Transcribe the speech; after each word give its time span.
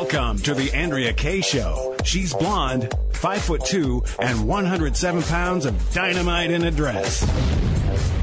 Welcome 0.00 0.38
to 0.42 0.54
the 0.54 0.72
Andrea 0.74 1.12
Kaye 1.12 1.40
Show. 1.40 1.96
She's 2.04 2.32
blonde, 2.32 2.94
five 3.14 3.42
foot 3.42 3.64
two, 3.64 4.04
and 4.20 4.46
107 4.46 5.22
pounds 5.24 5.66
of 5.66 5.92
dynamite 5.92 6.52
in 6.52 6.62
a 6.62 6.70
dress. 6.70 7.28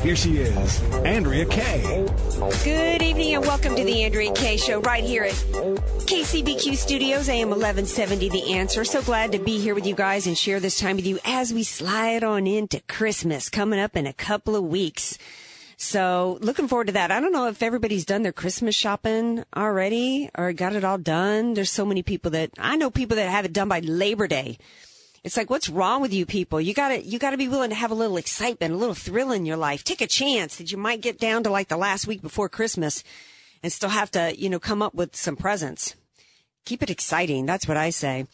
Here 0.02 0.16
she 0.16 0.38
is, 0.38 0.82
Andrea 1.04 1.46
Kaye. 1.46 2.08
Good 2.64 3.02
evening 3.02 3.36
and 3.36 3.46
welcome 3.46 3.76
to 3.76 3.84
the 3.84 4.04
Andrea 4.04 4.32
Kaye 4.32 4.56
Show 4.56 4.80
right 4.80 5.04
here 5.04 5.24
at 5.24 5.34
KCBQ 5.34 6.78
Studios, 6.78 7.28
AM 7.28 7.50
1170 7.50 8.30
The 8.30 8.54
Answer. 8.54 8.86
So 8.86 9.02
glad 9.02 9.34
to 9.34 9.40
be 9.40 9.60
here 9.60 9.76
with 9.76 9.86
you 9.86 9.96
guys 9.96 10.28
and 10.28 10.38
share 10.38 10.62
this 10.62 10.80
time 10.80 10.96
with 10.96 11.06
you 11.06 11.20
as 11.26 11.54
we 11.54 11.64
slide 11.64 12.24
on 12.24 12.48
into 12.48 12.80
Christmas 12.88 13.50
coming 13.50 13.82
up 13.82 13.98
in 13.98 14.08
a 14.08 14.14
couple 14.14 14.56
of 14.56 14.64
weeks. 14.64 15.18
So 15.78 16.38
looking 16.42 16.68
forward 16.68 16.88
to 16.88 16.94
that. 16.94 17.12
I 17.12 17.20
don't 17.20 17.34
know 17.34 17.48
if 17.48 17.62
everybody's 17.62 18.06
done 18.06 18.24
their 18.24 18.32
Christmas 18.32 18.76
shopping 18.76 19.44
already 19.56 20.30
or 20.38 20.54
got 20.54 20.76
it 20.76 20.84
all 20.84 20.98
done. 20.98 21.54
There's 21.54 21.72
so 21.72 21.86
many 21.86 22.02
people 22.02 22.32
that 22.32 22.52
I 22.58 22.76
know 22.78 22.90
people 22.90 23.18
that 23.18 23.30
have 23.30 23.46
it 23.46 23.54
done 23.54 23.68
by 23.68 23.80
Labor 23.80 24.28
Day. 24.28 24.58
It's 25.24 25.38
like, 25.38 25.50
what's 25.50 25.70
wrong 25.70 26.02
with 26.02 26.14
you 26.14 26.26
people? 26.26 26.62
You 26.62 26.74
gotta, 26.74 27.04
you 27.04 27.18
gotta 27.18 27.38
be 27.38 27.48
willing 27.48 27.72
to 27.72 27.76
have 27.76 27.92
a 27.92 27.96
little 27.96 28.18
excitement, 28.18 28.74
a 28.74 28.78
little 28.78 28.94
thrill 28.94 29.32
in 29.32 29.46
your 29.46 29.58
life. 29.58 29.84
Take 29.84 30.02
a 30.02 30.08
chance 30.08 30.58
that 30.58 30.72
you 30.72 30.78
might 30.78 31.02
get 31.02 31.20
down 31.20 31.44
to 31.44 31.50
like 31.50 31.68
the 31.68 31.78
last 31.78 32.06
week 32.06 32.22
before 32.22 32.48
Christmas 32.48 33.04
and 33.64 33.74
still 33.74 33.90
have 33.90 34.12
to, 34.12 34.40
you 34.40 34.50
know, 34.50 34.60
come 34.60 34.82
up 34.82 34.94
with 34.94 35.16
some 35.16 35.36
presents 35.36 35.96
keep 36.66 36.84
it 36.84 36.90
exciting. 36.90 37.46
That's 37.46 37.68
what 37.68 37.78
I 37.78 37.92
say. 37.92 38.26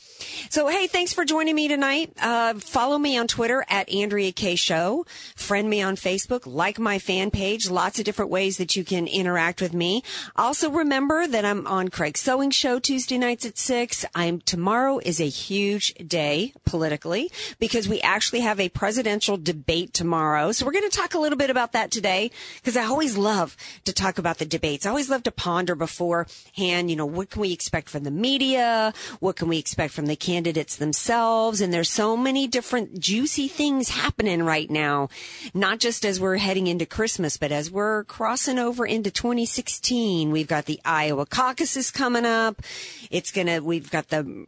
So, 0.49 0.67
hey, 0.67 0.87
thanks 0.87 1.13
for 1.13 1.25
joining 1.25 1.55
me 1.55 1.67
tonight. 1.67 2.13
Uh, 2.21 2.55
follow 2.55 2.97
me 2.97 3.17
on 3.17 3.27
Twitter 3.27 3.65
at 3.69 3.89
Andrea 3.89 4.31
Kaye 4.31 4.55
Show. 4.55 5.05
Friend 5.35 5.69
me 5.69 5.81
on 5.81 5.95
Facebook. 5.95 6.41
Like 6.45 6.79
my 6.79 6.97
fan 6.97 7.29
page. 7.29 7.69
Lots 7.69 7.99
of 7.99 8.05
different 8.05 8.31
ways 8.31 8.57
that 8.57 8.75
you 8.75 8.83
can 8.83 9.07
interact 9.07 9.61
with 9.61 9.73
me. 9.73 10.03
Also 10.35 10.69
remember 10.69 11.27
that 11.27 11.45
I'm 11.45 11.67
on 11.67 11.89
Craig 11.89 12.17
Sewing 12.17 12.51
Show 12.51 12.79
Tuesday 12.79 13.17
nights 13.17 13.45
at 13.45 13.57
six. 13.57 14.05
I'm 14.15 14.39
tomorrow 14.39 14.99
is 14.99 15.19
a 15.19 15.27
huge 15.27 15.93
day 15.95 16.53
politically 16.65 17.29
because 17.59 17.87
we 17.87 17.99
actually 18.01 18.39
have 18.39 18.59
a 18.59 18.69
presidential 18.69 19.37
debate 19.37 19.93
tomorrow. 19.93 20.51
So 20.53 20.65
we're 20.65 20.71
going 20.71 20.89
to 20.89 20.97
talk 20.97 21.13
a 21.13 21.19
little 21.19 21.37
bit 21.37 21.49
about 21.49 21.73
that 21.73 21.91
today 21.91 22.31
because 22.55 22.77
I 22.77 22.85
always 22.85 23.17
love 23.17 23.57
to 23.83 23.93
talk 23.93 24.17
about 24.17 24.37
the 24.37 24.45
debates. 24.45 24.85
I 24.85 24.89
always 24.89 25.09
love 25.09 25.23
to 25.23 25.31
ponder 25.31 25.75
beforehand, 25.75 26.89
you 26.89 26.95
know, 26.95 27.05
what 27.05 27.29
can 27.29 27.41
we 27.41 27.51
expect 27.51 27.89
from 27.89 28.03
the 28.03 28.20
media? 28.21 28.93
What 29.19 29.35
can 29.35 29.47
we 29.47 29.57
expect 29.57 29.93
from 29.93 30.05
the 30.05 30.15
candidates 30.15 30.75
themselves? 30.75 31.59
And 31.59 31.73
there's 31.73 31.89
so 31.89 32.15
many 32.15 32.47
different 32.47 32.99
juicy 32.99 33.47
things 33.47 33.89
happening 33.89 34.43
right 34.43 34.69
now, 34.69 35.09
not 35.53 35.79
just 35.79 36.05
as 36.05 36.19
we're 36.19 36.37
heading 36.37 36.67
into 36.67 36.85
Christmas, 36.85 37.35
but 37.35 37.51
as 37.51 37.71
we're 37.71 38.03
crossing 38.05 38.59
over 38.59 38.85
into 38.85 39.11
2016. 39.11 40.31
We've 40.31 40.47
got 40.47 40.65
the 40.65 40.79
Iowa 40.85 41.25
caucuses 41.25 41.91
coming 41.91 42.25
up. 42.25 42.61
It's 43.09 43.31
gonna, 43.31 43.61
we've 43.61 43.89
got 43.89 44.09
the 44.09 44.45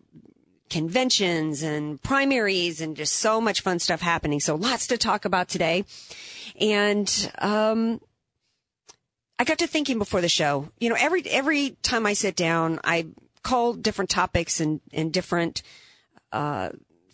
conventions 0.70 1.62
and 1.62 2.02
primaries 2.02 2.82
and 2.82 2.96
just 2.96 3.14
so 3.14 3.40
much 3.40 3.62
fun 3.62 3.80
stuff 3.80 4.02
happening. 4.02 4.40
So 4.40 4.56
lots 4.56 4.88
to 4.88 4.98
talk 4.98 5.26
about 5.26 5.48
today. 5.50 5.86
And, 6.60 7.32
um, 7.38 8.02
I 9.40 9.46
got 9.46 9.60
to 9.60 9.68
thinking 9.68 9.98
before 9.98 10.22
the 10.22 10.30
show, 10.30 10.70
you 10.80 10.90
know, 10.90 10.96
every, 10.98 11.24
every 11.28 11.72
time 11.82 12.06
I 12.06 12.14
sit 12.14 12.36
down, 12.36 12.80
I 12.84 13.08
call 13.44 13.74
different 13.74 14.10
topics 14.10 14.60
and, 14.60 14.82
and 14.92 15.12
different, 15.12 15.62
uh, 16.32 16.70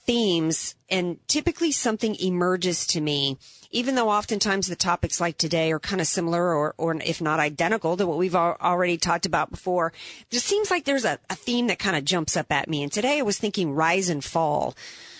themes 0.09 0.73
and 0.89 1.19
typically 1.27 1.71
something 1.71 2.15
emerges 2.15 2.87
to 2.87 2.99
me, 2.99 3.37
even 3.69 3.93
though 3.93 4.09
oftentimes 4.09 4.65
the 4.65 4.75
topics 4.75 5.21
like 5.21 5.37
today 5.37 5.71
are 5.71 5.79
kind 5.79 6.01
of 6.01 6.07
similar 6.07 6.51
or, 6.51 6.73
or 6.79 6.95
if 7.03 7.21
not 7.21 7.39
identical 7.39 7.95
to 7.95 8.07
what 8.07 8.17
we've 8.17 8.35
already 8.35 8.97
talked 8.97 9.27
about 9.27 9.51
before. 9.51 9.93
It 10.21 10.31
just 10.31 10.47
seems 10.47 10.71
like 10.71 10.85
there's 10.85 11.05
a, 11.05 11.19
a 11.29 11.35
theme 11.35 11.67
that 11.67 11.77
kind 11.77 11.95
of 11.95 12.05
jumps 12.05 12.35
up 12.35 12.51
at 12.51 12.67
me. 12.67 12.81
And 12.81 12.91
today 12.91 13.19
I 13.19 13.21
was 13.21 13.37
thinking 13.37 13.75
rise 13.75 14.09
and 14.09 14.23
fall. 14.23 14.75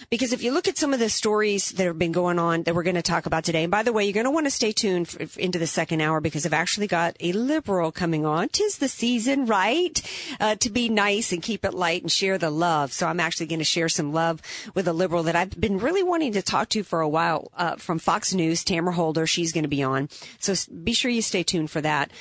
Because 0.09 0.33
if 0.33 0.41
you 0.41 0.51
look 0.51 0.67
at 0.67 0.77
some 0.77 0.93
of 0.93 0.99
the 0.99 1.09
stories 1.09 1.71
that 1.71 1.85
have 1.85 1.99
been 1.99 2.11
going 2.11 2.39
on 2.39 2.63
that 2.63 2.73
we're 2.73 2.83
going 2.83 2.95
to 2.95 3.01
talk 3.01 3.25
about 3.25 3.43
today, 3.43 3.63
and 3.63 3.71
by 3.71 3.83
the 3.83 3.93
way, 3.93 4.05
you're 4.05 4.13
going 4.13 4.25
to 4.25 4.31
want 4.31 4.45
to 4.45 4.51
stay 4.51 4.71
tuned 4.71 5.15
f- 5.19 5.37
into 5.37 5.59
the 5.59 5.67
second 5.67 6.01
hour 6.01 6.21
because 6.21 6.45
I've 6.45 6.53
actually 6.53 6.87
got 6.87 7.15
a 7.19 7.31
liberal 7.33 7.91
coming 7.91 8.25
on. 8.25 8.49
Tis 8.49 8.77
the 8.77 8.87
season, 8.87 9.45
right? 9.45 10.01
Uh, 10.39 10.55
to 10.55 10.69
be 10.69 10.89
nice 10.89 11.31
and 11.31 11.43
keep 11.43 11.65
it 11.65 11.73
light 11.73 12.01
and 12.01 12.11
share 12.11 12.37
the 12.37 12.49
love. 12.49 12.93
So 12.93 13.07
I'm 13.07 13.19
actually 13.19 13.47
going 13.47 13.59
to 13.59 13.65
share 13.65 13.89
some 13.89 14.13
love 14.13 14.41
with 14.73 14.87
a 14.87 14.93
liberal 14.93 15.23
that 15.23 15.35
I've 15.35 15.59
been 15.59 15.77
really 15.79 16.03
wanting 16.03 16.33
to 16.33 16.41
talk 16.41 16.69
to 16.69 16.83
for 16.83 17.01
a 17.01 17.09
while 17.09 17.51
uh, 17.55 17.75
from 17.75 17.99
Fox 17.99 18.33
News, 18.33 18.63
Tamara 18.63 18.93
Holder. 18.93 19.27
She's 19.27 19.51
going 19.51 19.63
to 19.63 19.69
be 19.69 19.83
on. 19.83 20.09
So 20.39 20.53
be 20.83 20.93
sure 20.93 21.11
you 21.11 21.21
stay 21.21 21.43
tuned 21.43 21.71
for 21.71 21.81
that 21.81 22.11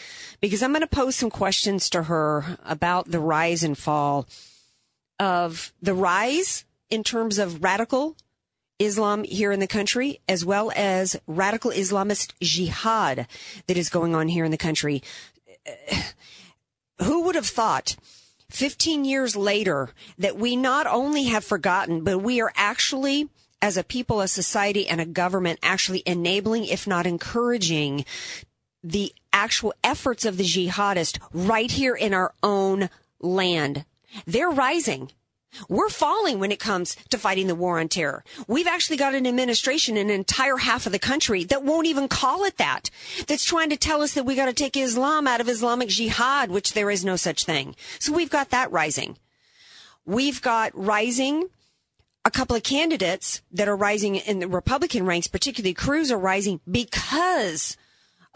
because 0.40 0.62
I'm 0.62 0.72
going 0.72 0.80
to 0.80 0.86
pose 0.86 1.16
some 1.16 1.30
questions 1.30 1.90
to 1.90 2.04
her 2.04 2.58
about 2.64 3.10
the 3.10 3.20
rise 3.20 3.62
and 3.62 3.76
fall 3.76 4.26
of 5.18 5.72
the 5.82 5.94
rise 5.94 6.64
in 6.90 7.04
terms 7.04 7.38
of 7.38 7.62
radical 7.62 8.16
Islam 8.78 9.24
here 9.24 9.52
in 9.52 9.60
the 9.60 9.66
country, 9.66 10.20
as 10.28 10.44
well 10.44 10.72
as 10.76 11.16
radical 11.26 11.70
Islamist 11.70 12.32
jihad 12.40 13.26
that 13.66 13.76
is 13.76 13.88
going 13.88 14.14
on 14.14 14.28
here 14.28 14.44
in 14.44 14.50
the 14.50 14.56
country. 14.56 15.02
Who 17.02 17.22
would 17.22 17.34
have 17.34 17.46
thought 17.46 17.96
15 18.50 19.04
years 19.04 19.36
later 19.36 19.90
that 20.16 20.36
we 20.36 20.56
not 20.56 20.86
only 20.86 21.24
have 21.24 21.44
forgotten, 21.44 22.02
but 22.02 22.18
we 22.18 22.40
are 22.40 22.52
actually 22.54 23.28
as 23.60 23.76
a 23.76 23.84
people, 23.84 24.20
a 24.20 24.28
society, 24.28 24.86
and 24.86 25.00
a 25.00 25.06
government 25.06 25.58
actually 25.62 26.02
enabling, 26.06 26.64
if 26.64 26.86
not 26.86 27.06
encouraging, 27.06 28.04
the 28.82 29.12
actual 29.32 29.74
efforts 29.82 30.24
of 30.24 30.36
the 30.36 30.44
jihadists 30.44 31.18
right 31.32 31.72
here 31.72 31.94
in 31.94 32.14
our 32.14 32.32
own 32.42 32.88
land. 33.20 33.84
They're 34.26 34.50
rising. 34.50 35.10
We're 35.68 35.88
falling 35.88 36.38
when 36.38 36.52
it 36.52 36.60
comes 36.60 36.96
to 37.10 37.18
fighting 37.18 37.46
the 37.46 37.54
war 37.54 37.80
on 37.80 37.88
terror. 37.88 38.24
We've 38.46 38.66
actually 38.66 38.96
got 38.96 39.14
an 39.14 39.26
administration, 39.26 39.96
in 39.96 40.10
an 40.10 40.14
entire 40.14 40.58
half 40.58 40.86
of 40.86 40.92
the 40.92 40.98
country 40.98 41.44
that 41.44 41.64
won't 41.64 41.86
even 41.86 42.08
call 42.08 42.44
it 42.44 42.58
that. 42.58 42.90
That's 43.26 43.44
trying 43.44 43.70
to 43.70 43.76
tell 43.76 44.02
us 44.02 44.14
that 44.14 44.24
we 44.24 44.36
got 44.36 44.46
to 44.46 44.52
take 44.52 44.76
Islam 44.76 45.26
out 45.26 45.40
of 45.40 45.48
Islamic 45.48 45.88
jihad, 45.88 46.50
which 46.50 46.74
there 46.74 46.90
is 46.90 47.04
no 47.04 47.16
such 47.16 47.44
thing. 47.44 47.74
So 47.98 48.12
we've 48.12 48.30
got 48.30 48.50
that 48.50 48.70
rising. 48.70 49.16
We've 50.04 50.40
got 50.40 50.72
rising 50.74 51.48
a 52.24 52.30
couple 52.30 52.56
of 52.56 52.62
candidates 52.62 53.40
that 53.52 53.68
are 53.68 53.76
rising 53.76 54.16
in 54.16 54.38
the 54.38 54.48
Republican 54.48 55.06
ranks, 55.06 55.26
particularly 55.26 55.74
Cruz, 55.74 56.10
are 56.10 56.18
rising 56.18 56.60
because 56.70 57.76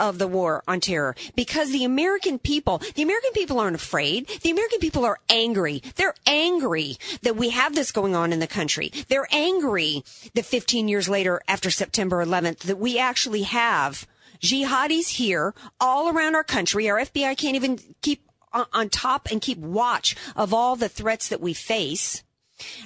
of 0.02 0.18
the 0.18 0.26
war 0.26 0.64
on 0.66 0.80
terror 0.80 1.14
because 1.36 1.70
the 1.70 1.84
American 1.84 2.36
people, 2.36 2.82
the 2.96 3.02
American 3.02 3.30
people 3.32 3.60
aren't 3.60 3.76
afraid. 3.76 4.26
The 4.42 4.50
American 4.50 4.80
people 4.80 5.04
are 5.04 5.20
angry. 5.30 5.80
They're 5.94 6.16
angry 6.26 6.96
that 7.22 7.36
we 7.36 7.50
have 7.50 7.76
this 7.76 7.92
going 7.92 8.16
on 8.16 8.32
in 8.32 8.40
the 8.40 8.48
country. 8.48 8.90
They're 9.08 9.28
angry 9.30 10.02
that 10.34 10.44
15 10.44 10.88
years 10.88 11.08
later 11.08 11.40
after 11.46 11.70
September 11.70 12.24
11th 12.24 12.58
that 12.60 12.78
we 12.78 12.98
actually 12.98 13.44
have 13.44 14.08
jihadis 14.40 15.10
here 15.10 15.54
all 15.80 16.08
around 16.08 16.34
our 16.34 16.42
country. 16.42 16.90
Our 16.90 16.98
FBI 16.98 17.36
can't 17.36 17.54
even 17.54 17.78
keep 18.00 18.28
on 18.52 18.88
top 18.88 19.28
and 19.31 19.40
keep 19.40 19.58
watch 19.58 20.16
of 20.34 20.52
all 20.52 20.75
the 20.75 20.88
threats 20.88 21.28
that 21.28 21.40
we 21.40 21.54
face 21.54 22.25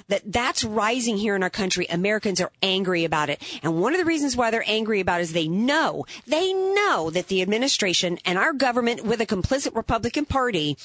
that 0.07 0.21
that's 0.25 0.63
rising 0.63 1.17
here 1.17 1.35
in 1.35 1.43
our 1.43 1.49
country. 1.49 1.85
Americans 1.87 2.41
are 2.41 2.51
angry 2.61 3.03
about 3.03 3.29
it. 3.29 3.41
And 3.63 3.81
one 3.81 3.93
of 3.93 3.99
the 3.99 4.05
reasons 4.05 4.35
why 4.35 4.51
they're 4.51 4.63
angry 4.67 4.99
about 4.99 5.19
it 5.19 5.23
is 5.23 5.33
they 5.33 5.47
know, 5.47 6.05
they 6.25 6.53
know 6.53 7.09
that 7.09 7.27
the 7.27 7.41
administration 7.41 8.19
and 8.25 8.37
our 8.37 8.53
government 8.53 9.03
with 9.03 9.21
a 9.21 9.25
complicit 9.25 9.75
Republican 9.75 10.25
party 10.25 10.77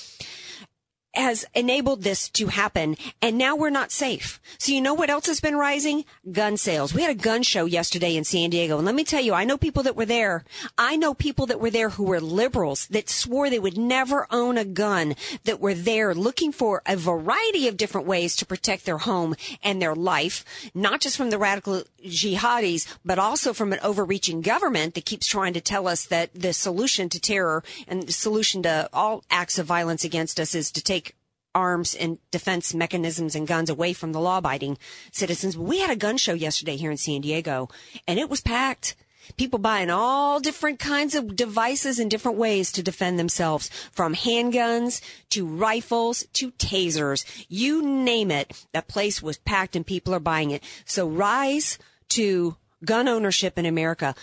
has 1.15 1.45
enabled 1.55 2.03
this 2.03 2.29
to 2.31 2.47
happen 2.47 2.97
and 3.21 3.37
now 3.37 3.55
we're 3.55 3.71
not 3.71 3.93
safe. 3.93 4.41
So 4.59 4.73
you 4.73 4.81
know 4.81 4.95
what 4.95 5.11
else 5.11 5.27
has 5.27 5.41
been 5.41 5.57
rising? 5.57 6.05
Gun 6.31 6.57
sales. 6.57 6.95
We 6.95 7.03
had 7.03 7.11
a 7.11 7.15
gun 7.15 7.43
show 7.43 7.65
yesterday 7.65 8.17
in 8.17 8.25
San 8.25 8.51
Diego 8.51 8.79
and 8.79 8.87
let 8.87 8.95
me 8.95 9.05
tell 9.05 9.21
you, 9.21 9.35
I 9.35 9.45
know 9.45 9.59
people 9.59 9.83
that 9.83 9.97
were 9.97 10.07
there. 10.07 10.45
I 10.79 10.97
know 10.97 11.15
people 11.15 11.47
that 11.47 11.61
were 11.61 11.71
there 11.71 11.91
who 11.91 12.05
were 12.05 12.21
liberals 12.21 12.87
that 12.89 13.11
swore 13.11 13.51
they 13.51 13.59
would 13.59 13.79
never 13.79 14.27
own 14.31 14.57
a 14.57 14.65
gun 14.65 15.15
that 15.45 15.61
were 15.61 15.75
there 15.75 16.15
looking 16.15 16.53
for 16.53 16.83
a 16.87 16.97
variety 16.97 17.69
of 17.69 17.77
different 17.77 18.07
ways 18.07 18.37
to 18.37 18.47
protect 18.47 18.85
their 18.85 18.99
home 18.99 19.35
and 19.63 19.81
their 19.81 19.95
life, 19.95 20.45
not 20.75 21.01
just 21.01 21.17
from 21.17 21.31
the 21.31 21.39
radical 21.39 21.85
jihadis, 22.05 22.87
but 23.05 23.19
also 23.19 23.53
from 23.53 23.73
an 23.73 23.81
overreaching 23.83 24.41
government 24.41 24.95
that 24.95 25.05
keeps 25.05 25.27
trying 25.27 25.53
to 25.55 25.61
tell 25.61 25.89
us 25.89 26.07
that 26.07 26.31
the 26.35 26.53
solution 26.53 27.09
to 27.09 27.21
terror 27.21 27.63
and 27.87 28.05
the 28.05 28.13
solution 28.13 28.63
to 28.63 28.89
all 28.93 29.25
acts 29.31 29.59
of 29.59 29.67
violence 29.67 30.05
against 30.05 30.39
us 30.39 30.55
is 30.55 30.71
to 30.73 30.83
take 30.83 31.15
arms 31.55 31.95
and 31.95 32.19
defense 32.31 32.75
mechanisms 32.75 33.35
and 33.35 33.47
guns 33.47 33.69
away 33.69 33.93
from 33.93 34.13
the 34.13 34.21
law 34.21 34.39
abiding 34.39 34.79
citizens. 35.11 35.57
We 35.57 35.81
had 35.81 35.91
a 35.91 35.97
gun 35.97 36.17
show 36.17 36.33
yesterday 36.33 36.77
here 36.77 36.91
in 36.91 36.97
San 36.97 37.21
Diego 37.21 37.69
and 38.07 38.19
it 38.19 38.31
was 38.31 38.41
packed. 38.41 38.97
People 39.37 39.61
buying 39.61 39.89
all 39.89 40.41
different 40.41 40.81
kinds 40.81 41.15
of 41.15 41.37
devices 41.37 42.01
and 42.01 42.11
different 42.11 42.39
ways 42.39 42.73
to 42.73 42.83
defend 42.83 43.21
themselves, 43.21 43.71
from 43.93 44.17
handguns 44.17 45.01
to 45.31 45.47
rifles 45.47 46.27
to 46.33 46.51
tasers. 46.53 47.25
You 47.49 47.83
name 47.83 48.33
it. 48.33 48.67
That 48.73 48.89
place 48.89 49.23
was 49.23 49.39
packed 49.39 49.77
and 49.77 49.87
people 49.87 50.13
are 50.13 50.21
buying 50.21 50.51
it. 50.51 50.65
So 50.85 51.09
rise 51.09 51.79
to 52.15 52.57
gun 52.85 53.09
ownership 53.09 53.59
in 53.59 53.67
America. 53.67 54.15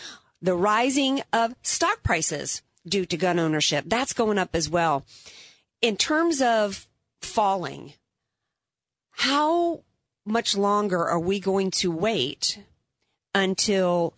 The 0.41 0.55
rising 0.55 1.21
of 1.33 1.55
stock 1.61 2.03
prices 2.03 2.61
due 2.87 3.05
to 3.05 3.17
gun 3.17 3.39
ownership, 3.39 3.85
that's 3.87 4.13
going 4.13 4.37
up 4.37 4.55
as 4.55 4.69
well. 4.69 5.05
In 5.81 5.97
terms 5.97 6.41
of 6.41 6.87
falling, 7.21 7.93
how 9.11 9.83
much 10.25 10.55
longer 10.55 11.05
are 11.05 11.19
we 11.19 11.39
going 11.39 11.71
to 11.71 11.91
wait 11.91 12.59
until 13.33 14.13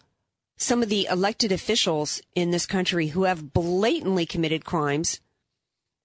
some 0.57 0.83
of 0.83 0.89
the 0.89 1.07
elected 1.09 1.51
officials 1.51 2.21
in 2.35 2.51
this 2.51 2.65
country 2.65 3.07
who 3.07 3.24
have 3.24 3.53
blatantly 3.53 4.25
committed 4.25 4.63
crimes 4.63 5.19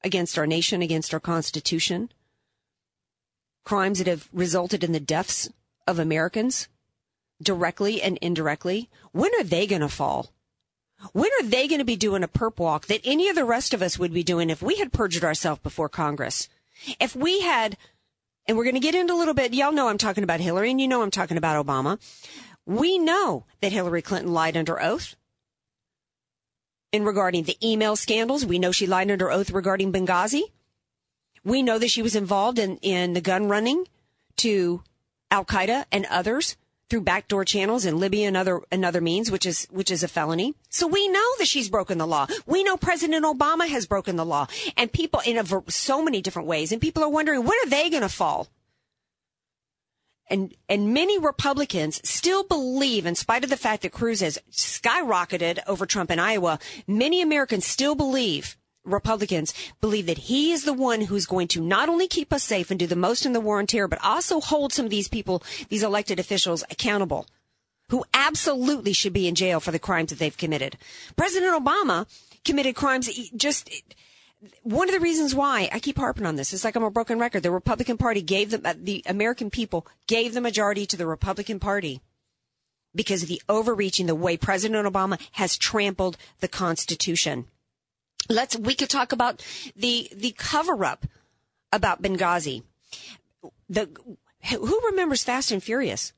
against 0.03 0.39
our 0.39 0.47
nation, 0.47 0.83
against 0.83 1.12
our 1.12 1.21
Constitution, 1.21 2.11
crimes 3.65 3.99
that 3.99 4.07
have 4.07 4.29
resulted 4.33 4.83
in 4.83 4.93
the 4.93 5.01
deaths 5.01 5.51
of 5.87 5.99
Americans 5.99 6.69
directly 7.43 8.00
and 8.00 8.19
indirectly, 8.19 8.88
when 9.12 9.33
are 9.38 9.44
they 9.44 9.67
going 9.67 9.83
to 9.83 9.88
fall? 9.88 10.33
When 11.12 11.31
are 11.41 11.47
they 11.47 11.69
going 11.69 11.79
to 11.79 11.85
be 11.85 11.97
doing 11.97 12.23
a 12.23 12.29
perp 12.29 12.59
walk 12.59 12.87
that 12.87 13.03
any 13.05 13.29
of 13.29 13.37
the 13.37 13.44
rest 13.44 13.75
of 13.75 13.83
us 13.83 13.99
would 13.99 14.15
be 14.15 14.23
doing 14.23 14.49
if 14.49 14.62
we 14.62 14.77
had 14.77 14.93
perjured 14.93 15.25
ourselves 15.25 15.61
before 15.62 15.88
Congress? 15.88 16.49
If 16.99 17.15
we 17.15 17.41
had, 17.41 17.77
and 18.47 18.56
we're 18.56 18.65
going 18.65 18.75
to 18.75 18.81
get 18.81 18.94
into 18.94 19.12
a 19.12 19.17
little 19.17 19.35
bit, 19.35 19.55
y'all 19.55 19.73
know 19.73 19.88
I'm 19.88 19.99
talking 19.99 20.25
about 20.25 20.41
Hillary 20.41 20.71
and 20.71 20.81
you 20.81 20.88
know 20.88 21.03
I'm 21.03 21.11
talking 21.11 21.37
about 21.37 21.65
Obama. 21.65 21.99
We 22.65 22.99
know 22.99 23.44
that 23.61 23.73
Hillary 23.73 24.03
Clinton 24.03 24.33
lied 24.33 24.56
under 24.56 24.81
oath 24.81 25.17
in 26.93 27.05
regarding 27.05 27.44
the 27.44 27.59
email 27.62 27.94
scandals. 27.94 28.47
We 28.47 28.59
know 28.59 28.73
she 28.73 28.87
lied 28.87 29.11
under 29.11 29.31
oath 29.31 29.50
regarding 29.50 29.93
Benghazi. 29.93 30.43
We 31.44 31.62
know 31.62 31.79
that 31.79 31.91
she 31.91 32.03
was 32.03 32.17
involved 32.17 32.59
in, 32.59 32.79
in 32.79 33.12
the 33.12 33.21
gun 33.21 33.49
running 33.49 33.87
to 34.38 34.83
Al 35.31 35.44
Qaeda 35.44 35.85
and 35.93 36.06
others 36.06 36.56
through 36.88 37.00
backdoor 37.00 37.44
channels 37.44 37.85
in 37.85 37.99
Libya 37.99 38.29
and 38.29 38.37
other 38.37 38.61
and 38.71 38.85
other 38.85 39.00
means, 39.00 39.31
which 39.31 39.47
is 39.47 39.67
which 39.71 39.91
is 39.91 40.03
a 40.03 40.09
felony. 40.09 40.55
So 40.69 40.87
we 40.87 41.09
know 41.09 41.27
that 41.38 41.49
she's 41.49 41.69
broken 41.69 41.99
the 41.99 42.06
law. 42.06 42.27
We 42.47 42.62
know 42.62 42.77
President 42.77 43.25
Obama 43.25 43.69
has 43.69 43.87
broken 43.87 44.17
the 44.17 44.25
law, 44.25 44.47
and 44.77 44.93
people 44.93 45.21
in 45.27 45.37
a, 45.38 45.44
so 45.71 46.03
many 46.03 46.21
different 46.23 46.49
ways. 46.49 46.73
And 46.73 46.81
people 46.81 47.03
are 47.03 47.09
wondering 47.09 47.44
when 47.44 47.59
are 47.65 47.71
they 47.71 47.91
going 47.91 48.03
to 48.03 48.09
fall? 48.09 48.49
and 50.29 50.55
and 50.69 50.93
many 50.93 51.19
Republicans 51.19 52.00
still 52.09 52.44
believe, 52.44 53.06
in 53.06 53.15
spite 53.15 53.44
of 53.44 53.50
the 53.50 53.56
fact 53.56 53.83
that 53.83 53.93
Cruz 53.93 54.21
has 54.21 54.38
skyrocketed 54.50 55.61
over 55.67 55.87
Trump 55.87 56.11
in 56.11 56.19
Iowa, 56.19 56.59
many 56.87 57.23
Americans 57.23 57.67
still 57.67 57.94
believe. 57.94 58.56
Republicans 58.87 59.53
believe 59.81 60.06
that 60.06 60.19
he 60.19 60.53
is 60.53 60.65
the 60.65 60.73
one 60.73 61.03
who's 61.03 61.27
going 61.27 61.49
to 61.49 61.61
not 61.61 61.88
only 61.88 62.09
keep 62.09 62.33
us 62.33 62.44
safe 62.44 62.71
and 62.71 62.79
do 62.79 62.87
the 62.87 62.97
most 62.97 63.27
in 63.27 63.33
the 63.33 63.41
war 63.41 63.59
on 63.59 63.67
terror, 63.67 63.88
but 63.88 64.03
also 64.03 64.41
hold 64.41 64.73
some 64.73 64.87
of 64.87 64.91
these 64.91 65.09
people, 65.09 65.43
these 65.69 65.83
elected 65.83 66.19
officials 66.19 66.65
accountable 66.71 67.27
who 67.91 68.05
absolutely 68.15 68.93
should 68.93 69.12
be 69.12 69.29
in 69.29 69.35
jail 69.35 69.61
for 69.61 69.71
the 69.71 69.79
crimes 69.79 70.11
that 70.11 70.19
they've 70.19 70.37
committed. 70.37 70.77
President 71.17 71.53
Obama 71.53 72.06
committed 72.44 72.75
crimes 72.75 73.09
just 73.37 73.71
one 74.62 74.88
of 74.88 74.94
the 74.94 75.00
reasons 75.00 75.35
why 75.35 75.69
I 75.73 75.79
keep 75.79 75.97
harping 75.97 76.27
on 76.27 76.37
this 76.37 76.53
is 76.53 76.65
like 76.65 76.77
I'm 76.77 76.83
a 76.83 76.91
broken 76.91 77.19
record. 77.19 77.43
The 77.43 77.50
Republican 77.50 77.97
Party 77.97 78.23
gave 78.23 78.50
them, 78.50 78.62
uh, 78.65 78.75
the 78.77 79.03
American 79.06 79.50
people 79.50 79.87
gave 80.06 80.35
the 80.35 80.41
majority 80.41 80.87
to 80.87 80.97
the 80.97 81.06
Republican 81.06 81.59
Party 81.59 82.00
because 82.94 83.23
of 83.23 83.29
the 83.29 83.43
overreaching, 83.49 84.06
the 84.06 84.15
way 84.15 84.37
President 84.37 84.87
Obama 84.87 85.21
has 85.33 85.56
trampled 85.56 86.17
the 86.41 86.49
Constitution. 86.49 87.47
Let's, 88.28 88.56
we 88.56 88.75
could 88.75 88.90
talk 88.90 89.12
about 89.12 89.44
the, 89.75 90.08
the 90.14 90.32
cover 90.32 90.84
up 90.84 91.06
about 91.73 92.02
Benghazi. 92.02 92.62
The, 93.69 93.88
who 94.50 94.81
remembers 94.87 95.25
Fast 95.25 95.50
and 95.50 95.62
Furious? 95.62 96.12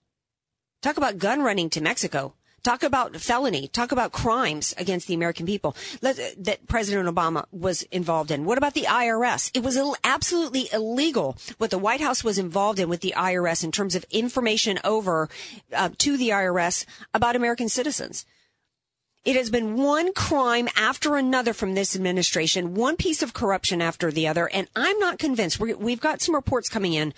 Talk 0.83 0.97
about 0.97 1.19
gun 1.19 1.43
running 1.43 1.71
to 1.71 1.81
Mexico. 1.81 2.35
Talk 2.63 2.83
about 2.83 3.17
felony. 3.17 3.69
Talk 3.69 3.93
about 3.93 4.13
crimes 4.13 4.75
against 4.77 5.07
the 5.07 5.15
American 5.15 5.47
people 5.47 5.77
that 6.03 6.67
President 6.67 7.09
Obama 7.09 7.45
was 7.53 7.83
involved 7.85 8.31
in. 8.31 8.45
What 8.45 8.59
about 8.59 8.75
the 8.75 8.83
IRS? 8.83 9.51
It 9.55 9.63
was 9.63 9.79
absolutely 10.05 10.69
illegal 10.73 11.37
what 11.59 11.71
the 11.71 11.79
White 11.79 12.01
House 12.01 12.25
was 12.25 12.37
involved 12.37 12.81
in 12.81 12.89
with 12.89 13.01
the 13.01 13.15
IRS 13.17 13.63
in 13.63 13.73
terms 13.73 13.95
of 13.95 14.05
information 14.11 14.79
over 14.85 15.29
uh, 15.73 15.91
to 15.99 16.17
the 16.17 16.31
IRS 16.31 16.85
about 17.15 17.37
American 17.37 17.69
citizens. 17.69 18.27
It 19.25 19.37
has 19.37 19.51
been 19.51 19.77
one 19.77 20.13
crime 20.13 20.69
after 20.77 21.17
another 21.17 21.53
from 21.53 21.75
this 21.75 21.95
administration, 21.95 22.75
one 22.75 22.97
piece 22.97 23.23
of 23.23 23.35
corruption 23.35 23.83
after 23.83 24.11
the 24.11 24.27
other, 24.27 24.49
and 24.49 24.69
I'm 24.75 24.99
not 24.99 25.19
convinced. 25.19 25.61
we 25.61 25.91
have 25.91 26.01
got 26.01 26.23
some 26.23 26.35
reports 26.35 26.69
coming 26.69 26.95
in 26.95 27.13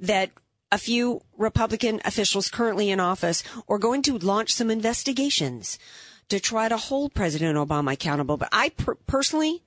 that 0.00 0.30
a 0.72 0.78
few 0.78 1.22
Republican 1.38 2.00
officials 2.04 2.50
currently 2.50 2.90
in 2.90 3.00
office 3.00 3.42
are 3.68 3.78
going 3.78 4.02
to 4.02 4.18
launch 4.18 4.52
some 4.52 4.70
investigations 4.70 5.78
to 6.28 6.40
try 6.40 6.68
to 6.68 6.76
hold 6.76 7.14
President 7.14 7.56
Obama 7.56 7.92
accountable. 7.92 8.36
But 8.36 8.48
I 8.52 8.70
per- 8.70 8.96
personally 9.06 9.62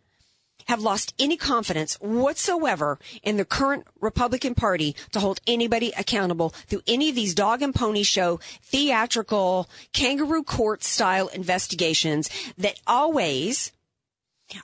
have 0.70 0.84
lost 0.84 1.16
any 1.18 1.36
confidence 1.36 1.96
whatsoever 1.96 3.00
in 3.24 3.38
the 3.38 3.44
current 3.44 3.88
Republican 4.00 4.54
Party 4.54 4.96
to 5.12 5.20
hold 5.20 5.42
anybody 5.48 5.92
accountable 5.98 6.50
through 6.68 6.84
any 6.86 7.10
of 7.10 7.16
these 7.16 7.34
dog 7.34 7.64
and 7.64 7.74
pony 7.74 8.04
show 8.04 8.40
theatrical 8.62 9.68
kangaroo 9.94 10.44
court 10.44 10.84
style 10.84 11.28
investigations 11.30 12.30
that 12.56 12.80
always 12.86 13.72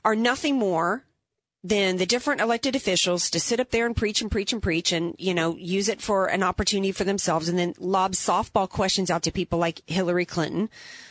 are 0.03 0.15
nothing 0.15 0.59
more 0.59 1.05
than 1.63 1.97
the 1.97 2.05
different 2.05 2.39
elected 2.39 2.75
officials 2.75 3.31
to 3.31 3.39
sit 3.39 3.59
up 3.59 3.71
there 3.71 3.87
and 3.87 3.95
preach 3.95 4.21
and 4.21 4.29
preach 4.29 4.53
and 4.53 4.61
preach 4.61 4.91
and, 4.91 5.15
you 5.17 5.33
know, 5.33 5.55
use 5.55 5.89
it 5.89 6.03
for 6.03 6.27
an 6.27 6.43
opportunity 6.43 6.91
for 6.91 7.03
themselves 7.03 7.49
and 7.49 7.57
then 7.57 7.73
lob 7.79 8.11
softball 8.11 8.69
questions 8.69 9.09
out 9.09 9.23
to 9.23 9.31
people 9.31 9.57
like 9.57 9.81
Hillary 9.87 10.25
Clinton, 10.25 10.69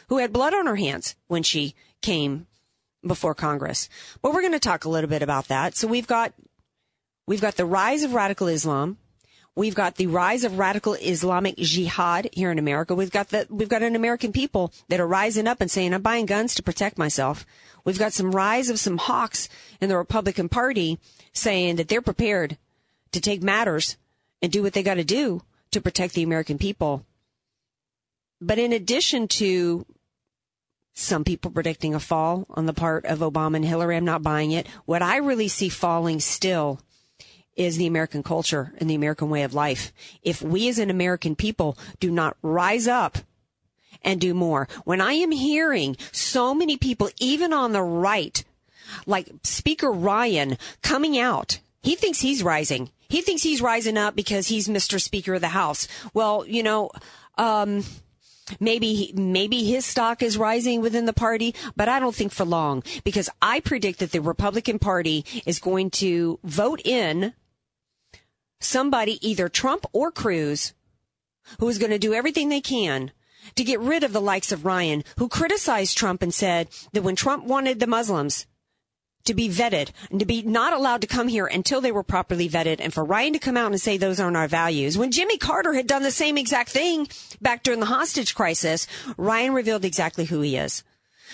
who 0.09 0.19
had 0.19 0.33
blood 0.33 0.55
on 0.55 0.67
her 0.67 0.77
hands 0.77 1.17
when 1.27 1.43
she 1.43 1.75
came 2.01 2.47
before 3.07 3.35
Congress. 3.35 3.89
But 4.23 4.33
we're 4.33 4.41
going 4.41 4.53
to 4.53 4.59
talk 4.59 4.85
a 4.85 4.89
little 4.89 5.11
bit 5.11 5.23
about 5.23 5.49
that. 5.49 5.77
So 5.77 5.87
we've 5.87 6.07
got, 6.07 6.33
we've 7.27 7.41
got 7.41 7.57
the 7.57 7.67
rise 7.67 8.03
of 8.03 8.15
radical 8.15 8.49
Islam. 8.49 8.99
We've 9.57 9.75
got 9.75 9.95
the 9.97 10.09
rise 10.09 10.43
of 10.43 10.59
radical 10.59 10.95
Islamic 10.95 11.57
jihad 11.57 12.29
here 12.33 12.51
in 12.51 12.59
America. 12.59 12.95
We've 12.95 13.11
got 13.11 13.29
the, 13.29 13.47
we've 13.49 13.69
got 13.69 13.85
an 13.85 13.95
American 13.95 14.33
people 14.33 14.73
that 14.89 14.99
are 14.99 15.07
rising 15.07 15.47
up 15.47 15.61
and 15.61 15.71
saying, 15.71 15.95
I'm 15.95 16.03
buying 16.03 16.27
guns 16.27 16.57
to 16.57 16.63
protect 16.63 16.99
myself. 16.99 17.47
We've 17.85 17.99
got 17.99 18.13
some 18.13 18.33
rise 18.33 18.69
of 18.69 18.81
some 18.81 18.99
hawks 18.99 19.49
in 19.81 19.89
the 19.89 19.97
Republican 19.97 20.49
Party 20.49 20.99
saying 21.33 21.77
that 21.77 21.89
they're 21.89 22.03
prepared 22.03 22.57
to 23.13 23.21
take 23.21 23.43
matters 23.43 23.97
and 24.43 24.51
do 24.51 24.63
what 24.63 24.73
they 24.73 24.83
got 24.83 24.95
to 24.95 25.05
do 25.05 25.43
to 25.71 25.81
protect 25.81 26.15
the 26.15 26.25
American 26.25 26.59
people. 26.59 27.07
But 28.41 28.59
in 28.59 28.73
addition 28.73 29.29
to 29.29 29.87
some 30.95 31.25
people 31.25 31.51
predicting 31.51 31.95
a 31.95 32.01
fall 32.01 32.47
on 32.51 32.67
the 32.67 32.73
part 32.73 33.05
of 33.05 33.19
Obama 33.19 33.57
and 33.57 33.65
Hillary, 33.65 33.97
I'm 33.97 34.05
not 34.05 34.23
buying 34.23 34.53
it. 34.53 34.67
What 34.85 35.03
I 35.03 35.17
really 35.17 35.49
see 35.49 35.69
falling 35.69 36.21
still 36.21 36.81
is 37.57 37.77
the 37.77 37.87
American 37.87 38.23
culture 38.23 38.73
and 38.79 38.89
the 38.89 38.95
American 38.95 39.29
way 39.29 39.43
of 39.43 39.55
life. 39.55 39.93
If 40.23 40.41
we 40.41 40.69
as 40.69 40.79
an 40.79 40.91
American 40.91 41.37
people 41.37 41.77
do 42.01 42.11
not 42.11 42.37
rise 42.43 42.87
up 42.87 43.19
and 44.03 44.21
do 44.21 44.35
more. 44.35 44.69
When 44.85 45.01
I 45.01 45.15
am 45.15 45.31
hearing 45.31 45.97
so 46.13 46.55
many 46.55 46.77
people, 46.77 47.11
even 47.19 47.53
on 47.53 47.73
the 47.73 47.83
right, 47.83 48.45
like 49.07 49.31
Speaker 49.43 49.91
Ryan 49.91 50.59
coming 50.83 51.19
out, 51.19 51.59
he 51.83 51.97
thinks 51.97 52.21
he's 52.21 52.43
rising. 52.43 52.91
He 53.09 53.21
thinks 53.21 53.43
he's 53.43 53.63
rising 53.63 53.97
up 53.97 54.15
because 54.15 54.49
he's 54.49 54.69
Mr. 54.69 55.01
Speaker 55.01 55.35
of 55.35 55.41
the 55.41 55.49
House. 55.49 55.89
Well, 56.13 56.45
you 56.47 56.63
know, 56.63 56.91
um, 57.37 57.85
maybe 58.61 59.13
maybe 59.15 59.65
his 59.65 59.85
stock 59.85 60.23
is 60.23 60.39
rising 60.39 60.81
within 60.81 61.07
the 61.07 61.13
party, 61.13 61.55
but 61.77 61.89
I 61.89 61.99
don't 61.99 62.15
think 62.15 62.33
for 62.33 62.45
long 62.45 62.83
because 63.05 63.31
I 63.41 63.61
predict 63.61 63.99
that 64.01 64.13
the 64.13 64.21
Republican 64.21 64.79
Party 64.79 65.25
is 65.47 65.59
going 65.59 65.91
to 65.91 66.39
vote 66.45 66.81
in 66.85 67.35
somebody, 68.61 69.19
either 69.27 69.49
Trump 69.49 69.87
or 69.93 70.11
Cruz, 70.11 70.75
who 71.59 71.69
is 71.69 71.79
going 71.79 71.91
to 71.91 71.99
do 71.99 72.15
everything 72.15 72.49
they 72.49 72.61
can 72.61 73.13
to 73.55 73.65
get 73.65 73.81
rid 73.81 74.03
of 74.03 74.13
the 74.13 74.21
likes 74.21 74.53
of 74.53 74.65
Ryan, 74.65 75.05
who 75.19 75.29
criticized 75.29 75.97
Trump 75.97 76.23
and 76.23 76.33
said 76.33 76.69
that 76.93 77.03
when 77.03 77.17
Trump 77.17 77.45
wanted 77.45 77.81
the 77.81 77.87
Muslims 77.87 78.47
to 79.25 79.35
be 79.35 79.49
vetted 79.49 79.91
and 80.11 80.21
to 80.21 80.27
be 80.27 80.43
not 80.43 80.73
allowed 80.73 81.01
to 81.01 81.07
come 81.07 81.29
here 81.29 81.47
until 81.47 81.81
they 81.81 81.93
were 81.93 82.03
properly 82.03 82.49
vetted 82.49 82.77
and 82.81 82.93
for 82.93 83.05
Ryan 83.05 83.33
to 83.33 83.39
come 83.39 83.57
out 83.57 83.73
and 83.73 83.81
say 83.81 83.97
those 83.97 84.21
aren't 84.21 84.37
our 84.37 84.49
values. 84.49 84.99
When 84.99 85.11
Jimmy 85.11 85.39
Carter 85.39 85.75
had 85.75 85.87
done 85.87 86.03
the 86.03 86.11
same 86.11 86.39
exact 86.39 86.71
thing 86.71 87.09
back 87.41 87.63
during 87.63 87.81
the 87.81 87.87
hostage 87.87 88.35
crisis, 88.35 88.87
Ryan 89.17 89.55
revealed 89.55 89.85
exactly 89.85 90.27
who 90.27 90.41
he 90.41 90.57
is. 90.57 90.85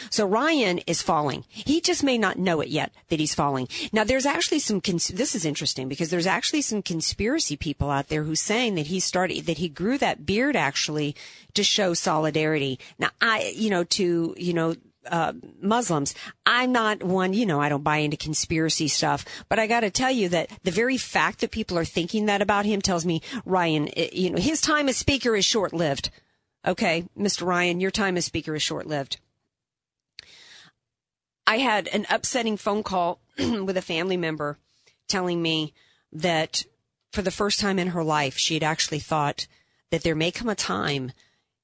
So 0.09 0.27
Ryan 0.27 0.79
is 0.87 1.03
falling. 1.03 1.45
He 1.49 1.81
just 1.81 2.03
may 2.03 2.17
not 2.17 2.39
know 2.39 2.61
it 2.61 2.69
yet 2.69 2.93
that 3.09 3.21
he's 3.21 3.35
falling. 3.35 3.69
Now 3.93 4.05
there's 4.05 4.25
actually 4.25 4.61
some, 4.61 4.81
cons- 4.81 5.09
this 5.09 5.35
is 5.35 5.45
interesting 5.45 5.89
because 5.89 6.09
there's 6.09 6.27
actually 6.27 6.63
some 6.63 6.81
conspiracy 6.81 7.57
people 7.57 7.91
out 7.91 8.09
there 8.09 8.23
who's 8.23 8.41
saying 8.41 8.77
that 8.77 8.87
he 8.87 9.01
started, 9.01 9.45
that 9.47 9.59
he 9.59 9.69
grew 9.69 9.99
that 9.99 10.25
beard 10.25 10.57
actually 10.57 11.15
to 11.55 11.63
show 11.63 11.93
solidarity. 11.93 12.79
Now 12.99 13.11
I, 13.21 13.53
you 13.55 13.69
know, 13.69 13.85
to, 13.85 14.35
you 14.39 14.55
know, 14.55 14.75
uh, 15.07 15.33
Muslims. 15.61 16.15
I'm 16.45 16.73
not 16.73 17.03
one, 17.03 17.33
you 17.33 17.47
know, 17.47 17.61
I 17.61 17.69
don't 17.69 17.85
buy 17.85 17.99
into 17.99 18.17
conspiracy 18.17 18.89
stuff, 18.89 19.25
but 19.49 19.59
I 19.59 19.67
got 19.67 19.81
to 19.81 19.91
tell 19.91 20.11
you 20.11 20.29
that 20.31 20.51
the 20.63 20.71
very 20.71 20.97
fact 20.97 21.41
that 21.41 21.51
people 21.51 21.79
are 21.79 21.85
thinking 21.85 22.27
that 22.27 22.43
about 22.43 22.67
him 22.67 22.83
tells 22.83 23.07
me 23.07 23.23
Ryan, 23.45 23.89
it, 23.97 24.13
you 24.13 24.31
know, 24.31 24.41
his 24.41 24.61
time 24.61 24.89
as 24.89 24.97
speaker 24.97 25.35
is 25.35 25.45
short 25.45 25.73
lived. 25.73 26.11
Okay, 26.67 27.09
Mr. 27.19 27.47
Ryan, 27.47 27.81
your 27.81 27.91
time 27.91 28.17
as 28.17 28.27
speaker 28.27 28.55
is 28.55 28.63
short 28.63 28.87
lived. 28.87 29.19
I 31.47 31.59
had 31.59 31.89
an 31.89 32.07
upsetting 32.11 32.57
phone 32.57 32.83
call 32.83 33.21
with 33.39 33.77
a 33.77 33.83
family 33.83 34.17
member 34.17 34.59
telling 35.09 35.43
me 35.43 35.73
that 36.13 36.65
for 37.13 37.23
the 37.23 37.31
first 37.31 37.59
time 37.59 37.79
in 37.79 37.89
her 37.89 38.05
life, 38.05 38.37
she 38.37 38.55
had 38.55 38.63
actually 38.63 39.01
thought 39.01 39.47
that 39.91 40.03
there 40.03 40.15
may 40.15 40.31
come 40.31 40.49
a 40.49 40.55
time 40.55 41.13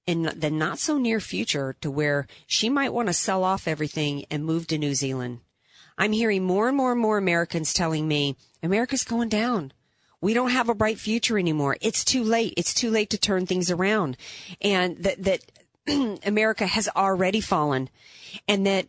in 0.06 0.30
the 0.36 0.50
not 0.50 0.78
so 0.78 0.98
near 0.98 1.20
future 1.20 1.76
to 1.80 1.90
where 1.90 2.26
she 2.46 2.68
might 2.68 2.92
want 2.92 3.08
to 3.08 3.12
sell 3.12 3.42
off 3.42 3.66
everything 3.66 4.24
and 4.30 4.44
move 4.44 4.66
to 4.68 4.78
New 4.78 4.94
Zealand. 4.94 5.40
I'm 5.98 6.12
hearing 6.12 6.44
more 6.44 6.68
and 6.68 6.76
more 6.76 6.92
and 6.92 7.00
more 7.00 7.18
Americans 7.18 7.72
telling 7.72 8.06
me 8.06 8.36
America's 8.62 9.04
going 9.04 9.28
down. 9.28 9.72
We 10.20 10.34
don't 10.34 10.50
have 10.50 10.68
a 10.68 10.74
bright 10.74 10.98
future 10.98 11.38
anymore. 11.38 11.76
It's 11.80 12.04
too 12.04 12.22
late. 12.22 12.54
It's 12.56 12.74
too 12.74 12.90
late 12.90 13.10
to 13.10 13.18
turn 13.18 13.46
things 13.46 13.70
around. 13.70 14.16
And 14.60 14.96
that, 14.98 15.22
that 15.24 15.40
America 16.26 16.66
has 16.66 16.88
already 16.94 17.40
fallen 17.40 17.90
and 18.48 18.66
that 18.66 18.86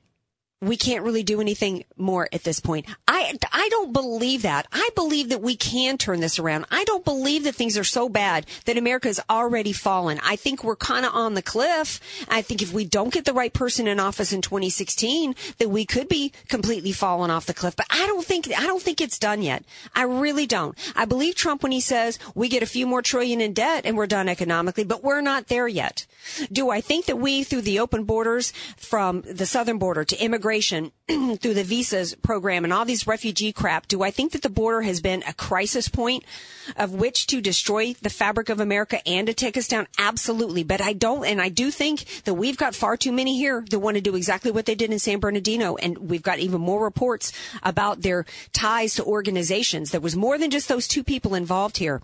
we 0.61 0.75
can't 0.75 1.03
really 1.03 1.21
do 1.21 1.39
anything 1.39 1.83
more 1.97 2.27
at 2.33 2.43
this 2.43 2.59
point. 2.59 2.87
I, 3.07 3.37
I 3.51 3.69
don't 3.69 3.93
believe 3.93 4.41
that. 4.41 4.67
I 4.71 4.89
believe 4.95 5.29
that 5.29 5.41
we 5.41 5.55
can 5.55 5.99
turn 5.99 6.19
this 6.19 6.39
around. 6.39 6.65
I 6.71 6.83
don't 6.85 7.05
believe 7.05 7.43
that 7.43 7.53
things 7.53 7.77
are 7.77 7.83
so 7.83 8.09
bad 8.09 8.47
that 8.65 8.77
America 8.77 9.07
has 9.07 9.19
already 9.29 9.71
fallen. 9.71 10.19
I 10.23 10.35
think 10.35 10.63
we're 10.63 10.75
kind 10.75 11.05
of 11.05 11.13
on 11.13 11.35
the 11.35 11.43
cliff. 11.43 11.99
I 12.27 12.41
think 12.41 12.63
if 12.63 12.73
we 12.73 12.85
don't 12.85 13.13
get 13.13 13.25
the 13.25 13.33
right 13.33 13.53
person 13.53 13.87
in 13.87 13.99
office 13.99 14.33
in 14.33 14.41
2016, 14.41 15.35
that 15.59 15.69
we 15.69 15.85
could 15.85 16.07
be 16.07 16.33
completely 16.47 16.91
fallen 16.91 17.29
off 17.29 17.45
the 17.45 17.53
cliff. 17.53 17.75
But 17.75 17.87
I 17.91 18.07
don't 18.07 18.25
think, 18.25 18.47
I 18.47 18.65
don't 18.65 18.81
think 18.81 18.99
it's 18.99 19.19
done 19.19 19.43
yet. 19.43 19.63
I 19.93 20.03
really 20.03 20.47
don't. 20.47 20.75
I 20.95 21.05
believe 21.05 21.35
Trump 21.35 21.61
when 21.61 21.71
he 21.71 21.81
says 21.81 22.17
we 22.33 22.49
get 22.49 22.63
a 22.63 22.67
few 22.67 22.87
more 22.87 23.03
trillion 23.03 23.41
in 23.41 23.53
debt 23.53 23.85
and 23.85 23.95
we're 23.95 24.07
done 24.07 24.27
economically, 24.27 24.85
but 24.85 25.03
we're 25.03 25.21
not 25.21 25.47
there 25.47 25.67
yet. 25.67 26.07
Do 26.51 26.71
I 26.71 26.81
think 26.81 27.05
that 27.05 27.17
we, 27.17 27.43
through 27.43 27.61
the 27.61 27.79
open 27.79 28.05
borders 28.05 28.51
from 28.75 29.21
the 29.21 29.45
southern 29.45 29.77
border 29.77 30.03
to 30.03 30.17
immigration, 30.47 30.91
through 31.37 31.53
the 31.53 31.63
visas 31.63 32.15
program 32.15 32.63
and 32.63 32.73
all 32.73 32.85
these 32.85 33.07
refugee 33.07 33.51
crap, 33.51 33.87
do 33.87 34.03
I 34.03 34.11
think 34.11 34.31
that 34.31 34.41
the 34.41 34.49
border 34.49 34.81
has 34.81 35.01
been 35.01 35.23
a 35.27 35.33
crisis 35.33 35.87
point 35.87 36.23
of 36.75 36.93
which 36.93 37.27
to 37.27 37.39
destroy 37.39 37.93
the 38.01 38.09
fabric 38.09 38.49
of 38.49 38.59
America 38.59 39.05
and 39.07 39.27
to 39.27 39.33
take 39.33 39.57
us 39.57 39.67
down? 39.67 39.87
Absolutely. 39.97 40.63
But 40.63 40.81
I 40.81 40.93
don't, 40.93 41.25
and 41.25 41.41
I 41.41 41.49
do 41.49 41.71
think 41.71 42.23
that 42.23 42.33
we've 42.33 42.57
got 42.57 42.75
far 42.75 42.97
too 42.97 43.11
many 43.11 43.37
here 43.37 43.65
that 43.69 43.79
want 43.79 43.95
to 43.95 44.01
do 44.01 44.15
exactly 44.15 44.51
what 44.51 44.65
they 44.65 44.75
did 44.75 44.91
in 44.91 44.99
San 44.99 45.19
Bernardino. 45.19 45.75
And 45.75 45.97
we've 45.97 46.23
got 46.23 46.39
even 46.39 46.61
more 46.61 46.83
reports 46.83 47.31
about 47.63 48.01
their 48.01 48.25
ties 48.53 48.95
to 48.95 49.03
organizations. 49.03 49.91
There 49.91 50.01
was 50.01 50.15
more 50.15 50.37
than 50.37 50.49
just 50.49 50.67
those 50.67 50.87
two 50.87 51.03
people 51.03 51.35
involved 51.35 51.77
here. 51.77 52.01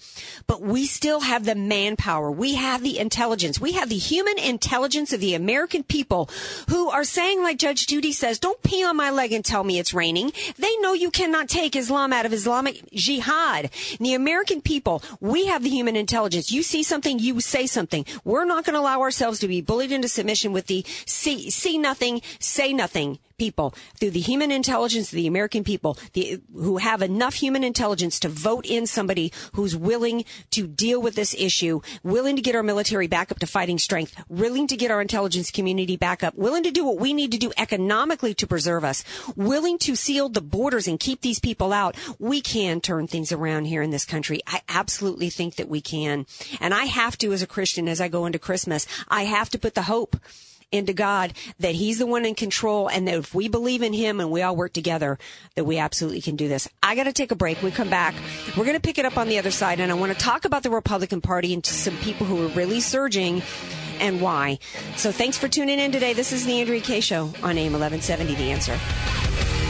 But 0.47 0.61
we 0.61 0.85
still 0.85 1.21
have 1.21 1.45
the 1.45 1.55
manpower. 1.55 2.31
We 2.31 2.55
have 2.55 2.83
the 2.83 2.99
intelligence. 2.99 3.59
We 3.59 3.73
have 3.73 3.89
the 3.89 3.97
human 3.97 4.37
intelligence 4.37 5.13
of 5.13 5.19
the 5.19 5.33
American 5.33 5.83
people 5.83 6.29
who 6.69 6.89
are 6.89 7.03
saying, 7.03 7.41
like 7.41 7.57
Judge 7.57 7.87
Judy 7.87 8.11
says, 8.11 8.32
don't 8.39 8.61
pee 8.63 8.83
on 8.83 8.95
my 8.95 9.09
leg 9.09 9.33
and 9.33 9.43
tell 9.43 9.63
me 9.63 9.79
it's 9.79 9.93
raining. 9.93 10.31
They 10.57 10.75
know 10.77 10.93
you 10.93 11.11
cannot 11.11 11.49
take 11.49 11.75
Islam 11.75 12.13
out 12.13 12.25
of 12.25 12.33
Islamic 12.33 12.81
jihad. 12.91 13.69
And 13.97 14.05
the 14.05 14.13
American 14.13 14.61
people, 14.61 15.03
we 15.19 15.45
have 15.47 15.63
the 15.63 15.69
human 15.69 15.95
intelligence. 15.95 16.51
You 16.51 16.63
see 16.63 16.83
something, 16.83 17.19
you 17.19 17.39
say 17.41 17.67
something. 17.67 18.05
We're 18.23 18.45
not 18.45 18.65
going 18.65 18.73
to 18.73 18.79
allow 18.79 19.01
ourselves 19.01 19.39
to 19.39 19.47
be 19.47 19.61
bullied 19.61 19.91
into 19.91 20.07
submission 20.07 20.53
with 20.53 20.67
the 20.67 20.85
see, 21.05 21.49
see 21.49 21.77
nothing, 21.77 22.21
say 22.39 22.73
nothing 22.73 23.19
people 23.37 23.73
through 23.99 24.11
the 24.11 24.19
human 24.19 24.51
intelligence 24.51 25.11
of 25.11 25.15
the 25.15 25.27
American 25.27 25.63
people 25.63 25.97
the, 26.13 26.41
who 26.53 26.77
have 26.77 27.01
enough 27.01 27.35
human 27.35 27.63
intelligence 27.63 28.19
to 28.19 28.29
vote 28.29 28.65
in 28.65 28.87
somebody 28.87 29.31
who's 29.53 29.75
willing 29.75 30.25
to 30.51 30.67
deal 30.67 31.01
with 31.01 31.15
this 31.15 31.33
issue, 31.37 31.81
willing 32.03 32.35
to 32.35 32.41
get 32.41 32.55
our 32.55 32.63
military 32.63 33.07
back 33.07 33.31
up 33.31 33.39
to 33.39 33.47
fighting 33.47 33.77
strength, 33.77 34.15
willing 34.29 34.67
to 34.67 34.77
get 34.77 34.91
our 34.91 35.01
intelligence 35.01 35.51
community 35.51 35.97
back 35.97 36.23
up, 36.23 36.35
willing 36.35 36.63
to 36.63 36.71
do 36.71 36.85
what 36.85 36.99
we 36.99 37.13
need 37.13 37.31
to 37.31 37.37
do 37.37 37.51
economically 37.57 38.33
to 38.33 38.47
preserve 38.47 38.83
us, 38.83 39.03
willing 39.35 39.77
to 39.77 39.95
seal 39.95 40.29
the 40.29 40.41
borders 40.41 40.87
and 40.87 40.99
keep 40.99 41.21
these 41.21 41.39
people 41.39 41.73
out. 41.73 41.95
We 42.19 42.41
can 42.41 42.81
turn 42.81 43.07
things 43.07 43.31
around 43.31 43.65
here 43.65 43.81
in 43.81 43.91
this 43.91 44.05
country. 44.05 44.41
I 44.47 44.61
absolutely 44.69 45.29
think 45.29 45.55
that 45.55 45.69
we 45.69 45.81
can. 45.81 46.25
And 46.59 46.73
I 46.73 46.85
have 46.85 47.17
to, 47.19 47.33
as 47.33 47.41
a 47.41 47.47
Christian, 47.47 47.87
as 47.87 48.01
I 48.01 48.07
go 48.07 48.25
into 48.25 48.39
Christmas, 48.39 48.87
I 49.07 49.23
have 49.23 49.49
to 49.51 49.59
put 49.59 49.75
the 49.75 49.83
hope 49.83 50.17
into 50.73 50.91
God 50.91 51.33
that 51.59 51.75
He's 51.75 51.99
the 51.99 52.05
one 52.05 52.25
in 52.25 52.35
control 52.35 52.89
and 52.89 53.07
that 53.07 53.15
if 53.15 53.33
we 53.33 53.47
believe 53.47 53.81
in 53.81 53.93
Him 53.93 54.19
and 54.19 54.29
we 54.31 54.41
all 54.41 54.55
work 54.55 54.73
together, 54.73 55.17
that 55.55 55.63
we 55.63 55.77
absolutely 55.77 56.21
can 56.21 56.35
do 56.35 56.47
this. 56.47 56.67
I 56.81 56.95
got 56.95 57.03
to 57.03 57.13
take 57.13 57.31
a 57.31 57.35
break. 57.35 57.61
We 57.61 57.71
come 57.71 57.89
back. 57.89 58.15
We're 58.57 58.65
going 58.65 58.75
to 58.75 58.81
pick 58.81 58.97
it 58.97 59.05
up 59.05 59.17
on 59.17 59.29
the 59.29 59.37
other 59.37 59.51
side 59.51 59.79
and 59.79 59.91
I 59.91 59.95
want 59.95 60.11
to 60.11 60.17
talk 60.17 60.45
about 60.45 60.63
the 60.63 60.71
Republican 60.71 61.21
Party 61.21 61.53
and 61.53 61.65
some 61.65 61.95
people 61.97 62.25
who 62.25 62.45
are 62.45 62.49
really 62.49 62.79
surging 62.79 63.41
and 63.99 64.19
why. 64.19 64.59
So 64.97 65.11
thanks 65.11 65.37
for 65.37 65.47
tuning 65.47 65.79
in 65.79 65.91
today. 65.91 66.13
This 66.13 66.31
is 66.33 66.45
the 66.45 66.59
Andrea 66.59 66.81
Kaye 66.81 66.99
Show 66.99 67.25
on 67.43 67.57
AM 67.57 67.73
1170 67.73 68.35
The 68.35 68.51
Answer. 68.51 69.62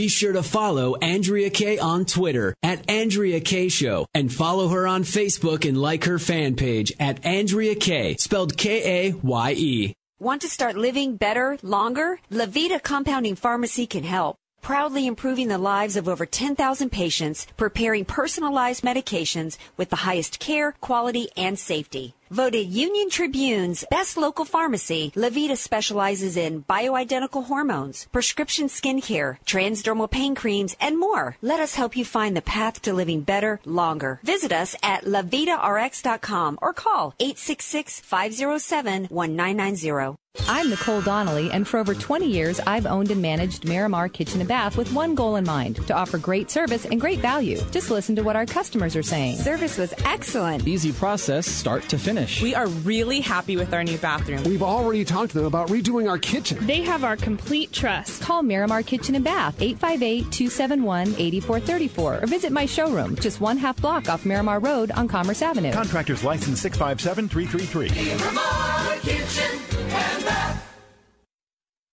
Be 0.00 0.08
sure 0.08 0.32
to 0.32 0.42
follow 0.42 0.96
Andrea 0.96 1.50
Kaye 1.50 1.78
on 1.78 2.06
Twitter 2.06 2.54
at 2.62 2.88
Andrea 2.88 3.38
Kaye 3.38 3.68
Show 3.68 4.06
and 4.14 4.32
follow 4.32 4.68
her 4.68 4.86
on 4.86 5.02
Facebook 5.02 5.68
and 5.68 5.76
like 5.78 6.04
her 6.04 6.18
fan 6.18 6.56
page 6.56 6.90
at 6.98 7.22
Andrea 7.22 7.74
Kaye, 7.74 8.16
spelled 8.16 8.56
K 8.56 9.10
A 9.10 9.12
Y 9.12 9.54
E. 9.58 9.94
Want 10.18 10.40
to 10.40 10.48
start 10.48 10.78
living 10.78 11.16
better, 11.16 11.58
longer? 11.62 12.18
Levita 12.32 12.82
Compounding 12.82 13.34
Pharmacy 13.34 13.86
can 13.86 14.04
help. 14.04 14.36
Proudly 14.62 15.06
improving 15.06 15.48
the 15.48 15.58
lives 15.58 15.96
of 15.96 16.08
over 16.08 16.24
10,000 16.24 16.88
patients, 16.88 17.46
preparing 17.58 18.06
personalized 18.06 18.82
medications 18.82 19.58
with 19.76 19.90
the 19.90 19.96
highest 19.96 20.38
care, 20.38 20.72
quality, 20.80 21.28
and 21.36 21.58
safety. 21.58 22.14
Voted 22.30 22.66
Union 22.68 23.10
Tribune's 23.10 23.84
best 23.90 24.16
local 24.16 24.44
pharmacy, 24.44 25.10
Levita 25.16 25.56
specializes 25.56 26.36
in 26.36 26.62
bioidentical 26.62 27.46
hormones, 27.46 28.06
prescription 28.12 28.68
skincare, 28.68 29.38
transdermal 29.44 30.08
pain 30.08 30.36
creams, 30.36 30.76
and 30.80 30.96
more. 30.96 31.36
Let 31.42 31.58
us 31.58 31.74
help 31.74 31.96
you 31.96 32.04
find 32.04 32.36
the 32.36 32.40
path 32.40 32.82
to 32.82 32.92
living 32.92 33.22
better, 33.22 33.58
longer. 33.64 34.20
Visit 34.22 34.52
us 34.52 34.76
at 34.80 35.06
levitarx.com 35.06 36.60
or 36.62 36.72
call 36.72 37.16
866-507-1990. 37.18 40.14
I'm 40.46 40.70
Nicole 40.70 41.00
Donnelly, 41.00 41.50
and 41.50 41.66
for 41.66 41.78
over 41.78 41.92
20 41.92 42.24
years, 42.24 42.60
I've 42.60 42.86
owned 42.86 43.10
and 43.10 43.20
managed 43.20 43.64
Miramar 43.64 44.08
Kitchen 44.08 44.40
and 44.40 44.48
Bath 44.48 44.76
with 44.76 44.92
one 44.92 45.16
goal 45.16 45.34
in 45.34 45.44
mind 45.44 45.84
to 45.88 45.94
offer 45.94 46.18
great 46.18 46.52
service 46.52 46.84
and 46.84 47.00
great 47.00 47.18
value. 47.18 47.60
Just 47.72 47.90
listen 47.90 48.14
to 48.14 48.22
what 48.22 48.36
our 48.36 48.46
customers 48.46 48.94
are 48.94 49.02
saying. 49.02 49.38
Service 49.38 49.76
was 49.76 49.92
excellent. 50.04 50.68
Easy 50.68 50.92
process, 50.92 51.48
start 51.48 51.82
to 51.88 51.98
finish. 51.98 52.19
We 52.42 52.54
are 52.54 52.66
really 52.66 53.20
happy 53.20 53.56
with 53.56 53.72
our 53.72 53.84
new 53.84 53.98
bathroom. 53.98 54.42
We've 54.44 54.62
already 54.62 55.04
talked 55.04 55.32
to 55.32 55.38
them 55.38 55.46
about 55.46 55.68
redoing 55.68 56.08
our 56.08 56.18
kitchen. 56.18 56.66
They 56.66 56.82
have 56.82 57.04
our 57.04 57.16
complete 57.16 57.72
trust. 57.72 58.22
Call 58.22 58.42
Miramar 58.42 58.82
Kitchen 58.82 59.14
and 59.14 59.24
Bath, 59.24 59.60
858 59.60 60.30
271 60.32 61.14
8434, 61.18 62.22
or 62.22 62.26
visit 62.26 62.52
my 62.52 62.66
showroom, 62.66 63.16
just 63.16 63.40
one 63.40 63.56
half 63.56 63.76
block 63.80 64.08
off 64.08 64.26
Miramar 64.26 64.60
Road 64.60 64.90
on 64.92 65.08
Commerce 65.08 65.42
Avenue. 65.42 65.72
Contractors 65.72 66.24
license 66.24 66.60
657 66.60 67.28
333. 67.28 67.90
Miramar 68.04 68.96
Kitchen 69.00 69.58
and 69.90 70.24
Bath. 70.24 70.69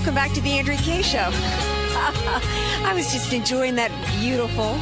Welcome 0.00 0.14
back 0.14 0.32
to 0.32 0.40
the 0.40 0.52
Andrea 0.52 0.78
Kaye 0.78 1.02
Show. 1.02 1.18
I 1.30 2.92
was 2.94 3.12
just 3.12 3.34
enjoying 3.34 3.74
that 3.74 3.90
beautiful 4.18 4.72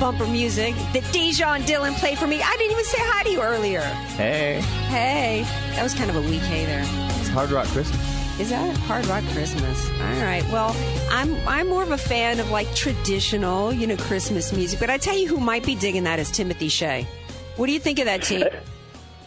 bumper 0.00 0.26
music 0.26 0.74
that 0.92 1.04
Dejan 1.14 1.60
Dylan 1.60 1.94
played 2.00 2.18
for 2.18 2.26
me. 2.26 2.42
I 2.42 2.56
didn't 2.56 2.72
even 2.72 2.84
say 2.86 2.98
hi 2.98 3.22
to 3.22 3.30
you 3.30 3.40
earlier. 3.40 3.82
Hey. 4.16 4.60
Hey. 4.88 5.42
That 5.76 5.84
was 5.84 5.94
kind 5.94 6.10
of 6.10 6.16
a 6.16 6.22
weak 6.22 6.42
hey 6.42 6.66
there. 6.66 6.82
It's 7.20 7.28
Hard 7.28 7.52
Rock 7.52 7.68
Christmas. 7.68 8.40
Is 8.40 8.50
that 8.50 8.76
Hard 8.78 9.06
Rock 9.06 9.22
Christmas? 9.32 9.88
All 9.88 10.22
right. 10.24 10.42
Well, 10.50 10.74
I'm 11.12 11.36
I'm 11.46 11.68
more 11.68 11.84
of 11.84 11.92
a 11.92 11.96
fan 11.96 12.40
of 12.40 12.50
like 12.50 12.74
traditional, 12.74 13.72
you 13.72 13.86
know, 13.86 13.96
Christmas 13.96 14.52
music. 14.52 14.80
But 14.80 14.90
I 14.90 14.98
tell 14.98 15.16
you, 15.16 15.28
who 15.28 15.38
might 15.38 15.64
be 15.64 15.76
digging 15.76 16.02
that 16.02 16.18
is 16.18 16.32
Timothy 16.32 16.68
Shea. 16.68 17.06
What 17.54 17.66
do 17.66 17.72
you 17.72 17.78
think 17.78 18.00
of 18.00 18.06
that, 18.06 18.24
team? 18.24 18.44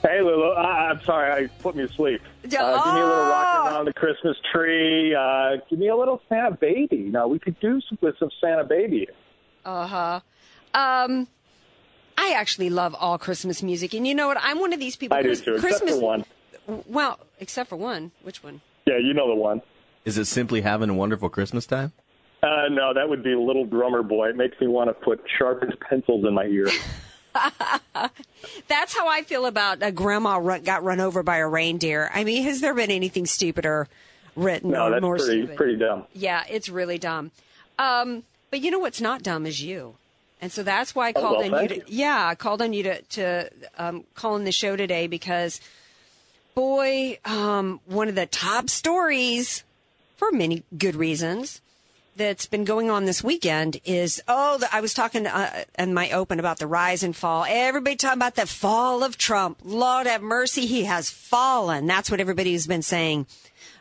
Hey, 0.02 0.22
Lulu. 0.22 0.52
I, 0.52 0.90
I'm 0.90 1.02
sorry, 1.04 1.32
I 1.32 1.48
put 1.62 1.74
me 1.76 1.88
to 1.88 1.94
sleep. 1.94 2.22
Uh, 2.54 2.84
give 2.84 2.94
me 2.94 3.02
a 3.02 3.06
little 3.06 3.26
rocking 3.26 3.74
around 3.74 3.86
the 3.86 3.94
Christmas 3.94 4.38
tree. 4.54 5.16
Uh, 5.16 5.58
give 5.70 5.80
me 5.80 5.88
a 5.90 5.96
little 5.96 6.22
Santa 6.30 6.52
Baby. 6.52 7.10
Now 7.10 7.28
we 7.28 7.40
could 7.40 7.60
do 7.60 7.82
some, 7.88 7.98
with 8.02 8.16
some 8.20 8.30
Santa 8.42 8.64
Baby. 8.64 9.08
Uh 9.66 9.88
huh. 9.88 10.20
Um, 10.74 11.28
I 12.18 12.34
actually 12.36 12.70
love 12.70 12.96
all 12.96 13.18
Christmas 13.18 13.62
music, 13.62 13.94
and 13.94 14.08
you 14.08 14.16
know 14.16 14.28
what? 14.28 14.38
I'm 14.42 14.60
one 14.60 14.74
of 14.74 14.80
these 14.80 14.96
people. 14.96 15.18
I 15.18 15.22
do 15.22 15.30
Chris- 15.30 15.42
too, 15.42 15.56
except 15.56 15.70
Christmas 15.80 16.00
for 16.00 16.02
one. 16.06 16.26
Well, 16.88 17.20
except 17.40 17.70
for 17.70 17.76
one. 17.78 18.12
Which 18.24 18.44
one? 18.44 18.62
Yeah, 18.86 18.98
you 18.98 19.14
know 19.14 19.28
the 19.28 19.36
one. 19.36 19.62
Is 20.06 20.18
it 20.18 20.26
simply 20.26 20.62
having 20.62 20.90
a 20.90 20.94
wonderful 20.94 21.30
Christmas 21.30 21.66
time? 21.66 21.92
Uh, 22.44 22.70
no, 22.70 22.94
that 22.94 23.10
would 23.10 23.24
be 23.24 23.36
Little 23.36 23.66
Drummer 23.66 24.04
Boy. 24.04 24.30
It 24.30 24.36
makes 24.38 24.60
me 24.62 24.68
want 24.68 24.90
to 24.90 24.94
put 24.94 25.22
sharpened 25.38 25.76
pencils 25.90 26.24
in 26.26 26.34
my 26.34 26.46
ear. 26.46 26.68
That's 28.68 28.96
how 28.96 29.08
I 29.08 29.24
feel 29.24 29.46
about 29.46 29.80
a 29.82 29.92
grandma 29.92 30.38
run, 30.38 30.64
got 30.64 30.84
run 30.84 31.00
over 31.00 31.24
by 31.24 31.38
a 31.38 31.48
reindeer. 31.48 32.10
I 32.14 32.24
mean, 32.24 32.44
has 32.44 32.62
there 32.62 32.74
been 32.74 32.92
anything 32.92 33.26
stupider 33.26 33.88
written 34.36 34.72
No, 34.72 34.88
or 34.88 34.92
that's 34.92 35.02
more 35.02 35.18
pretty 35.18 35.40
stupid? 35.42 35.56
pretty 35.58 35.76
dumb. 35.78 36.06
Yeah, 36.14 36.44
it's 36.50 36.70
really 36.70 36.98
dumb. 36.98 37.32
Um, 37.80 38.24
but 38.52 38.62
you 38.62 38.72
know 38.72 38.80
what's 38.80 39.02
not 39.02 39.24
dumb 39.24 39.46
is 39.46 39.62
you. 39.62 39.96
And 40.42 40.52
so 40.52 40.62
that's 40.64 40.94
why 40.94 41.08
I 41.08 41.14
Oh, 41.16 41.22
called 41.22 41.38
well, 41.40 41.56
on 41.56 41.64
you 41.64 41.68
to 41.70 41.82
yeah, 41.92 42.28
I 42.28 42.36
called 42.36 42.62
on 42.62 42.72
you 42.74 42.84
to 42.84 43.02
to 43.02 43.50
um, 43.78 44.04
call 44.14 44.36
in 44.36 44.44
the 44.44 44.52
show 44.52 44.76
today 44.76 45.08
because 45.08 45.60
boy, 46.54 47.18
um, 47.26 47.80
one 47.86 48.08
of 48.08 48.16
the 48.16 48.26
top 48.28 48.70
stories 48.70 49.64
for 50.16 50.32
many 50.32 50.64
good 50.78 50.96
reasons 50.96 51.62
that's 52.18 52.48
been 52.48 52.66
going 52.66 52.90
on 52.90 53.06
this 53.06 53.24
weekend 53.24 53.80
is 53.86 54.22
oh 54.28 54.58
the, 54.58 54.68
I 54.74 54.82
was 54.82 54.94
talking 54.94 55.28
uh, 55.28 55.64
in 55.78 55.94
my 55.94 56.12
open 56.12 56.40
about 56.40 56.60
the 56.60 56.68
rise 56.68 57.04
and 57.04 57.16
fall. 57.16 57.46
Everybody 57.48 57.96
talking 57.96 58.18
about 58.18 58.36
the 58.36 58.48
fall 58.48 59.04
of 59.04 59.18
Trump. 59.18 59.60
Lord 59.64 60.08
have 60.08 60.22
mercy, 60.22 60.66
he 60.66 60.84
has 60.86 61.10
fallen. 61.10 61.86
That's 61.86 62.10
what 62.10 62.20
everybody's 62.20 62.68
been 62.68 62.82
saying 62.82 63.28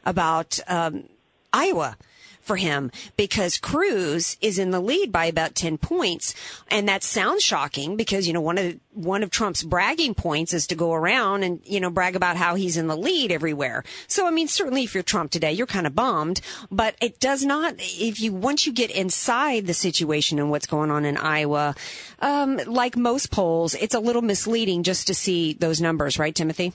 about 0.05 0.61
um, 0.69 1.05
Iowa 1.53 1.97
for 2.47 2.57
him 2.57 2.91
because 3.17 3.59
Cruz 3.59 4.37
is 4.41 4.59
in 4.59 4.71
the 4.71 4.81
lead 4.81 5.11
by 5.11 5.27
about 5.27 5.55
10 5.55 5.79
points. 5.79 6.35
And 6.69 6.89
that 6.89 7.03
sounds 7.03 7.43
shocking 7.43 7.97
because, 7.97 8.27
you 8.27 8.33
know, 8.33 8.41
one 8.41 8.57
of, 8.57 8.79
one 8.93 9.23
of 9.23 9.31
Trump's 9.31 9.63
bragging 9.63 10.15
points 10.15 10.55
is 10.55 10.67
to 10.69 10.75
go 10.75 10.95
around 10.95 11.43
and, 11.43 11.61
you 11.65 11.81
know, 11.81 11.91
brag 11.91 12.17
about 12.17 12.37
how 12.37 12.55
he's 12.55 12.77
in 12.77 12.87
the 12.87 12.97
lead 12.97 13.33
everywhere. 13.33 13.85
So, 14.07 14.27
I 14.27 14.31
mean, 14.31 14.49
certainly 14.49 14.85
if 14.85 14.95
you're 14.95 15.03
Trump 15.03 15.31
today, 15.33 15.53
you're 15.53 15.67
kind 15.67 15.87
of 15.87 15.95
bummed, 15.95 16.41
but 16.71 16.95
it 17.01 17.19
does 17.19 17.45
not, 17.45 17.75
if 17.79 18.21
you, 18.21 18.33
once 18.33 18.67
you 18.67 18.73
get 18.73 18.91
inside 18.91 19.67
the 19.67 19.75
situation 19.75 20.39
and 20.39 20.51
what's 20.51 20.67
going 20.67 20.91
on 20.91 21.05
in 21.05 21.17
Iowa, 21.17 21.75
um, 22.21 22.59
like 22.67 22.97
most 22.97 23.31
polls, 23.31 23.75
it's 23.75 23.95
a 23.95 24.01
little 24.01 24.23
misleading 24.23 24.85
just 24.85 25.09
to 25.09 25.15
see 25.15 25.55
those 25.55 25.81
numbers, 25.81 26.19
right, 26.19 26.35
Timothy? 26.35 26.73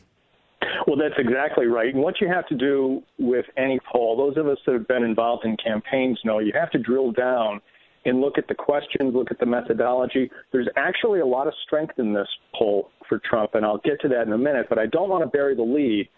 Well, 0.88 0.96
that's 0.96 1.20
exactly 1.20 1.68
right. 1.68 1.94
And 1.94 2.04
what 2.04 2.20
you 2.22 2.28
have 2.28 2.48
to 2.48 2.56
do 2.56 3.04
with 3.20 3.46
any 3.58 3.80
poll, 3.92 4.18
those 4.18 4.38
of 4.38 4.48
us 4.48 4.58
that 4.66 4.74
have 4.74 4.88
been 4.88 5.04
involved 5.04 5.46
in 5.46 5.56
campaigns 5.58 6.20
know 6.24 6.40
you 6.40 6.52
have 6.54 6.72
to 6.72 6.80
drill 6.80 7.12
down 7.12 7.62
and 8.06 8.20
look 8.20 8.38
at 8.38 8.48
the 8.48 8.56
questions, 8.56 9.14
look 9.14 9.30
at 9.30 9.40
the 9.40 9.46
methodology. 9.46 10.30
There's 10.52 10.68
actually 10.76 11.20
a 11.20 11.26
lot 11.26 11.48
of 11.48 11.54
strength 11.66 12.00
in 12.00 12.14
this 12.14 12.28
poll 12.56 12.90
for 13.08 13.20
Trump, 13.20 13.54
and 13.54 13.64
I'll 13.64 13.78
get 13.80 14.02
to 14.02 14.08
that 14.10 14.24
in 14.24 14.34
a 14.34 14.38
minute, 14.38 14.68
but 14.70 14.80
I 14.80 14.88
don't 14.88 15.10
want 15.10 15.24
to 15.24 15.30
bury 15.30 15.56
the 15.56 15.62
lead. 15.62 16.10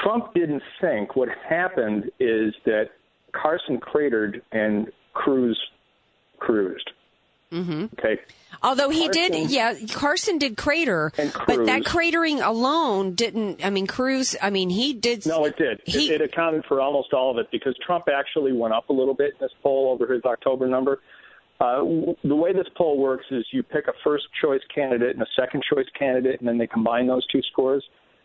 Trump 0.00 0.32
didn't 0.34 0.62
sink. 0.80 1.16
What 1.16 1.28
happened 1.48 2.04
is 2.20 2.54
that 2.66 2.90
Carson 3.32 3.78
cratered 3.78 4.42
and 4.52 4.88
Cruz 5.12 5.60
cruised. 6.38 6.88
Mm-hmm. 7.52 7.86
Okay. 7.98 8.20
Although 8.62 8.90
he 8.90 9.06
Carson- 9.06 9.32
did, 9.32 9.50
yeah, 9.50 9.74
Carson 9.92 10.38
did 10.38 10.56
crater, 10.56 11.12
And 11.18 11.32
but 11.46 11.66
that 11.66 11.82
cratering 11.82 12.44
alone 12.44 13.14
didn't. 13.14 13.64
I 13.64 13.70
mean, 13.70 13.86
Cruz. 13.86 14.36
I 14.40 14.50
mean, 14.50 14.70
he 14.70 14.92
did. 14.92 15.26
No, 15.26 15.44
it 15.46 15.56
did. 15.56 15.80
He- 15.84 16.12
it, 16.12 16.20
it 16.20 16.24
accounted 16.24 16.64
for 16.66 16.80
almost 16.80 17.12
all 17.12 17.30
of 17.30 17.38
it 17.38 17.48
because 17.50 17.74
Trump 17.84 18.04
actually 18.12 18.52
went 18.52 18.74
up 18.74 18.88
a 18.90 18.92
little 18.92 19.14
bit 19.14 19.32
in 19.32 19.38
this 19.40 19.52
poll 19.62 19.90
over 19.90 20.12
his 20.12 20.24
October 20.24 20.66
number. 20.68 21.00
Uh, 21.60 21.76
w- 21.78 22.16
the 22.24 22.36
way 22.36 22.52
this 22.52 22.66
poll 22.76 22.98
works 22.98 23.24
is 23.30 23.44
you 23.52 23.62
pick 23.62 23.86
a 23.88 23.92
first 24.04 24.24
choice 24.40 24.62
candidate 24.74 25.10
and 25.14 25.22
a 25.22 25.26
second 25.38 25.62
choice 25.72 25.86
candidate, 25.98 26.38
and 26.40 26.48
then 26.48 26.56
they 26.58 26.66
combine 26.66 27.06
those 27.06 27.26
two 27.28 27.42
scores. 27.52 27.84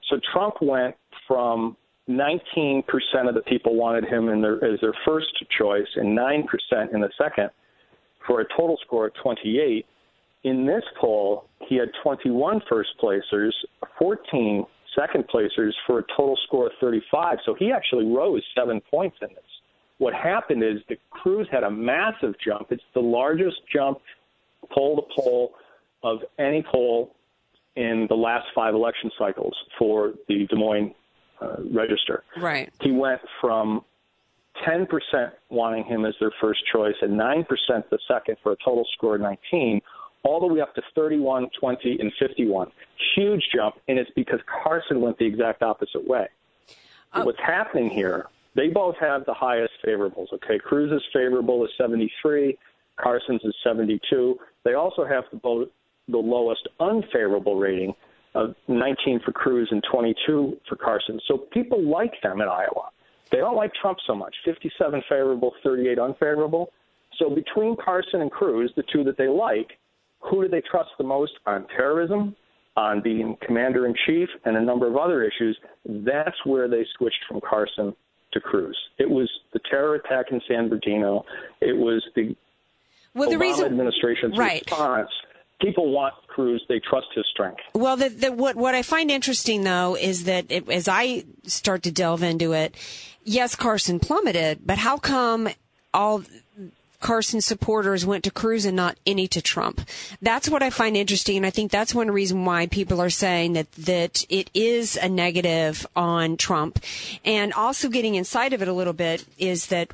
So 0.10 0.20
Trump 0.34 0.56
went 0.62 0.96
from 1.28 1.76
19% 2.10 2.84
of 3.28 3.34
the 3.36 3.42
people 3.48 3.76
wanted 3.76 4.06
him 4.06 4.30
in 4.30 4.42
their, 4.42 4.64
as 4.64 4.80
their 4.82 4.94
first 5.06 5.28
choice 5.58 5.88
and 5.96 6.18
9% 6.18 6.44
in 6.94 7.02
the 7.02 7.10
second 7.18 7.50
for 8.28 8.42
a 8.42 8.46
total 8.56 8.78
score 8.86 9.08
of 9.08 9.14
28. 9.22 9.86
In 10.44 10.66
this 10.66 10.84
poll, 11.00 11.48
he 11.68 11.76
had 11.76 11.90
21 12.04 12.62
first 12.70 12.90
placers, 13.00 13.56
14 13.98 14.66
second 14.98 15.28
placers 15.28 15.76
for 15.86 16.00
a 16.00 16.04
total 16.16 16.38
score 16.46 16.68
of 16.68 16.74
35. 16.80 17.40
So 17.46 17.54
he 17.54 17.72
actually 17.72 18.06
rose 18.06 18.44
seven 18.56 18.82
points 18.92 19.18
in 19.22 19.30
this. 19.30 19.44
What 19.98 20.14
happened 20.14 20.64
is 20.64 20.82
that 20.90 20.98
Cruz 21.10 21.48
had 21.52 21.64
a 21.64 21.72
massive 21.72 22.36
jump. 22.44 22.72
It's 22.72 22.84
the 22.94 23.02
largest 23.02 23.58
jump 23.72 24.00
poll 24.72 24.98
to 24.98 25.22
poll 25.22 25.54
of 26.04 26.20
any 26.38 26.64
poll 26.64 27.16
in 27.76 28.06
the 28.10 28.16
last 28.16 28.48
five 28.54 28.74
election 28.74 29.12
cycles 29.18 29.56
for 29.78 30.14
the 30.28 30.46
Des 30.48 30.56
Moines 30.56 30.94
uh, 31.42 31.56
Register. 31.72 32.24
Right. 32.38 32.72
He 32.82 32.92
went 32.92 33.22
from 33.42 33.84
10% 34.66 34.88
wanting 35.50 35.84
him 35.84 36.06
as 36.06 36.14
their 36.20 36.32
first 36.42 36.62
choice 36.72 36.96
and 37.02 37.20
9% 37.20 37.46
the 37.90 38.00
second 38.08 38.38
for 38.42 38.54
a 38.54 38.58
total 38.64 38.86
score 38.94 39.16
of 39.16 39.22
19, 39.22 39.82
all 40.24 40.40
the 40.40 40.54
way 40.54 40.62
up 40.62 40.74
to 40.76 40.82
31, 40.96 41.50
20, 41.60 41.98
and 42.00 42.12
51. 42.20 42.72
Huge 43.16 43.44
jump, 43.54 43.76
and 43.88 44.00
it's 44.00 44.10
because 44.16 44.40
Carson 44.64 45.02
went 45.02 45.18
the 45.20 45.26
exact 45.26 45.62
opposite 45.62 46.08
way. 46.08 46.28
Uh, 47.14 47.24
What's 47.24 47.40
happening 47.40 47.90
here, 47.90 48.28
they 48.56 48.70
both 48.70 48.96
have 49.00 49.26
the 49.26 49.34
highest 49.34 49.74
favorables, 49.86 50.32
okay? 50.34 50.58
Cruz 50.58 50.92
is 50.92 51.04
favorable 51.14 51.64
is 51.66 51.72
73, 51.78 52.58
Carson's 52.98 53.42
is 53.44 53.56
72. 53.64 54.40
They 54.64 54.74
also 54.74 55.06
have 55.06 55.26
the, 55.32 55.38
both, 55.38 55.68
the 56.08 56.18
lowest 56.18 56.68
unfavorable 56.80 57.58
rating 57.58 57.94
of 58.34 58.56
19 58.68 59.22
for 59.26 59.32
Cruz 59.32 59.70
and 59.72 59.84
22 59.92 60.58
for 60.68 60.76
Carson. 60.76 61.20
So 61.28 61.38
people 61.38 61.82
like 61.84 62.14
them 62.22 62.42
in 62.42 62.48
Iowa. 62.48 62.90
They 63.32 63.38
don't 63.38 63.56
like 63.56 63.72
Trump 63.82 63.98
so 64.06 64.16
much. 64.16 64.36
57 64.46 65.02
favorable, 65.10 65.54
38 65.64 66.00
unfavorable. 66.00 66.72
So 67.18 67.30
between 67.30 67.76
Carson 67.84 68.22
and 68.22 68.32
Cruz, 68.32 68.72
the 68.76 68.84
two 68.92 69.04
that 69.06 69.18
they 69.18 69.28
like, 69.28 69.72
who 70.20 70.44
do 70.44 70.50
they 70.50 70.62
trust 70.70 70.90
the 70.98 71.04
most 71.04 71.34
on 71.46 71.66
terrorism, 71.76 72.36
on 72.78 73.02
being 73.02 73.38
commander 73.46 73.86
in 73.88 73.96
chief, 74.06 74.28
and 74.44 74.58
a 74.58 74.62
number 74.62 74.88
of 74.88 74.98
other 74.98 75.24
issues? 75.24 75.58
That's 75.86 76.36
where 76.46 76.68
they 76.68 76.86
switched 76.98 77.24
from 77.28 77.42
Carson 77.42 77.96
to 78.34 78.40
Cruz. 78.42 78.78
It 78.98 79.10
was 79.10 79.30
the 79.54 79.60
terror 79.70 79.96
attack 79.96 80.28
in 80.32 80.42
San 80.48 80.68
Bernardino. 80.68 81.24
It 81.62 81.78
was 81.78 82.04
the 82.16 82.36
Well, 83.14 83.30
the 83.30 83.36
Obama 83.38 83.40
reason- 83.40 83.66
administration's 83.68 84.38
right. 84.38 84.62
response. 84.66 85.10
People 85.62 85.92
want 85.92 86.14
Cruz. 86.28 86.64
They 86.68 86.80
trust 86.80 87.08
his 87.16 87.26
strength. 87.32 87.62
Well, 87.74 87.96
the, 87.96 88.10
the, 88.10 88.32
what 88.32 88.56
what 88.56 88.76
I 88.76 88.82
find 88.82 89.10
interesting 89.10 89.64
though 89.64 89.96
is 89.96 90.26
that 90.26 90.46
it, 90.50 90.70
as 90.70 90.88
I 90.88 91.24
start 91.44 91.84
to 91.84 91.92
delve 91.92 92.24
into 92.24 92.52
it, 92.52 92.76
yes, 93.24 93.56
Carson 93.56 94.00
plummeted, 94.00 94.60
but 94.66 94.80
how 94.80 94.98
come 94.98 95.48
all 95.94 96.24
Carson 97.00 97.40
supporters 97.40 98.06
went 98.06 98.24
to 98.24 98.32
Cruz 98.32 98.66
and 98.66 98.76
not 98.76 98.98
any 99.06 99.28
to 99.30 99.42
Trump? 99.42 99.82
That's 100.22 100.50
what 100.50 100.64
I 100.64 100.72
find 100.72 100.98
interesting, 100.98 101.38
and 101.38 101.46
I 101.46 101.52
think 101.52 101.72
that's 101.72 101.96
one 101.96 102.12
reason 102.12 102.44
why 102.46 102.68
people 102.68 103.00
are 103.00 103.10
saying 103.10 103.54
that 103.54 103.72
that 103.74 104.26
it 104.30 104.50
is 104.54 104.98
a 104.98 105.08
negative 105.08 105.88
on 105.96 106.36
Trump, 106.36 106.80
and 107.24 107.54
also 107.54 107.88
getting 107.88 108.16
inside 108.16 108.54
of 108.54 108.62
it 108.62 108.68
a 108.68 108.74
little 108.74 108.94
bit 108.94 109.26
is 109.38 109.68
that 109.68 109.90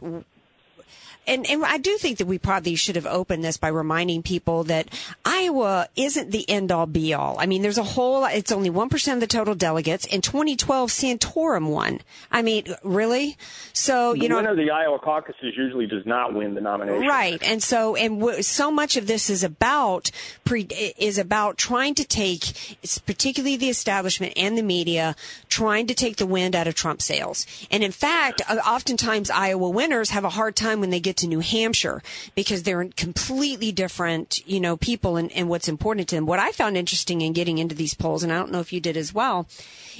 and, 1.27 1.47
and 1.49 1.63
I 1.63 1.77
do 1.77 1.97
think 1.97 2.17
that 2.17 2.25
we 2.25 2.39
probably 2.39 2.75
should 2.75 2.95
have 2.95 3.05
opened 3.05 3.43
this 3.43 3.57
by 3.57 3.67
reminding 3.67 4.23
people 4.23 4.63
that 4.65 4.89
Iowa 5.23 5.87
isn't 5.95 6.31
the 6.31 6.49
end 6.49 6.71
all 6.71 6.87
be 6.87 7.13
all. 7.13 7.37
I 7.39 7.45
mean, 7.45 7.61
there's 7.61 7.77
a 7.77 7.83
whole, 7.83 8.25
it's 8.25 8.51
only 8.51 8.71
1% 8.71 9.13
of 9.13 9.19
the 9.19 9.27
total 9.27 9.53
delegates. 9.53 10.05
In 10.05 10.21
2012, 10.21 10.89
Santorum 10.89 11.69
won. 11.69 12.01
I 12.31 12.41
mean, 12.41 12.65
really? 12.83 13.37
So, 13.71 14.13
you 14.13 14.23
the 14.23 14.29
know. 14.29 14.35
winner 14.37 14.51
of 14.51 14.57
the 14.57 14.71
Iowa 14.71 14.97
caucuses 14.97 15.53
usually 15.55 15.85
does 15.85 16.05
not 16.05 16.33
win 16.33 16.55
the 16.55 16.61
nomination. 16.61 17.07
Right. 17.07 17.41
And 17.43 17.61
so, 17.61 17.95
and 17.95 18.19
w- 18.19 18.41
so 18.41 18.71
much 18.71 18.97
of 18.97 19.05
this 19.05 19.29
is 19.29 19.43
about, 19.43 20.09
pre- 20.43 20.67
is 20.97 21.19
about 21.19 21.57
trying 21.57 21.93
to 21.95 22.03
take, 22.03 22.77
it's 22.83 22.97
particularly 22.97 23.57
the 23.57 23.69
establishment 23.69 24.33
and 24.35 24.57
the 24.57 24.63
media, 24.63 25.15
trying 25.49 25.85
to 25.87 25.93
take 25.93 26.17
the 26.17 26.25
wind 26.25 26.55
out 26.55 26.67
of 26.67 26.73
Trump 26.73 27.01
sails. 27.01 27.45
And 27.69 27.83
in 27.83 27.91
fact, 27.91 28.41
oftentimes 28.49 29.29
Iowa 29.29 29.69
winners 29.69 30.09
have 30.09 30.23
a 30.23 30.29
hard 30.29 30.55
time 30.55 30.79
when 30.79 30.89
they 30.89 30.99
get 30.99 31.10
to 31.17 31.27
New 31.27 31.39
Hampshire 31.39 32.01
because 32.35 32.63
they're 32.63 32.85
completely 32.95 33.71
different, 33.71 34.39
you 34.47 34.59
know, 34.59 34.77
people 34.77 35.17
and, 35.17 35.31
and 35.31 35.49
what's 35.49 35.67
important 35.67 36.07
to 36.09 36.15
them. 36.15 36.25
What 36.25 36.39
I 36.39 36.51
found 36.51 36.77
interesting 36.77 37.21
in 37.21 37.33
getting 37.33 37.57
into 37.57 37.75
these 37.75 37.93
polls, 37.93 38.23
and 38.23 38.31
I 38.31 38.37
don't 38.37 38.51
know 38.51 38.59
if 38.59 38.73
you 38.73 38.79
did 38.79 38.97
as 38.97 39.13
well, 39.13 39.47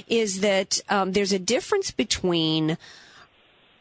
is 0.08 0.40
that 0.40 0.80
um, 0.88 1.12
there's 1.12 1.32
a 1.32 1.38
difference 1.38 1.90
between 1.90 2.76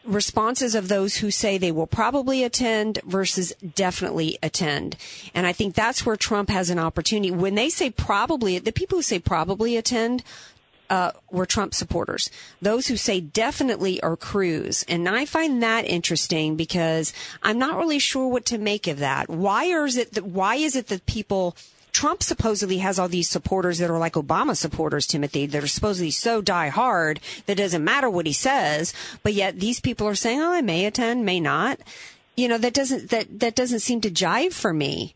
responses 0.04 0.74
of 0.74 0.88
those 0.88 1.18
who 1.18 1.30
say 1.30 1.58
they 1.58 1.72
will 1.72 1.88
probably 1.88 2.44
attend 2.44 3.00
versus 3.06 3.54
definitely 3.76 4.38
attend. 4.42 4.98
And 5.34 5.46
I 5.46 5.54
think 5.54 5.76
that's 5.76 6.06
where 6.06 6.16
Trump 6.16 6.50
has 6.50 6.70
an 6.70 6.80
opportunity. 6.80 7.32
When 7.32 7.56
they 7.56 7.70
say 7.70 7.90
probably, 7.92 8.58
the 8.60 8.72
people 8.72 8.98
who 8.98 9.04
say 9.04 9.20
probably 9.20 9.78
attend 9.78 10.24
uh, 10.92 11.12
were 11.32 11.46
Trump 11.46 11.74
supporters. 11.74 12.30
Those 12.62 12.88
who 12.88 12.98
say 12.98 13.22
definitely 13.22 14.04
are 14.04 14.18
Cruz. 14.18 14.84
And 14.90 15.08
I 15.08 15.24
find 15.26 15.64
that 15.64 15.86
interesting 15.86 16.58
because 16.58 17.14
I'm 17.42 17.58
not 17.58 17.78
really 17.78 17.98
sure 17.98 18.28
what 18.28 18.46
to 18.48 18.58
make 18.58 18.88
of 18.88 19.00
that. 19.00 19.30
Why 19.30 19.64
is 19.64 19.96
it 19.96 20.14
that, 20.16 20.26
why 20.26 20.56
is 20.56 20.76
it 20.76 20.88
that 20.88 21.06
people 21.06 21.56
Trump 21.94 22.22
supposedly 22.22 22.80
has 22.80 23.00
all 23.00 23.08
these 23.08 23.30
supporters 23.30 23.78
that 23.78 23.90
are 23.90 24.00
like 24.00 24.14
Obama 24.14 24.56
supporters, 24.56 25.08
Timothy, 25.08 25.46
that 25.46 25.64
are 25.64 25.68
supposedly 25.68 26.12
so 26.12 26.42
die 26.42 26.68
hard 26.68 27.22
that 27.46 27.54
it 27.54 27.64
doesn't 27.64 27.84
matter 27.84 28.10
what 28.10 28.26
he 28.26 28.34
says, 28.34 28.94
but 29.24 29.34
yet 29.34 29.60
these 29.60 29.80
people 29.80 30.08
are 30.08 30.16
saying, 30.16 30.42
"Oh, 30.42 30.52
I 30.52 30.62
may 30.62 30.86
attend, 30.86 31.26
may 31.26 31.40
not." 31.40 31.80
You 32.36 32.48
know, 32.48 32.58
that 32.58 32.74
doesn't 32.74 33.10
that 33.10 33.40
that 33.40 33.56
doesn't 33.56 33.80
seem 33.80 34.00
to 34.02 34.10
jive 34.10 34.54
for 34.54 34.74
me. 34.74 35.16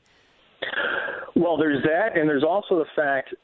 Well, 1.35 1.57
there's 1.57 1.83
that, 1.83 2.17
and 2.17 2.29
there's 2.29 2.43
also 2.43 2.79
the 2.79 2.85
fact 2.95 3.35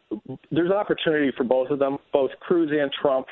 there's 0.50 0.72
opportunity 0.72 1.32
for 1.36 1.44
both 1.44 1.70
of 1.70 1.80
them. 1.80 1.98
Both 2.14 2.32
Cruz 2.40 2.72
and 2.72 2.90
Trump 3.02 3.28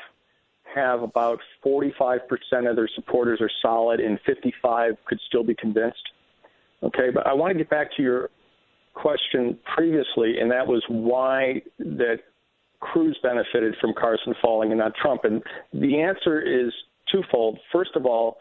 have 0.74 1.02
about 1.02 1.38
45% 1.64 2.20
of 2.68 2.76
their 2.76 2.88
supporters 2.94 3.40
are 3.40 3.50
solid, 3.62 4.00
and 4.00 4.18
55 4.26 4.94
could 5.06 5.18
still 5.28 5.42
be 5.42 5.54
convinced. 5.54 6.02
Okay, 6.82 7.10
but 7.12 7.26
I 7.26 7.32
want 7.32 7.52
to 7.52 7.58
get 7.58 7.70
back 7.70 7.88
to 7.96 8.02
your 8.02 8.30
question 8.94 9.58
previously, 9.74 10.38
and 10.40 10.50
that 10.50 10.66
was 10.66 10.82
why 10.88 11.62
that 11.78 12.18
Cruz 12.80 13.18
benefited 13.22 13.74
from 13.80 13.92
Carson 13.98 14.34
falling 14.42 14.70
and 14.70 14.78
not 14.78 14.92
Trump. 14.94 15.24
And 15.24 15.42
the 15.72 16.00
answer 16.00 16.40
is 16.40 16.72
twofold. 17.10 17.58
First 17.72 17.92
of 17.94 18.06
all, 18.06 18.38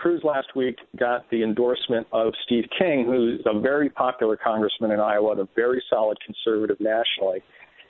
Cruz 0.00 0.22
last 0.24 0.56
week 0.56 0.76
got 0.98 1.28
the 1.30 1.42
endorsement 1.42 2.06
of 2.12 2.32
Steve 2.46 2.64
King, 2.78 3.04
who's 3.04 3.42
a 3.44 3.60
very 3.60 3.90
popular 3.90 4.36
congressman 4.36 4.92
in 4.92 5.00
Iowa 5.00 5.32
and 5.32 5.40
a 5.40 5.48
very 5.54 5.82
solid 5.90 6.16
conservative 6.24 6.78
nationally. 6.80 7.42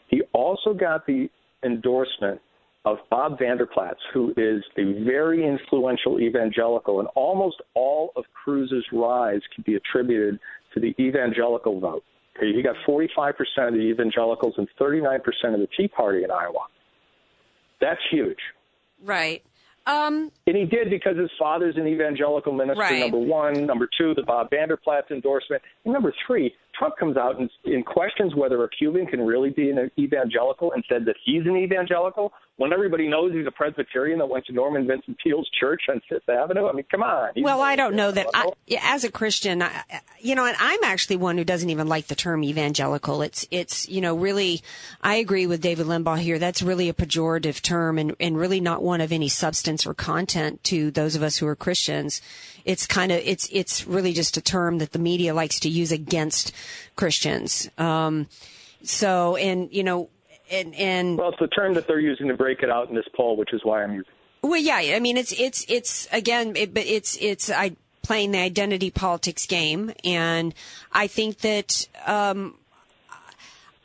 He 0.09 0.23
also 0.33 0.75
got 0.75 1.07
the 1.07 1.31
endorsement 1.65 2.41
of 2.85 2.99
Bob 3.11 3.39
Vander 3.39 3.67
Plaats, 3.67 4.01
who 4.13 4.31
is 4.37 4.65
a 4.77 5.05
very 5.05 5.47
influential 5.47 6.19
evangelical, 6.19 6.99
and 6.99 7.09
almost 7.15 7.63
all 7.75 8.11
of 8.17 8.25
Cruz's 8.33 8.85
rise 8.93 9.43
can 9.55 9.63
be 9.65 9.77
attributed 9.77 10.41
to 10.75 10.81
the 10.81 10.95
evangelical 10.99 11.79
vote. 11.79 12.03
He 12.41 12.61
got 12.63 12.75
45% 12.89 13.35
of 13.69 13.75
the 13.75 13.81
evangelicals 13.81 14.55
and 14.57 14.67
39% 14.81 15.19
of 15.55 15.61
the 15.61 15.69
Tea 15.77 15.89
Party 15.89 16.25
in 16.25 16.31
Iowa. 16.31 16.67
That's 17.81 18.01
huge. 18.11 18.39
Right. 19.05 19.43
Um, 19.87 20.31
and 20.47 20.57
he 20.57 20.65
did 20.65 20.91
because 20.91 21.17
his 21.17 21.31
father's 21.39 21.77
an 21.77 21.87
evangelical 21.87 22.53
minister, 22.53 22.81
right. 22.83 23.01
number 23.01 23.19
one. 23.19 23.67
Number 23.67 23.89
two, 23.99 24.15
the 24.15 24.23
Bob 24.23 24.51
Vander 24.51 24.77
Plaats 24.77 25.11
endorsement. 25.11 25.63
And 25.85 25.93
number 25.93 26.13
three, 26.27 26.55
Trump 26.79 26.97
comes 26.99 27.17
out 27.17 27.39
and, 27.39 27.51
and 27.65 27.85
questions 27.85 28.35
whether 28.35 28.63
a 28.65 28.69
Cuban 28.71 29.07
can 29.07 29.21
really 29.21 29.51
be 29.51 29.71
an 29.71 29.91
evangelical 29.99 30.73
and 30.73 30.85
said 30.89 31.05
that 31.07 31.17
he's 31.25 31.43
an 31.47 31.57
evangelical 31.57 32.33
when 32.57 32.73
everybody 32.73 33.09
knows 33.09 33.33
he's 33.33 33.47
a 33.47 33.51
Presbyterian 33.51 34.19
that 34.19 34.29
went 34.29 34.45
to 34.47 34.53
Norman 34.53 34.87
Vincent 34.87 35.17
Peale's 35.23 35.49
church 35.59 35.83
on 35.89 36.01
Fifth 36.09 36.29
Avenue. 36.29 36.69
I 36.69 36.73
mean, 36.73 36.85
come 36.91 37.03
on. 37.03 37.31
Well, 37.37 37.63
I 37.63 37.75
don't 37.75 37.95
know 37.95 38.11
that. 38.11 38.27
I, 38.35 38.51
as 38.83 39.05
a 39.05 39.11
Christian, 39.11 39.63
I, 39.63 39.83
you 40.21 40.35
know, 40.35 40.45
and 40.45 40.57
I'm 40.61 40.85
actually 40.85 41.17
one 41.17 41.39
who 41.39 41.45
doesn't 41.45 41.71
even 41.71 41.87
like 41.87 42.09
the 42.09 42.15
term 42.15 42.45
evangelical. 42.45 43.23
It's, 43.23 43.47
it's, 43.51 43.89
you 43.89 44.03
know, 44.03 44.15
really, 44.15 44.63
I 45.03 45.17
agree 45.17 45.47
with 45.47 45.63
David 45.63 45.87
Limbaugh 45.87 46.19
here. 46.19 46.39
That's 46.39 46.61
really 46.61 46.91
a 46.91 46.95
pejorative 46.95 47.63
term 47.63 47.99
and, 47.99 48.15
and 48.21 48.37
really 48.37 48.61
not 48.61 48.83
one 48.83 49.01
of 49.01 49.11
any 49.11 49.29
substance 49.29 49.87
or 49.87 49.95
content 49.95 50.63
to 50.65 50.91
those 50.91 51.17
of 51.17 51.23
us 51.23 51.39
who 51.39 51.47
are 51.47 51.57
Christians. 51.57 52.21
It's 52.65 52.87
kind 52.87 53.13
of, 53.13 53.21
it's, 53.25 53.49
it's 53.53 53.87
really 53.87 54.13
just 54.13 54.37
a 54.37 54.41
term 54.41 54.79
that 54.79 54.93
the 54.93 54.99
media 54.99 55.35
likes 55.35 55.61
to 55.61 55.69
use 55.69 55.93
against 55.93 56.53
Christians. 56.97 57.71
Um, 57.79 58.29
so, 58.83 59.37
and, 59.37 59.73
you 59.73 59.83
know, 59.83 60.09
and, 60.51 60.75
and 60.75 61.19
well, 61.19 61.31
it's 61.31 61.39
the 61.39 61.49
term 61.49 61.75
that 61.75 61.87
they're 61.87 62.01
using 62.01 62.29
to 62.29 62.35
break 62.35 62.63
it 62.63 62.71
out 62.71 62.89
in 62.89 62.95
this 62.95 63.07
poll, 63.15 63.37
which 63.37 63.53
is 63.53 63.61
why 63.65 63.83
I'm 63.83 63.93
using. 63.93 64.13
Well, 64.43 64.61
yeah, 64.61 64.97
I 64.97 65.01
mean, 65.01 65.17
it's 65.17 65.33
it's 65.33 65.67
it's 65.69 66.09
again, 66.13 66.57
it, 66.57 66.73
but 66.73 66.87
it's 66.87 67.17
it's 67.21 67.51
I 67.51 67.77
playing 68.03 68.33
the 68.33 68.39
identity 68.39 68.91
politics 68.91 69.47
game, 69.47 69.93
and 70.03 70.55
I 70.93 71.07
think 71.09 71.39
that 71.41 71.87
um, 72.07 72.57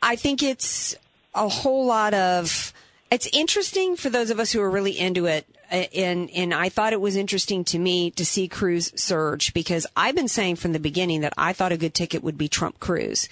I 0.02 0.16
think 0.16 0.42
it's 0.42 0.96
a 1.34 1.48
whole 1.48 1.86
lot 1.86 2.14
of. 2.14 2.72
It's 3.10 3.28
interesting 3.32 3.96
for 3.96 4.08
those 4.08 4.30
of 4.30 4.40
us 4.40 4.50
who 4.50 4.60
are 4.60 4.70
really 4.70 4.98
into 4.98 5.26
it 5.26 5.46
Uh, 5.70 5.84
and 5.94 6.30
and 6.30 6.54
I 6.54 6.68
thought 6.68 6.92
it 6.92 7.00
was 7.00 7.16
interesting 7.16 7.64
to 7.64 7.78
me 7.78 8.10
to 8.12 8.24
see 8.24 8.46
Cruz 8.46 8.92
surge 8.94 9.52
because 9.52 9.86
I've 9.96 10.14
been 10.14 10.28
saying 10.28 10.56
from 10.56 10.72
the 10.72 10.78
beginning 10.78 11.22
that 11.22 11.34
I 11.36 11.52
thought 11.52 11.72
a 11.72 11.76
good 11.76 11.94
ticket 11.94 12.22
would 12.22 12.38
be 12.38 12.48
Trump 12.48 12.78
Cruz. 12.78 13.28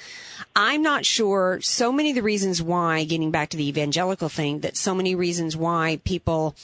I'm 0.56 0.82
not 0.82 1.04
sure 1.04 1.60
so 1.60 1.92
many 1.92 2.10
of 2.10 2.16
the 2.16 2.22
reasons 2.22 2.60
why 2.60 3.04
getting 3.04 3.30
back 3.30 3.50
to 3.50 3.56
the 3.56 3.68
evangelical 3.68 4.28
thing 4.28 4.60
that 4.60 4.76
so 4.76 4.94
many 4.94 5.14
reasons 5.14 5.56
why 5.56 6.00
people 6.04 6.56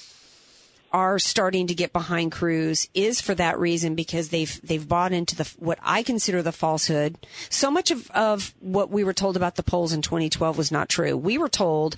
are 0.93 1.19
starting 1.19 1.69
to 1.69 1.75
get 1.75 1.93
behind 1.93 2.33
Cruz 2.33 2.89
is 2.95 3.21
for 3.21 3.35
that 3.37 3.59
reason 3.59 3.95
because 3.95 4.31
they've 4.31 4.61
they've 4.63 4.89
bought 4.89 5.13
into 5.13 5.37
the 5.37 5.49
what 5.59 5.79
I 5.83 6.03
consider 6.03 6.43
the 6.43 6.53
falsehood. 6.53 7.17
So 7.49 7.71
much 7.71 7.91
of 7.91 8.11
of 8.11 8.55
what 8.61 8.91
we 8.91 9.05
were 9.05 9.13
told 9.13 9.37
about 9.37 9.57
the 9.57 9.63
polls 9.63 9.93
in 9.93 10.03
2012 10.03 10.59
was 10.59 10.73
not 10.73 10.89
true. 10.89 11.17
We 11.17 11.39
were 11.39 11.49
told 11.49 11.97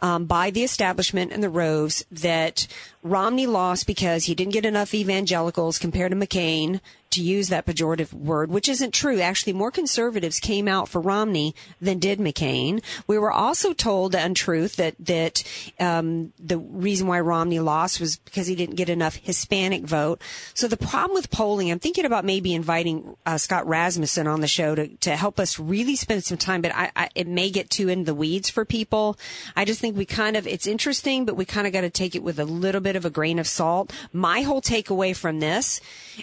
um, 0.00 0.24
by 0.24 0.50
the 0.50 0.64
establishment 0.64 1.32
and 1.32 1.42
the 1.42 1.50
Roves 1.50 2.04
that 2.10 2.66
Romney 3.02 3.46
lost 3.46 3.86
because 3.86 4.24
he 4.24 4.34
didn't 4.34 4.52
get 4.52 4.66
enough 4.66 4.94
evangelicals 4.94 5.78
compared 5.78 6.12
to 6.12 6.16
McCain 6.16 6.80
to 7.14 7.22
use 7.22 7.48
that 7.48 7.66
pejorative 7.66 8.12
word, 8.12 8.50
which 8.50 8.68
isn't 8.68 8.92
true. 8.92 9.20
Actually, 9.20 9.52
more 9.52 9.70
conservatives 9.70 10.38
came 10.40 10.68
out 10.68 10.88
for 10.88 11.00
Romney 11.00 11.54
than 11.80 11.98
did 11.98 12.18
McCain. 12.18 12.82
We 13.06 13.18
were 13.18 13.32
also 13.32 13.72
told 13.72 14.12
the 14.12 14.24
untruth 14.24 14.76
that 14.76 14.94
that 15.00 15.42
um, 15.80 16.32
the 16.38 16.58
reason 16.58 17.06
why 17.06 17.20
Romney 17.20 17.60
lost 17.60 18.00
was 18.00 18.16
because 18.16 18.46
he 18.46 18.54
didn't 18.54 18.76
get 18.76 18.88
enough 18.88 19.16
Hispanic 19.16 19.82
vote. 19.82 20.20
So 20.54 20.68
the 20.68 20.76
problem 20.76 21.14
with 21.14 21.30
polling, 21.30 21.70
I'm 21.70 21.78
thinking 21.78 22.04
about 22.04 22.24
maybe 22.24 22.54
inviting 22.54 23.16
uh, 23.26 23.38
Scott 23.38 23.66
Rasmussen 23.66 24.26
on 24.26 24.40
the 24.40 24.48
show 24.48 24.74
to 24.74 24.88
to 24.88 25.16
help 25.16 25.38
us 25.38 25.58
really 25.58 25.96
spend 25.96 26.24
some 26.24 26.38
time, 26.38 26.62
but 26.62 26.74
I, 26.74 26.90
I, 26.96 27.08
it 27.14 27.26
may 27.26 27.50
get 27.50 27.70
too 27.70 27.88
in 27.88 28.04
the 28.04 28.14
weeds 28.14 28.50
for 28.50 28.64
people. 28.64 29.18
I 29.54 29.64
just 29.64 29.80
think 29.80 29.96
we 29.96 30.06
kind 30.06 30.36
of 30.36 30.46
it's 30.46 30.66
interesting, 30.66 31.24
but 31.24 31.36
we 31.36 31.44
kind 31.44 31.66
of 31.66 31.72
got 31.72 31.82
to 31.82 31.90
take 31.90 32.14
it 32.14 32.22
with 32.22 32.38
a 32.38 32.44
little 32.44 32.80
bit 32.80 32.96
of 32.96 33.04
a 33.04 33.10
grain 33.10 33.38
of 33.38 33.46
salt. 33.46 33.92
My 34.12 34.40
whole 34.42 34.62
takeaway 34.62 35.14
from 35.14 35.40
this 35.40 35.80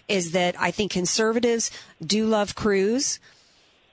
is 0.07 0.31
that 0.31 0.55
I 0.59 0.71
think 0.71 0.80
conservatives 0.89 1.71
do 2.05 2.25
love 2.25 2.55
Cruz. 2.55 3.19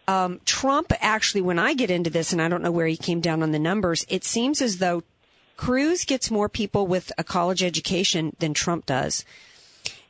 Um, 0.07 0.41
Trump 0.45 0.93
actually, 1.01 1.43
when 1.43 1.59
I 1.59 1.75
get 1.75 1.91
into 1.91 2.11
this, 2.11 2.33
and 2.33 2.41
I 2.41 2.49
don't 2.49 2.63
know 2.63 2.73
where 2.73 2.87
he 2.87 2.97
came 2.97 3.21
down 3.21 3.43
on 3.43 3.53
the 3.53 3.59
numbers, 3.59 4.07
it 4.09 4.25
seems 4.25 4.63
as 4.63 4.79
though 4.79 5.03
Cruz 5.57 6.05
gets 6.05 6.31
more 6.31 6.49
people 6.49 6.87
with 6.87 7.13
a 7.19 7.25
college 7.25 7.63
education 7.63 8.35
than 8.39 8.55
Trump 8.55 8.87
does. 8.87 9.25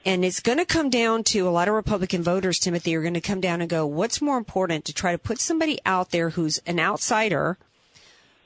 And 0.04 0.24
it's 0.24 0.40
going 0.40 0.58
to 0.58 0.64
come 0.64 0.90
down 0.90 1.24
to 1.24 1.48
a 1.48 1.50
lot 1.50 1.68
of 1.68 1.74
Republican 1.74 2.22
voters, 2.22 2.58
Timothy, 2.58 2.94
are 2.94 3.02
going 3.02 3.14
to 3.14 3.20
come 3.20 3.40
down 3.40 3.60
and 3.60 3.68
go, 3.68 3.84
what's 3.84 4.22
more 4.22 4.38
important 4.38 4.84
to 4.84 4.92
try 4.92 5.12
to 5.12 5.18
put 5.18 5.40
somebody 5.40 5.80
out 5.84 6.10
there 6.10 6.30
who's 6.30 6.58
an 6.66 6.78
outsider 6.78 7.58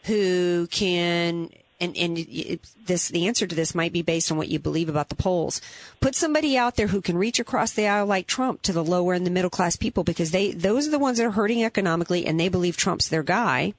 who 0.04 0.66
can 0.68 1.50
and, 1.82 1.96
and 1.96 2.60
this, 2.86 3.08
the 3.08 3.26
answer 3.26 3.46
to 3.46 3.54
this 3.54 3.74
might 3.74 3.92
be 3.92 4.02
based 4.02 4.30
on 4.30 4.38
what 4.38 4.48
you 4.48 4.58
believe 4.58 4.88
about 4.88 5.08
the 5.08 5.16
polls. 5.16 5.60
Put 6.00 6.14
somebody 6.14 6.56
out 6.56 6.76
there 6.76 6.86
who 6.86 7.02
can 7.02 7.18
reach 7.18 7.40
across 7.40 7.72
the 7.72 7.88
aisle 7.88 8.06
like 8.06 8.26
Trump 8.28 8.62
to 8.62 8.72
the 8.72 8.84
lower 8.84 9.14
and 9.14 9.26
the 9.26 9.30
middle 9.30 9.50
class 9.50 9.74
people 9.74 10.04
because 10.04 10.30
they, 10.30 10.52
those 10.52 10.86
are 10.86 10.92
the 10.92 10.98
ones 10.98 11.18
that 11.18 11.26
are 11.26 11.32
hurting 11.32 11.64
economically 11.64 12.24
and 12.24 12.38
they 12.38 12.48
believe 12.48 12.76
Trump's 12.76 13.08
their 13.08 13.24
guy. 13.24 13.74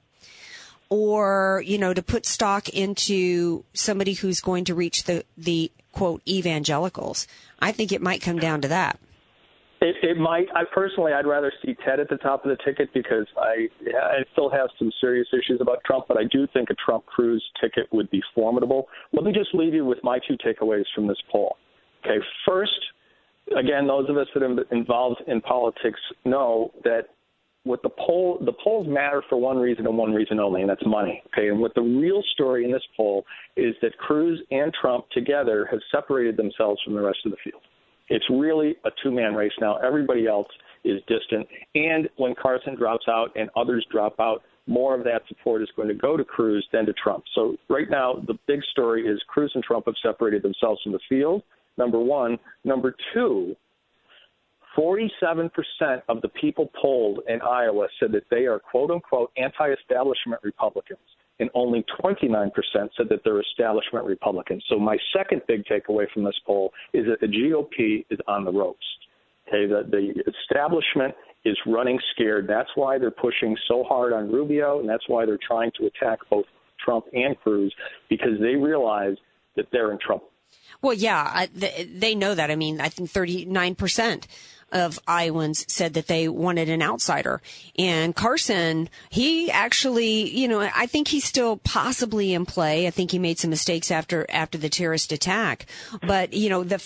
Or, 0.90 1.62
you 1.66 1.78
know, 1.78 1.94
to 1.94 2.02
put 2.02 2.26
stock 2.26 2.68
into 2.68 3.64
somebody 3.72 4.12
who's 4.12 4.40
going 4.40 4.66
to 4.66 4.74
reach 4.74 5.04
the, 5.04 5.24
the 5.36 5.72
quote 5.92 6.20
evangelicals. 6.28 7.26
I 7.58 7.72
think 7.72 7.90
it 7.90 8.02
might 8.02 8.20
come 8.20 8.38
down 8.38 8.60
to 8.60 8.68
that. 8.68 8.98
It, 9.84 9.96
it 10.02 10.16
might. 10.16 10.46
I 10.54 10.62
personally, 10.72 11.12
I'd 11.12 11.26
rather 11.26 11.52
see 11.62 11.76
Ted 11.84 12.00
at 12.00 12.08
the 12.08 12.16
top 12.16 12.46
of 12.46 12.48
the 12.48 12.56
ticket 12.64 12.88
because 12.94 13.26
I, 13.36 13.68
I 13.94 14.22
still 14.32 14.48
have 14.48 14.68
some 14.78 14.90
serious 14.98 15.28
issues 15.30 15.60
about 15.60 15.84
Trump, 15.84 16.06
but 16.08 16.16
I 16.16 16.22
do 16.32 16.46
think 16.54 16.70
a 16.70 16.74
Trump 16.74 17.04
Cruz 17.04 17.44
ticket 17.60 17.92
would 17.92 18.10
be 18.10 18.22
formidable. 18.34 18.88
Let 19.12 19.24
me 19.24 19.32
just 19.32 19.54
leave 19.54 19.74
you 19.74 19.84
with 19.84 19.98
my 20.02 20.20
two 20.26 20.38
takeaways 20.38 20.84
from 20.94 21.06
this 21.06 21.18
poll. 21.30 21.56
Okay, 22.02 22.16
first, 22.48 22.80
again, 23.58 23.86
those 23.86 24.08
of 24.08 24.16
us 24.16 24.26
that 24.32 24.42
are 24.42 24.56
involved 24.72 25.20
in 25.26 25.42
politics 25.42 26.00
know 26.24 26.72
that 26.84 27.08
what 27.64 27.82
the 27.82 27.90
poll 27.90 28.38
the 28.42 28.54
polls 28.64 28.86
matter 28.88 29.22
for 29.28 29.36
one 29.36 29.58
reason 29.58 29.86
and 29.86 29.98
one 29.98 30.14
reason 30.14 30.40
only, 30.40 30.62
and 30.62 30.70
that's 30.70 30.86
money. 30.86 31.22
Okay, 31.26 31.48
and 31.48 31.60
what 31.60 31.74
the 31.74 31.82
real 31.82 32.22
story 32.32 32.64
in 32.64 32.72
this 32.72 32.82
poll 32.96 33.26
is 33.58 33.74
that 33.82 33.94
Cruz 33.98 34.40
and 34.50 34.72
Trump 34.80 35.04
together 35.10 35.68
have 35.70 35.80
separated 35.92 36.38
themselves 36.38 36.80
from 36.82 36.94
the 36.94 37.02
rest 37.02 37.18
of 37.26 37.32
the 37.32 37.38
field. 37.44 37.60
It's 38.08 38.24
really 38.30 38.76
a 38.84 38.90
two 39.02 39.10
man 39.10 39.34
race 39.34 39.52
now. 39.60 39.76
Everybody 39.78 40.26
else 40.26 40.48
is 40.84 41.00
distant, 41.08 41.46
and 41.74 42.08
when 42.16 42.34
Carson 42.40 42.76
drops 42.76 43.06
out 43.08 43.30
and 43.36 43.48
others 43.56 43.86
drop 43.90 44.20
out, 44.20 44.42
more 44.66 44.94
of 44.94 45.04
that 45.04 45.22
support 45.28 45.62
is 45.62 45.68
going 45.76 45.88
to 45.88 45.94
go 45.94 46.16
to 46.16 46.24
Cruz 46.24 46.66
than 46.72 46.86
to 46.86 46.92
Trump. 46.94 47.24
So 47.34 47.56
right 47.68 47.88
now, 47.90 48.22
the 48.26 48.34
big 48.46 48.60
story 48.72 49.06
is 49.06 49.20
Cruz 49.28 49.52
and 49.54 49.62
Trump 49.62 49.86
have 49.86 49.94
separated 50.02 50.42
themselves 50.42 50.80
from 50.82 50.92
the 50.92 51.00
field. 51.08 51.42
Number 51.76 51.98
one. 51.98 52.38
Number 52.64 52.94
two, 53.12 53.56
47% 54.76 55.50
of 56.08 56.20
the 56.22 56.28
people 56.40 56.70
polled 56.80 57.20
in 57.28 57.40
Iowa 57.42 57.86
said 58.00 58.12
that 58.12 58.24
they 58.30 58.46
are 58.46 58.58
quote 58.58 58.90
unquote 58.90 59.30
anti 59.36 59.72
establishment 59.72 60.40
Republicans, 60.42 60.98
and 61.40 61.50
only 61.54 61.84
29% 62.00 62.50
said 62.96 63.08
that 63.08 63.20
they're 63.24 63.40
establishment 63.40 64.04
Republicans. 64.04 64.64
So, 64.68 64.78
my 64.78 64.96
second 65.16 65.42
big 65.48 65.64
takeaway 65.64 66.10
from 66.12 66.24
this 66.24 66.38
poll 66.46 66.72
is 66.92 67.06
that 67.06 67.20
the 67.20 67.26
GOP 67.26 68.04
is 68.10 68.18
on 68.28 68.44
the 68.44 68.52
ropes. 68.52 68.86
Okay, 69.48 69.66
the, 69.66 69.82
the 69.90 70.22
establishment 70.30 71.14
is 71.44 71.56
running 71.66 71.98
scared. 72.14 72.46
That's 72.48 72.70
why 72.74 72.98
they're 72.98 73.10
pushing 73.10 73.56
so 73.68 73.84
hard 73.84 74.12
on 74.12 74.30
Rubio, 74.32 74.80
and 74.80 74.88
that's 74.88 75.08
why 75.08 75.26
they're 75.26 75.38
trying 75.46 75.70
to 75.78 75.86
attack 75.86 76.20
both 76.30 76.46
Trump 76.82 77.04
and 77.12 77.38
Cruz 77.40 77.74
because 78.08 78.40
they 78.40 78.54
realize 78.54 79.16
that 79.56 79.66
they're 79.70 79.92
in 79.92 79.98
trouble. 79.98 80.30
Well, 80.82 80.94
yeah, 80.94 81.46
they 81.52 82.14
know 82.14 82.34
that. 82.34 82.50
I 82.50 82.56
mean, 82.56 82.80
I 82.80 82.88
think 82.88 83.10
39% 83.10 84.26
of 84.74 84.98
Iowans 85.06 85.64
said 85.72 85.94
that 85.94 86.08
they 86.08 86.28
wanted 86.28 86.68
an 86.68 86.82
outsider. 86.82 87.40
And 87.78 88.14
Carson, 88.14 88.90
he 89.08 89.50
actually, 89.50 90.28
you 90.36 90.48
know, 90.48 90.60
I 90.60 90.86
think 90.86 91.08
he's 91.08 91.24
still 91.24 91.56
possibly 91.58 92.34
in 92.34 92.44
play. 92.44 92.86
I 92.86 92.90
think 92.90 93.12
he 93.12 93.18
made 93.18 93.38
some 93.38 93.50
mistakes 93.50 93.90
after 93.90 94.26
after 94.28 94.58
the 94.58 94.68
terrorist 94.68 95.12
attack. 95.12 95.66
But, 96.02 96.34
you 96.34 96.50
know, 96.50 96.64
the 96.64 96.82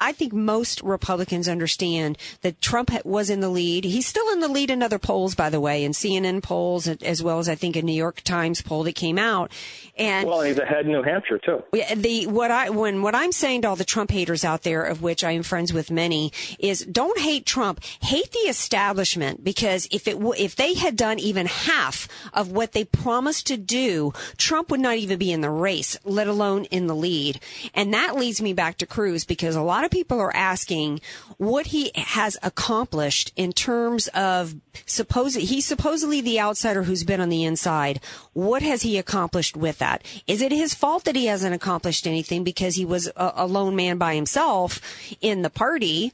I 0.00 0.12
think 0.12 0.32
most 0.32 0.82
Republicans 0.82 1.48
understand 1.48 2.16
that 2.40 2.60
Trump 2.60 2.90
was 3.04 3.30
in 3.30 3.40
the 3.40 3.48
lead. 3.48 3.84
He's 3.84 4.06
still 4.06 4.30
in 4.32 4.40
the 4.40 4.48
lead 4.48 4.70
in 4.70 4.82
other 4.82 4.98
polls, 4.98 5.34
by 5.34 5.50
the 5.50 5.60
way, 5.60 5.84
in 5.84 5.92
CNN 5.92 6.42
polls, 6.42 6.88
as 6.88 7.22
well 7.22 7.38
as 7.38 7.48
I 7.48 7.54
think 7.54 7.76
a 7.76 7.82
New 7.82 7.92
York 7.92 8.22
Times 8.22 8.62
poll 8.62 8.84
that 8.84 8.94
came 8.94 9.18
out. 9.18 9.52
And 9.96 10.26
well, 10.26 10.42
he's 10.42 10.58
ahead 10.58 10.86
in 10.86 10.92
New 10.92 11.02
Hampshire 11.02 11.38
too. 11.38 11.62
The 11.94 12.26
what 12.26 12.50
I 12.50 12.70
when 12.70 13.02
what 13.02 13.14
I'm 13.14 13.32
saying 13.32 13.62
to 13.62 13.68
all 13.68 13.76
the 13.76 13.84
Trump 13.84 14.10
haters 14.10 14.44
out 14.44 14.62
there, 14.62 14.82
of 14.82 15.02
which 15.02 15.22
I 15.22 15.32
am 15.32 15.42
friends 15.42 15.72
with 15.72 15.90
many, 15.90 16.32
is 16.58 16.80
don't 16.80 17.18
hate 17.18 17.44
Trump, 17.44 17.82
hate 18.00 18.32
the 18.32 18.48
establishment 18.48 19.44
because 19.44 19.86
if 19.90 20.08
it 20.08 20.16
if 20.38 20.56
they 20.56 20.74
had 20.74 20.96
done 20.96 21.18
even 21.18 21.46
half 21.46 22.08
of 22.32 22.50
what 22.50 22.72
they 22.72 22.84
promised 22.84 23.46
to 23.48 23.56
do, 23.56 24.12
Trump 24.38 24.70
would 24.70 24.80
not 24.80 24.96
even 24.96 25.18
be 25.18 25.32
in 25.32 25.42
the 25.42 25.50
race, 25.50 25.98
let 26.04 26.26
alone 26.26 26.64
in 26.66 26.86
the 26.86 26.94
lead. 26.94 27.40
And 27.74 27.92
that 27.92 28.16
leads 28.16 28.40
me 28.40 28.52
back 28.52 28.78
to 28.78 28.86
Cruz 28.86 29.24
because 29.24 29.56
a 29.56 29.62
lot 29.62 29.84
of 29.90 29.92
people 29.92 30.20
are 30.20 30.34
asking 30.34 31.00
what 31.36 31.68
he 31.68 31.90
has 31.94 32.36
accomplished 32.42 33.32
in 33.36 33.52
terms 33.52 34.08
of 34.08 34.54
suppose 34.86 35.34
he's 35.34 35.66
supposedly 35.66 36.20
the 36.20 36.40
outsider 36.40 36.84
who's 36.84 37.04
been 37.04 37.20
on 37.20 37.28
the 37.28 37.44
inside. 37.44 38.00
What 38.32 38.62
has 38.62 38.82
he 38.82 38.98
accomplished 38.98 39.56
with 39.56 39.78
that? 39.78 40.04
Is 40.26 40.40
it 40.40 40.52
his 40.52 40.74
fault 40.74 41.04
that 41.04 41.16
he 41.16 41.26
hasn't 41.26 41.54
accomplished 41.54 42.06
anything 42.06 42.44
because 42.44 42.76
he 42.76 42.84
was 42.84 43.08
a, 43.16 43.32
a 43.36 43.46
lone 43.46 43.74
man 43.74 43.98
by 43.98 44.14
himself 44.14 44.80
in 45.20 45.42
the 45.42 45.50
party? 45.50 46.12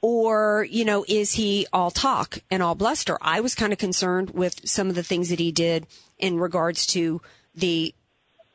Or, 0.00 0.66
you 0.70 0.84
know, 0.84 1.04
is 1.08 1.32
he 1.32 1.66
all 1.72 1.90
talk 1.90 2.38
and 2.50 2.62
all 2.62 2.74
bluster? 2.74 3.18
I 3.20 3.40
was 3.40 3.54
kind 3.54 3.72
of 3.72 3.78
concerned 3.78 4.30
with 4.30 4.66
some 4.68 4.88
of 4.88 4.94
the 4.94 5.02
things 5.02 5.28
that 5.28 5.40
he 5.40 5.52
did 5.52 5.86
in 6.18 6.38
regards 6.38 6.86
to 6.88 7.20
the 7.54 7.94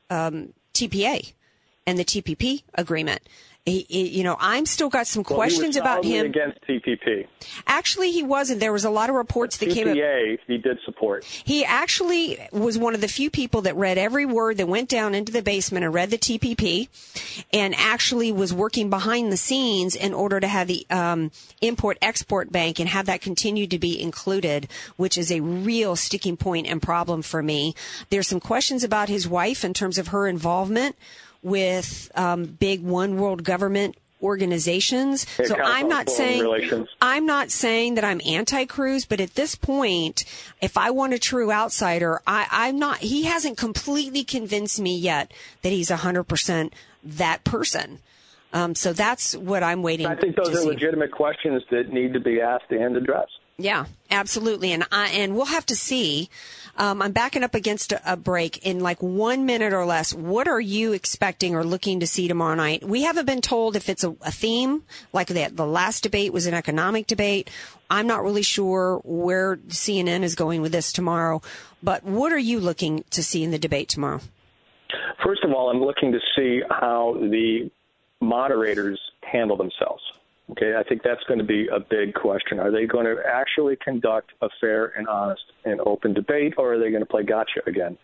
um, 0.10 0.54
TPA 0.74 1.34
and 1.86 1.98
the 1.98 2.06
TPP 2.06 2.64
agreement. 2.74 3.22
He, 3.66 3.86
he, 3.88 4.10
you 4.10 4.24
know, 4.26 4.36
I'm 4.42 4.66
still 4.66 4.90
got 4.90 5.08
some 5.08 5.24
well, 5.24 5.38
questions 5.38 5.78
about 5.78 6.04
him. 6.04 6.26
Against 6.26 6.60
TPP. 6.68 7.28
Actually, 7.66 8.12
he 8.12 8.22
wasn't. 8.22 8.60
There 8.60 8.74
was 8.74 8.84
a 8.84 8.90
lot 8.90 9.10
of 9.10 9.16
reports 9.16 9.56
that 9.60 9.70
came. 9.70 9.88
TPA, 9.88 10.38
he 10.48 10.58
did 10.58 10.80
support. 10.84 11.24
He 11.24 11.64
actually 11.64 12.38
was 12.52 12.78
one 12.78 12.94
of 12.94 13.00
the 13.00 13.08
few 13.08 13.30
people 13.30 13.62
that 13.62 13.78
read 13.78 13.98
every 13.98 14.26
word 14.26 14.58
that 14.58 14.68
went 14.68 14.90
down 14.90 15.16
into 15.16 15.32
the 15.32 15.42
basement 15.42 15.86
and 15.86 15.94
read 15.94 16.10
the 16.10 16.18
TPP, 16.18 16.90
and 17.54 17.74
actually 17.78 18.34
was 18.34 18.54
working 18.54 18.90
behind 18.90 19.32
the 19.32 19.38
scenes 19.38 19.96
in 19.96 20.14
order 20.14 20.42
to 20.42 20.48
have 20.48 20.68
the 20.68 20.86
um, 20.90 21.32
import 21.62 21.98
export 22.02 22.52
bank 22.52 22.82
and 22.82 22.90
have 22.90 23.06
that 23.06 23.22
continue 23.22 23.66
to 23.68 23.80
be 23.80 24.02
included, 24.02 24.68
which 24.98 25.18
is 25.18 25.32
a 25.32 25.40
real 25.40 25.96
sticking 25.96 26.36
point 26.36 26.68
and 26.68 26.82
problem 26.82 27.22
for 27.22 27.42
me. 27.42 27.76
There's 28.10 28.28
some 28.28 28.42
questions 28.42 28.84
about 28.84 29.08
his 29.08 29.26
wife 29.26 29.64
in 29.64 29.74
terms 29.74 29.98
of 29.98 30.10
her 30.10 30.28
involvement 30.28 30.98
with 31.44 32.12
um, 32.16 32.46
big 32.46 32.82
one 32.82 33.18
world 33.18 33.44
government 33.44 33.96
organizations. 34.24 35.28
Yeah, 35.38 35.46
so 35.46 35.56
I'm 35.58 35.88
not 35.90 36.10
saying 36.10 36.42
relations. 36.42 36.88
I'm 37.02 37.26
not 37.26 37.52
saying 37.52 37.96
that 37.96 38.06
I'm 38.06 38.22
anti-Cruz, 38.26 39.06
but 39.06 39.20
at 39.20 39.36
this 39.36 39.56
point, 39.56 40.24
if 40.62 40.78
I 40.78 40.90
want 40.92 41.14
a 41.14 41.20
true 41.20 41.52
outsider, 41.52 42.22
I, 42.26 42.48
I'm 42.50 42.80
not. 42.80 43.00
He 43.00 43.24
hasn't 43.24 43.58
completely 43.58 44.24
convinced 44.24 44.80
me 44.80 44.98
yet 44.98 45.32
that 45.62 45.70
he's 45.70 45.90
100 45.90 46.24
percent 46.24 46.74
that 47.04 47.44
person. 47.44 48.00
Um, 48.54 48.76
so 48.76 48.94
that's 48.94 49.36
what 49.36 49.64
I'm 49.64 49.82
waiting. 49.82 50.06
I 50.06 50.16
think 50.16 50.36
those 50.36 50.50
are 50.50 50.62
see. 50.62 50.68
legitimate 50.68 51.12
questions 51.12 51.64
that 51.72 51.92
need 51.92 52.14
to 52.14 52.20
be 52.20 52.40
asked 52.40 52.72
and 52.72 52.96
addressed. 52.96 53.40
Yeah, 53.58 53.86
absolutely, 54.10 54.72
and 54.72 54.84
I, 54.92 55.10
and 55.10 55.36
we'll 55.36 55.46
have 55.46 55.66
to 55.68 55.76
see. 55.76 56.30
Um, 56.76 57.04
I'm 57.04 57.12
backing 57.12 57.44
up 57.44 57.54
against 57.54 57.92
a, 57.92 58.14
a, 58.14 58.18
break 58.18 58.66
in 58.66 58.80
like 58.80 59.02
one 59.04 59.46
minute 59.46 59.74
or 59.74 59.86
less. 59.86 60.12
What 60.12 60.48
are 60.48 60.60
you 60.60 60.94
expecting 60.94 61.56
or 61.56 61.64
looking 61.64 62.00
to 62.00 62.08
see 62.08 62.28
tomorrow 62.28 62.56
night? 62.56 62.84
We 62.84 63.04
haven't 63.04 63.28
been 63.28 63.42
told 63.42 63.76
if 63.76 63.90
it's 63.90 64.04
a, 64.04 64.16
a 64.22 64.32
theme, 64.32 64.82
like 65.14 65.28
that. 65.28 65.56
the 65.56 65.68
last 65.68 66.02
debate 66.02 66.34
was 66.34 66.48
an 66.48 66.56
economic 66.56 67.06
debate. 67.06 67.52
I'm 67.92 68.08
not 68.08 68.24
really 68.24 68.42
sure 68.42 69.02
where 69.04 69.58
CNN 69.68 70.24
is 70.24 70.34
going 70.34 70.62
with 70.62 70.72
this 70.72 70.92
tomorrow, 70.92 71.44
but 71.84 72.04
what 72.04 72.32
are 72.32 72.40
you 72.40 72.60
looking 72.60 73.04
to 73.12 73.22
see 73.22 73.44
in 73.44 73.52
the 73.52 73.60
debate 73.60 73.88
tomorrow? 73.88 74.22
First 75.24 75.44
of 75.44 75.52
all, 75.52 75.70
I'm 75.70 75.84
looking 75.84 76.12
to 76.12 76.20
see 76.36 76.62
how 76.72 77.18
the 77.20 77.70
moderators 78.20 79.00
handle 79.22 79.58
themselves. 79.58 80.02
Okay, 80.52 80.76
I 80.78 80.84
think 80.84 81.04
that's 81.04 81.24
going 81.28 81.40
to 81.40 81.46
be 81.46 81.68
a 81.68 81.80
big 81.80 82.14
question. 82.14 82.60
Are 82.60 82.70
they 82.70 82.86
going 82.86 83.06
to 83.06 83.16
actually 83.26 83.78
conduct 83.78 84.32
a 84.42 84.50
fair 84.60 84.88
and 84.98 85.08
honest 85.08 85.44
and 85.64 85.80
open 85.82 86.14
debate, 86.14 86.56
or 86.58 86.74
are 86.74 86.80
they 86.80 86.90
going 86.90 87.02
to 87.02 87.10
play 87.10 87.24
gotcha 87.24 87.62
again? 87.66 87.98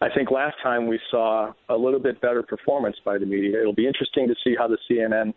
I 0.00 0.08
think 0.14 0.30
last 0.30 0.56
time 0.62 0.86
we 0.86 0.98
saw 1.10 1.52
a 1.68 1.76
little 1.76 2.00
bit 2.00 2.20
better 2.20 2.42
performance 2.42 2.96
by 3.04 3.18
the 3.18 3.26
media. 3.26 3.60
It'll 3.60 3.74
be 3.74 3.86
interesting 3.86 4.28
to 4.28 4.34
see 4.42 4.54
how 4.56 4.68
the 4.68 4.78
CNN 4.88 5.34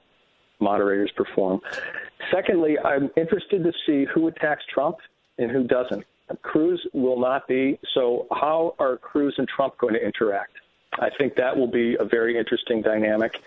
moderators 0.60 1.12
perform. 1.17 1.60
Secondly, 2.32 2.78
I'm 2.80 3.10
interested 3.17 3.63
to 3.63 3.73
see 3.86 4.06
who 4.13 4.28
attacks 4.28 4.63
Trump 4.73 4.97
and 5.38 5.52
who 5.52 5.65
doesn't. 5.65 6.06
Cruz 6.41 6.86
will 6.93 7.19
not 7.19 7.47
be. 7.47 7.78
So, 7.93 8.28
how 8.32 8.76
are 8.80 8.97
Cruz 8.97 9.36
and 9.38 9.47
Trump 9.47 9.78
going 9.78 9.93
to 9.95 10.04
interact? 10.04 10.54
I 10.99 11.10
think 11.17 11.36
that 11.36 11.58
will 11.58 11.67
be 11.67 11.97
a 11.99 12.06
very 12.06 12.38
interesting 12.38 12.82
dynamic 12.82 13.41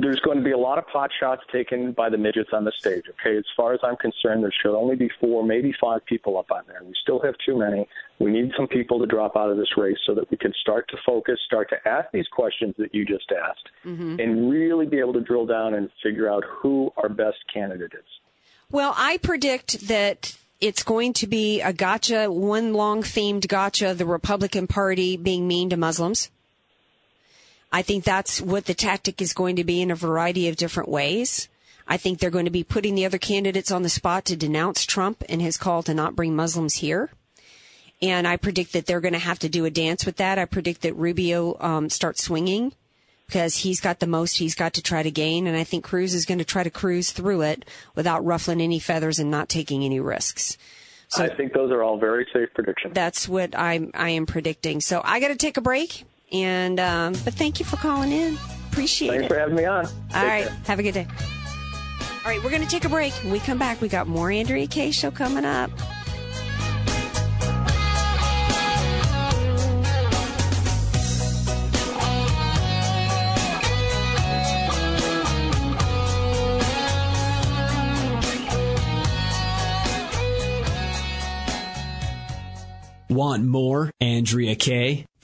there's 0.00 0.20
going 0.20 0.38
to 0.38 0.44
be 0.44 0.52
a 0.52 0.58
lot 0.58 0.78
of 0.78 0.86
pot 0.88 1.10
shots 1.18 1.42
taken 1.52 1.92
by 1.92 2.08
the 2.08 2.18
midgets 2.18 2.50
on 2.52 2.64
the 2.64 2.72
stage. 2.78 3.04
Okay, 3.08 3.36
as 3.36 3.44
far 3.56 3.72
as 3.72 3.80
I'm 3.82 3.96
concerned, 3.96 4.42
there 4.42 4.52
should 4.62 4.76
only 4.76 4.96
be 4.96 5.10
four, 5.20 5.44
maybe 5.44 5.74
five 5.80 6.04
people 6.06 6.38
up 6.38 6.50
on 6.50 6.62
there. 6.66 6.80
We 6.84 6.94
still 7.02 7.20
have 7.22 7.34
too 7.44 7.58
many. 7.58 7.88
We 8.18 8.30
need 8.30 8.52
some 8.56 8.66
people 8.66 8.98
to 9.00 9.06
drop 9.06 9.36
out 9.36 9.50
of 9.50 9.56
this 9.56 9.76
race 9.76 9.98
so 10.06 10.14
that 10.14 10.30
we 10.30 10.36
can 10.36 10.52
start 10.60 10.88
to 10.90 10.96
focus, 11.04 11.38
start 11.46 11.70
to 11.70 11.88
ask 11.88 12.10
these 12.12 12.28
questions 12.28 12.74
that 12.78 12.94
you 12.94 13.04
just 13.04 13.30
asked, 13.32 13.68
mm-hmm. 13.84 14.20
and 14.20 14.50
really 14.50 14.86
be 14.86 14.98
able 14.98 15.14
to 15.14 15.20
drill 15.20 15.46
down 15.46 15.74
and 15.74 15.88
figure 16.02 16.30
out 16.30 16.44
who 16.44 16.92
our 16.96 17.08
best 17.08 17.38
candidate 17.52 17.92
is. 17.94 18.06
Well, 18.70 18.94
I 18.96 19.18
predict 19.18 19.88
that 19.88 20.36
it's 20.60 20.82
going 20.82 21.12
to 21.14 21.26
be 21.26 21.60
a 21.60 21.72
gotcha, 21.72 22.30
one 22.30 22.72
long 22.72 23.02
themed 23.02 23.46
gotcha, 23.46 23.94
the 23.94 24.06
Republican 24.06 24.66
Party 24.66 25.16
being 25.16 25.46
mean 25.46 25.70
to 25.70 25.76
Muslims. 25.76 26.30
I 27.72 27.82
think 27.82 28.04
that's 28.04 28.40
what 28.40 28.66
the 28.66 28.74
tactic 28.74 29.20
is 29.20 29.32
going 29.32 29.56
to 29.56 29.64
be 29.64 29.82
in 29.82 29.90
a 29.90 29.96
variety 29.96 30.48
of 30.48 30.56
different 30.56 30.88
ways. 30.88 31.48
I 31.88 31.96
think 31.96 32.18
they're 32.18 32.30
going 32.30 32.46
to 32.46 32.50
be 32.50 32.64
putting 32.64 32.94
the 32.94 33.06
other 33.06 33.18
candidates 33.18 33.70
on 33.70 33.82
the 33.82 33.88
spot 33.88 34.24
to 34.26 34.36
denounce 34.36 34.84
Trump 34.84 35.22
and 35.28 35.40
his 35.40 35.56
call 35.56 35.82
to 35.84 35.94
not 35.94 36.16
bring 36.16 36.34
Muslims 36.34 36.76
here. 36.76 37.10
And 38.02 38.26
I 38.26 38.36
predict 38.36 38.72
that 38.72 38.86
they're 38.86 39.00
going 39.00 39.14
to 39.14 39.18
have 39.18 39.38
to 39.40 39.48
do 39.48 39.64
a 39.64 39.70
dance 39.70 40.04
with 40.04 40.16
that. 40.16 40.38
I 40.38 40.44
predict 40.44 40.82
that 40.82 40.94
Rubio 40.94 41.56
um, 41.60 41.88
starts 41.88 42.24
swinging 42.24 42.72
because 43.26 43.58
he's 43.58 43.80
got 43.80 44.00
the 44.00 44.06
most 44.06 44.38
he's 44.38 44.54
got 44.54 44.74
to 44.74 44.82
try 44.82 45.02
to 45.02 45.10
gain. 45.10 45.46
And 45.46 45.56
I 45.56 45.64
think 45.64 45.84
Cruz 45.84 46.14
is 46.14 46.26
going 46.26 46.38
to 46.38 46.44
try 46.44 46.62
to 46.62 46.70
cruise 46.70 47.10
through 47.10 47.42
it 47.42 47.64
without 47.94 48.24
ruffling 48.24 48.60
any 48.60 48.78
feathers 48.78 49.18
and 49.18 49.30
not 49.30 49.48
taking 49.48 49.84
any 49.84 50.00
risks. 50.00 50.58
So 51.08 51.24
I 51.24 51.34
think 51.34 51.52
those 51.52 51.70
are 51.70 51.82
all 51.82 51.98
very 51.98 52.26
safe 52.32 52.48
predictions. 52.54 52.92
That's 52.94 53.28
what 53.28 53.56
I'm, 53.56 53.92
I 53.94 54.10
am 54.10 54.26
predicting. 54.26 54.80
So 54.80 55.00
I 55.04 55.20
got 55.20 55.28
to 55.28 55.36
take 55.36 55.56
a 55.56 55.60
break. 55.60 56.04
And, 56.42 56.78
um, 56.80 57.12
but 57.24 57.34
thank 57.34 57.58
you 57.58 57.64
for 57.66 57.76
calling 57.76 58.12
in. 58.12 58.38
Appreciate 58.70 59.08
Thanks 59.08 59.24
it. 59.24 59.28
Thanks 59.28 59.34
for 59.34 59.38
having 59.40 59.56
me 59.56 59.64
on. 59.64 59.86
All 59.86 59.92
Take 60.10 60.22
right. 60.22 60.46
care. 60.46 60.56
Have 60.66 60.78
a 60.78 60.82
good 60.82 60.94
day. 60.94 61.06
All 62.24 62.30
right. 62.30 62.42
We're 62.42 62.50
going 62.50 62.62
to 62.62 62.68
take 62.68 62.84
a 62.84 62.88
break. 62.88 63.12
When 63.22 63.32
we 63.32 63.38
come 63.38 63.58
back, 63.58 63.80
we 63.80 63.88
got 63.88 64.06
more 64.06 64.30
Andrea 64.30 64.66
Kaye 64.66 64.90
show 64.90 65.10
coming 65.10 65.44
up. 65.44 65.70
Want 83.08 83.44
more 83.44 83.90
Andrea 84.00 84.56
Kaye? 84.56 85.06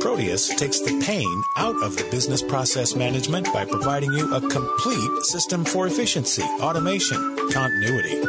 Proteus 0.00 0.48
takes 0.54 0.78
the 0.78 1.00
pain 1.04 1.42
out 1.56 1.74
of 1.82 1.96
the 1.96 2.08
business 2.10 2.40
process 2.40 2.94
management 2.94 3.52
by 3.52 3.64
providing 3.64 4.12
you 4.12 4.32
a 4.32 4.40
complete 4.40 5.22
system 5.22 5.64
for 5.64 5.88
efficiency, 5.88 6.42
automation, 6.60 7.36
continuity. 7.50 8.22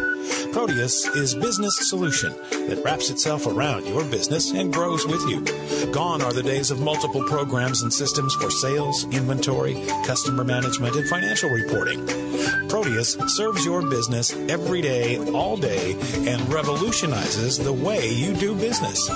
Proteus 0.51 1.05
is 1.15 1.35
business 1.35 1.89
solution 1.89 2.33
that 2.49 2.81
wraps 2.83 3.11
itself 3.11 3.45
around 3.45 3.85
your 3.85 4.03
business 4.05 4.51
and 4.51 4.73
grows 4.73 5.05
with 5.05 5.21
you. 5.29 5.45
Gone 5.91 6.23
are 6.23 6.33
the 6.33 6.43
days 6.43 6.71
of 6.71 6.81
multiple 6.81 7.23
programs 7.23 7.83
and 7.83 7.93
systems 7.93 8.33
for 8.35 8.49
sales, 8.49 9.05
inventory, 9.11 9.75
customer 10.05 10.43
management, 10.43 10.95
and 10.95 11.07
financial 11.07 11.51
reporting. 11.51 12.28
Proteus 12.69 13.13
serves 13.27 13.65
your 13.65 13.81
business 13.89 14.33
every 14.49 14.81
day, 14.81 15.17
all 15.31 15.57
day, 15.57 15.95
and 16.27 16.53
revolutionizes 16.53 17.57
the 17.57 17.73
way 17.73 18.09
you 18.09 18.33
do 18.33 18.53
business. 18.55 19.09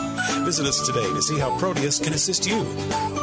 Visit 0.46 0.66
us 0.66 0.86
today 0.86 1.08
to 1.14 1.22
see 1.22 1.38
how 1.40 1.58
Proteus 1.60 2.00
can 2.00 2.14
assist 2.14 2.48
you 2.48 2.58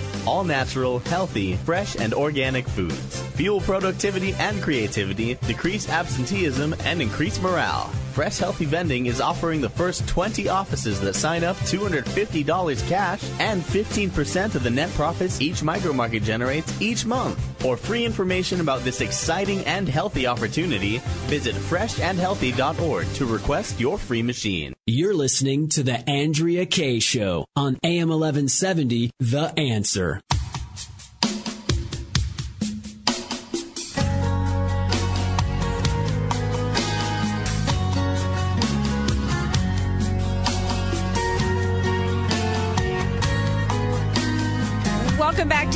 all 0.25 0.43
natural, 0.43 0.99
healthy, 0.99 1.55
fresh, 1.57 1.95
and 1.95 2.13
organic 2.13 2.67
foods. 2.67 3.21
Fuel 3.35 3.61
productivity 3.61 4.33
and 4.35 4.61
creativity, 4.61 5.35
decrease 5.47 5.89
absenteeism, 5.89 6.73
and 6.85 7.01
increase 7.01 7.41
morale. 7.41 7.91
Fresh 8.11 8.39
Healthy 8.39 8.65
Vending 8.65 9.05
is 9.05 9.21
offering 9.21 9.61
the 9.61 9.69
first 9.69 10.05
20 10.07 10.49
offices 10.49 10.99
that 10.99 11.15
sign 11.15 11.45
up 11.45 11.55
$250 11.57 12.89
cash 12.89 13.23
and 13.39 13.61
15% 13.61 14.55
of 14.55 14.63
the 14.63 14.69
net 14.69 14.89
profits 14.91 15.39
each 15.39 15.61
micromarket 15.61 16.23
generates 16.23 16.81
each 16.81 17.05
month. 17.05 17.39
For 17.61 17.77
free 17.77 18.03
information 18.05 18.59
about 18.59 18.81
this 18.81 18.99
exciting 18.99 19.59
and 19.65 19.87
healthy 19.87 20.27
opportunity, 20.27 20.97
visit 21.27 21.55
freshandhealthy.org 21.55 23.07
to 23.13 23.25
request 23.25 23.79
your 23.79 23.97
free 23.97 24.23
machine. 24.23 24.73
You're 24.85 25.13
listening 25.13 25.69
to 25.69 25.83
the 25.83 26.09
Andrea 26.09 26.65
Kaye 26.65 26.99
Show 26.99 27.45
on 27.55 27.79
AM 27.83 28.09
1170, 28.09 29.11
The 29.19 29.53
Answer. 29.57 30.19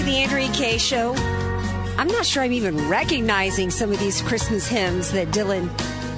The 0.06 0.18
Andrea 0.18 0.50
K 0.54 0.78
Show. 0.78 1.14
I'm 1.98 2.08
not 2.08 2.26
sure 2.26 2.44
I'm 2.44 2.52
even 2.54 2.90
recognizing 2.90 3.70
some 3.70 3.92
of 3.92 4.00
these 4.00 4.22
Christmas 4.22 4.68
hymns 4.68 5.12
that 5.14 5.30
Dylan 5.30 5.70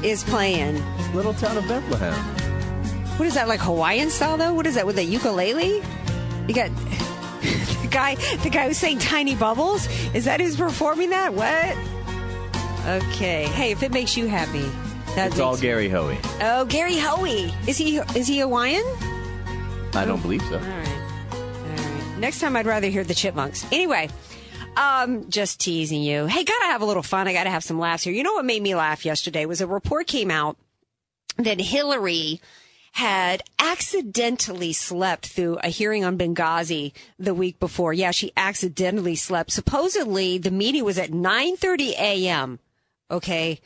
is 0.04 0.24
playing. 0.24 0.84
Little 1.14 1.34
town 1.34 1.58
of 1.58 1.68
Bethlehem. 1.68 2.14
What 3.18 3.28
is 3.28 3.36
that 3.36 3.48
like 3.48 3.60
Hawaiian 3.60 4.10
style 4.10 4.38
though? 4.38 4.54
What 4.54 4.68
is 4.68 4.76
that 4.76 4.86
with 4.86 4.98
a 4.98 5.04
ukulele? 5.04 5.82
You 6.48 6.54
got 6.54 6.70
the 7.82 7.88
guy, 7.90 8.16
the 8.44 8.50
guy 8.50 8.68
who's 8.68 8.78
saying 8.78 9.00
"Tiny 9.00 9.36
Bubbles." 9.36 9.88
Is 10.14 10.26
that 10.26 10.40
who's 10.42 10.56
performing 10.56 11.10
that? 11.12 11.34
What? 11.34 11.76
Okay. 13.04 13.46
Hey, 13.46 13.72
if 13.72 13.84
it 13.84 13.92
makes 13.92 14.16
you 14.18 14.28
happy, 14.28 14.66
that's 15.16 15.36
makes- 15.36 15.40
all 15.40 15.58
Gary 15.58 15.90
Hoey. 15.90 16.18
Oh, 16.42 16.66
Gary 16.66 16.98
Hoey. 16.98 17.54
Is 17.68 17.78
he 17.78 17.98
is 17.98 18.28
he 18.28 18.40
Hawaiian? 18.40 18.86
I 19.94 20.06
don't 20.06 20.22
believe 20.22 20.42
so. 20.44 20.56
All 20.56 20.60
right. 20.62 20.97
Next 22.20 22.40
time, 22.40 22.56
I'd 22.56 22.66
rather 22.66 22.88
hear 22.88 23.04
the 23.04 23.14
Chipmunks. 23.14 23.64
Anyway, 23.72 24.10
um, 24.76 25.30
just 25.30 25.60
teasing 25.60 26.02
you. 26.02 26.26
Hey, 26.26 26.44
gotta 26.44 26.66
have 26.66 26.82
a 26.82 26.86
little 26.86 27.04
fun. 27.04 27.28
I 27.28 27.34
gotta 27.34 27.52
have 27.52 27.64
some 27.64 27.80
laughs 27.80 28.04
here. 28.04 28.14
You 28.14 28.24
know 28.24 28.34
what 28.34 28.46
made 28.46 28.64
me 28.64 28.74
laugh 28.74 29.06
yesterday 29.06 29.46
was 29.46 29.62
a 29.62 29.68
report 29.68 30.08
came 30.08 30.32
out 30.32 30.58
that 31.38 31.60
Hillary 31.60 32.42
had 32.94 33.44
accidentally 33.60 34.74
slept 34.74 35.28
through 35.28 35.60
a 35.64 35.70
hearing 35.70 36.04
on 36.04 36.18
Benghazi 36.18 36.92
the 37.20 37.36
week 37.36 37.60
before. 37.60 37.94
Yeah, 37.94 38.10
she 38.10 38.32
accidentally 38.36 39.16
slept. 39.16 39.52
Supposedly, 39.52 40.40
the 40.40 40.50
meeting 40.50 40.84
was 40.84 40.98
at 40.98 41.12
9:30 41.12 41.90
a.m. 42.00 42.60
Okay. 43.12 43.60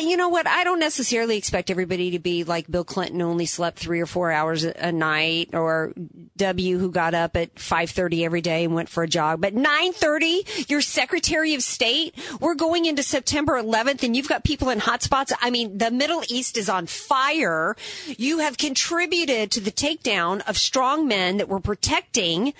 You 0.00 0.16
know 0.16 0.28
what? 0.28 0.46
I 0.46 0.64
don't 0.64 0.78
necessarily 0.78 1.36
expect 1.36 1.70
everybody 1.70 2.12
to 2.12 2.18
be 2.18 2.44
like 2.44 2.70
Bill 2.70 2.84
Clinton, 2.84 3.20
only 3.20 3.46
slept 3.46 3.78
three 3.78 4.00
or 4.00 4.06
four 4.06 4.30
hours 4.30 4.64
a 4.64 4.92
night, 4.92 5.50
or 5.52 5.92
W, 6.36 6.78
who 6.78 6.90
got 6.90 7.14
up 7.14 7.36
at 7.36 7.54
5:30 7.56 8.24
every 8.24 8.40
day 8.40 8.64
and 8.64 8.74
went 8.74 8.88
for 8.88 9.02
a 9.02 9.08
jog. 9.08 9.40
But 9.40 9.54
9:30, 9.54 10.68
your 10.68 10.80
Secretary 10.80 11.54
of 11.54 11.62
State. 11.62 12.14
We're 12.40 12.54
going 12.54 12.86
into 12.86 13.02
September 13.02 13.58
11th, 13.60 14.02
and 14.02 14.16
you've 14.16 14.28
got 14.28 14.44
people 14.44 14.70
in 14.70 14.80
hotspots. 14.80 15.32
I 15.40 15.50
mean, 15.50 15.78
the 15.78 15.90
Middle 15.90 16.22
East 16.28 16.56
is 16.56 16.68
on 16.68 16.86
fire. 16.86 17.76
You 18.06 18.38
have 18.38 18.56
contributed 18.56 19.50
to 19.52 19.60
the 19.60 19.72
takedown 19.72 20.48
of 20.48 20.56
strong 20.56 21.08
men 21.08 21.38
that 21.38 21.48
were 21.48 21.60
protecting. 21.60 22.54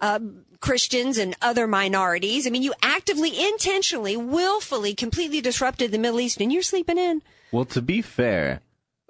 Uh, 0.00 0.18
Christians 0.60 1.18
and 1.18 1.36
other 1.42 1.66
minorities. 1.66 2.46
I 2.46 2.50
mean, 2.50 2.62
you 2.62 2.72
actively, 2.82 3.48
intentionally, 3.48 4.16
willfully, 4.16 4.94
completely 4.94 5.40
disrupted 5.40 5.92
the 5.92 5.98
Middle 5.98 6.20
East 6.20 6.40
and 6.40 6.52
you're 6.52 6.62
sleeping 6.62 6.96
in. 6.98 7.22
Well, 7.52 7.66
to 7.66 7.82
be 7.82 8.00
fair, 8.00 8.60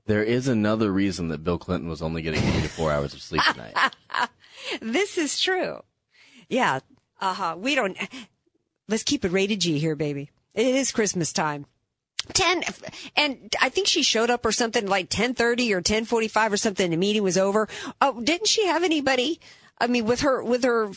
there 0.06 0.22
is 0.22 0.48
another 0.48 0.92
reason 0.92 1.28
that 1.28 1.44
Bill 1.44 1.58
Clinton 1.58 1.88
was 1.88 2.02
only 2.02 2.22
getting 2.22 2.40
three 2.40 2.62
to 2.62 2.68
four 2.68 2.90
hours 2.90 3.14
of 3.14 3.22
sleep 3.22 3.42
a 3.46 3.56
night. 3.56 3.94
this 4.80 5.16
is 5.16 5.40
true. 5.40 5.82
Yeah. 6.48 6.80
Uh 7.20 7.34
huh. 7.34 7.56
We 7.56 7.74
don't, 7.74 7.96
let's 8.88 9.04
keep 9.04 9.24
it 9.24 9.32
rated 9.32 9.60
G 9.60 9.78
here, 9.78 9.96
baby. 9.96 10.30
It 10.54 10.66
is 10.66 10.92
Christmas 10.92 11.32
time. 11.32 11.66
10 12.32 12.62
and 13.16 13.54
I 13.60 13.68
think 13.68 13.86
she 13.86 14.02
showed 14.02 14.30
up 14.30 14.46
or 14.46 14.52
something 14.52 14.86
like 14.86 15.10
10:30 15.10 15.72
or 15.72 15.82
10:45 15.82 16.52
or 16.52 16.56
something 16.56 16.90
the 16.90 16.96
meeting 16.96 17.22
was 17.22 17.36
over. 17.36 17.68
Oh, 18.00 18.20
didn't 18.22 18.48
she 18.48 18.66
have 18.66 18.82
anybody 18.82 19.40
I 19.78 19.86
mean 19.86 20.04
with 20.06 20.20
her 20.20 20.42
with 20.42 20.64
her 20.64 20.92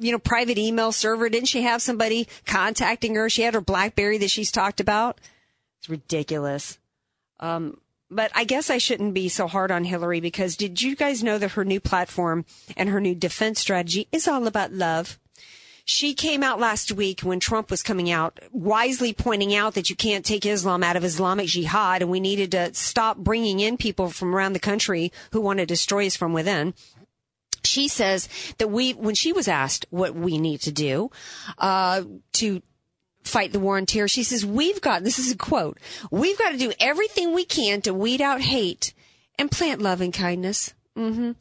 you 0.00 0.12
know, 0.12 0.18
private 0.18 0.58
email 0.58 0.92
server? 0.92 1.28
Didn't 1.28 1.48
she 1.48 1.62
have 1.62 1.82
somebody 1.82 2.26
contacting 2.46 3.14
her? 3.14 3.28
She 3.28 3.42
had 3.42 3.54
her 3.54 3.60
Blackberry 3.60 4.18
that 4.18 4.30
she's 4.30 4.50
talked 4.50 4.80
about. 4.80 5.20
It's 5.78 5.90
ridiculous. 5.90 6.78
Um, 7.38 7.78
but 8.10 8.32
I 8.34 8.44
guess 8.44 8.70
I 8.70 8.78
shouldn't 8.78 9.14
be 9.14 9.28
so 9.28 9.46
hard 9.46 9.70
on 9.70 9.84
Hillary 9.84 10.20
because 10.20 10.56
did 10.56 10.82
you 10.82 10.96
guys 10.96 11.22
know 11.22 11.38
that 11.38 11.52
her 11.52 11.64
new 11.64 11.80
platform 11.80 12.44
and 12.76 12.88
her 12.88 13.00
new 13.00 13.14
defense 13.14 13.60
strategy 13.60 14.08
is 14.10 14.26
all 14.26 14.46
about 14.46 14.72
love? 14.72 15.18
She 15.84 16.14
came 16.14 16.42
out 16.42 16.60
last 16.60 16.92
week 16.92 17.20
when 17.20 17.40
Trump 17.40 17.70
was 17.70 17.82
coming 17.82 18.10
out, 18.10 18.38
wisely 18.52 19.12
pointing 19.12 19.54
out 19.54 19.74
that 19.74 19.90
you 19.90 19.96
can't 19.96 20.24
take 20.24 20.46
Islam 20.46 20.82
out 20.82 20.96
of 20.96 21.04
Islamic 21.04 21.46
jihad 21.46 22.02
and 22.02 22.10
we 22.10 22.20
needed 22.20 22.52
to 22.52 22.74
stop 22.74 23.16
bringing 23.16 23.60
in 23.60 23.76
people 23.76 24.08
from 24.10 24.34
around 24.34 24.52
the 24.52 24.60
country 24.60 25.12
who 25.32 25.40
want 25.40 25.58
to 25.58 25.66
destroy 25.66 26.06
us 26.06 26.16
from 26.16 26.32
within 26.32 26.74
she 27.64 27.88
says 27.88 28.28
that 28.58 28.68
we, 28.68 28.92
when 28.92 29.14
she 29.14 29.32
was 29.32 29.48
asked 29.48 29.86
what 29.90 30.14
we 30.14 30.38
need 30.38 30.60
to 30.62 30.72
do, 30.72 31.10
uh, 31.58 32.02
to 32.34 32.62
fight 33.24 33.52
the 33.52 33.60
war 33.60 33.76
on 33.76 33.86
terror, 33.86 34.08
she 34.08 34.22
says, 34.22 34.44
we've 34.44 34.80
got, 34.80 35.04
this 35.04 35.18
is 35.18 35.32
a 35.32 35.36
quote, 35.36 35.78
we've 36.10 36.38
got 36.38 36.50
to 36.50 36.58
do 36.58 36.72
everything 36.80 37.32
we 37.32 37.44
can 37.44 37.80
to 37.82 37.94
weed 37.94 38.20
out 38.20 38.40
hate 38.40 38.92
and 39.38 39.50
plant 39.50 39.80
love 39.80 40.00
and 40.00 40.12
kindness. 40.12 40.74
Mm-hmm. 40.96 41.32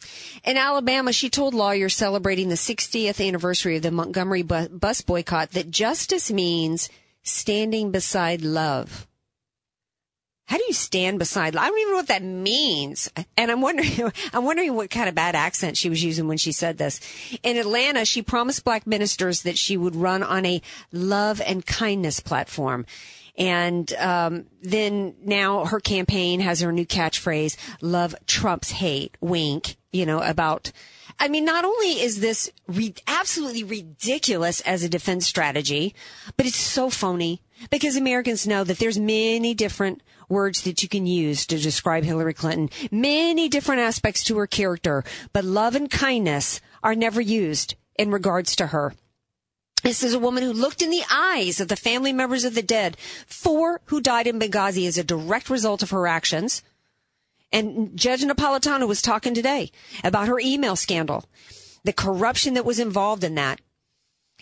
In 0.43 0.57
Alabama, 0.57 1.11
she 1.11 1.29
told 1.29 1.53
lawyers 1.53 1.95
celebrating 1.95 2.49
the 2.49 2.55
60th 2.55 3.25
anniversary 3.25 3.77
of 3.77 3.81
the 3.81 3.91
Montgomery 3.91 4.43
bus 4.43 5.01
boycott 5.01 5.51
that 5.51 5.71
justice 5.71 6.31
means 6.31 6.89
standing 7.23 7.91
beside 7.91 8.41
love. 8.41 9.07
How 10.49 10.57
do 10.57 10.63
you 10.67 10.73
stand 10.73 11.19
beside? 11.19 11.55
I 11.55 11.67
don't 11.67 11.77
even 11.77 11.91
know 11.91 11.97
what 11.97 12.07
that 12.07 12.23
means. 12.23 13.07
And 13.37 13.51
I'm 13.51 13.61
wondering, 13.61 14.11
I'm 14.33 14.45
wondering 14.45 14.73
what 14.73 14.89
kind 14.89 15.07
of 15.07 15.13
bad 15.13 15.35
accent 15.35 15.77
she 15.77 15.91
was 15.91 16.03
using 16.03 16.27
when 16.27 16.39
she 16.39 16.51
said 16.51 16.79
this. 16.79 16.99
In 17.43 17.55
Atlanta, 17.55 18.03
she 18.03 18.23
promised 18.23 18.63
black 18.63 18.87
ministers 18.87 19.43
that 19.43 19.59
she 19.59 19.77
would 19.77 19.95
run 19.95 20.23
on 20.23 20.47
a 20.47 20.59
love 20.91 21.39
and 21.39 21.63
kindness 21.63 22.19
platform. 22.19 22.87
And 23.37 23.93
um, 23.93 24.47
then 24.63 25.13
now 25.23 25.65
her 25.65 25.79
campaign 25.79 26.39
has 26.39 26.61
her 26.61 26.71
new 26.71 26.85
catchphrase, 26.85 27.55
"Love 27.79 28.15
trumps 28.25 28.71
hate." 28.71 29.17
Wink. 29.21 29.75
You 29.91 30.07
know 30.07 30.19
about. 30.19 30.71
I 31.19 31.27
mean, 31.27 31.45
not 31.45 31.63
only 31.63 32.01
is 32.01 32.21
this 32.21 32.51
re- 32.67 32.95
absolutely 33.05 33.63
ridiculous 33.63 34.61
as 34.61 34.81
a 34.81 34.89
defense 34.89 35.27
strategy, 35.27 35.93
but 36.37 36.47
it's 36.47 36.57
so 36.57 36.89
phony 36.89 37.41
because 37.69 37.95
Americans 37.95 38.47
know 38.47 38.63
that 38.63 38.79
there's 38.79 38.97
many 38.97 39.53
different 39.53 40.01
words 40.29 40.61
that 40.61 40.81
you 40.83 40.89
can 40.89 41.05
use 41.05 41.45
to 41.47 41.57
describe 41.57 42.03
Hillary 42.03 42.33
Clinton, 42.33 42.69
many 42.91 43.49
different 43.49 43.81
aspects 43.81 44.23
to 44.25 44.37
her 44.37 44.47
character, 44.47 45.03
but 45.33 45.43
love 45.43 45.75
and 45.75 45.89
kindness 45.89 46.61
are 46.83 46.95
never 46.95 47.19
used 47.19 47.75
in 47.95 48.11
regards 48.11 48.55
to 48.55 48.67
her. 48.67 48.93
This 49.83 50.03
is 50.03 50.13
a 50.13 50.19
woman 50.19 50.43
who 50.43 50.53
looked 50.53 50.81
in 50.81 50.89
the 50.89 51.03
eyes 51.11 51.59
of 51.59 51.69
the 51.69 51.75
family 51.75 52.13
members 52.13 52.43
of 52.43 52.53
the 52.53 52.61
dead, 52.61 52.97
four 53.25 53.81
who 53.85 54.01
died 54.01 54.27
in 54.27 54.39
Benghazi 54.39 54.87
as 54.87 54.97
a 54.97 55.03
direct 55.03 55.49
result 55.49 55.83
of 55.83 55.91
her 55.91 56.05
actions. 56.05 56.63
And 57.51 57.97
Judge 57.97 58.21
Napolitano 58.21 58.87
was 58.87 59.01
talking 59.01 59.33
today 59.33 59.71
about 60.03 60.27
her 60.27 60.39
email 60.39 60.75
scandal, 60.75 61.25
the 61.83 61.93
corruption 61.93 62.53
that 62.53 62.65
was 62.65 62.79
involved 62.79 63.23
in 63.23 63.35
that 63.35 63.61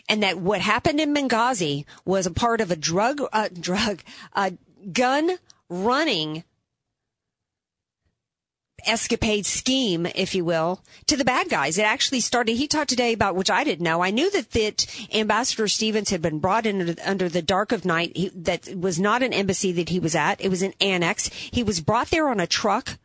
and 0.09 0.23
that 0.23 0.39
what 0.39 0.61
happened 0.61 0.99
in 0.99 1.13
Benghazi 1.13 1.85
was 2.05 2.25
a 2.25 2.31
part 2.31 2.61
of 2.61 2.71
a 2.71 2.75
drug, 2.75 3.21
uh, 3.33 3.49
drug, 3.49 4.01
uh, 4.33 4.51
gun 4.91 5.38
running 5.70 6.43
escapade 8.86 9.45
scheme, 9.45 10.05
if 10.15 10.34
you 10.36 10.45
will, 10.45 10.82
to 11.07 11.18
the 11.18 11.26
bad 11.26 11.49
guys. 11.49 11.78
It 11.78 11.84
actually 11.84 12.22
started, 12.22 12.55
he 12.55 12.68
talked 12.68 12.89
today 12.89 13.13
about, 13.13 13.36
which 13.36 13.49
I 13.49 13.63
didn't 13.63 13.84
know. 13.84 14.01
I 14.01 14.11
knew 14.11 14.30
that, 14.32 14.51
that 14.51 15.07
Ambassador 15.13 15.68
Stevens 15.68 16.09
had 16.09 16.22
been 16.22 16.39
brought 16.39 16.65
in 16.65 16.95
under, 17.05 17.28
the 17.28 17.41
dark 17.41 17.72
of 17.72 17.86
night. 17.86 18.15
He, 18.15 18.30
that 18.30 18.76
was 18.76 18.99
not 18.99 19.24
an 19.24 19.34
embassy 19.34 19.72
that 19.74 19.89
he 19.89 19.99
was 19.99 20.15
at. 20.15 20.39
It 20.39 20.49
was 20.49 20.61
an 20.61 20.74
annex. 20.80 21.28
He 21.28 21.63
was 21.63 21.82
brought 21.82 22.09
there 22.09 22.30
on 22.30 22.39
a 22.39 22.47
truck 22.47 22.97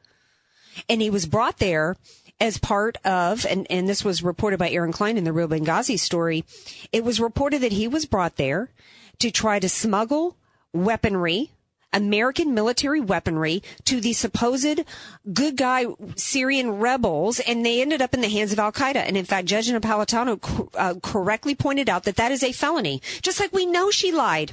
and 0.88 1.02
he 1.02 1.10
was 1.10 1.26
brought 1.26 1.58
there 1.58 1.96
as 2.40 2.58
part 2.58 2.96
of, 3.04 3.46
and, 3.46 3.66
and 3.70 3.88
this 3.88 4.04
was 4.04 4.22
reported 4.22 4.58
by 4.58 4.70
Aaron 4.70 4.92
Klein 4.92 5.16
in 5.16 5.24
the 5.24 5.32
Real 5.32 5.48
Benghazi 5.48 5.98
story. 5.98 6.44
It 6.92 7.04
was 7.04 7.20
reported 7.20 7.60
that 7.60 7.72
he 7.72 7.86
was 7.86 8.06
brought 8.06 8.36
there 8.36 8.70
to 9.18 9.30
try 9.30 9.58
to 9.58 9.68
smuggle 9.68 10.36
weaponry 10.72 11.50
American 11.92 12.54
military 12.54 13.00
weaponry 13.00 13.62
to 13.84 14.00
the 14.00 14.12
supposed 14.12 14.84
good 15.32 15.56
guy 15.56 15.86
Syrian 16.16 16.78
rebels, 16.78 17.40
and 17.40 17.64
they 17.64 17.80
ended 17.80 18.02
up 18.02 18.14
in 18.14 18.20
the 18.20 18.28
hands 18.28 18.52
of 18.52 18.58
Al 18.58 18.72
Qaeda. 18.72 18.96
And 18.96 19.16
in 19.16 19.24
fact, 19.24 19.46
Judge 19.46 19.68
Napolitano 19.68 20.70
uh, 20.74 20.94
correctly 21.02 21.54
pointed 21.54 21.88
out 21.88 22.04
that 22.04 22.16
that 22.16 22.32
is 22.32 22.42
a 22.42 22.52
felony, 22.52 23.02
just 23.22 23.40
like 23.40 23.52
we 23.52 23.66
know 23.66 23.90
she 23.90 24.12
lied 24.12 24.52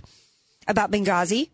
about 0.67 0.91
Benghazi 0.91 1.49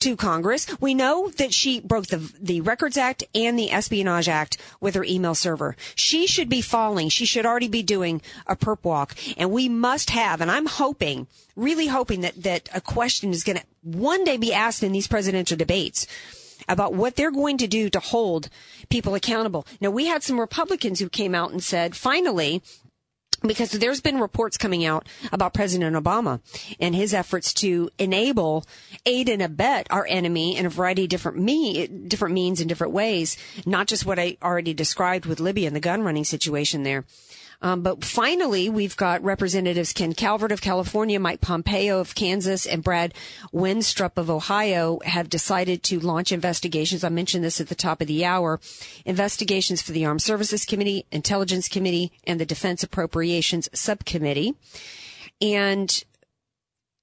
to 0.00 0.16
Congress. 0.16 0.66
We 0.80 0.94
know 0.94 1.30
that 1.30 1.52
she 1.52 1.80
broke 1.80 2.06
the 2.06 2.32
the 2.40 2.60
Records 2.60 2.96
Act 2.96 3.24
and 3.34 3.58
the 3.58 3.70
Espionage 3.70 4.28
Act 4.28 4.58
with 4.80 4.94
her 4.94 5.04
email 5.04 5.34
server. 5.34 5.76
She 5.94 6.26
should 6.26 6.48
be 6.48 6.60
falling. 6.60 7.08
She 7.08 7.26
should 7.26 7.46
already 7.46 7.68
be 7.68 7.82
doing 7.82 8.22
a 8.46 8.56
perp 8.56 8.84
walk. 8.84 9.16
And 9.36 9.50
we 9.50 9.68
must 9.68 10.10
have, 10.10 10.40
and 10.40 10.50
I'm 10.50 10.66
hoping, 10.66 11.26
really 11.56 11.86
hoping 11.86 12.20
that, 12.22 12.42
that 12.42 12.68
a 12.74 12.80
question 12.80 13.30
is 13.30 13.44
going 13.44 13.58
to 13.58 13.64
one 13.82 14.24
day 14.24 14.36
be 14.36 14.52
asked 14.52 14.82
in 14.82 14.92
these 14.92 15.08
presidential 15.08 15.56
debates 15.56 16.06
about 16.68 16.94
what 16.94 17.16
they're 17.16 17.30
going 17.30 17.58
to 17.58 17.66
do 17.66 17.90
to 17.90 18.00
hold 18.00 18.48
people 18.88 19.14
accountable. 19.14 19.66
Now, 19.80 19.90
we 19.90 20.06
had 20.06 20.22
some 20.22 20.40
Republicans 20.40 21.00
who 21.00 21.08
came 21.08 21.34
out 21.34 21.50
and 21.50 21.62
said, 21.62 21.94
finally, 21.96 22.62
because 23.46 23.70
there's 23.70 24.00
been 24.00 24.20
reports 24.20 24.56
coming 24.56 24.84
out 24.84 25.06
about 25.32 25.54
President 25.54 25.96
Obama 25.96 26.40
and 26.80 26.94
his 26.94 27.12
efforts 27.14 27.52
to 27.54 27.90
enable, 27.98 28.64
aid 29.06 29.28
and 29.28 29.42
abet 29.42 29.86
our 29.90 30.06
enemy 30.08 30.56
in 30.56 30.66
a 30.66 30.70
variety 30.70 31.04
of 31.04 31.10
different 31.10 31.38
me, 31.38 31.86
different 31.86 32.34
means 32.34 32.60
and 32.60 32.68
different 32.68 32.92
ways, 32.92 33.36
not 33.66 33.86
just 33.86 34.06
what 34.06 34.18
I 34.18 34.36
already 34.42 34.74
described 34.74 35.26
with 35.26 35.40
Libya 35.40 35.66
and 35.66 35.76
the 35.76 35.80
gun 35.80 36.02
running 36.02 36.24
situation 36.24 36.82
there. 36.82 37.04
Um, 37.64 37.80
but 37.80 38.04
finally, 38.04 38.68
we've 38.68 38.94
got 38.94 39.24
Representatives 39.24 39.94
Ken 39.94 40.12
Calvert 40.12 40.52
of 40.52 40.60
California, 40.60 41.18
Mike 41.18 41.40
Pompeo 41.40 41.98
of 41.98 42.14
Kansas, 42.14 42.66
and 42.66 42.84
Brad 42.84 43.14
Wenstrup 43.54 44.18
of 44.18 44.28
Ohio 44.28 45.00
have 45.02 45.30
decided 45.30 45.82
to 45.84 45.98
launch 45.98 46.30
investigations. 46.30 47.02
I 47.02 47.08
mentioned 47.08 47.42
this 47.42 47.62
at 47.62 47.68
the 47.68 47.74
top 47.74 48.02
of 48.02 48.06
the 48.06 48.22
hour. 48.22 48.60
Investigations 49.06 49.80
for 49.80 49.92
the 49.92 50.04
Armed 50.04 50.20
Services 50.20 50.66
Committee, 50.66 51.06
Intelligence 51.10 51.66
Committee, 51.66 52.12
and 52.24 52.38
the 52.38 52.44
Defense 52.44 52.82
Appropriations 52.82 53.70
Subcommittee. 53.72 54.52
And 55.40 56.04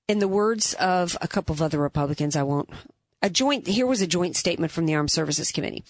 in 0.07 0.19
the 0.19 0.27
words 0.27 0.75
of 0.75 1.17
a 1.21 1.27
couple 1.27 1.53
of 1.53 1.63
other 1.63 1.79
Republicans, 1.79 2.35
I 2.35 2.43
won't 2.43 2.69
a 3.21 3.29
joint, 3.29 3.67
here 3.67 3.85
was 3.85 4.01
a 4.01 4.07
joint 4.07 4.35
statement 4.35 4.71
from 4.71 4.85
the 4.85 4.95
Armed 4.95 5.11
Services 5.11 5.51
Committee. 5.51 5.83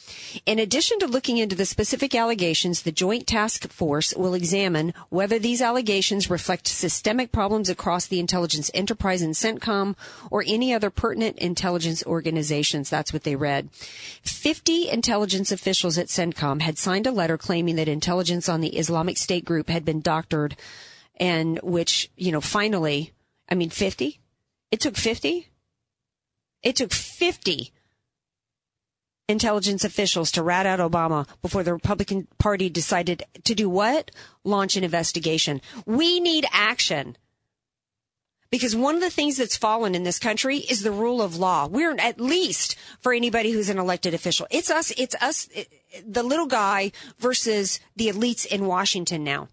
In 0.45 0.59
addition 0.59 0.99
to 0.99 1.07
looking 1.07 1.37
into 1.37 1.55
the 1.55 1.65
specific 1.65 2.13
allegations, 2.13 2.81
the 2.81 2.91
Joint 2.91 3.25
Task 3.25 3.69
Force 3.69 4.13
will 4.13 4.33
examine 4.33 4.93
whether 5.09 5.39
these 5.39 5.61
allegations 5.61 6.29
reflect 6.29 6.67
systemic 6.67 7.31
problems 7.31 7.69
across 7.69 8.05
the 8.05 8.19
intelligence 8.19 8.69
enterprise 8.73 9.21
in 9.21 9.31
CENTCOM 9.31 9.95
or 10.29 10.43
any 10.45 10.73
other 10.73 10.89
pertinent 10.89 11.37
intelligence 11.39 12.03
organizations. 12.05 12.89
That's 12.89 13.13
what 13.13 13.23
they 13.23 13.37
read. 13.37 13.69
50 14.23 14.89
intelligence 14.89 15.51
officials 15.51 15.97
at 15.97 16.07
CENTCOM 16.07 16.61
had 16.61 16.77
signed 16.77 17.07
a 17.07 17.11
letter 17.11 17.37
claiming 17.37 17.77
that 17.77 17.87
intelligence 17.87 18.49
on 18.49 18.59
the 18.59 18.75
Islamic 18.77 19.17
State 19.17 19.45
group 19.45 19.69
had 19.69 19.85
been 19.85 20.01
doctored 20.01 20.57
and 21.15 21.59
which, 21.61 22.09
you 22.17 22.31
know, 22.31 22.41
finally, 22.41 23.13
I 23.47 23.55
mean, 23.55 23.69
50? 23.69 24.19
It 24.71 24.79
took 24.79 24.97
50? 24.97 25.47
It 26.63 26.75
took 26.75 26.93
50 26.93 27.71
intelligence 29.27 29.83
officials 29.83 30.31
to 30.31 30.43
rat 30.43 30.65
out 30.65 30.79
Obama 30.79 31.27
before 31.41 31.63
the 31.63 31.73
Republican 31.73 32.27
Party 32.37 32.69
decided 32.69 33.23
to 33.43 33.55
do 33.55 33.69
what? 33.69 34.11
Launch 34.43 34.75
an 34.75 34.83
investigation. 34.83 35.61
We 35.85 36.19
need 36.19 36.45
action. 36.51 37.17
Because 38.51 38.75
one 38.75 38.95
of 38.95 39.01
the 39.01 39.09
things 39.09 39.37
that's 39.37 39.55
fallen 39.55 39.95
in 39.95 40.03
this 40.03 40.19
country 40.19 40.57
is 40.57 40.83
the 40.83 40.91
rule 40.91 41.21
of 41.21 41.37
law. 41.37 41.67
We're 41.67 41.95
at 41.97 42.19
least 42.19 42.75
for 42.99 43.13
anybody 43.13 43.51
who's 43.51 43.69
an 43.69 43.79
elected 43.79 44.13
official. 44.13 44.45
It's 44.51 44.69
us, 44.69 44.91
it's 44.97 45.15
us, 45.21 45.47
the 46.05 46.21
little 46.21 46.47
guy 46.47 46.91
versus 47.17 47.79
the 47.95 48.09
elites 48.09 48.45
in 48.45 48.65
Washington 48.65 49.23
now. 49.23 49.47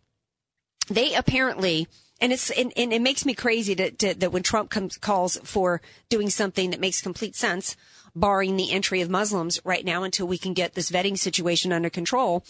They 0.89 1.15
apparently 1.15 1.87
and 2.21 2.33
it's 2.33 2.51
and, 2.51 2.73
and 2.77 2.93
it 2.93 3.03
makes 3.03 3.25
me 3.25 3.35
crazy 3.35 3.75
to, 3.77 3.91
to, 3.91 4.15
that 4.15 4.33
when 4.33 4.43
Trump 4.43 4.71
comes 4.71 4.97
calls 4.99 5.39
for 5.45 5.81
doing 6.09 6.31
something 6.31 6.71
that 6.71 6.81
makes 6.81 7.01
complete 7.01 7.37
sense, 7.37 7.77
barring 8.15 8.57
the 8.57 8.73
entry 8.73 9.01
of 9.01 9.11
Muslims 9.11 9.61
right 9.65 9.85
now 9.85 10.03
until 10.03 10.27
we 10.27 10.39
can 10.39 10.55
get 10.55 10.75
this 10.75 10.91
vetting 10.91 11.19
situation 11.19 11.73
under 11.73 11.91
control 11.91 12.45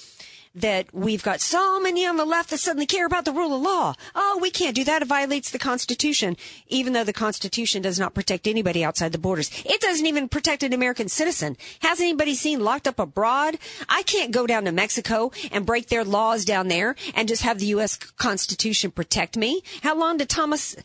that 0.61 0.93
we've 0.93 1.23
got 1.23 1.41
so 1.41 1.81
many 1.81 2.05
on 2.07 2.17
the 2.17 2.25
left 2.25 2.51
that 2.51 2.59
suddenly 2.59 2.87
care 2.87 3.07
about 3.07 3.25
the 3.25 3.33
rule 3.33 3.55
of 3.55 3.63
law. 3.63 3.95
Oh, 4.15 4.39
we 4.41 4.51
can't 4.51 4.75
do 4.75 4.85
that. 4.85 5.03
It 5.03 5.09
violates 5.09 5.51
the 5.51 5.59
Constitution, 5.59 6.37
even 6.69 6.93
though 6.93 7.05
the 7.05 7.13
Constitution 7.13 7.83
does 7.83 7.99
not 7.99 8.15
protect 8.15 8.47
anybody 8.47 8.85
outside 8.85 9.13
the 9.13 9.19
borders. 9.19 9.51
It 9.65 9.81
doesn't 9.81 10.07
even 10.07 10.29
protect 10.29 10.63
an 10.63 10.73
American 10.73 11.09
citizen. 11.09 11.57
Has 11.81 12.01
anybody 12.01 12.35
seen 12.35 12.61
locked 12.61 12.89
up 12.89 12.99
abroad? 12.99 13.59
I 13.89 14.03
can't 14.03 14.33
go 14.33 14.47
down 14.47 14.65
to 14.65 14.73
Mexico 14.73 15.33
and 15.51 15.67
break 15.67 15.89
their 15.89 16.05
laws 16.05 16.45
down 16.45 16.69
there 16.69 16.97
and 17.15 17.29
just 17.29 17.43
have 17.43 17.59
the 17.59 17.67
U.S. 17.67 17.97
Constitution 17.97 18.91
protect 18.91 19.37
me. 19.37 19.63
How 19.83 19.97
long 19.97 20.17
did 20.17 20.29
Thomas 20.29 20.77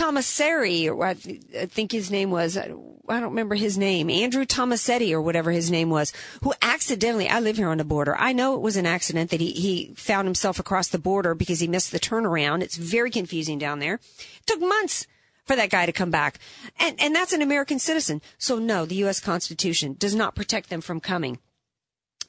Tomassetti, 0.00 0.88
or 0.88 1.04
I, 1.04 1.14
think 1.14 1.92
his 1.92 2.10
name 2.10 2.30
was, 2.30 2.56
I 2.56 2.68
don't 2.68 3.30
remember 3.30 3.54
his 3.54 3.76
name, 3.76 4.08
Andrew 4.08 4.46
Tomasetti 4.46 5.12
or 5.12 5.20
whatever 5.20 5.50
his 5.50 5.70
name 5.70 5.90
was, 5.90 6.14
who 6.42 6.54
accidentally, 6.62 7.28
I 7.28 7.40
live 7.40 7.58
here 7.58 7.68
on 7.68 7.76
the 7.76 7.84
border. 7.84 8.16
I 8.16 8.32
know 8.32 8.54
it 8.54 8.62
was 8.62 8.76
an 8.76 8.86
accident 8.86 9.30
that 9.30 9.40
he, 9.40 9.50
he 9.52 9.92
found 9.94 10.26
himself 10.26 10.58
across 10.58 10.88
the 10.88 10.98
border 10.98 11.34
because 11.34 11.60
he 11.60 11.68
missed 11.68 11.92
the 11.92 12.00
turnaround. 12.00 12.62
It's 12.62 12.78
very 12.78 13.10
confusing 13.10 13.58
down 13.58 13.78
there. 13.78 13.94
It 13.94 14.46
took 14.46 14.60
months 14.60 15.06
for 15.44 15.54
that 15.54 15.68
guy 15.68 15.84
to 15.84 15.92
come 15.92 16.10
back. 16.10 16.38
And, 16.78 16.98
and 16.98 17.14
that's 17.14 17.34
an 17.34 17.42
American 17.42 17.78
citizen. 17.78 18.22
So 18.38 18.58
no, 18.58 18.86
the 18.86 18.94
U.S. 18.96 19.20
Constitution 19.20 19.96
does 19.98 20.14
not 20.14 20.34
protect 20.34 20.70
them 20.70 20.80
from 20.80 21.00
coming 21.00 21.40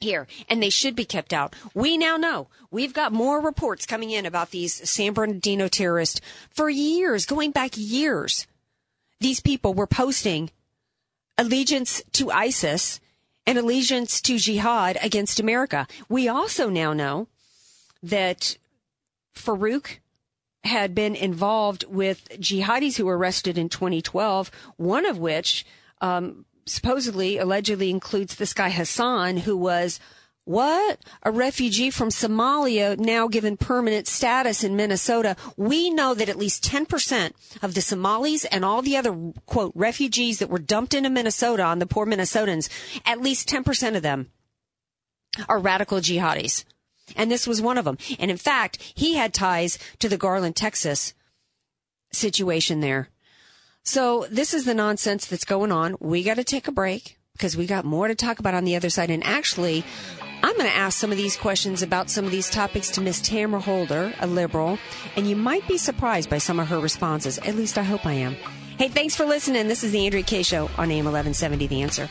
here 0.02 0.26
and 0.48 0.62
they 0.62 0.70
should 0.70 0.94
be 0.94 1.04
kept 1.04 1.32
out. 1.32 1.54
We 1.74 1.96
now 1.96 2.16
know 2.16 2.48
we've 2.70 2.92
got 2.92 3.12
more 3.12 3.40
reports 3.40 3.86
coming 3.86 4.10
in 4.10 4.26
about 4.26 4.50
these 4.50 4.88
San 4.88 5.12
Bernardino 5.12 5.68
terrorists 5.68 6.20
for 6.50 6.68
years, 6.68 7.26
going 7.26 7.50
back 7.50 7.72
years. 7.74 8.46
These 9.20 9.40
people 9.40 9.74
were 9.74 9.86
posting 9.86 10.50
allegiance 11.38 12.02
to 12.12 12.30
ISIS 12.30 13.00
and 13.46 13.58
allegiance 13.58 14.20
to 14.22 14.38
jihad 14.38 14.98
against 15.02 15.40
America. 15.40 15.86
We 16.08 16.28
also 16.28 16.68
now 16.68 16.92
know 16.92 17.28
that 18.02 18.56
Farook 19.34 19.98
had 20.64 20.94
been 20.94 21.14
involved 21.16 21.84
with 21.88 22.28
jihadis 22.38 22.96
who 22.96 23.06
were 23.06 23.18
arrested 23.18 23.58
in 23.58 23.68
2012, 23.68 24.50
one 24.76 25.06
of 25.06 25.18
which 25.18 25.66
um, 26.00 26.44
supposedly, 26.72 27.38
allegedly 27.38 27.90
includes 27.90 28.36
this 28.36 28.54
guy 28.54 28.70
Hassan, 28.70 29.38
who 29.38 29.56
was 29.56 30.00
what? 30.44 30.98
A 31.22 31.30
refugee 31.30 31.90
from 31.90 32.08
Somalia 32.08 32.98
now 32.98 33.28
given 33.28 33.56
permanent 33.56 34.08
status 34.08 34.64
in 34.64 34.74
Minnesota. 34.74 35.36
We 35.56 35.88
know 35.88 36.14
that 36.14 36.28
at 36.28 36.36
least 36.36 36.64
10% 36.64 37.32
of 37.62 37.74
the 37.74 37.80
Somalis 37.80 38.44
and 38.46 38.64
all 38.64 38.82
the 38.82 38.96
other, 38.96 39.16
quote, 39.46 39.72
refugees 39.76 40.40
that 40.40 40.50
were 40.50 40.58
dumped 40.58 40.94
into 40.94 41.10
Minnesota 41.10 41.62
on 41.62 41.78
the 41.78 41.86
poor 41.86 42.06
Minnesotans, 42.06 42.68
at 43.06 43.20
least 43.20 43.48
10% 43.48 43.96
of 43.96 44.02
them 44.02 44.32
are 45.48 45.60
radical 45.60 45.98
jihadis. 45.98 46.64
And 47.14 47.30
this 47.30 47.46
was 47.46 47.62
one 47.62 47.78
of 47.78 47.84
them. 47.84 47.98
And 48.18 48.30
in 48.30 48.36
fact, 48.36 48.82
he 48.94 49.14
had 49.14 49.32
ties 49.32 49.78
to 50.00 50.08
the 50.08 50.18
Garland, 50.18 50.56
Texas 50.56 51.14
situation 52.10 52.80
there. 52.80 53.10
So 53.84 54.26
this 54.30 54.54
is 54.54 54.64
the 54.64 54.74
nonsense 54.74 55.26
that's 55.26 55.44
going 55.44 55.72
on. 55.72 55.96
We 55.98 56.22
got 56.22 56.36
to 56.36 56.44
take 56.44 56.68
a 56.68 56.72
break 56.72 57.18
because 57.32 57.56
we 57.56 57.66
got 57.66 57.84
more 57.84 58.06
to 58.06 58.14
talk 58.14 58.38
about 58.38 58.54
on 58.54 58.64
the 58.64 58.76
other 58.76 58.90
side. 58.90 59.10
And 59.10 59.24
actually, 59.24 59.84
I'm 60.20 60.56
going 60.56 60.70
to 60.70 60.76
ask 60.76 60.98
some 60.98 61.10
of 61.10 61.16
these 61.16 61.36
questions 61.36 61.82
about 61.82 62.08
some 62.08 62.24
of 62.24 62.30
these 62.30 62.48
topics 62.48 62.90
to 62.92 63.00
Miss 63.00 63.20
Tamara 63.20 63.60
Holder, 63.60 64.12
a 64.20 64.26
liberal, 64.26 64.78
and 65.16 65.26
you 65.26 65.34
might 65.34 65.66
be 65.66 65.78
surprised 65.78 66.30
by 66.30 66.38
some 66.38 66.60
of 66.60 66.68
her 66.68 66.78
responses. 66.78 67.38
At 67.38 67.56
least 67.56 67.76
I 67.76 67.82
hope 67.82 68.06
I 68.06 68.12
am. 68.12 68.36
Hey, 68.78 68.88
thanks 68.88 69.16
for 69.16 69.24
listening. 69.24 69.68
This 69.68 69.84
is 69.84 69.92
the 69.92 70.04
Andrea 70.04 70.22
Kaye 70.22 70.42
Show 70.42 70.64
on 70.78 70.90
AM 70.90 71.04
1170 71.04 71.66
The 71.66 71.82
Answer. 71.82 72.08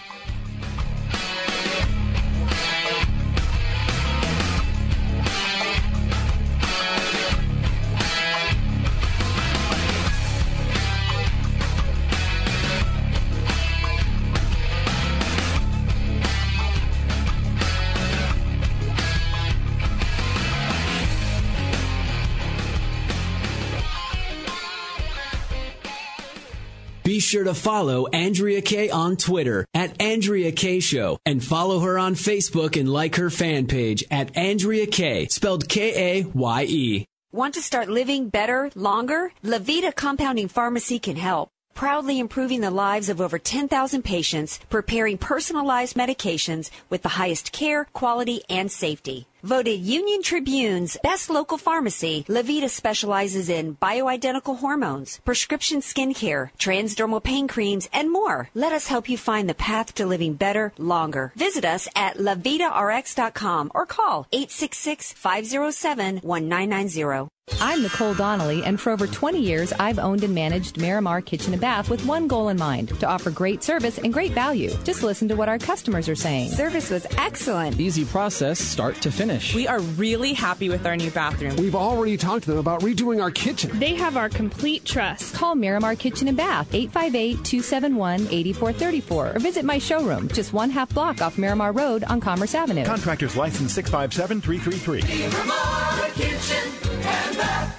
Sure 27.31 27.43
to 27.45 27.53
follow 27.53 28.07
Andrea 28.07 28.61
Kaye 28.61 28.89
on 28.89 29.15
Twitter 29.15 29.65
at 29.73 30.01
Andrea 30.01 30.51
Kaye 30.51 30.81
Show 30.81 31.17
and 31.25 31.41
follow 31.41 31.79
her 31.79 31.97
on 31.97 32.13
Facebook 32.13 32.77
and 32.77 32.91
like 32.91 33.15
her 33.15 33.29
fan 33.29 33.67
page 33.67 34.03
at 34.11 34.35
Andrea 34.35 34.85
Kaye, 34.85 35.27
spelled 35.27 35.69
K 35.69 36.19
A 36.19 36.23
Y 36.25 36.65
E. 36.67 37.05
Want 37.31 37.53
to 37.53 37.61
start 37.61 37.87
living 37.87 38.27
better, 38.27 38.69
longer? 38.75 39.31
Levita 39.45 39.95
Compounding 39.95 40.49
Pharmacy 40.49 40.99
can 40.99 41.15
help. 41.15 41.47
Proudly 41.73 42.19
improving 42.19 42.59
the 42.59 42.69
lives 42.69 43.07
of 43.07 43.21
over 43.21 43.39
10,000 43.39 44.01
patients, 44.03 44.59
preparing 44.69 45.17
personalized 45.17 45.95
medications 45.95 46.69
with 46.89 47.01
the 47.01 47.15
highest 47.15 47.53
care, 47.53 47.85
quality, 47.93 48.41
and 48.49 48.69
safety. 48.69 49.25
Voted 49.43 49.79
Union 49.79 50.21
Tribune's 50.21 50.97
best 51.01 51.27
local 51.27 51.57
pharmacy, 51.57 52.23
Levita 52.29 52.69
specializes 52.69 53.49
in 53.49 53.75
bioidentical 53.81 54.59
hormones, 54.59 55.19
prescription 55.25 55.81
skincare, 55.81 56.51
transdermal 56.59 57.23
pain 57.23 57.47
creams, 57.47 57.89
and 57.91 58.11
more. 58.11 58.49
Let 58.53 58.71
us 58.71 58.85
help 58.85 59.09
you 59.09 59.17
find 59.17 59.49
the 59.49 59.55
path 59.55 59.95
to 59.95 60.05
living 60.05 60.35
better, 60.35 60.73
longer. 60.77 61.33
Visit 61.35 61.65
us 61.65 61.87
at 61.95 62.17
levitarx.com 62.17 63.71
or 63.73 63.87
call 63.87 64.27
866-507-1990. 64.31 67.29
I'm 67.59 67.81
Nicole 67.81 68.13
Donnelly, 68.13 68.63
and 68.63 68.79
for 68.79 68.91
over 68.91 69.07
20 69.07 69.41
years, 69.41 69.73
I've 69.73 69.99
owned 69.99 70.23
and 70.23 70.33
managed 70.33 70.79
Miramar 70.79 71.21
Kitchen 71.21 71.53
and 71.53 71.61
Bath 71.61 71.89
with 71.89 72.05
one 72.05 72.27
goal 72.27 72.49
in 72.49 72.57
mind 72.57 72.97
to 72.99 73.07
offer 73.07 73.29
great 73.29 73.63
service 73.63 73.97
and 73.97 74.13
great 74.13 74.31
value. 74.31 74.71
Just 74.83 75.03
listen 75.03 75.27
to 75.27 75.35
what 75.35 75.49
our 75.49 75.59
customers 75.59 76.07
are 76.07 76.15
saying. 76.15 76.51
Service 76.51 76.89
was 76.89 77.05
excellent. 77.17 77.79
Easy 77.79 78.05
process, 78.05 78.59
start 78.59 78.95
to 79.01 79.11
finish. 79.11 79.30
We 79.53 79.67
are 79.67 79.79
really 79.79 80.33
happy 80.33 80.69
with 80.69 80.85
our 80.85 80.97
new 80.97 81.11
bathroom. 81.11 81.55
We've 81.55 81.75
already 81.75 82.17
talked 82.17 82.43
to 82.43 82.51
them 82.51 82.59
about 82.59 82.81
redoing 82.81 83.21
our 83.21 83.31
kitchen. 83.31 83.77
They 83.79 83.95
have 83.95 84.17
our 84.17 84.29
complete 84.29 84.85
trust. 84.85 85.33
Call 85.33 85.55
Miramar 85.55 85.95
Kitchen 85.95 86.27
and 86.27 86.35
Bath, 86.35 86.73
858 86.73 87.43
271 87.45 88.27
8434, 88.29 89.35
or 89.35 89.39
visit 89.39 89.63
my 89.65 89.77
showroom, 89.77 90.27
just 90.29 90.53
one 90.53 90.69
half 90.69 90.93
block 90.93 91.21
off 91.21 91.37
Miramar 91.37 91.71
Road 91.71 92.03
on 92.03 92.19
Commerce 92.19 92.55
Avenue. 92.55 92.83
Contractors 92.85 93.35
license 93.35 93.73
657 93.73 94.41
333. 94.41 95.01
Miramar 95.29 96.09
Kitchen 96.15 96.89
and 97.07 97.37
Bath. 97.37 97.77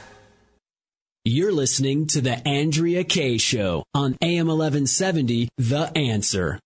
You're 1.25 1.53
listening 1.53 2.09
to 2.09 2.21
the 2.21 2.47
Andrea 2.49 3.05
Kaye 3.05 3.39
Show 3.39 3.85
on 3.95 4.17
AM 4.21 4.49
1170, 4.49 5.49
The 5.57 5.93
Answer. 5.97 6.59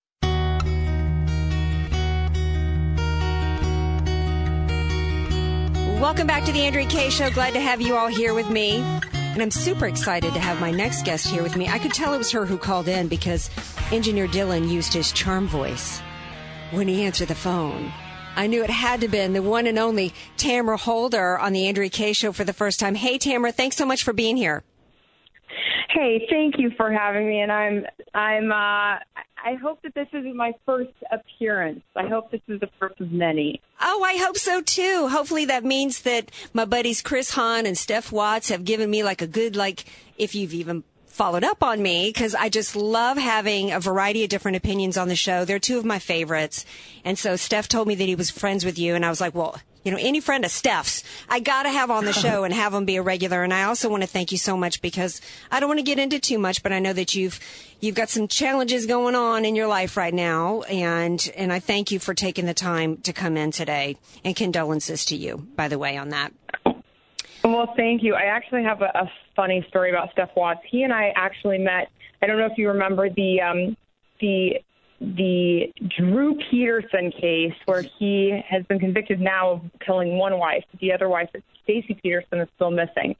Welcome 6.00 6.26
back 6.26 6.44
to 6.44 6.52
the 6.52 6.60
Andrea 6.60 6.86
Kaye 6.86 7.08
Show. 7.08 7.30
Glad 7.30 7.54
to 7.54 7.60
have 7.60 7.80
you 7.80 7.96
all 7.96 8.06
here 8.06 8.34
with 8.34 8.50
me. 8.50 8.76
And 9.14 9.40
I'm 9.40 9.50
super 9.50 9.86
excited 9.86 10.34
to 10.34 10.38
have 10.38 10.60
my 10.60 10.70
next 10.70 11.06
guest 11.06 11.26
here 11.26 11.42
with 11.42 11.56
me. 11.56 11.68
I 11.68 11.78
could 11.78 11.94
tell 11.94 12.12
it 12.12 12.18
was 12.18 12.30
her 12.32 12.44
who 12.44 12.58
called 12.58 12.86
in 12.86 13.08
because 13.08 13.48
Engineer 13.90 14.28
Dylan 14.28 14.70
used 14.70 14.92
his 14.92 15.10
charm 15.10 15.48
voice 15.48 16.00
when 16.70 16.86
he 16.86 17.02
answered 17.04 17.28
the 17.28 17.34
phone. 17.34 17.90
I 18.36 18.46
knew 18.46 18.62
it 18.62 18.68
had 18.68 19.00
to 19.00 19.06
have 19.06 19.10
been 19.10 19.32
the 19.32 19.40
one 19.40 19.66
and 19.66 19.78
only 19.78 20.12
Tamara 20.36 20.76
Holder 20.76 21.38
on 21.38 21.54
the 21.54 21.66
Andrea 21.66 21.88
Kaye 21.88 22.12
Show 22.12 22.32
for 22.32 22.44
the 22.44 22.52
first 22.52 22.78
time. 22.78 22.94
Hey, 22.94 23.16
Tamara, 23.16 23.50
thanks 23.50 23.76
so 23.76 23.86
much 23.86 24.04
for 24.04 24.12
being 24.12 24.36
here. 24.36 24.64
Hey, 25.96 26.26
thank 26.28 26.58
you 26.58 26.70
for 26.76 26.92
having 26.92 27.26
me, 27.26 27.40
and 27.40 27.50
I'm 27.50 27.86
I'm 28.12 28.52
uh, 28.52 29.00
I 29.42 29.54
hope 29.62 29.80
that 29.80 29.94
this 29.94 30.08
isn't 30.12 30.36
my 30.36 30.52
first 30.66 30.92
appearance. 31.10 31.80
I 31.96 32.06
hope 32.06 32.30
this 32.30 32.42
is 32.48 32.60
the 32.60 32.68
first 32.78 33.00
of 33.00 33.12
many. 33.12 33.62
Oh, 33.80 34.02
I 34.04 34.18
hope 34.18 34.36
so 34.36 34.60
too. 34.60 35.08
Hopefully 35.08 35.46
that 35.46 35.64
means 35.64 36.02
that 36.02 36.30
my 36.52 36.66
buddies 36.66 37.00
Chris 37.00 37.30
Hahn 37.30 37.64
and 37.64 37.78
Steph 37.78 38.12
Watts 38.12 38.50
have 38.50 38.66
given 38.66 38.90
me 38.90 39.02
like 39.02 39.22
a 39.22 39.26
good 39.26 39.56
like 39.56 39.86
if 40.18 40.34
you've 40.34 40.52
even 40.52 40.84
followed 41.06 41.44
up 41.44 41.62
on 41.62 41.80
me 41.80 42.10
because 42.10 42.34
I 42.34 42.50
just 42.50 42.76
love 42.76 43.16
having 43.16 43.72
a 43.72 43.80
variety 43.80 44.22
of 44.22 44.28
different 44.28 44.58
opinions 44.58 44.98
on 44.98 45.08
the 45.08 45.16
show. 45.16 45.46
They're 45.46 45.58
two 45.58 45.78
of 45.78 45.86
my 45.86 45.98
favorites. 45.98 46.66
And 47.06 47.18
so 47.18 47.36
Steph 47.36 47.68
told 47.68 47.88
me 47.88 47.94
that 47.94 48.04
he 48.04 48.14
was 48.14 48.28
friends 48.28 48.66
with 48.66 48.78
you 48.78 48.94
and 48.94 49.02
I 49.02 49.08
was 49.08 49.22
like, 49.22 49.34
well, 49.34 49.58
you 49.86 49.92
know, 49.92 49.98
any 50.00 50.18
friend 50.18 50.44
of 50.44 50.50
Steph's, 50.50 51.04
I 51.28 51.38
got 51.38 51.62
to 51.62 51.70
have 51.70 51.92
on 51.92 52.04
the 52.04 52.12
show 52.24 52.42
and 52.42 52.52
have 52.52 52.74
him 52.74 52.84
be 52.84 52.96
a 52.96 53.02
regular. 53.02 53.44
And 53.44 53.54
I 53.54 53.62
also 53.62 53.88
want 53.88 54.02
to 54.02 54.08
thank 54.08 54.32
you 54.32 54.38
so 54.38 54.56
much 54.56 54.82
because 54.82 55.20
I 55.48 55.60
don't 55.60 55.68
want 55.68 55.78
to 55.78 55.84
get 55.84 56.00
into 56.00 56.18
too 56.18 56.40
much, 56.40 56.64
but 56.64 56.72
I 56.72 56.80
know 56.80 56.92
that 56.92 57.14
you've 57.14 57.38
you've 57.80 57.94
got 57.94 58.08
some 58.08 58.26
challenges 58.26 58.84
going 58.84 59.14
on 59.14 59.44
in 59.44 59.54
your 59.54 59.68
life 59.68 59.96
right 59.96 60.12
now, 60.12 60.62
and 60.62 61.30
and 61.36 61.52
I 61.52 61.60
thank 61.60 61.92
you 61.92 62.00
for 62.00 62.14
taking 62.14 62.46
the 62.46 62.54
time 62.54 62.96
to 62.98 63.12
come 63.12 63.36
in 63.36 63.52
today. 63.52 63.96
And 64.24 64.34
condolences 64.34 65.04
to 65.06 65.16
you, 65.16 65.46
by 65.54 65.68
the 65.68 65.78
way, 65.78 65.96
on 65.96 66.08
that. 66.08 66.32
Well, 67.44 67.72
thank 67.76 68.02
you. 68.02 68.14
I 68.14 68.24
actually 68.24 68.64
have 68.64 68.82
a, 68.82 68.86
a 68.86 69.10
funny 69.36 69.64
story 69.68 69.90
about 69.90 70.10
Steph 70.10 70.30
Watts. 70.34 70.62
He 70.68 70.82
and 70.82 70.92
I 70.92 71.12
actually 71.14 71.58
met. 71.58 71.92
I 72.20 72.26
don't 72.26 72.38
know 72.38 72.46
if 72.46 72.58
you 72.58 72.68
remember 72.68 73.08
the 73.08 73.40
um, 73.40 73.76
the 74.20 74.56
the 75.00 75.72
Drew 75.96 76.38
Peterson 76.50 77.12
case, 77.12 77.54
where 77.66 77.82
he 77.82 78.40
has 78.48 78.64
been 78.64 78.78
convicted 78.78 79.20
now 79.20 79.50
of 79.50 79.60
killing 79.84 80.16
one 80.16 80.38
wife. 80.38 80.64
The 80.80 80.92
other 80.92 81.08
wife, 81.08 81.28
Stacy 81.64 81.98
Peterson, 82.02 82.40
is 82.40 82.48
still 82.54 82.70
missing. 82.70 83.16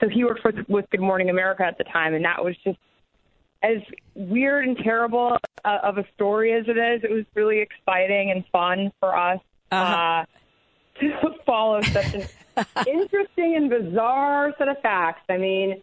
So 0.00 0.08
he 0.08 0.24
worked 0.24 0.44
with, 0.44 0.56
with 0.68 0.88
Good 0.90 1.00
Morning 1.00 1.28
America 1.28 1.64
at 1.64 1.76
the 1.76 1.84
time, 1.84 2.14
and 2.14 2.24
that 2.24 2.44
was 2.44 2.56
just 2.64 2.78
as 3.62 3.78
weird 4.14 4.66
and 4.66 4.76
terrible 4.78 5.36
uh, 5.64 5.78
of 5.82 5.98
a 5.98 6.04
story 6.14 6.52
as 6.52 6.66
it 6.68 6.78
is. 6.78 7.02
It 7.02 7.10
was 7.10 7.24
really 7.34 7.58
exciting 7.58 8.30
and 8.30 8.44
fun 8.52 8.92
for 9.00 9.16
us 9.16 9.40
uh-huh. 9.72 10.22
uh, 10.22 11.00
to 11.00 11.34
follow 11.44 11.82
such 11.82 12.14
an 12.14 12.26
interesting 12.86 13.56
and 13.56 13.68
bizarre 13.68 14.54
set 14.58 14.68
of 14.68 14.80
facts. 14.80 15.22
I 15.28 15.36
mean, 15.36 15.82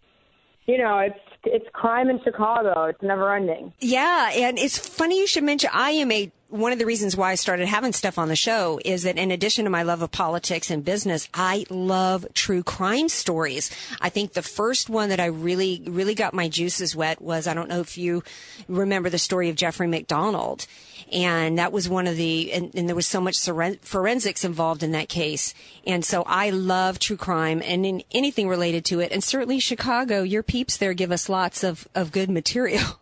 you 0.66 0.78
know, 0.78 0.98
it's 0.98 1.18
it's 1.44 1.66
crime 1.72 2.08
in 2.10 2.20
Chicago. 2.22 2.84
It's 2.84 3.02
never 3.02 3.34
ending. 3.34 3.72
Yeah, 3.80 4.30
and 4.32 4.58
it's 4.58 4.78
funny 4.78 5.18
you 5.18 5.26
should 5.26 5.44
mention. 5.44 5.70
I 5.72 5.90
am 5.92 6.10
a 6.10 6.30
one 6.48 6.72
of 6.72 6.78
the 6.78 6.86
reasons 6.86 7.16
why 7.16 7.32
I 7.32 7.34
started 7.34 7.66
having 7.66 7.92
stuff 7.92 8.18
on 8.18 8.28
the 8.28 8.36
show 8.36 8.78
is 8.84 9.02
that 9.02 9.18
in 9.18 9.32
addition 9.32 9.64
to 9.64 9.70
my 9.70 9.82
love 9.82 10.00
of 10.00 10.12
politics 10.12 10.70
and 10.70 10.84
business, 10.84 11.28
I 11.34 11.66
love 11.70 12.24
true 12.34 12.62
crime 12.62 13.08
stories. 13.08 13.70
I 14.00 14.10
think 14.10 14.32
the 14.32 14.42
first 14.42 14.88
one 14.88 15.08
that 15.08 15.18
I 15.18 15.26
really, 15.26 15.82
really 15.86 16.14
got 16.14 16.34
my 16.34 16.48
juices 16.48 16.94
wet 16.94 17.20
was, 17.20 17.48
I 17.48 17.54
don't 17.54 17.68
know 17.68 17.80
if 17.80 17.98
you 17.98 18.22
remember 18.68 19.10
the 19.10 19.18
story 19.18 19.48
of 19.48 19.56
Jeffrey 19.56 19.88
MacDonald. 19.88 20.66
And 21.12 21.58
that 21.58 21.72
was 21.72 21.88
one 21.88 22.06
of 22.06 22.16
the, 22.16 22.52
and, 22.52 22.72
and 22.74 22.88
there 22.88 22.96
was 22.96 23.06
so 23.06 23.20
much 23.20 23.38
forensics 23.82 24.44
involved 24.44 24.82
in 24.82 24.92
that 24.92 25.08
case. 25.08 25.52
And 25.84 26.04
so 26.04 26.22
I 26.26 26.50
love 26.50 26.98
true 26.98 27.16
crime 27.16 27.60
and 27.64 27.84
in 27.84 28.02
anything 28.12 28.48
related 28.48 28.84
to 28.86 29.00
it. 29.00 29.10
And 29.10 29.22
certainly 29.22 29.58
Chicago, 29.58 30.22
your 30.22 30.44
peeps 30.44 30.76
there 30.76 30.94
give 30.94 31.10
us 31.10 31.28
lots 31.28 31.64
of, 31.64 31.88
of 31.94 32.12
good 32.12 32.30
material. 32.30 32.84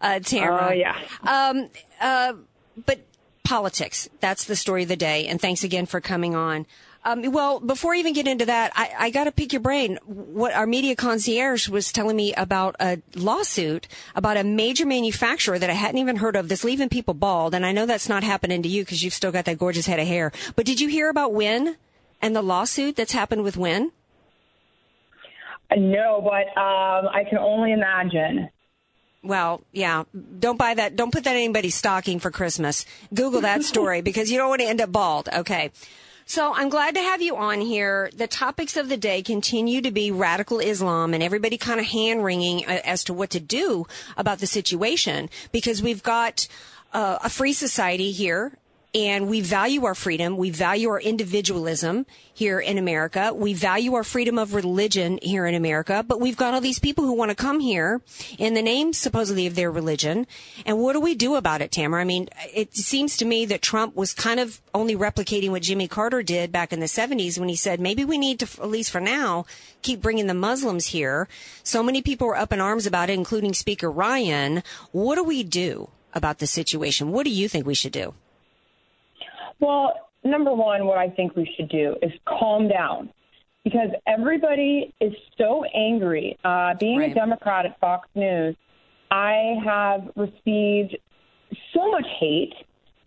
Uh, 0.00 0.20
Tamara. 0.20 0.68
Oh, 0.70 0.72
yeah. 0.72 0.96
Um, 1.22 1.68
uh, 2.00 2.32
but 2.86 3.00
politics, 3.44 4.08
that's 4.20 4.44
the 4.44 4.56
story 4.56 4.82
of 4.82 4.88
the 4.88 4.96
day. 4.96 5.26
And 5.26 5.40
thanks 5.40 5.64
again 5.64 5.86
for 5.86 6.00
coming 6.00 6.34
on. 6.34 6.66
Um, 7.06 7.32
well, 7.32 7.60
before 7.60 7.92
I 7.92 7.98
even 7.98 8.14
get 8.14 8.26
into 8.26 8.46
that, 8.46 8.72
I, 8.74 8.90
I 8.98 9.10
got 9.10 9.24
to 9.24 9.32
pick 9.32 9.52
your 9.52 9.60
brain. 9.60 9.98
What 10.06 10.54
our 10.54 10.66
media 10.66 10.96
concierge 10.96 11.68
was 11.68 11.92
telling 11.92 12.16
me 12.16 12.32
about 12.32 12.76
a 12.80 13.02
lawsuit 13.14 13.86
about 14.14 14.38
a 14.38 14.44
major 14.44 14.86
manufacturer 14.86 15.58
that 15.58 15.68
I 15.68 15.74
hadn't 15.74 15.98
even 15.98 16.16
heard 16.16 16.34
of 16.34 16.48
that's 16.48 16.64
leaving 16.64 16.88
people 16.88 17.12
bald. 17.12 17.54
And 17.54 17.66
I 17.66 17.72
know 17.72 17.84
that's 17.84 18.08
not 18.08 18.24
happening 18.24 18.62
to 18.62 18.68
you 18.68 18.82
because 18.82 19.02
you've 19.02 19.12
still 19.12 19.32
got 19.32 19.44
that 19.44 19.58
gorgeous 19.58 19.84
head 19.84 20.00
of 20.00 20.06
hair. 20.06 20.32
But 20.56 20.64
did 20.64 20.80
you 20.80 20.88
hear 20.88 21.10
about 21.10 21.34
WEN 21.34 21.76
and 22.22 22.34
the 22.34 22.42
lawsuit 22.42 22.96
that's 22.96 23.12
happened 23.12 23.44
with 23.44 23.58
WEN? 23.58 23.92
No, 25.76 26.22
but 26.22 26.46
um, 26.58 27.08
I 27.12 27.24
can 27.28 27.38
only 27.38 27.72
imagine. 27.72 28.48
Well, 29.24 29.62
yeah. 29.72 30.04
Don't 30.38 30.58
buy 30.58 30.74
that. 30.74 30.96
Don't 30.96 31.12
put 31.12 31.24
that 31.24 31.34
in 31.34 31.42
anybody's 31.42 31.74
stocking 31.74 32.20
for 32.20 32.30
Christmas. 32.30 32.84
Google 33.12 33.40
that 33.40 33.62
story 33.72 34.02
because 34.02 34.30
you 34.30 34.36
don't 34.38 34.50
want 34.50 34.60
to 34.60 34.68
end 34.68 34.80
up 34.80 34.92
bald. 34.92 35.28
Okay. 35.32 35.72
So 36.26 36.54
I'm 36.54 36.68
glad 36.68 36.94
to 36.94 37.00
have 37.00 37.20
you 37.20 37.36
on 37.36 37.60
here. 37.60 38.10
The 38.14 38.26
topics 38.26 38.76
of 38.76 38.88
the 38.88 38.96
day 38.96 39.22
continue 39.22 39.82
to 39.82 39.90
be 39.90 40.10
radical 40.10 40.58
Islam 40.58 41.12
and 41.12 41.22
everybody 41.22 41.58
kind 41.58 41.80
of 41.80 41.86
hand 41.86 42.24
wringing 42.24 42.64
uh, 42.66 42.80
as 42.84 43.04
to 43.04 43.14
what 43.14 43.30
to 43.30 43.40
do 43.40 43.86
about 44.16 44.38
the 44.38 44.46
situation 44.46 45.28
because 45.52 45.82
we've 45.82 46.02
got 46.02 46.46
uh, 46.92 47.18
a 47.22 47.28
free 47.28 47.52
society 47.52 48.10
here 48.10 48.52
and 48.94 49.28
we 49.28 49.40
value 49.40 49.84
our 49.84 49.94
freedom. 49.94 50.36
We 50.36 50.50
value 50.50 50.88
our 50.90 51.00
individualism 51.00 52.06
here 52.32 52.60
in 52.60 52.78
America. 52.78 53.32
We 53.34 53.52
value 53.52 53.94
our 53.94 54.04
freedom 54.04 54.38
of 54.38 54.54
religion 54.54 55.18
here 55.20 55.46
in 55.46 55.54
America, 55.54 56.04
but 56.06 56.20
we've 56.20 56.36
got 56.36 56.54
all 56.54 56.60
these 56.60 56.78
people 56.78 57.04
who 57.04 57.12
want 57.12 57.30
to 57.30 57.34
come 57.34 57.58
here 57.58 58.02
in 58.38 58.54
the 58.54 58.62
name 58.62 58.92
supposedly 58.92 59.46
of 59.46 59.56
their 59.56 59.70
religion. 59.70 60.26
And 60.64 60.78
what 60.78 60.92
do 60.92 61.00
we 61.00 61.14
do 61.14 61.34
about 61.34 61.60
it, 61.60 61.72
Tamara? 61.72 62.02
I 62.02 62.04
mean, 62.04 62.28
it 62.54 62.76
seems 62.76 63.16
to 63.16 63.24
me 63.24 63.44
that 63.46 63.62
Trump 63.62 63.96
was 63.96 64.14
kind 64.14 64.38
of 64.38 64.60
only 64.72 64.94
replicating 64.94 65.50
what 65.50 65.62
Jimmy 65.62 65.88
Carter 65.88 66.22
did 66.22 66.52
back 66.52 66.72
in 66.72 66.78
the 66.78 66.86
70s 66.86 67.38
when 67.38 67.48
he 67.48 67.56
said, 67.56 67.80
maybe 67.80 68.04
we 68.04 68.18
need 68.18 68.38
to, 68.40 68.62
at 68.62 68.70
least 68.70 68.92
for 68.92 69.00
now, 69.00 69.44
keep 69.82 70.00
bringing 70.00 70.28
the 70.28 70.34
Muslims 70.34 70.86
here. 70.86 71.28
So 71.64 71.82
many 71.82 72.00
people 72.00 72.28
were 72.28 72.36
up 72.36 72.52
in 72.52 72.60
arms 72.60 72.86
about 72.86 73.10
it, 73.10 73.14
including 73.14 73.54
Speaker 73.54 73.90
Ryan. 73.90 74.62
What 74.92 75.16
do 75.16 75.24
we 75.24 75.42
do 75.42 75.90
about 76.12 76.38
the 76.38 76.46
situation? 76.46 77.10
What 77.10 77.24
do 77.24 77.30
you 77.30 77.48
think 77.48 77.66
we 77.66 77.74
should 77.74 77.92
do? 77.92 78.14
Well, 79.60 79.94
number 80.24 80.52
one, 80.52 80.86
what 80.86 80.98
I 80.98 81.08
think 81.10 81.36
we 81.36 81.50
should 81.56 81.68
do 81.68 81.96
is 82.02 82.12
calm 82.26 82.68
down 82.68 83.10
because 83.64 83.88
everybody 84.06 84.94
is 85.00 85.12
so 85.38 85.64
angry. 85.74 86.38
Uh, 86.44 86.74
being 86.78 86.98
right. 86.98 87.10
a 87.10 87.14
Democrat 87.14 87.66
at 87.66 87.78
Fox 87.80 88.08
News, 88.14 88.56
I 89.10 89.54
have 89.64 90.10
received 90.16 90.96
so 91.72 91.90
much 91.90 92.06
hate 92.18 92.54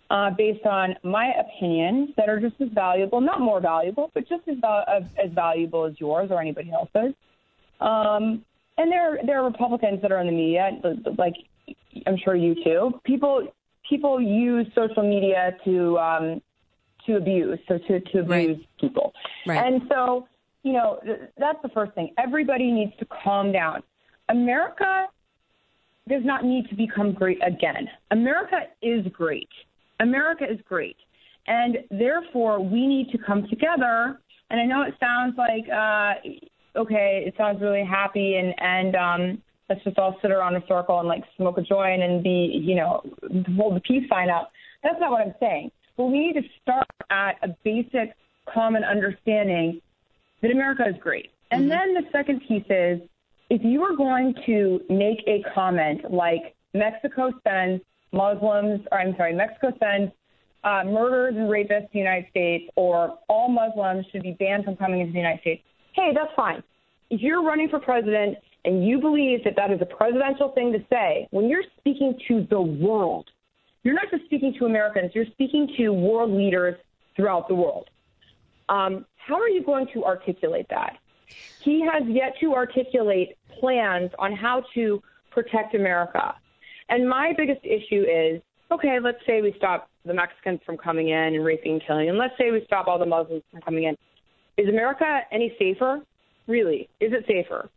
uh, 0.09 0.31
based 0.31 0.65
on 0.65 0.95
my 1.03 1.31
opinions 1.39 2.09
that 2.17 2.29
are 2.29 2.39
just 2.39 2.55
as 2.61 2.69
valuable, 2.73 3.19
not 3.19 3.41
more 3.41 3.59
valuable, 3.59 4.09
but 4.13 4.27
just 4.27 4.43
as, 4.47 4.55
as 5.21 5.31
valuable 5.31 5.85
as 5.85 5.93
yours 5.99 6.29
or 6.31 6.41
anybody 6.41 6.71
else's. 6.71 7.13
Um, 7.81 8.43
and 8.77 8.91
there, 8.91 9.13
are 9.13 9.25
there 9.25 9.41
are 9.41 9.45
Republicans 9.45 10.01
that 10.01 10.11
are 10.11 10.19
in 10.19 10.27
the 10.27 10.33
media, 10.33 10.71
like 11.17 11.33
I'm 12.05 12.17
sure 12.23 12.35
you 12.35 12.55
too. 12.63 12.99
People, 13.03 13.47
people 13.89 14.21
use 14.21 14.67
social 14.75 15.03
media 15.03 15.55
to 15.65 15.97
um, 15.97 16.41
to 17.05 17.15
abuse, 17.15 17.59
so 17.67 17.77
to, 17.77 17.99
to 17.99 18.19
abuse 18.19 18.27
right. 18.27 18.79
people. 18.79 19.13
Right. 19.45 19.65
And 19.65 19.81
so, 19.89 20.27
you 20.63 20.73
know, 20.73 20.99
that's 21.37 21.61
the 21.61 21.69
first 21.69 21.93
thing. 21.93 22.13
Everybody 22.17 22.71
needs 22.71 22.91
to 22.99 23.05
calm 23.23 23.51
down. 23.51 23.81
America 24.29 25.05
does 26.09 26.23
not 26.25 26.43
need 26.43 26.69
to 26.69 26.75
become 26.75 27.13
great 27.13 27.39
again. 27.45 27.87
America 28.11 28.63
is 28.81 29.05
great. 29.11 29.49
America 29.99 30.45
is 30.49 30.59
great. 30.67 30.97
And 31.47 31.77
therefore, 31.89 32.59
we 32.59 32.85
need 32.87 33.09
to 33.11 33.17
come 33.17 33.47
together. 33.47 34.19
And 34.49 34.59
I 34.59 34.65
know 34.65 34.83
it 34.83 34.95
sounds 34.99 35.37
like, 35.37 35.65
uh, 35.69 36.15
okay, 36.75 37.23
it 37.25 37.35
sounds 37.37 37.61
really 37.61 37.85
happy 37.85 38.35
and, 38.35 38.53
and, 38.59 38.95
um, 38.95 39.41
let's 39.69 39.83
just 39.83 39.97
all 39.97 40.17
sit 40.21 40.31
around 40.31 40.55
a 40.55 40.63
circle 40.67 40.99
and 40.99 41.07
like 41.07 41.23
smoke 41.35 41.57
a 41.57 41.61
joint 41.61 42.01
and 42.01 42.23
be, 42.23 42.61
you 42.63 42.75
know, 42.75 43.01
hold 43.55 43.75
the 43.75 43.81
peace 43.81 44.07
sign 44.09 44.29
up. 44.29 44.51
That's 44.83 44.99
not 44.99 45.11
what 45.11 45.21
I'm 45.21 45.35
saying. 45.39 45.71
But 45.97 46.05
we 46.05 46.19
need 46.19 46.33
to 46.33 46.43
start 46.61 46.87
at 47.09 47.37
a 47.41 47.49
basic 47.63 48.15
common 48.53 48.83
understanding 48.83 49.81
that 50.41 50.51
America 50.51 50.83
is 50.87 50.95
great. 51.01 51.31
And 51.51 51.63
mm-hmm. 51.63 51.69
then 51.69 51.93
the 51.93 52.03
second 52.11 52.41
piece 52.47 52.65
is 52.69 53.01
if 53.49 53.61
you 53.63 53.83
are 53.83 53.95
going 53.95 54.35
to 54.45 54.81
make 54.89 55.19
a 55.27 55.43
comment 55.53 56.11
like 56.11 56.55
Mexico 56.73 57.31
sends 57.45 57.83
Muslims, 58.11 58.81
or 58.91 58.99
I'm 58.99 59.15
sorry, 59.17 59.33
Mexico 59.33 59.71
sends 59.79 60.11
uh, 60.63 60.83
murderers 60.85 61.35
and 61.35 61.49
rapists 61.49 61.83
to 61.83 61.89
the 61.93 61.99
United 61.99 62.29
States, 62.29 62.65
or 62.75 63.17
all 63.27 63.49
Muslims 63.49 64.05
should 64.11 64.23
be 64.23 64.33
banned 64.33 64.65
from 64.65 64.75
coming 64.75 64.99
into 65.01 65.13
the 65.13 65.19
United 65.19 65.41
States, 65.41 65.63
hey, 65.93 66.11
that's 66.13 66.33
fine. 66.35 66.61
If 67.09 67.21
you're 67.21 67.43
running 67.43 67.69
for 67.69 67.79
president 67.79 68.37
and 68.65 68.85
you 68.85 68.99
believe 68.99 69.43
that 69.43 69.55
that 69.55 69.71
is 69.71 69.79
a 69.81 69.85
presidential 69.85 70.49
thing 70.49 70.73
to 70.73 70.79
say, 70.89 71.27
when 71.31 71.47
you're 71.47 71.63
speaking 71.77 72.19
to 72.27 72.45
the 72.49 72.61
world, 72.61 73.29
you're 73.83 73.93
not 73.93 74.09
just 74.11 74.25
speaking 74.25 74.53
to 74.59 74.65
Americans, 74.65 75.11
you're 75.13 75.25
speaking 75.31 75.73
to 75.77 75.89
world 75.89 76.31
leaders 76.31 76.75
throughout 77.15 77.47
the 77.47 77.55
world. 77.55 77.89
Um, 78.69 79.05
how 79.15 79.35
are 79.35 79.47
you 79.47 79.63
going 79.63 79.87
to 79.93 80.03
articulate 80.03 80.67
that? 80.69 80.97
He 81.61 81.81
has 81.81 82.03
yet 82.07 82.35
to 82.41 82.53
articulate 82.53 83.37
plans 83.59 84.11
on 84.19 84.35
how 84.35 84.63
to 84.73 85.01
protect 85.31 85.75
America. 85.75 86.35
And 86.89 87.07
my 87.07 87.33
biggest 87.35 87.61
issue 87.63 88.03
is 88.03 88.41
okay, 88.71 88.99
let's 89.01 89.19
say 89.25 89.41
we 89.41 89.53
stop 89.57 89.89
the 90.05 90.13
Mexicans 90.13 90.59
from 90.65 90.77
coming 90.77 91.09
in 91.09 91.35
and 91.35 91.45
raping 91.45 91.73
and 91.73 91.83
killing, 91.85 92.09
and 92.09 92.17
let's 92.17 92.33
say 92.37 92.51
we 92.51 92.63
stop 92.65 92.87
all 92.87 92.99
the 92.99 93.05
Muslims 93.05 93.43
from 93.51 93.61
coming 93.61 93.85
in. 93.85 93.97
Is 94.57 94.67
America 94.67 95.21
any 95.31 95.55
safer? 95.59 96.01
Really? 96.47 96.89
Is 96.99 97.13
it 97.13 97.25
safer? 97.27 97.69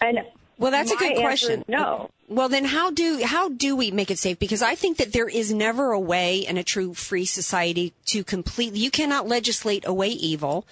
And 0.00 0.20
well, 0.58 0.70
that's 0.70 0.90
a 0.90 0.96
good 0.96 1.16
question. 1.16 1.64
No. 1.68 2.10
Well, 2.30 2.48
then 2.48 2.66
how 2.66 2.92
do 2.92 3.24
how 3.24 3.48
do 3.48 3.74
we 3.74 3.90
make 3.90 4.08
it 4.08 4.18
safe? 4.20 4.38
Because 4.38 4.62
I 4.62 4.76
think 4.76 4.98
that 4.98 5.12
there 5.12 5.28
is 5.28 5.52
never 5.52 5.90
a 5.90 5.98
way 5.98 6.38
in 6.38 6.56
a 6.56 6.62
true 6.62 6.94
free 6.94 7.24
society 7.24 7.92
to 8.06 8.22
completely. 8.22 8.78
You 8.78 8.92
cannot 8.92 9.26
legislate 9.26 9.84
away 9.84 10.10
evil, 10.10 10.64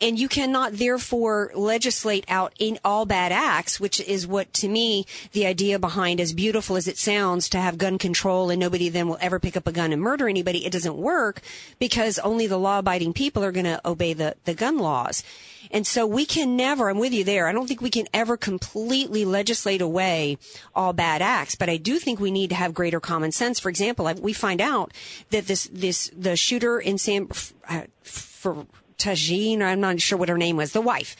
and 0.00 0.18
you 0.18 0.26
cannot 0.26 0.72
therefore 0.72 1.52
legislate 1.54 2.24
out 2.26 2.52
in 2.58 2.80
all 2.84 3.06
bad 3.06 3.30
acts, 3.30 3.78
which 3.78 4.00
is 4.00 4.26
what 4.26 4.52
to 4.54 4.68
me 4.68 5.06
the 5.30 5.46
idea 5.46 5.78
behind, 5.78 6.20
as 6.20 6.32
beautiful 6.32 6.74
as 6.74 6.88
it 6.88 6.98
sounds, 6.98 7.48
to 7.50 7.58
have 7.60 7.78
gun 7.78 7.96
control 7.96 8.50
and 8.50 8.58
nobody 8.58 8.88
then 8.88 9.06
will 9.06 9.18
ever 9.20 9.38
pick 9.38 9.56
up 9.56 9.68
a 9.68 9.72
gun 9.72 9.92
and 9.92 10.02
murder 10.02 10.28
anybody. 10.28 10.66
It 10.66 10.72
doesn't 10.72 10.96
work 10.96 11.42
because 11.78 12.18
only 12.18 12.48
the 12.48 12.58
law-abiding 12.58 13.12
people 13.12 13.44
are 13.44 13.52
going 13.52 13.66
to 13.66 13.80
obey 13.88 14.14
the 14.14 14.34
the 14.46 14.54
gun 14.54 14.78
laws. 14.78 15.22
And 15.70 15.86
so 15.86 16.06
we 16.06 16.26
can 16.26 16.56
never, 16.56 16.90
I'm 16.90 16.98
with 16.98 17.12
you 17.12 17.24
there. 17.24 17.48
I 17.48 17.52
don't 17.52 17.66
think 17.66 17.80
we 17.80 17.90
can 17.90 18.06
ever 18.12 18.36
completely 18.36 19.24
legislate 19.24 19.80
away 19.80 20.38
all 20.74 20.92
bad 20.92 21.03
acts, 21.04 21.54
but 21.54 21.68
I 21.68 21.76
do 21.76 21.98
think 21.98 22.20
we 22.20 22.30
need 22.30 22.50
to 22.50 22.56
have 22.56 22.72
greater 22.74 23.00
common 23.00 23.32
sense. 23.32 23.60
For 23.60 23.68
example, 23.68 24.12
we 24.20 24.32
find 24.32 24.60
out 24.60 24.92
that 25.30 25.46
this, 25.46 25.68
this, 25.72 26.10
the 26.16 26.36
shooter 26.36 26.78
in 26.78 26.98
San, 26.98 27.28
uh, 27.68 27.82
for 28.02 28.66
Tashfeen, 28.98 29.62
I'm 29.62 29.80
not 29.80 30.00
sure 30.00 30.18
what 30.18 30.28
her 30.28 30.38
name 30.38 30.56
was, 30.56 30.72
the 30.72 30.80
wife, 30.80 31.16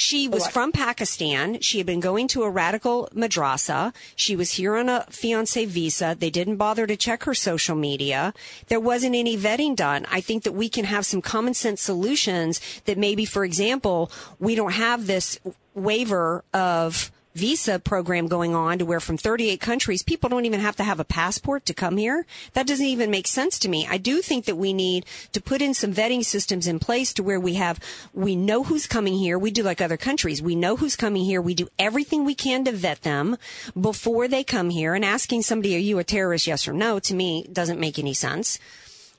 She 0.00 0.28
was 0.28 0.46
from 0.46 0.72
Pakistan. 0.72 1.60
She 1.60 1.76
had 1.76 1.86
been 1.86 2.00
going 2.00 2.26
to 2.28 2.44
a 2.44 2.50
radical 2.50 3.10
madrasa. 3.14 3.92
She 4.16 4.34
was 4.34 4.52
here 4.52 4.76
on 4.76 4.88
a 4.88 5.04
fiance 5.10 5.62
visa. 5.66 6.16
They 6.18 6.30
didn't 6.30 6.56
bother 6.56 6.86
to 6.86 6.96
check 6.96 7.24
her 7.24 7.34
social 7.34 7.76
media. 7.76 8.32
There 8.68 8.80
wasn't 8.80 9.14
any 9.14 9.36
vetting 9.36 9.76
done. 9.76 10.06
I 10.10 10.22
think 10.22 10.44
that 10.44 10.52
we 10.52 10.70
can 10.70 10.86
have 10.86 11.04
some 11.04 11.20
common 11.20 11.52
sense 11.52 11.82
solutions 11.82 12.62
that 12.86 12.96
maybe, 12.96 13.26
for 13.26 13.44
example, 13.44 14.10
we 14.38 14.54
don't 14.54 14.72
have 14.72 15.06
this 15.06 15.38
waiver 15.74 16.44
of 16.54 17.12
visa 17.34 17.78
program 17.78 18.26
going 18.26 18.54
on 18.54 18.78
to 18.78 18.84
where 18.84 19.00
from 19.00 19.16
38 19.16 19.60
countries, 19.60 20.02
people 20.02 20.28
don't 20.28 20.44
even 20.44 20.60
have 20.60 20.76
to 20.76 20.84
have 20.84 21.00
a 21.00 21.04
passport 21.04 21.64
to 21.66 21.74
come 21.74 21.96
here. 21.96 22.26
That 22.54 22.66
doesn't 22.66 22.86
even 22.86 23.10
make 23.10 23.26
sense 23.26 23.58
to 23.60 23.68
me. 23.68 23.86
I 23.88 23.98
do 23.98 24.20
think 24.20 24.44
that 24.46 24.56
we 24.56 24.72
need 24.72 25.06
to 25.32 25.40
put 25.40 25.62
in 25.62 25.74
some 25.74 25.92
vetting 25.92 26.24
systems 26.24 26.66
in 26.66 26.78
place 26.78 27.12
to 27.14 27.22
where 27.22 27.40
we 27.40 27.54
have, 27.54 27.78
we 28.12 28.34
know 28.34 28.64
who's 28.64 28.86
coming 28.86 29.14
here. 29.14 29.38
We 29.38 29.50
do 29.50 29.62
like 29.62 29.80
other 29.80 29.96
countries. 29.96 30.42
We 30.42 30.56
know 30.56 30.76
who's 30.76 30.96
coming 30.96 31.24
here. 31.24 31.40
We 31.40 31.54
do 31.54 31.68
everything 31.78 32.24
we 32.24 32.34
can 32.34 32.64
to 32.64 32.72
vet 32.72 33.02
them 33.02 33.36
before 33.80 34.28
they 34.28 34.44
come 34.44 34.70
here 34.70 34.94
and 34.94 35.04
asking 35.04 35.42
somebody, 35.42 35.76
are 35.76 35.78
you 35.78 35.98
a 35.98 36.04
terrorist? 36.04 36.46
Yes 36.46 36.66
or 36.66 36.72
no 36.72 36.98
to 37.00 37.14
me 37.14 37.46
doesn't 37.52 37.80
make 37.80 37.98
any 37.98 38.14
sense 38.14 38.58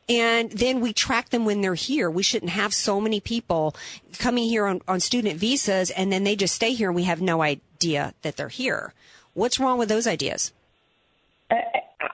and 0.09 0.51
then 0.51 0.81
we 0.81 0.91
track 0.91 1.29
them 1.29 1.45
when 1.45 1.61
they're 1.61 1.73
here. 1.75 2.09
We 2.09 2.23
shouldn't 2.23 2.51
have 2.51 2.73
so 2.73 2.99
many 2.99 3.21
people 3.21 3.75
coming 4.19 4.43
here 4.43 4.65
on, 4.65 4.81
on 4.87 4.99
student 4.99 5.39
visas 5.39 5.89
and 5.91 6.11
then 6.11 6.23
they 6.25 6.35
just 6.35 6.55
stay 6.55 6.73
here 6.73 6.89
and 6.89 6.95
we 6.95 7.03
have 7.03 7.21
no 7.21 7.41
idea 7.41 7.61
that 7.81 8.37
they're 8.37 8.49
here. 8.49 8.93
What's 9.33 9.59
wrong 9.59 9.77
with 9.77 9.89
those 9.89 10.07
ideas? 10.07 10.51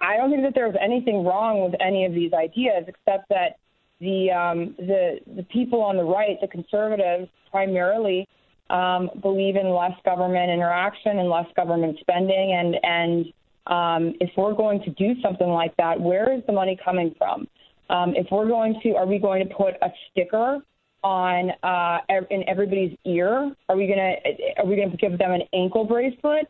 I 0.01 0.17
don't 0.17 0.31
think 0.31 0.43
that 0.43 0.55
there's 0.55 0.75
anything 0.81 1.23
wrong 1.23 1.61
with 1.61 1.79
any 1.79 2.05
of 2.05 2.13
these 2.13 2.33
ideas, 2.33 2.85
except 2.87 3.29
that 3.29 3.57
the 3.99 4.31
um, 4.31 4.75
the 4.77 5.19
the 5.35 5.43
people 5.43 5.81
on 5.81 5.97
the 5.97 6.03
right, 6.03 6.39
the 6.41 6.47
conservatives, 6.47 7.29
primarily 7.51 8.27
um, 8.69 9.09
believe 9.21 9.55
in 9.55 9.69
less 9.69 9.93
government 10.05 10.49
interaction 10.51 11.19
and 11.19 11.29
less 11.29 11.47
government 11.55 11.97
spending, 11.99 12.53
and 12.53 12.75
and 12.83 13.25
um, 13.67 14.15
if 14.19 14.29
we're 14.37 14.53
going 14.53 14.81
to 14.83 14.89
do 14.91 15.19
something 15.21 15.47
like 15.47 15.75
that, 15.77 15.99
where 15.99 16.33
is 16.33 16.41
the 16.47 16.53
money 16.53 16.77
coming 16.83 17.13
from? 17.17 17.47
Um, 17.89 18.15
if 18.15 18.27
we're 18.31 18.47
going 18.47 18.79
to, 18.83 18.95
are 18.95 19.05
we 19.05 19.17
going 19.17 19.47
to 19.47 19.53
put 19.53 19.75
a 19.81 19.89
sticker 20.11 20.59
on 21.03 21.51
uh, 21.63 21.99
in 22.29 22.47
everybody's 22.47 22.97
ear? 23.05 23.55
Are 23.69 23.75
we 23.75 23.87
gonna 23.87 24.15
are 24.57 24.65
we 24.65 24.75
gonna 24.75 24.95
give 24.97 25.17
them 25.17 25.31
an 25.31 25.43
ankle 25.53 25.85
bracelet? 25.85 26.49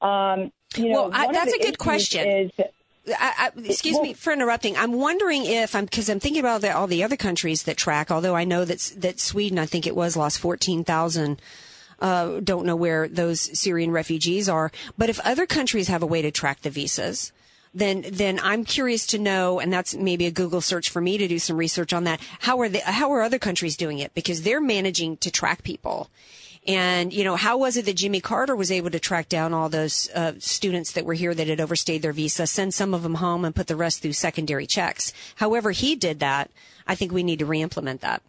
Um, 0.00 0.52
you 0.76 0.90
know, 0.90 1.08
well, 1.08 1.10
I, 1.12 1.32
that's 1.32 1.54
a 1.54 1.58
good 1.58 1.78
question. 1.78 2.28
Is, 2.28 2.50
I, 3.08 3.50
I, 3.56 3.60
excuse 3.64 3.94
well, 3.94 4.02
me 4.02 4.12
for 4.14 4.32
interrupting. 4.32 4.76
I'm 4.76 4.92
wondering 4.92 5.44
if 5.44 5.74
I'm 5.74 5.84
because 5.84 6.08
I'm 6.08 6.20
thinking 6.20 6.40
about 6.40 6.60
the, 6.60 6.74
all 6.74 6.86
the 6.86 7.04
other 7.04 7.16
countries 7.16 7.62
that 7.64 7.76
track. 7.76 8.10
Although 8.10 8.34
I 8.34 8.44
know 8.44 8.64
that 8.64 8.92
that 8.98 9.20
Sweden, 9.20 9.58
I 9.58 9.66
think 9.66 9.86
it 9.86 9.96
was 9.96 10.16
lost 10.16 10.38
fourteen 10.38 10.84
thousand. 10.84 11.40
Uh, 11.98 12.40
don't 12.40 12.66
know 12.66 12.76
where 12.76 13.08
those 13.08 13.58
Syrian 13.58 13.90
refugees 13.90 14.50
are, 14.50 14.70
but 14.98 15.08
if 15.08 15.18
other 15.20 15.46
countries 15.46 15.88
have 15.88 16.02
a 16.02 16.06
way 16.06 16.20
to 16.20 16.30
track 16.30 16.60
the 16.60 16.68
visas, 16.68 17.32
then 17.76 18.04
then 18.10 18.40
I'm 18.42 18.64
curious 18.64 19.06
to 19.08 19.18
know, 19.18 19.60
and 19.60 19.72
that's 19.72 19.94
maybe 19.94 20.26
a 20.26 20.30
Google 20.30 20.60
search 20.60 20.88
for 20.88 21.00
me 21.00 21.18
to 21.18 21.28
do 21.28 21.38
some 21.38 21.56
research 21.56 21.92
on 21.92 22.04
that. 22.04 22.20
How 22.40 22.60
are 22.60 22.68
the 22.68 22.80
how 22.80 23.12
are 23.12 23.22
other 23.22 23.38
countries 23.38 23.76
doing 23.76 23.98
it? 23.98 24.14
Because 24.14 24.42
they're 24.42 24.60
managing 24.60 25.18
to 25.18 25.30
track 25.30 25.62
people. 25.62 26.08
And, 26.66 27.12
you 27.12 27.22
know, 27.22 27.36
how 27.36 27.58
was 27.58 27.76
it 27.76 27.84
that 27.84 27.96
Jimmy 27.96 28.20
Carter 28.20 28.56
was 28.56 28.72
able 28.72 28.90
to 28.90 28.98
track 28.98 29.28
down 29.28 29.54
all 29.54 29.68
those 29.68 30.10
uh, 30.16 30.32
students 30.40 30.90
that 30.92 31.04
were 31.04 31.14
here 31.14 31.32
that 31.32 31.46
had 31.46 31.60
overstayed 31.60 32.02
their 32.02 32.12
visa, 32.12 32.44
send 32.44 32.74
some 32.74 32.92
of 32.92 33.04
them 33.04 33.16
home 33.16 33.44
and 33.44 33.54
put 33.54 33.68
the 33.68 33.76
rest 33.76 34.02
through 34.02 34.14
secondary 34.14 34.66
checks? 34.66 35.12
However 35.36 35.70
he 35.70 35.94
did 35.94 36.18
that, 36.18 36.50
I 36.84 36.96
think 36.96 37.12
we 37.12 37.22
need 37.22 37.38
to 37.38 37.46
re-implement 37.46 38.00
that. 38.00 38.20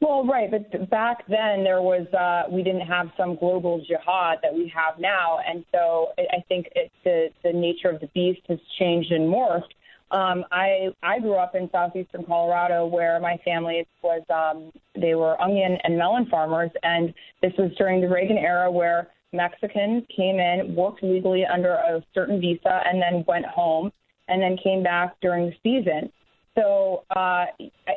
Well, 0.00 0.26
right, 0.26 0.50
but 0.50 0.90
back 0.90 1.26
then 1.26 1.64
there 1.64 1.80
was 1.80 2.06
uh, 2.12 2.50
we 2.50 2.62
didn't 2.62 2.86
have 2.86 3.10
some 3.16 3.34
global 3.34 3.82
jihad 3.86 4.38
that 4.42 4.54
we 4.54 4.70
have 4.74 4.98
now, 4.98 5.38
and 5.46 5.64
so 5.72 6.08
I 6.18 6.42
think 6.48 6.68
it, 6.74 6.92
the 7.02 7.28
the 7.42 7.52
nature 7.52 7.88
of 7.88 8.00
the 8.00 8.08
beast 8.08 8.42
has 8.48 8.58
changed 8.78 9.10
and 9.10 9.32
morphed. 9.32 9.72
Um, 10.10 10.44
I 10.52 10.88
I 11.02 11.18
grew 11.18 11.36
up 11.36 11.54
in 11.54 11.70
southeastern 11.72 12.24
Colorado 12.24 12.86
where 12.86 13.18
my 13.20 13.38
family 13.42 13.86
was 14.02 14.22
um, 14.28 14.70
they 15.00 15.14
were 15.14 15.40
onion 15.40 15.78
and 15.82 15.96
melon 15.96 16.26
farmers, 16.26 16.70
and 16.82 17.14
this 17.40 17.52
was 17.58 17.72
during 17.78 18.02
the 18.02 18.08
Reagan 18.08 18.36
era 18.36 18.70
where 18.70 19.08
Mexicans 19.32 20.04
came 20.14 20.38
in, 20.38 20.74
worked 20.74 21.02
legally 21.02 21.46
under 21.46 21.72
a 21.72 22.04
certain 22.14 22.38
visa, 22.38 22.82
and 22.84 23.00
then 23.00 23.24
went 23.26 23.46
home, 23.46 23.90
and 24.28 24.42
then 24.42 24.58
came 24.62 24.82
back 24.82 25.16
during 25.22 25.46
the 25.46 25.56
season. 25.62 26.12
So 26.56 27.04
uh, 27.14 27.18
I, 27.18 27.48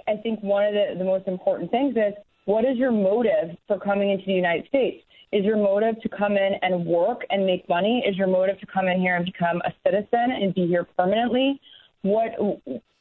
I 0.08 0.16
think 0.22 0.42
one 0.42 0.66
of 0.66 0.74
the, 0.74 0.96
the 0.98 1.06
most 1.06 1.28
important 1.28 1.72
things 1.72 1.96
is 1.96 2.14
what 2.46 2.66
is 2.66 2.78
your 2.78 2.92
motive 2.92 3.56
for 3.68 3.80
coming 3.80 4.12
into 4.12 4.26
the 4.26 4.34
United 4.34 4.68
States? 4.68 5.04
Is 5.32 5.46
your 5.46 5.58
motive 5.58 6.02
to 6.02 6.10
come 6.10 6.34
in 6.34 6.54
and 6.62 6.86
work 6.86 7.22
and 7.30 7.46
make 7.46 7.68
money? 7.70 8.04
Is 8.08 8.18
your 8.18 8.28
motive 8.28 8.60
to 8.60 8.66
come 8.66 8.88
in 8.88 9.00
here 9.00 9.16
and 9.16 9.26
become 9.26 9.62
a 9.64 9.72
citizen 9.86 10.32
and 10.32 10.54
be 10.56 10.66
here 10.68 10.88
permanently? 10.98 11.62
What 12.02 12.32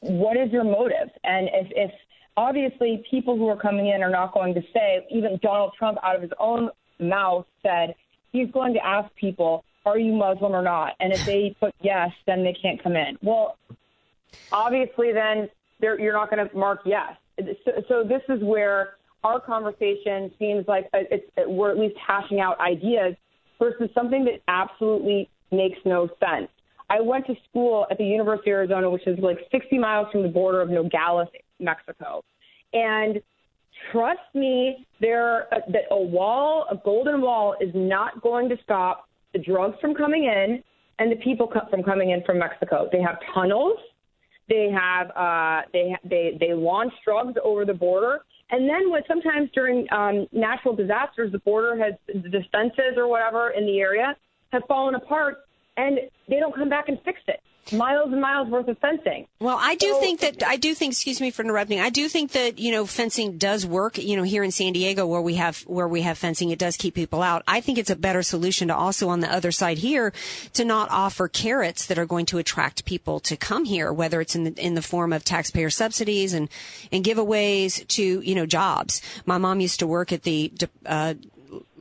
what 0.01 0.37
is 0.37 0.51
your 0.51 0.63
motive? 0.63 1.09
And 1.23 1.49
if, 1.51 1.67
if 1.71 1.91
obviously 2.37 3.03
people 3.09 3.35
who 3.35 3.47
are 3.47 3.57
coming 3.57 3.87
in 3.87 4.03
are 4.03 4.09
not 4.09 4.33
going 4.33 4.53
to 4.53 4.61
say, 4.73 5.05
even 5.11 5.39
Donald 5.41 5.73
Trump 5.77 5.97
out 6.03 6.15
of 6.15 6.21
his 6.21 6.31
own 6.39 6.69
mouth 6.99 7.45
said 7.63 7.95
he's 8.31 8.49
going 8.51 8.73
to 8.73 8.85
ask 8.85 9.13
people, 9.15 9.63
are 9.85 9.97
you 9.97 10.13
Muslim 10.13 10.53
or 10.53 10.61
not? 10.61 10.93
And 10.99 11.11
if 11.11 11.25
they 11.25 11.55
put 11.59 11.73
yes, 11.81 12.11
then 12.27 12.43
they 12.43 12.53
can't 12.53 12.81
come 12.81 12.95
in. 12.95 13.17
Well, 13.21 13.57
obviously 14.51 15.11
then 15.11 15.49
you're 15.81 16.13
not 16.13 16.29
going 16.29 16.47
to 16.47 16.55
mark 16.55 16.81
yes. 16.85 17.13
So, 17.63 17.71
so, 17.87 18.03
this 18.03 18.21
is 18.27 18.43
where 18.43 18.95
our 19.23 19.39
conversation 19.39 20.31
seems 20.37 20.67
like 20.67 20.89
it's, 20.93 21.25
we're 21.47 21.71
at 21.71 21.77
least 21.77 21.95
hashing 22.05 22.41
out 22.41 22.59
ideas 22.59 23.15
versus 23.59 23.89
something 23.93 24.25
that 24.25 24.41
absolutely 24.49 25.29
makes 25.51 25.77
no 25.85 26.09
sense. 26.19 26.49
I 26.89 27.01
went 27.01 27.27
to 27.27 27.35
school 27.49 27.85
at 27.91 27.97
the 27.97 28.03
University 28.03 28.51
of 28.51 28.55
Arizona, 28.55 28.89
which 28.89 29.05
is 29.07 29.17
like 29.19 29.37
60 29.51 29.77
miles 29.77 30.07
from 30.11 30.23
the 30.23 30.29
border 30.29 30.61
of 30.61 30.69
Nogales, 30.69 31.27
Mexico. 31.59 32.23
And 32.73 33.21
trust 33.91 34.19
me, 34.33 34.85
there 34.99 35.53
uh, 35.53 35.59
that 35.71 35.83
a 35.91 35.99
wall, 35.99 36.65
a 36.71 36.75
golden 36.83 37.21
wall, 37.21 37.55
is 37.61 37.69
not 37.73 38.21
going 38.21 38.49
to 38.49 38.57
stop 38.63 39.07
the 39.33 39.39
drugs 39.39 39.77
from 39.79 39.93
coming 39.93 40.23
in 40.23 40.63
and 40.97 41.11
the 41.11 41.15
people 41.17 41.51
from 41.69 41.83
coming 41.83 42.09
in 42.09 42.23
from 42.23 42.39
Mexico. 42.39 42.89
They 42.91 43.01
have 43.01 43.17
tunnels 43.33 43.77
they 44.49 44.69
have 44.71 45.11
uh, 45.15 45.61
they 45.71 45.95
they 46.03 46.37
they 46.39 46.53
launch 46.53 46.93
drugs 47.05 47.35
over 47.43 47.65
the 47.65 47.73
border, 47.73 48.19
and 48.51 48.67
then 48.67 48.89
what? 48.89 49.03
Sometimes 49.07 49.49
during 49.53 49.87
um, 49.91 50.27
natural 50.31 50.75
disasters, 50.75 51.31
the 51.31 51.39
border 51.39 51.77
has 51.77 51.93
the 52.07 52.29
defenses 52.29 52.97
or 52.97 53.07
whatever 53.07 53.51
in 53.51 53.65
the 53.65 53.79
area 53.79 54.15
have 54.51 54.63
fallen 54.67 54.95
apart, 54.95 55.37
and 55.77 55.99
they 56.27 56.39
don't 56.39 56.55
come 56.55 56.69
back 56.69 56.89
and 56.89 56.97
fix 57.05 57.19
it 57.27 57.39
miles 57.71 58.11
and 58.11 58.21
miles 58.21 58.49
worth 58.49 58.67
of 58.67 58.77
fencing. 58.79 59.27
Well, 59.39 59.57
I 59.59 59.75
do 59.75 59.89
so, 59.93 59.99
think 59.99 60.19
that 60.21 60.43
I 60.43 60.57
do 60.57 60.73
think. 60.73 60.93
Excuse 60.93 61.21
me 61.21 61.31
for 61.31 61.43
interrupting. 61.43 61.79
I 61.79 61.89
do 61.89 62.07
think 62.07 62.31
that 62.31 62.59
you 62.59 62.71
know 62.71 62.85
fencing 62.85 63.37
does 63.37 63.65
work. 63.65 63.97
You 63.97 64.17
know, 64.17 64.23
here 64.23 64.43
in 64.43 64.51
San 64.51 64.73
Diego, 64.73 65.05
where 65.05 65.21
we 65.21 65.35
have 65.35 65.61
where 65.61 65.87
we 65.87 66.01
have 66.01 66.17
fencing, 66.17 66.49
it 66.49 66.59
does 66.59 66.77
keep 66.77 66.95
people 66.95 67.21
out. 67.21 67.43
I 67.47 67.61
think 67.61 67.77
it's 67.77 67.89
a 67.89 67.95
better 67.95 68.23
solution 68.23 68.67
to 68.69 68.75
also 68.75 69.09
on 69.09 69.19
the 69.19 69.31
other 69.31 69.51
side 69.51 69.79
here 69.79 70.13
to 70.53 70.65
not 70.65 70.89
offer 70.91 71.27
carrots 71.27 71.85
that 71.87 71.99
are 71.99 72.05
going 72.05 72.25
to 72.27 72.37
attract 72.37 72.85
people 72.85 73.19
to 73.21 73.37
come 73.37 73.65
here, 73.65 73.91
whether 73.93 74.21
it's 74.21 74.35
in 74.35 74.43
the 74.43 74.53
in 74.57 74.75
the 74.75 74.81
form 74.81 75.13
of 75.13 75.23
taxpayer 75.23 75.69
subsidies 75.69 76.33
and 76.33 76.49
and 76.91 77.03
giveaways 77.03 77.87
to 77.87 78.21
you 78.21 78.35
know 78.35 78.45
jobs. 78.45 79.01
My 79.25 79.37
mom 79.37 79.59
used 79.59 79.79
to 79.79 79.87
work 79.87 80.11
at 80.11 80.23
the 80.23 80.51
uh, 80.85 81.13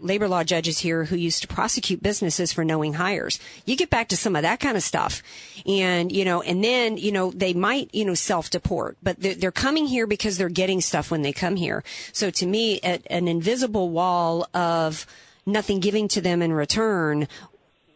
labor 0.01 0.29
law 0.29 0.45
judges 0.45 0.79
here 0.79 1.05
who 1.05 1.17
used 1.17 1.43
to 1.43 1.49
prosecute 1.49 2.03
businesses 2.03 2.53
for 2.53 2.65
knowing 2.65 2.95
hires. 2.95 3.39
You 3.65 3.77
get 3.77 3.91
back 3.91 4.09
to 4.09 4.17
some 4.17 4.37
of 4.37 4.43
that 4.43 4.61
kind 4.61 4.77
of 4.77 4.83
stuff. 4.83 5.23
And, 5.67 6.11
you 6.13 6.25
know, 6.25 6.43
and 6.43 6.63
then, 6.63 6.97
you 6.97 7.13
know, 7.13 7.31
they 7.31 7.55
might, 7.55 7.91
you 7.93 8.05
know, 8.05 8.15
self 8.15 8.51
deport, 8.51 8.97
but 9.03 9.21
they're, 9.21 9.35
they're, 9.35 9.53
coming 9.59 9.87
here 9.87 10.07
because 10.07 10.39
they're 10.39 10.49
getting 10.49 10.81
stuff 10.81 11.11
when 11.11 11.23
they 11.23 11.33
come 11.33 11.57
here. 11.57 11.83
So 12.13 12.31
to 12.31 12.47
me, 12.47 12.79
an 12.81 13.27
invisible 13.27 13.91
wall 13.91 14.49
of 14.55 15.05
nothing 15.45 15.81
giving 15.81 16.07
to 16.09 16.21
them 16.21 16.43
in 16.43 16.53
return 16.53 17.27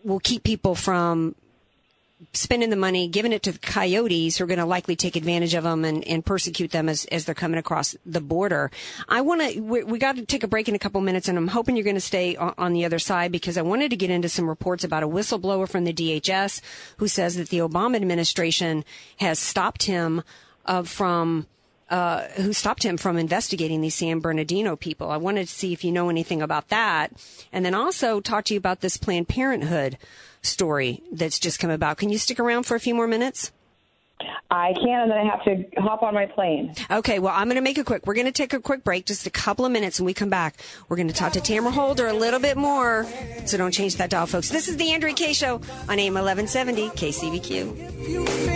will 0.04 0.18
keep 0.18 0.42
people 0.42 0.74
from 0.74 1.36
spending 2.32 2.70
the 2.70 2.76
money, 2.76 3.08
giving 3.08 3.32
it 3.32 3.42
to 3.42 3.52
the 3.52 3.58
coyotes 3.58 4.36
who 4.36 4.44
are 4.44 4.46
going 4.46 4.58
to 4.58 4.66
likely 4.66 4.96
take 4.96 5.16
advantage 5.16 5.54
of 5.54 5.64
them 5.64 5.84
and, 5.84 6.06
and 6.06 6.24
persecute 6.24 6.70
them 6.70 6.88
as, 6.88 7.04
as 7.06 7.24
they're 7.24 7.34
coming 7.34 7.58
across 7.58 7.96
the 8.06 8.20
border. 8.20 8.70
I 9.08 9.20
want 9.20 9.42
to, 9.42 9.60
we, 9.60 9.84
we, 9.84 9.98
got 9.98 10.16
to 10.16 10.24
take 10.24 10.42
a 10.42 10.48
break 10.48 10.68
in 10.68 10.74
a 10.74 10.78
couple 10.78 11.00
minutes 11.00 11.28
and 11.28 11.38
I'm 11.38 11.48
hoping 11.48 11.76
you're 11.76 11.84
going 11.84 11.94
to 11.96 12.00
stay 12.00 12.36
on, 12.36 12.54
on, 12.58 12.72
the 12.72 12.84
other 12.84 12.98
side 12.98 13.32
because 13.32 13.58
I 13.58 13.62
wanted 13.62 13.90
to 13.90 13.96
get 13.96 14.10
into 14.10 14.28
some 14.28 14.48
reports 14.48 14.84
about 14.84 15.02
a 15.02 15.08
whistleblower 15.08 15.68
from 15.68 15.84
the 15.84 15.92
DHS 15.92 16.60
who 16.98 17.08
says 17.08 17.36
that 17.36 17.48
the 17.48 17.58
Obama 17.58 17.96
administration 17.96 18.84
has 19.18 19.38
stopped 19.38 19.84
him 19.84 20.22
uh, 20.66 20.82
from 20.82 21.46
uh, 21.90 22.26
who 22.36 22.54
stopped 22.54 22.82
him 22.82 22.96
from 22.96 23.18
investigating 23.18 23.82
these 23.82 23.94
San 23.94 24.18
Bernardino 24.20 24.76
people. 24.76 25.10
I 25.10 25.18
wanted 25.18 25.46
to 25.46 25.52
see 25.52 25.74
if 25.74 25.84
you 25.84 25.92
know 25.92 26.08
anything 26.08 26.40
about 26.40 26.68
that, 26.68 27.12
and 27.52 27.66
then 27.66 27.74
also 27.74 28.18
talk 28.18 28.46
to 28.46 28.54
you 28.54 28.58
about 28.58 28.80
this 28.80 28.96
Planned 28.96 29.28
Parenthood 29.28 29.98
story 30.42 31.02
that's 31.12 31.38
just 31.38 31.58
come 31.58 31.70
about. 31.70 31.98
Can 31.98 32.10
you 32.10 32.18
stick 32.18 32.40
around 32.40 32.64
for 32.64 32.74
a 32.74 32.80
few 32.80 32.94
more 32.94 33.06
minutes? 33.06 33.52
I 34.50 34.72
can, 34.74 35.02
and 35.02 35.10
then 35.10 35.18
I 35.18 35.24
have 35.24 35.42
to 35.44 35.64
hop 35.80 36.02
on 36.02 36.14
my 36.14 36.26
plane. 36.26 36.74
Okay, 36.90 37.18
well, 37.18 37.32
I'm 37.34 37.48
going 37.48 37.56
to 37.56 37.62
make 37.62 37.78
it 37.78 37.86
quick. 37.86 38.06
We're 38.06 38.14
going 38.14 38.26
to 38.26 38.32
take 38.32 38.52
a 38.52 38.60
quick 38.60 38.84
break, 38.84 39.06
just 39.06 39.26
a 39.26 39.30
couple 39.30 39.64
of 39.64 39.72
minutes, 39.72 39.98
and 39.98 40.06
we 40.06 40.14
come 40.14 40.28
back. 40.28 40.56
We're 40.88 40.96
going 40.96 41.08
to 41.08 41.14
talk 41.14 41.32
to 41.32 41.40
Tamara 41.40 41.72
Holder 41.72 42.06
a 42.06 42.12
little 42.12 42.38
bit 42.38 42.56
more. 42.56 43.04
So 43.46 43.56
don't 43.56 43.72
change 43.72 43.96
that 43.96 44.10
dial, 44.10 44.26
folks. 44.26 44.50
This 44.50 44.68
is 44.68 44.76
the 44.76 44.92
Andrea 44.92 45.14
Kaye 45.14 45.32
Show 45.32 45.54
on 45.88 45.98
AM 45.98 46.14
1170 46.14 46.90
KCBQ. 46.90 48.52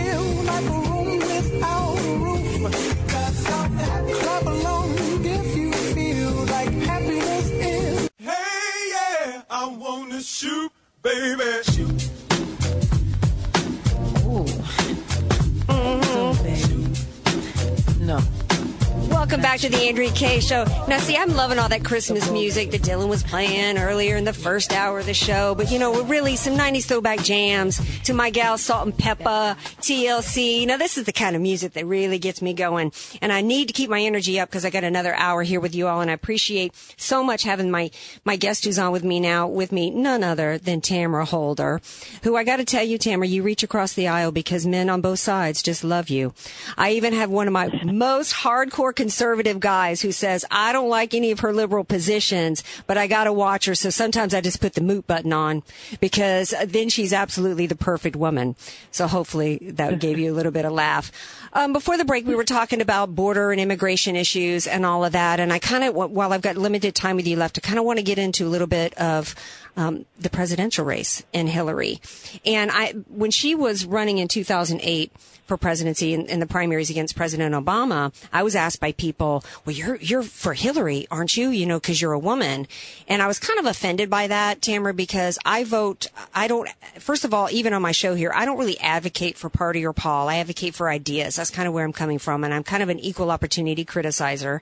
Welcome 19.37 19.51
back 19.51 19.59
to 19.59 19.69
the 19.69 19.87
Andrea 19.87 20.09
Kaye 20.13 20.39
Show. 20.39 20.65
Now, 20.87 20.97
see, 20.97 21.15
I'm 21.15 21.35
loving 21.35 21.59
all 21.59 21.69
that 21.69 21.85
Christmas 21.85 22.27
music 22.31 22.71
that 22.71 22.81
Dylan 22.81 23.07
was 23.07 23.21
playing 23.21 23.77
earlier 23.77 24.15
in 24.15 24.23
the 24.23 24.33
first 24.33 24.73
hour 24.73 24.97
of 24.97 25.05
the 25.05 25.13
show. 25.13 25.53
But, 25.53 25.69
you 25.69 25.77
know, 25.77 25.91
we're 25.91 26.05
really 26.05 26.35
some 26.35 26.55
90s 26.55 26.85
throwback 26.85 27.19
jams 27.19 27.79
to 28.05 28.15
my 28.15 28.31
gal 28.31 28.57
Salt-N-Pepa, 28.57 29.55
TLC. 29.79 30.65
Now, 30.65 30.77
this 30.77 30.97
is 30.97 31.05
the 31.05 31.13
kind 31.13 31.35
of 31.35 31.43
music 31.43 31.73
that 31.73 31.85
really 31.85 32.17
gets 32.17 32.41
me 32.41 32.53
going. 32.55 32.91
And 33.21 33.31
I 33.31 33.41
need 33.41 33.67
to 33.67 33.75
keep 33.75 33.91
my 33.91 34.01
energy 34.01 34.39
up 34.39 34.49
because 34.49 34.65
I 34.65 34.71
got 34.71 34.83
another 34.83 35.13
hour 35.13 35.43
here 35.43 35.59
with 35.59 35.75
you 35.75 35.87
all. 35.87 36.01
And 36.01 36.09
I 36.09 36.15
appreciate 36.15 36.73
so 36.97 37.23
much 37.23 37.43
having 37.43 37.69
my, 37.69 37.91
my 38.25 38.37
guest 38.37 38.65
who's 38.65 38.79
on 38.79 38.91
with 38.91 39.03
me 39.03 39.19
now, 39.19 39.47
with 39.47 39.71
me, 39.71 39.91
none 39.91 40.23
other 40.23 40.57
than 40.57 40.81
Tamara 40.81 41.25
Holder, 41.25 41.79
who 42.23 42.35
I 42.35 42.43
got 42.43 42.55
to 42.55 42.65
tell 42.65 42.83
you, 42.83 42.97
Tamara, 42.97 43.27
you 43.27 43.43
reach 43.43 43.61
across 43.61 43.93
the 43.93 44.07
aisle 44.07 44.31
because 44.31 44.65
men 44.65 44.89
on 44.89 45.01
both 45.01 45.19
sides 45.19 45.61
just 45.61 45.83
love 45.83 46.09
you. 46.09 46.33
I 46.75 46.93
even 46.93 47.13
have 47.13 47.29
one 47.29 47.45
of 47.45 47.53
my 47.53 47.69
most 47.83 48.33
hardcore 48.33 48.95
conservative 48.95 49.26
guys 49.35 50.01
who 50.01 50.11
says, 50.11 50.45
I 50.49 50.71
don't 50.71 50.89
like 50.89 51.13
any 51.13 51.31
of 51.31 51.39
her 51.41 51.53
liberal 51.53 51.83
positions, 51.83 52.63
but 52.85 52.97
I 52.97 53.07
got 53.07 53.25
to 53.25 53.33
watch 53.33 53.65
her. 53.65 53.75
So 53.75 53.89
sometimes 53.89 54.33
I 54.33 54.41
just 54.41 54.61
put 54.61 54.73
the 54.73 54.81
moot 54.81 55.07
button 55.07 55.33
on 55.33 55.63
because 55.99 56.53
then 56.65 56.89
she's 56.89 57.13
absolutely 57.13 57.67
the 57.67 57.75
perfect 57.75 58.15
woman. 58.15 58.55
So 58.91 59.07
hopefully 59.07 59.57
that 59.73 59.99
gave 59.99 60.17
you 60.19 60.31
a 60.31 60.35
little 60.35 60.51
bit 60.51 60.65
of 60.65 60.71
laugh. 60.71 61.11
Um, 61.53 61.73
before 61.73 61.97
the 61.97 62.05
break, 62.05 62.25
we 62.25 62.35
were 62.35 62.43
talking 62.43 62.81
about 62.81 63.15
border 63.15 63.51
and 63.51 63.59
immigration 63.59 64.15
issues 64.15 64.67
and 64.67 64.85
all 64.85 65.03
of 65.03 65.13
that. 65.13 65.39
And 65.39 65.51
I 65.51 65.59
kind 65.59 65.83
of, 65.83 65.95
while 65.95 66.33
I've 66.33 66.41
got 66.41 66.57
limited 66.57 66.95
time 66.95 67.15
with 67.15 67.27
you 67.27 67.35
left, 67.35 67.57
I 67.57 67.61
kind 67.61 67.79
of 67.79 67.85
want 67.85 67.99
to 67.99 68.03
get 68.03 68.17
into 68.17 68.45
a 68.45 68.49
little 68.49 68.67
bit 68.67 68.93
of 68.95 69.35
um, 69.75 70.05
the 70.19 70.29
presidential 70.29 70.85
race 70.85 71.23
in 71.33 71.47
Hillary. 71.47 71.99
And 72.45 72.71
I, 72.71 72.91
when 73.07 73.31
she 73.31 73.55
was 73.55 73.85
running 73.85 74.17
in 74.17 74.27
2008 74.27 75.11
for 75.47 75.57
presidency 75.57 76.13
in, 76.13 76.25
in, 76.27 76.39
the 76.39 76.45
primaries 76.45 76.89
against 76.89 77.15
President 77.15 77.55
Obama, 77.55 78.13
I 78.31 78.43
was 78.43 78.55
asked 78.55 78.79
by 78.79 78.91
people, 78.91 79.43
"Well, 79.65 79.75
you're 79.75 79.95
you're 79.95 80.23
for 80.23 80.53
Hillary, 80.53 81.07
aren't 81.09 81.37
you? 81.37 81.49
You 81.49 81.65
know, 81.65 81.79
because 81.79 82.01
you're 82.01 82.11
a 82.11 82.19
woman." 82.19 82.67
And 83.07 83.21
I 83.21 83.27
was 83.27 83.39
kind 83.39 83.59
of 83.59 83.65
offended 83.65 84.09
by 84.09 84.27
that, 84.27 84.61
Tamara, 84.61 84.93
because 84.93 85.39
I 85.45 85.63
vote. 85.63 86.07
I 86.35 86.47
don't. 86.47 86.69
First 86.99 87.23
of 87.25 87.33
all, 87.33 87.49
even 87.49 87.73
on 87.73 87.81
my 87.81 87.93
show 87.93 88.13
here, 88.13 88.31
I 88.35 88.45
don't 88.45 88.59
really 88.59 88.79
advocate 88.79 89.37
for 89.37 89.49
party 89.49 89.85
or 89.85 89.93
Paul. 89.93 90.27
I 90.29 90.37
advocate 90.37 90.75
for 90.75 90.89
ideas. 90.89 91.37
That's 91.37 91.49
kind 91.49 91.67
of 91.67 91.73
where 91.73 91.85
I'm 91.85 91.93
coming 91.93 92.19
from, 92.19 92.43
and 92.43 92.53
I'm 92.53 92.63
kind 92.63 92.83
of 92.83 92.89
an 92.89 92.99
equal 92.99 93.31
opportunity 93.31 93.85
criticizer 93.85 94.59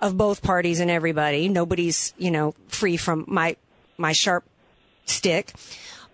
of 0.00 0.16
both 0.16 0.42
parties 0.42 0.80
and 0.80 0.90
everybody. 0.90 1.48
Nobody's, 1.48 2.12
you 2.18 2.30
know, 2.30 2.54
free 2.68 2.96
from 2.96 3.24
my 3.28 3.56
my 3.96 4.12
sharp 4.12 4.44
stick. 5.06 5.52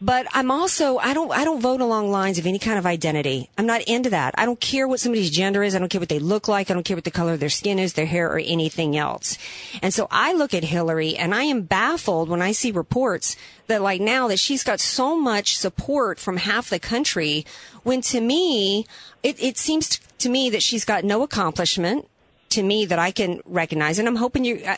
But 0.02 0.26
I'm 0.34 0.50
also 0.50 0.98
I 0.98 1.14
don't 1.14 1.30
I 1.30 1.44
don't 1.44 1.60
vote 1.60 1.80
along 1.80 2.10
lines 2.10 2.36
of 2.36 2.44
any 2.44 2.58
kind 2.58 2.76
of 2.76 2.86
identity. 2.86 3.48
I'm 3.56 3.66
not 3.66 3.82
into 3.82 4.10
that. 4.10 4.34
I 4.36 4.44
don't 4.44 4.58
care 4.58 4.88
what 4.88 4.98
somebody's 4.98 5.30
gender 5.30 5.62
is. 5.62 5.76
I 5.76 5.78
don't 5.78 5.90
care 5.90 6.00
what 6.00 6.08
they 6.08 6.18
look 6.18 6.48
like. 6.48 6.72
I 6.72 6.74
don't 6.74 6.82
care 6.82 6.96
what 6.96 7.04
the 7.04 7.12
color 7.12 7.34
of 7.34 7.40
their 7.40 7.48
skin 7.48 7.78
is, 7.78 7.92
their 7.92 8.06
hair, 8.06 8.28
or 8.28 8.40
anything 8.40 8.96
else. 8.96 9.38
And 9.80 9.94
so 9.94 10.08
I 10.10 10.32
look 10.32 10.54
at 10.54 10.64
Hillary 10.64 11.14
and 11.16 11.32
I 11.32 11.44
am 11.44 11.62
baffled 11.62 12.28
when 12.28 12.42
I 12.42 12.50
see 12.50 12.72
reports 12.72 13.36
that 13.68 13.80
like 13.80 14.00
now 14.00 14.26
that 14.26 14.40
she's 14.40 14.64
got 14.64 14.80
so 14.80 15.16
much 15.16 15.56
support 15.56 16.18
from 16.18 16.36
half 16.38 16.68
the 16.68 16.80
country 16.80 17.46
when 17.84 18.00
to 18.00 18.20
me 18.20 18.86
it, 19.22 19.40
it 19.40 19.56
seems 19.56 20.00
to 20.18 20.28
me 20.28 20.50
that 20.50 20.64
she's 20.64 20.84
got 20.84 21.04
no 21.04 21.22
accomplishment 21.22 22.08
to 22.52 22.62
me 22.62 22.86
that 22.86 22.98
I 22.98 23.10
can 23.10 23.40
recognize. 23.44 23.98
And 23.98 24.08
I'm 24.08 24.16
hoping 24.16 24.44
you, 24.44 24.62
uh, 24.66 24.76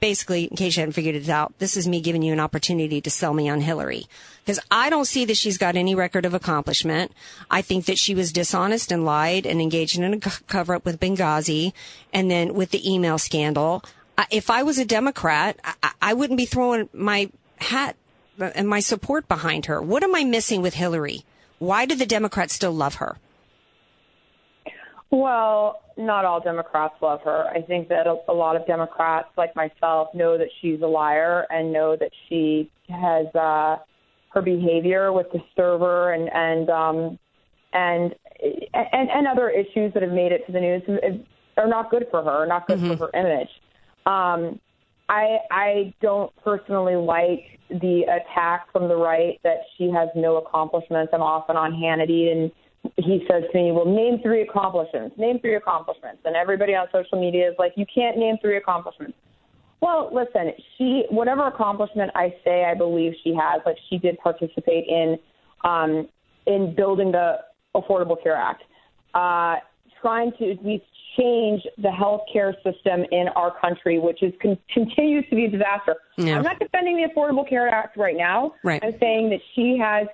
basically, 0.00 0.44
in 0.44 0.56
case 0.56 0.76
you 0.76 0.80
haven't 0.80 0.92
figured 0.92 1.14
it 1.14 1.28
out, 1.28 1.52
this 1.58 1.76
is 1.76 1.86
me 1.86 2.00
giving 2.00 2.22
you 2.22 2.32
an 2.32 2.40
opportunity 2.40 3.00
to 3.00 3.10
sell 3.10 3.34
me 3.34 3.48
on 3.48 3.60
Hillary. 3.60 4.06
Because 4.44 4.60
I 4.70 4.90
don't 4.90 5.06
see 5.06 5.24
that 5.24 5.36
she's 5.36 5.58
got 5.58 5.76
any 5.76 5.94
record 5.94 6.24
of 6.24 6.34
accomplishment. 6.34 7.12
I 7.50 7.62
think 7.62 7.86
that 7.86 7.98
she 7.98 8.14
was 8.14 8.32
dishonest 8.32 8.92
and 8.92 9.04
lied 9.04 9.44
and 9.44 9.60
engaged 9.60 9.98
in 9.98 10.14
a 10.14 10.20
cover 10.20 10.74
up 10.74 10.84
with 10.84 11.00
Benghazi 11.00 11.72
and 12.12 12.30
then 12.30 12.54
with 12.54 12.70
the 12.70 12.88
email 12.88 13.18
scandal. 13.18 13.82
If 14.30 14.48
I 14.48 14.62
was 14.62 14.78
a 14.78 14.84
Democrat, 14.84 15.58
I 16.00 16.14
wouldn't 16.14 16.38
be 16.38 16.46
throwing 16.46 16.88
my 16.92 17.30
hat 17.58 17.96
and 18.38 18.68
my 18.68 18.80
support 18.80 19.28
behind 19.28 19.66
her. 19.66 19.82
What 19.82 20.02
am 20.02 20.14
I 20.14 20.24
missing 20.24 20.62
with 20.62 20.74
Hillary? 20.74 21.24
Why 21.58 21.86
do 21.86 21.94
the 21.94 22.06
Democrats 22.06 22.54
still 22.54 22.72
love 22.72 22.96
her? 22.96 23.18
Well, 25.10 25.82
not 25.96 26.24
all 26.24 26.40
Democrats 26.40 26.94
love 27.00 27.20
her. 27.24 27.46
I 27.46 27.62
think 27.62 27.88
that 27.88 28.06
a, 28.06 28.16
a 28.28 28.32
lot 28.32 28.56
of 28.56 28.66
Democrats, 28.66 29.28
like 29.36 29.54
myself, 29.54 30.08
know 30.14 30.36
that 30.36 30.48
she's 30.60 30.80
a 30.82 30.86
liar 30.86 31.46
and 31.50 31.72
know 31.72 31.96
that 31.96 32.10
she 32.28 32.70
has 32.88 33.26
uh, 33.34 33.76
her 34.30 34.42
behavior 34.42 35.12
with 35.12 35.26
the 35.32 35.38
server 35.56 36.12
and 36.12 36.28
and 36.32 36.70
um, 36.70 37.18
and 37.72 38.14
and 38.74 39.10
and 39.10 39.26
other 39.26 39.48
issues 39.48 39.92
that 39.94 40.02
have 40.02 40.12
made 40.12 40.32
it 40.32 40.44
to 40.46 40.52
the 40.52 40.60
news 40.60 40.82
are 41.56 41.68
not 41.68 41.90
good 41.90 42.06
for 42.10 42.22
her, 42.22 42.46
not 42.46 42.66
good 42.66 42.78
mm-hmm. 42.78 42.96
for 42.96 43.10
her 43.12 43.18
image. 43.18 43.48
Um, 44.06 44.60
I 45.08 45.38
I 45.50 45.94
don't 46.02 46.32
personally 46.42 46.96
like 46.96 47.44
the 47.70 48.02
attack 48.02 48.72
from 48.72 48.88
the 48.88 48.96
right 48.96 49.40
that 49.44 49.58
she 49.78 49.90
has 49.90 50.08
no 50.14 50.36
accomplishments. 50.36 51.12
I'm 51.14 51.22
often 51.22 51.56
on 51.56 51.72
Hannity 51.72 52.30
and 52.30 52.50
he 52.96 53.24
says 53.30 53.44
to 53.52 53.58
me, 53.58 53.72
Well, 53.72 53.84
name 53.84 54.20
three 54.22 54.42
accomplishments, 54.42 55.16
name 55.18 55.38
three 55.40 55.56
accomplishments. 55.56 56.22
And 56.24 56.36
everybody 56.36 56.74
on 56.74 56.86
social 56.92 57.20
media 57.20 57.48
is 57.48 57.54
like, 57.58 57.72
You 57.76 57.86
can't 57.92 58.16
name 58.16 58.36
three 58.40 58.56
accomplishments. 58.56 59.16
Well, 59.80 60.10
listen, 60.12 60.52
she, 60.76 61.04
whatever 61.10 61.46
accomplishment 61.46 62.10
I 62.14 62.34
say 62.44 62.64
I 62.64 62.74
believe 62.74 63.12
she 63.22 63.34
has, 63.34 63.60
like 63.66 63.76
she 63.90 63.98
did 63.98 64.18
participate 64.18 64.86
in, 64.88 65.18
um, 65.64 66.08
in 66.46 66.74
building 66.74 67.12
the 67.12 67.40
Affordable 67.74 68.20
Care 68.22 68.36
Act, 68.36 68.62
uh, 69.14 69.56
trying 70.00 70.32
to 70.38 70.52
at 70.52 70.64
least 70.64 70.84
change 71.18 71.62
the 71.78 71.90
health 71.90 72.22
care 72.32 72.54
system 72.64 73.04
in 73.10 73.28
our 73.36 73.58
country, 73.60 73.98
which 73.98 74.22
is 74.22 74.32
con- 74.40 74.58
continues 74.72 75.24
to 75.30 75.36
be 75.36 75.44
a 75.46 75.50
disaster. 75.50 75.96
Yeah. 76.16 76.36
I'm 76.36 76.42
not 76.42 76.58
defending 76.58 76.96
the 76.96 77.08
Affordable 77.08 77.48
Care 77.48 77.68
Act 77.68 77.96
right 77.96 78.16
now. 78.16 78.54
Right. 78.62 78.82
I'm 78.82 78.94
saying 79.00 79.30
that 79.30 79.40
she 79.54 79.78
has 79.78 80.06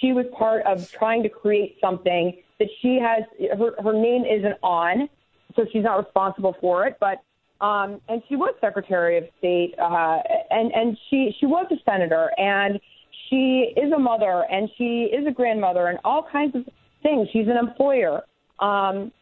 she 0.00 0.12
was 0.12 0.26
part 0.36 0.64
of 0.66 0.90
trying 0.90 1.22
to 1.22 1.28
create 1.28 1.76
something 1.80 2.36
that 2.58 2.68
she 2.80 2.98
has 2.98 3.24
her 3.58 3.74
her 3.82 3.92
name 3.92 4.24
isn't 4.24 4.56
on, 4.62 5.08
so 5.56 5.66
she's 5.72 5.84
not 5.84 5.98
responsible 6.04 6.56
for 6.60 6.86
it. 6.86 6.96
But 7.00 7.22
um, 7.64 8.00
and 8.08 8.22
she 8.28 8.36
was 8.36 8.54
Secretary 8.60 9.18
of 9.18 9.24
State, 9.38 9.74
uh, 9.78 10.18
and 10.50 10.72
and 10.72 10.96
she 11.08 11.34
she 11.38 11.46
was 11.46 11.66
a 11.70 11.76
senator, 11.90 12.30
and 12.38 12.80
she 13.28 13.72
is 13.76 13.92
a 13.92 13.98
mother, 13.98 14.44
and 14.50 14.68
she 14.76 15.04
is 15.04 15.26
a 15.26 15.30
grandmother, 15.30 15.88
and 15.88 15.98
all 16.04 16.26
kinds 16.30 16.54
of 16.54 16.64
things. 17.02 17.28
She's 17.32 17.48
an 17.48 17.56
employer. 17.56 18.22
Um, 18.58 19.12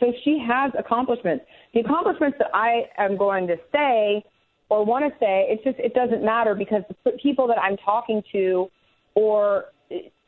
so 0.00 0.12
she 0.24 0.38
has 0.46 0.72
accomplishments. 0.78 1.44
The 1.74 1.80
accomplishments 1.80 2.38
that 2.38 2.48
I 2.54 2.88
am 2.96 3.16
going 3.16 3.46
to 3.48 3.56
say 3.72 4.24
or 4.70 4.84
want 4.84 5.04
to 5.04 5.18
say, 5.18 5.46
it's 5.50 5.62
just 5.62 5.78
it 5.78 5.94
doesn't 5.94 6.24
matter 6.24 6.54
because 6.54 6.82
the 7.04 7.12
people 7.12 7.46
that 7.48 7.58
I'm 7.58 7.76
talking 7.76 8.22
to 8.32 8.70
or 9.14 9.66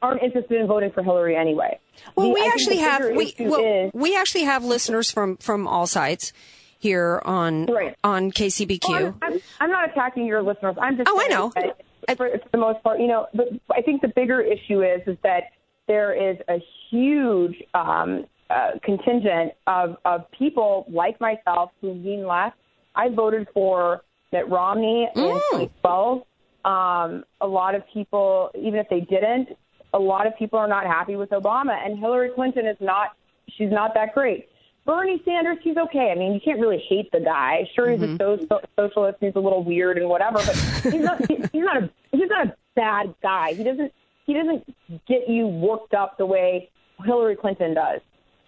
aren't 0.03 0.23
interested 0.23 0.61
in 0.61 0.67
voting 0.67 0.91
for 0.93 1.03
Hillary 1.03 1.37
anyway. 1.37 1.79
Well, 2.15 2.29
the, 2.29 2.35
we 2.35 2.47
actually 2.47 2.79
have 2.79 3.03
we 3.15 3.35
well, 3.39 3.87
is, 3.87 3.91
we 3.95 4.17
actually 4.17 4.45
have 4.45 4.65
listeners 4.65 5.11
from 5.11 5.37
from 5.39 5.67
all 5.67 5.87
sides 5.87 6.33
here 6.79 7.23
on 7.25 7.67
right. 7.67 7.97
on 8.05 8.31
KCBQ. 8.31 8.91
I'm, 8.91 9.15
I'm, 9.23 9.41
I'm, 9.61 9.71
not 9.71 9.91
attacking 9.91 10.27
your 10.27 10.43
listeners. 10.43 10.77
I'm 10.81 10.97
just 10.97 11.09
oh, 11.09 11.21
I 11.21 11.29
know. 11.29 11.51
For, 11.51 12.17
for 12.17 12.41
the 12.53 12.59
most 12.59 12.83
part, 12.83 13.01
you 13.01 13.07
know, 13.07 13.27
but 13.35 13.49
I 13.75 13.83
think 13.83 14.03
the 14.03 14.13
bigger 14.15 14.41
issue 14.41 14.83
is 14.83 15.01
is 15.07 15.17
that 15.23 15.45
there 15.89 16.13
is 16.13 16.37
a 16.49 16.63
huge 16.91 17.57
um, 17.75 18.27
uh, 18.51 18.73
contingent 18.83 19.53
of 19.67 19.97
of 20.05 20.31
people 20.33 20.87
like 20.89 21.21
myself 21.21 21.71
who 21.81 21.93
lean 21.93 22.27
left. 22.27 22.57
I 22.95 23.09
voted 23.09 23.49
for 23.53 24.03
Mitt 24.33 24.49
Romney 24.49 25.09
mm. 25.15 25.35
in 25.35 25.69
2012. 25.83 26.23
Um, 26.65 27.25
a 27.41 27.47
lot 27.47 27.75
of 27.77 27.83
people, 27.93 28.51
even 28.55 28.81
if 28.81 28.89
they 28.89 29.01
didn't, 29.01 29.51
a 29.93 29.99
lot 29.99 30.27
of 30.27 30.37
people 30.37 30.59
are 30.59 30.69
not 30.69 30.87
happy 30.87 31.17
with 31.17 31.31
Obama, 31.31 31.77
and 31.85 31.99
Hillary 31.99 32.31
Clinton 32.35 32.67
is 32.67 32.77
not. 32.81 33.17
She's 33.57 33.71
not 33.71 33.95
that 33.95 34.15
great. 34.15 34.49
Bernie 34.85 35.21
Sanders, 35.25 35.59
he's 35.63 35.77
okay. 35.77 36.13
I 36.13 36.19
mean, 36.19 36.33
you 36.33 36.41
can't 36.41 36.61
really 36.61 36.83
hate 36.89 37.11
the 37.11 37.21
guy. 37.21 37.69
Sure, 37.75 37.91
he's 37.91 38.01
mm-hmm. 38.01 38.23
a 38.23 38.47
so- 38.47 38.61
socialist. 38.77 39.19
He's 39.21 39.35
a 39.35 39.41
little 39.41 39.65
weird 39.65 39.99
and 39.99 40.09
whatever, 40.09 40.39
but 40.39 40.57
he's 40.93 41.03
not. 41.03 41.29
he's 41.29 41.41
not 41.55 41.77
a. 41.77 41.91
He's 42.13 42.29
not 42.29 42.47
a 42.47 42.57
bad 42.75 43.15
guy. 43.23 43.55
He 43.55 43.65
doesn't. 43.65 43.93
He 44.27 44.35
doesn't 44.35 44.65
get 45.07 45.29
you 45.29 45.47
worked 45.47 45.95
up 45.95 46.19
the 46.19 46.27
way 46.27 46.71
Hillary 47.05 47.37
Clinton 47.37 47.75
does. 47.75 48.01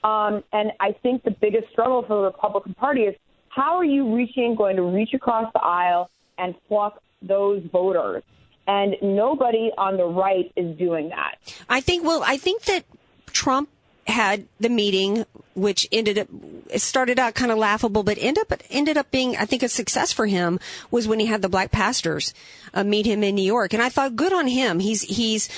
Um, 0.05 0.45
and 0.53 0.73
I 0.81 0.93
think 1.03 1.25
the 1.25 1.31
biggest 1.31 1.71
struggle 1.71 2.03
for 2.03 2.17
the 2.17 2.23
Republican 2.23 2.75
Party 2.75 3.03
is 3.03 3.15
how 3.49 3.77
are 3.77 3.85
you 3.85 4.15
reaching, 4.15 4.55
going 4.55 4.77
to 4.77 4.83
reach 4.83 5.15
across 5.15 5.53
the 5.53 5.61
aisle 5.61 6.11
and 6.39 6.55
pluck 6.69 7.03
those 7.23 7.63
voters? 7.73 8.23
And 8.69 8.97
nobody 9.01 9.73
on 9.79 9.97
the 9.97 10.05
right 10.05 10.53
is 10.55 10.77
doing 10.77 11.09
that. 11.09 11.39
I 11.71 11.81
think, 11.81 12.05
well, 12.05 12.23
I 12.23 12.37
think 12.37 12.65
that 12.65 12.85
Trump 13.33 13.71
had 14.09 14.47
the 14.59 14.69
meeting, 14.69 15.25
which 15.55 15.87
ended 15.93 16.19
up 16.19 16.29
started 16.77 17.19
out 17.19 17.35
kind 17.35 17.51
of 17.51 17.59
laughable, 17.59 18.03
but 18.03 18.19
ended 18.21 18.43
up 18.51 18.63
ended 18.71 18.97
up 18.97 19.11
being 19.11 19.37
I 19.37 19.45
think 19.45 19.63
a 19.63 19.69
success 19.69 20.13
for 20.13 20.27
him 20.27 20.59
was 20.91 21.07
when 21.07 21.21
he 21.21 21.27
had 21.27 21.43
the 21.43 21.49
black 21.49 21.71
pastors 21.71 22.35
uh, 22.75 22.85
meet 22.85 23.07
him 23.07 23.23
in 23.23 23.35
New 23.35 23.43
York, 23.43 23.73
and 23.73 23.83
I 23.83 23.89
thought 23.89 24.17
good 24.17 24.33
on 24.33 24.47
him. 24.47 24.81
He's 24.81 25.03
he's 25.03 25.49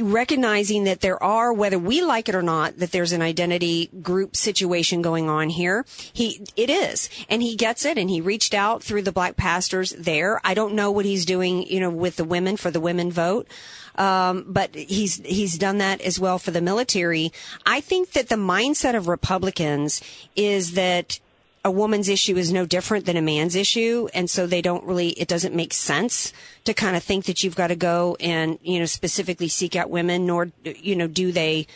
recognizing 0.00 0.84
that 0.84 1.00
there 1.00 1.22
are 1.22 1.52
whether 1.52 1.78
we 1.78 2.02
like 2.02 2.28
it 2.28 2.34
or 2.34 2.42
not 2.42 2.78
that 2.78 2.92
there's 2.92 3.12
an 3.12 3.22
identity 3.22 3.90
group 4.02 4.36
situation 4.36 5.02
going 5.02 5.28
on 5.28 5.48
here. 5.50 5.84
He 6.12 6.42
it 6.56 6.70
is, 6.70 7.08
and 7.28 7.42
he 7.42 7.56
gets 7.56 7.84
it, 7.84 7.98
and 7.98 8.10
he 8.10 8.20
reached 8.20 8.54
out 8.54 8.82
through 8.82 9.02
the 9.02 9.12
black 9.12 9.36
pastors 9.36 9.90
there. 9.92 10.40
I 10.44 10.54
don't 10.54 10.74
know 10.74 10.90
what 10.90 11.04
he's 11.04 11.24
doing, 11.24 11.66
you 11.66 11.80
know, 11.80 11.90
with 11.90 12.16
the 12.16 12.24
women 12.24 12.56
for 12.56 12.70
the 12.70 12.80
women 12.80 13.10
vote. 13.10 13.48
Um, 13.96 14.44
but 14.48 14.74
he's 14.74 15.16
he's 15.24 15.56
done 15.58 15.78
that 15.78 16.00
as 16.00 16.20
well 16.20 16.38
for 16.38 16.50
the 16.50 16.60
military. 16.60 17.32
I 17.64 17.80
think 17.80 18.12
that 18.12 18.28
the 18.28 18.36
mindset 18.36 18.94
of 18.94 19.08
Republicans 19.08 20.02
is 20.34 20.72
that 20.72 21.18
a 21.64 21.70
woman's 21.70 22.08
issue 22.08 22.36
is 22.36 22.52
no 22.52 22.64
different 22.66 23.06
than 23.06 23.16
a 23.16 23.22
man's 23.22 23.56
issue, 23.56 24.08
and 24.14 24.30
so 24.30 24.46
they 24.46 24.62
don't 24.62 24.84
really. 24.84 25.08
It 25.10 25.28
doesn't 25.28 25.54
make 25.54 25.72
sense 25.72 26.32
to 26.64 26.74
kind 26.74 26.96
of 26.96 27.02
think 27.02 27.24
that 27.24 27.42
you've 27.42 27.56
got 27.56 27.68
to 27.68 27.76
go 27.76 28.16
and 28.20 28.58
you 28.62 28.78
know 28.78 28.84
specifically 28.84 29.48
seek 29.48 29.74
out 29.74 29.90
women, 29.90 30.26
nor 30.26 30.50
you 30.64 30.94
know 30.94 31.08
do 31.08 31.32
they 31.32 31.66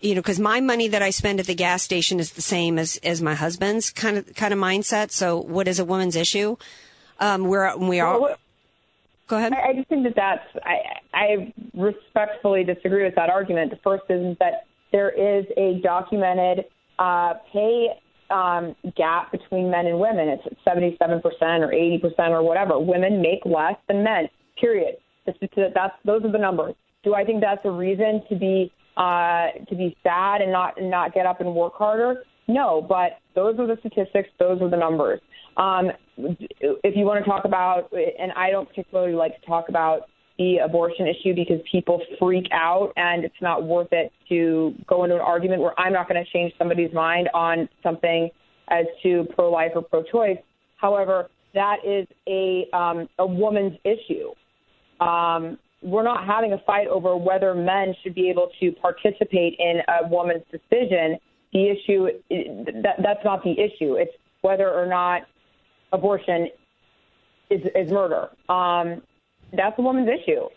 you 0.00 0.14
know, 0.14 0.20
because 0.20 0.38
my 0.38 0.60
money 0.60 0.88
that 0.88 1.02
I 1.02 1.10
spend 1.10 1.40
at 1.40 1.46
the 1.46 1.54
gas 1.54 1.82
station 1.82 2.20
is 2.20 2.32
the 2.32 2.42
same 2.42 2.78
as 2.78 2.98
as 3.02 3.20
my 3.20 3.34
husband's 3.34 3.90
kind 3.90 4.16
of 4.16 4.34
kind 4.34 4.52
of 4.52 4.58
mindset. 4.58 5.10
So, 5.10 5.38
what 5.38 5.66
is 5.66 5.78
a 5.78 5.84
woman's 5.84 6.16
issue? 6.16 6.56
Um, 7.18 7.44
we're 7.44 7.76
we 7.76 8.00
are. 8.00 8.20
Well, 8.20 8.36
Go 9.28 9.36
ahead. 9.36 9.52
I, 9.52 9.70
I 9.70 9.72
just 9.74 9.88
think 9.88 10.04
that 10.04 10.16
that's 10.16 10.64
I, 10.64 10.76
I 11.14 11.54
respectfully 11.74 12.64
disagree 12.64 13.04
with 13.04 13.14
that 13.14 13.30
argument. 13.30 13.70
The 13.70 13.78
first 13.84 14.04
is 14.08 14.36
that 14.40 14.64
there 14.90 15.10
is 15.10 15.44
a 15.56 15.80
documented 15.82 16.64
uh, 16.98 17.34
pay 17.52 17.88
um, 18.30 18.74
gap 18.96 19.30
between 19.32 19.70
men 19.70 19.86
and 19.86 20.00
women. 20.00 20.28
It's 20.28 20.44
77% 20.66 21.22
or 21.22 21.68
80% 21.68 22.30
or 22.30 22.42
whatever. 22.42 22.78
Women 22.78 23.20
make 23.20 23.44
less 23.44 23.76
than 23.86 24.02
men. 24.02 24.28
Period. 24.60 24.96
That's, 25.26 25.38
that's 25.74 25.94
those 26.04 26.24
are 26.24 26.32
the 26.32 26.38
numbers. 26.38 26.74
Do 27.04 27.14
I 27.14 27.24
think 27.24 27.40
that's 27.42 27.64
a 27.64 27.70
reason 27.70 28.22
to 28.28 28.36
be 28.36 28.72
uh, 28.96 29.48
to 29.68 29.76
be 29.76 29.96
sad 30.02 30.40
and 30.40 30.50
not 30.50 30.74
not 30.80 31.14
get 31.14 31.26
up 31.26 31.40
and 31.40 31.54
work 31.54 31.74
harder? 31.74 32.24
No, 32.48 32.84
but 32.86 33.18
those 33.34 33.58
are 33.58 33.66
the 33.66 33.76
statistics. 33.80 34.30
Those 34.38 34.60
are 34.62 34.70
the 34.70 34.76
numbers. 34.76 35.20
Um, 35.56 35.90
if 36.16 36.96
you 36.96 37.04
want 37.04 37.22
to 37.22 37.30
talk 37.30 37.44
about, 37.44 37.92
and 37.92 38.32
I 38.32 38.50
don't 38.50 38.68
particularly 38.68 39.14
like 39.14 39.38
to 39.40 39.46
talk 39.46 39.68
about 39.68 40.08
the 40.38 40.58
abortion 40.58 41.06
issue 41.06 41.34
because 41.34 41.60
people 41.70 42.00
freak 42.18 42.46
out 42.52 42.92
and 42.96 43.24
it's 43.24 43.34
not 43.42 43.64
worth 43.64 43.88
it 43.90 44.12
to 44.28 44.72
go 44.86 45.04
into 45.04 45.16
an 45.16 45.20
argument 45.20 45.60
where 45.60 45.78
I'm 45.78 45.92
not 45.92 46.08
going 46.08 46.24
to 46.24 46.30
change 46.30 46.52
somebody's 46.56 46.94
mind 46.94 47.28
on 47.34 47.68
something 47.82 48.30
as 48.70 48.86
to 49.02 49.26
pro 49.34 49.50
life 49.50 49.72
or 49.74 49.82
pro 49.82 50.04
choice. 50.04 50.38
However, 50.76 51.28
that 51.54 51.78
is 51.84 52.06
a, 52.28 52.68
um, 52.72 53.08
a 53.18 53.26
woman's 53.26 53.76
issue. 53.84 54.30
Um, 55.04 55.58
we're 55.82 56.04
not 56.04 56.24
having 56.26 56.52
a 56.52 56.58
fight 56.66 56.86
over 56.86 57.16
whether 57.16 57.54
men 57.54 57.94
should 58.02 58.14
be 58.14 58.30
able 58.30 58.50
to 58.60 58.72
participate 58.72 59.56
in 59.58 59.80
a 59.88 60.08
woman's 60.08 60.44
decision. 60.52 61.18
The 61.52 61.68
issue 61.68 62.08
that 62.30 62.96
that's 63.02 63.24
not 63.24 63.42
the 63.42 63.58
issue. 63.58 63.94
It's 63.94 64.12
whether 64.42 64.70
or 64.70 64.86
not 64.86 65.22
abortion 65.92 66.48
is, 67.50 67.62
is 67.74 67.90
murder. 67.90 68.30
Um, 68.48 69.02
that's 69.52 69.78
a 69.78 69.82
woman's 69.82 70.08
issue. 70.08 70.48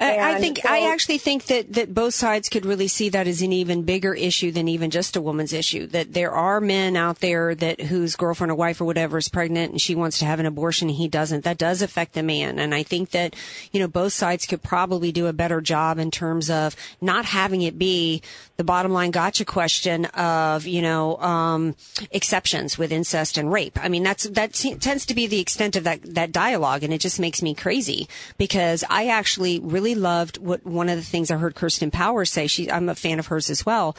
I, 0.00 0.34
I 0.34 0.40
think 0.40 0.60
so, 0.62 0.68
I 0.68 0.92
actually 0.92 1.18
think 1.18 1.46
that 1.46 1.72
that 1.72 1.92
both 1.92 2.14
sides 2.14 2.48
could 2.48 2.64
really 2.64 2.86
see 2.86 3.08
that 3.08 3.26
as 3.26 3.42
an 3.42 3.52
even 3.52 3.82
bigger 3.82 4.14
issue 4.14 4.52
than 4.52 4.68
even 4.68 4.90
just 4.90 5.16
a 5.16 5.20
woman's 5.20 5.52
issue. 5.52 5.88
That 5.88 6.12
there 6.12 6.30
are 6.30 6.60
men 6.60 6.96
out 6.96 7.18
there 7.18 7.54
that 7.56 7.80
whose 7.80 8.14
girlfriend 8.14 8.52
or 8.52 8.54
wife 8.54 8.80
or 8.80 8.84
whatever 8.84 9.18
is 9.18 9.28
pregnant 9.28 9.72
and 9.72 9.80
she 9.80 9.96
wants 9.96 10.20
to 10.20 10.24
have 10.24 10.38
an 10.38 10.46
abortion 10.46 10.88
and 10.88 10.96
he 10.96 11.08
doesn't. 11.08 11.42
That 11.42 11.58
does 11.58 11.82
affect 11.82 12.12
the 12.12 12.22
man, 12.22 12.60
and 12.60 12.74
I 12.74 12.84
think 12.84 13.10
that 13.10 13.34
you 13.72 13.80
know 13.80 13.88
both 13.88 14.12
sides 14.12 14.46
could 14.46 14.62
probably 14.62 15.10
do 15.10 15.26
a 15.26 15.32
better 15.32 15.60
job 15.60 15.98
in 15.98 16.12
terms 16.12 16.48
of 16.48 16.76
not 17.00 17.24
having 17.24 17.62
it 17.62 17.76
be 17.76 18.22
the 18.56 18.64
bottom 18.64 18.92
line 18.92 19.10
gotcha 19.10 19.44
question 19.44 20.04
of 20.06 20.64
you 20.64 20.80
know 20.80 21.16
um, 21.16 21.74
exceptions 22.12 22.78
with 22.78 22.92
incest 22.92 23.36
and 23.36 23.52
rape. 23.52 23.76
I 23.82 23.88
mean 23.88 24.04
that's 24.04 24.28
that 24.28 24.52
tends 24.54 25.06
to 25.06 25.14
be 25.14 25.26
the 25.26 25.40
extent 25.40 25.74
of 25.74 25.82
that 25.82 26.02
that 26.14 26.30
dialogue, 26.30 26.84
and 26.84 26.94
it 26.94 27.00
just 27.00 27.18
makes 27.18 27.42
me 27.42 27.52
crazy 27.52 28.08
because 28.36 28.84
I 28.88 29.08
actually 29.08 29.58
really 29.68 29.94
loved 29.94 30.38
what 30.38 30.64
one 30.64 30.88
of 30.88 30.96
the 30.96 31.02
things 31.02 31.30
I 31.30 31.36
heard 31.36 31.54
Kirsten 31.54 31.90
Powers 31.90 32.30
say. 32.30 32.46
She, 32.46 32.70
I'm 32.70 32.88
a 32.88 32.94
fan 32.94 33.18
of 33.18 33.26
hers 33.26 33.50
as 33.50 33.64
well. 33.64 33.96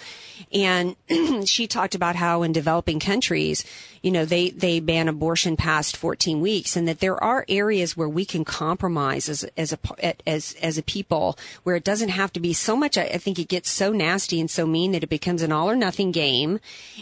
And 0.51 0.95
she 1.45 1.67
talked 1.67 1.95
about 1.95 2.15
how 2.15 2.43
in 2.43 2.51
developing 2.51 2.99
countries, 2.99 3.63
you 4.01 4.11
know, 4.11 4.25
they, 4.25 4.49
they 4.49 4.79
ban 4.79 5.07
abortion 5.07 5.57
past 5.57 5.97
14 5.97 6.41
weeks 6.41 6.75
and 6.75 6.87
that 6.87 6.99
there 6.99 7.21
are 7.23 7.45
areas 7.47 7.95
where 7.95 8.09
we 8.09 8.25
can 8.25 8.45
compromise 8.45 9.29
as, 9.29 9.43
as 9.57 9.73
a, 9.73 10.29
as, 10.29 10.55
as 10.61 10.77
a 10.77 10.83
people 10.83 11.37
where 11.63 11.75
it 11.75 11.83
doesn't 11.83 12.09
have 12.09 12.33
to 12.33 12.39
be 12.39 12.53
so 12.53 12.75
much. 12.75 12.97
I 12.97 13.17
think 13.17 13.39
it 13.39 13.47
gets 13.47 13.69
so 13.69 13.91
nasty 13.91 14.39
and 14.39 14.49
so 14.49 14.65
mean 14.65 14.91
that 14.93 15.03
it 15.03 15.09
becomes 15.09 15.41
an 15.41 15.51
all 15.51 15.69
or 15.69 15.75
nothing 15.75 16.11
game. 16.11 16.59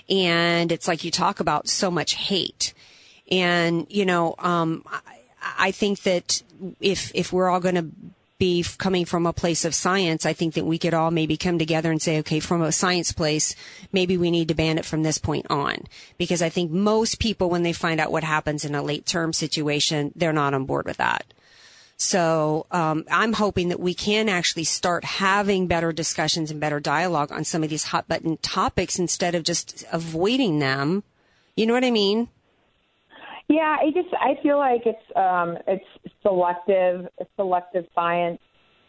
And 0.10 0.72
it's 0.72 0.88
like 0.88 1.04
you 1.04 1.12
talk 1.12 1.40
about 1.40 1.68
so 1.68 1.90
much 1.90 2.16
hate. 2.16 2.74
And, 3.30 3.86
you 3.90 4.06
know, 4.06 4.36
um, 4.40 4.84
I 5.58 5.72
think 5.72 6.04
that 6.04 6.42
if 6.80 7.12
if 7.14 7.32
we're 7.32 7.50
all 7.50 7.60
going 7.60 7.76
to 7.76 7.88
be 8.40 8.64
coming 8.78 9.06
from 9.06 9.26
a 9.26 9.34
place 9.34 9.66
of 9.66 9.74
science, 9.74 10.26
I 10.26 10.34
think 10.34 10.54
that 10.54 10.66
we 10.66 10.78
could 10.78 10.94
all 10.94 11.12
maybe 11.12 11.38
come 11.38 11.58
together 11.58 11.92
and 11.92 12.02
say, 12.02 12.20
okay, 12.20 12.40
from 12.40 12.62
a 12.62 12.72
science 12.72 13.12
place, 13.12 13.56
maybe 13.92 14.18
we 14.18 14.30
need 14.30 14.48
to 14.50 14.56
ban 14.56 14.78
it 14.78 14.86
from 14.86 15.04
this 15.04 15.18
point 15.18 15.48
on. 15.50 15.86
Because 16.18 16.42
I 16.42 16.50
think 16.50 16.72
most 16.72 17.20
people, 17.20 17.50
when 17.50 17.64
they 17.64 17.74
find 17.74 18.00
out 18.00 18.12
what 18.12 18.24
happens 18.24 18.64
in 18.64 18.76
a 18.76 18.84
late 18.84 19.06
term 19.06 19.34
situation, 19.34 20.12
they're 20.16 20.34
not 20.34 20.54
on 20.54 20.66
board 20.66 20.86
with 20.86 20.98
that. 20.98 21.26
So 21.98 22.68
um, 22.70 23.06
I'm 23.12 23.34
hoping 23.34 23.70
that 23.70 23.80
we 23.80 23.96
can 23.96 24.30
actually 24.30 24.66
start 24.66 25.04
having 25.04 25.66
better 25.66 25.92
discussions 25.92 26.52
and 26.52 26.60
better 26.60 26.80
dialogue 26.80 27.32
on 27.32 27.44
some 27.44 27.64
of 27.64 27.72
these 27.72 27.86
hot 27.86 28.08
button 28.08 28.38
topics 28.38 29.00
instead 29.00 29.34
of 29.34 29.44
just 29.44 29.84
avoiding 29.92 30.60
them. 30.60 31.04
You 31.56 31.66
know 31.66 31.74
what 31.74 31.84
I 31.84 31.90
mean? 31.90 32.30
Yeah, 33.50 33.78
I 33.80 33.92
just 33.92 34.14
I 34.14 34.42
feel 34.44 34.58
like 34.58 34.84
it's 34.86 35.16
um 35.16 35.58
it's 35.68 35.86
selective 36.22 37.08
selective 37.36 37.86
science. 37.96 38.40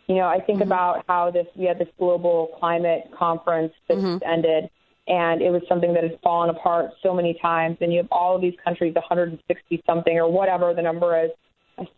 You 0.08 0.16
know, 0.16 0.26
I 0.26 0.40
think 0.40 0.60
mm-hmm. 0.60 0.68
about 0.68 1.04
how 1.06 1.30
this 1.30 1.46
we 1.54 1.66
had 1.66 1.78
this 1.78 1.88
global 1.98 2.56
climate 2.58 3.10
conference 3.16 3.72
that 3.88 3.98
mm-hmm. 3.98 4.18
ended 4.28 4.70
and 5.08 5.40
it 5.40 5.50
was 5.50 5.62
something 5.68 5.94
that 5.94 6.02
has 6.02 6.12
fallen 6.22 6.50
apart 6.50 6.90
so 7.02 7.14
many 7.14 7.38
times 7.40 7.76
and 7.80 7.92
you 7.92 7.98
have 7.98 8.08
all 8.12 8.36
of 8.36 8.42
these 8.42 8.54
countries 8.62 8.94
160 8.94 9.82
something 9.86 10.16
or 10.18 10.30
whatever 10.30 10.74
the 10.74 10.82
number 10.82 11.24
is 11.24 11.30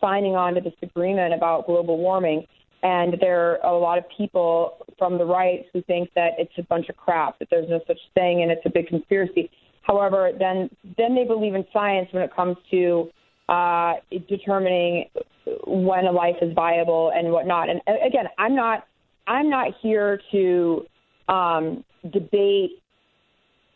signing 0.00 0.36
on 0.36 0.54
to 0.54 0.61
this 0.61 0.74
agreement 0.82 1.34
about 1.34 1.66
global 1.66 1.98
warming 1.98 2.46
and 2.82 3.16
there 3.20 3.62
are 3.64 3.74
a 3.74 3.78
lot 3.78 3.98
of 3.98 4.04
people 4.16 4.86
from 4.96 5.18
the 5.18 5.24
right 5.24 5.66
who 5.72 5.82
think 5.82 6.08
that 6.14 6.32
it's 6.38 6.52
a 6.58 6.62
bunch 6.62 6.88
of 6.88 6.96
crap 6.96 7.38
that 7.38 7.48
there's 7.50 7.68
no 7.68 7.80
such 7.86 7.98
thing 8.14 8.42
and 8.42 8.50
it's 8.50 8.64
a 8.64 8.70
big 8.70 8.86
conspiracy 8.86 9.50
However, 9.91 10.30
then 10.38 10.70
then 10.97 11.16
they 11.16 11.24
believe 11.24 11.55
in 11.55 11.64
science 11.72 12.09
when 12.12 12.22
it 12.22 12.34
comes 12.34 12.57
to 12.70 13.11
uh, 13.49 13.95
determining 14.28 15.07
when 15.66 16.05
a 16.05 16.12
life 16.12 16.36
is 16.41 16.53
viable 16.55 17.11
and 17.12 17.32
whatnot. 17.32 17.68
And 17.68 17.80
again, 18.07 18.26
I'm 18.38 18.55
not 18.55 18.86
I'm 19.26 19.51
not 19.51 19.72
here 19.82 20.20
to 20.30 20.86
um, 21.28 21.84
debate 22.12 22.80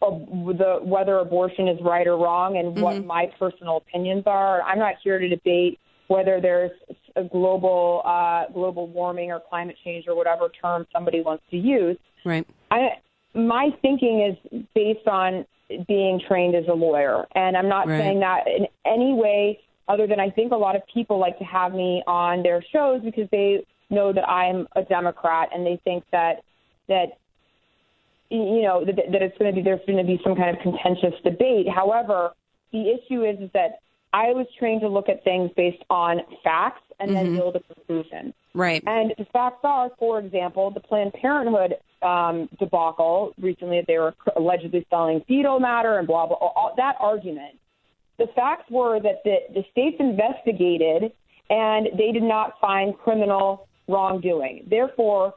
the 0.00 0.78
whether 0.82 1.18
abortion 1.18 1.66
is 1.66 1.78
right 1.82 2.06
or 2.06 2.16
wrong 2.16 2.58
and 2.58 2.74
mm-hmm. 2.74 2.80
what 2.80 3.04
my 3.04 3.26
personal 3.36 3.78
opinions 3.78 4.22
are. 4.26 4.62
I'm 4.62 4.78
not 4.78 4.94
here 5.02 5.18
to 5.18 5.28
debate 5.28 5.80
whether 6.06 6.40
there's 6.40 6.70
a 7.16 7.24
global 7.24 8.02
uh, 8.04 8.52
global 8.52 8.86
warming 8.86 9.32
or 9.32 9.40
climate 9.48 9.76
change 9.82 10.04
or 10.06 10.14
whatever 10.14 10.48
term 10.62 10.86
somebody 10.92 11.22
wants 11.22 11.42
to 11.50 11.56
use. 11.56 11.96
Right. 12.24 12.46
I 12.70 12.98
my 13.34 13.70
thinking 13.82 14.20
is 14.20 14.62
based 14.74 15.06
on 15.06 15.44
being 15.88 16.20
trained 16.28 16.54
as 16.54 16.64
a 16.68 16.74
lawyer. 16.74 17.26
And 17.34 17.56
I'm 17.56 17.68
not 17.68 17.88
right. 17.88 17.98
saying 17.98 18.20
that 18.20 18.46
in 18.46 18.66
any 18.84 19.14
way 19.14 19.60
other 19.88 20.06
than 20.06 20.20
I 20.20 20.30
think 20.30 20.52
a 20.52 20.56
lot 20.56 20.76
of 20.76 20.82
people 20.92 21.18
like 21.18 21.38
to 21.38 21.44
have 21.44 21.72
me 21.72 22.02
on 22.06 22.42
their 22.42 22.62
shows 22.72 23.02
because 23.02 23.28
they 23.30 23.64
know 23.90 24.12
that 24.12 24.28
I'm 24.28 24.66
a 24.76 24.82
Democrat 24.82 25.50
and 25.52 25.66
they 25.66 25.80
think 25.84 26.04
that 26.12 26.42
that 26.88 27.18
you 28.30 28.62
know 28.62 28.84
that, 28.84 28.96
that 28.96 29.22
it's 29.22 29.36
going 29.38 29.52
to 29.52 29.56
be 29.56 29.62
there's 29.62 29.80
going 29.86 29.98
to 29.98 30.04
be 30.04 30.20
some 30.24 30.34
kind 30.36 30.56
of 30.56 30.62
contentious 30.62 31.14
debate. 31.22 31.68
However, 31.68 32.30
the 32.72 32.90
issue 32.90 33.24
is, 33.24 33.38
is 33.40 33.50
that 33.52 33.80
I 34.12 34.32
was 34.32 34.46
trained 34.58 34.80
to 34.82 34.88
look 34.88 35.08
at 35.08 35.24
things 35.24 35.50
based 35.56 35.82
on 35.90 36.20
facts 36.42 36.82
and 37.00 37.10
mm-hmm. 37.10 37.24
then 37.24 37.36
build 37.36 37.56
a 37.56 37.74
conclusion. 37.74 38.34
Right. 38.54 38.82
And 38.86 39.12
the 39.18 39.26
facts 39.32 39.60
are, 39.64 39.90
for 39.98 40.18
example, 40.18 40.70
the 40.70 40.80
Planned 40.80 41.12
Parenthood 41.14 41.74
um, 42.02 42.48
debacle 42.58 43.34
recently 43.40 43.78
that 43.78 43.86
they 43.86 43.98
were 43.98 44.14
allegedly 44.36 44.86
selling 44.90 45.22
fetal 45.26 45.58
matter 45.58 45.98
and 45.98 46.06
blah 46.06 46.26
blah. 46.26 46.36
All, 46.36 46.74
that 46.76 46.96
argument. 47.00 47.58
The 48.18 48.26
facts 48.36 48.70
were 48.70 49.00
that 49.00 49.22
the 49.24 49.36
the 49.54 49.64
states 49.72 49.96
investigated 49.98 51.12
and 51.50 51.88
they 51.98 52.12
did 52.12 52.22
not 52.22 52.54
find 52.60 52.96
criminal 52.96 53.68
wrongdoing. 53.88 54.66
Therefore, 54.68 55.34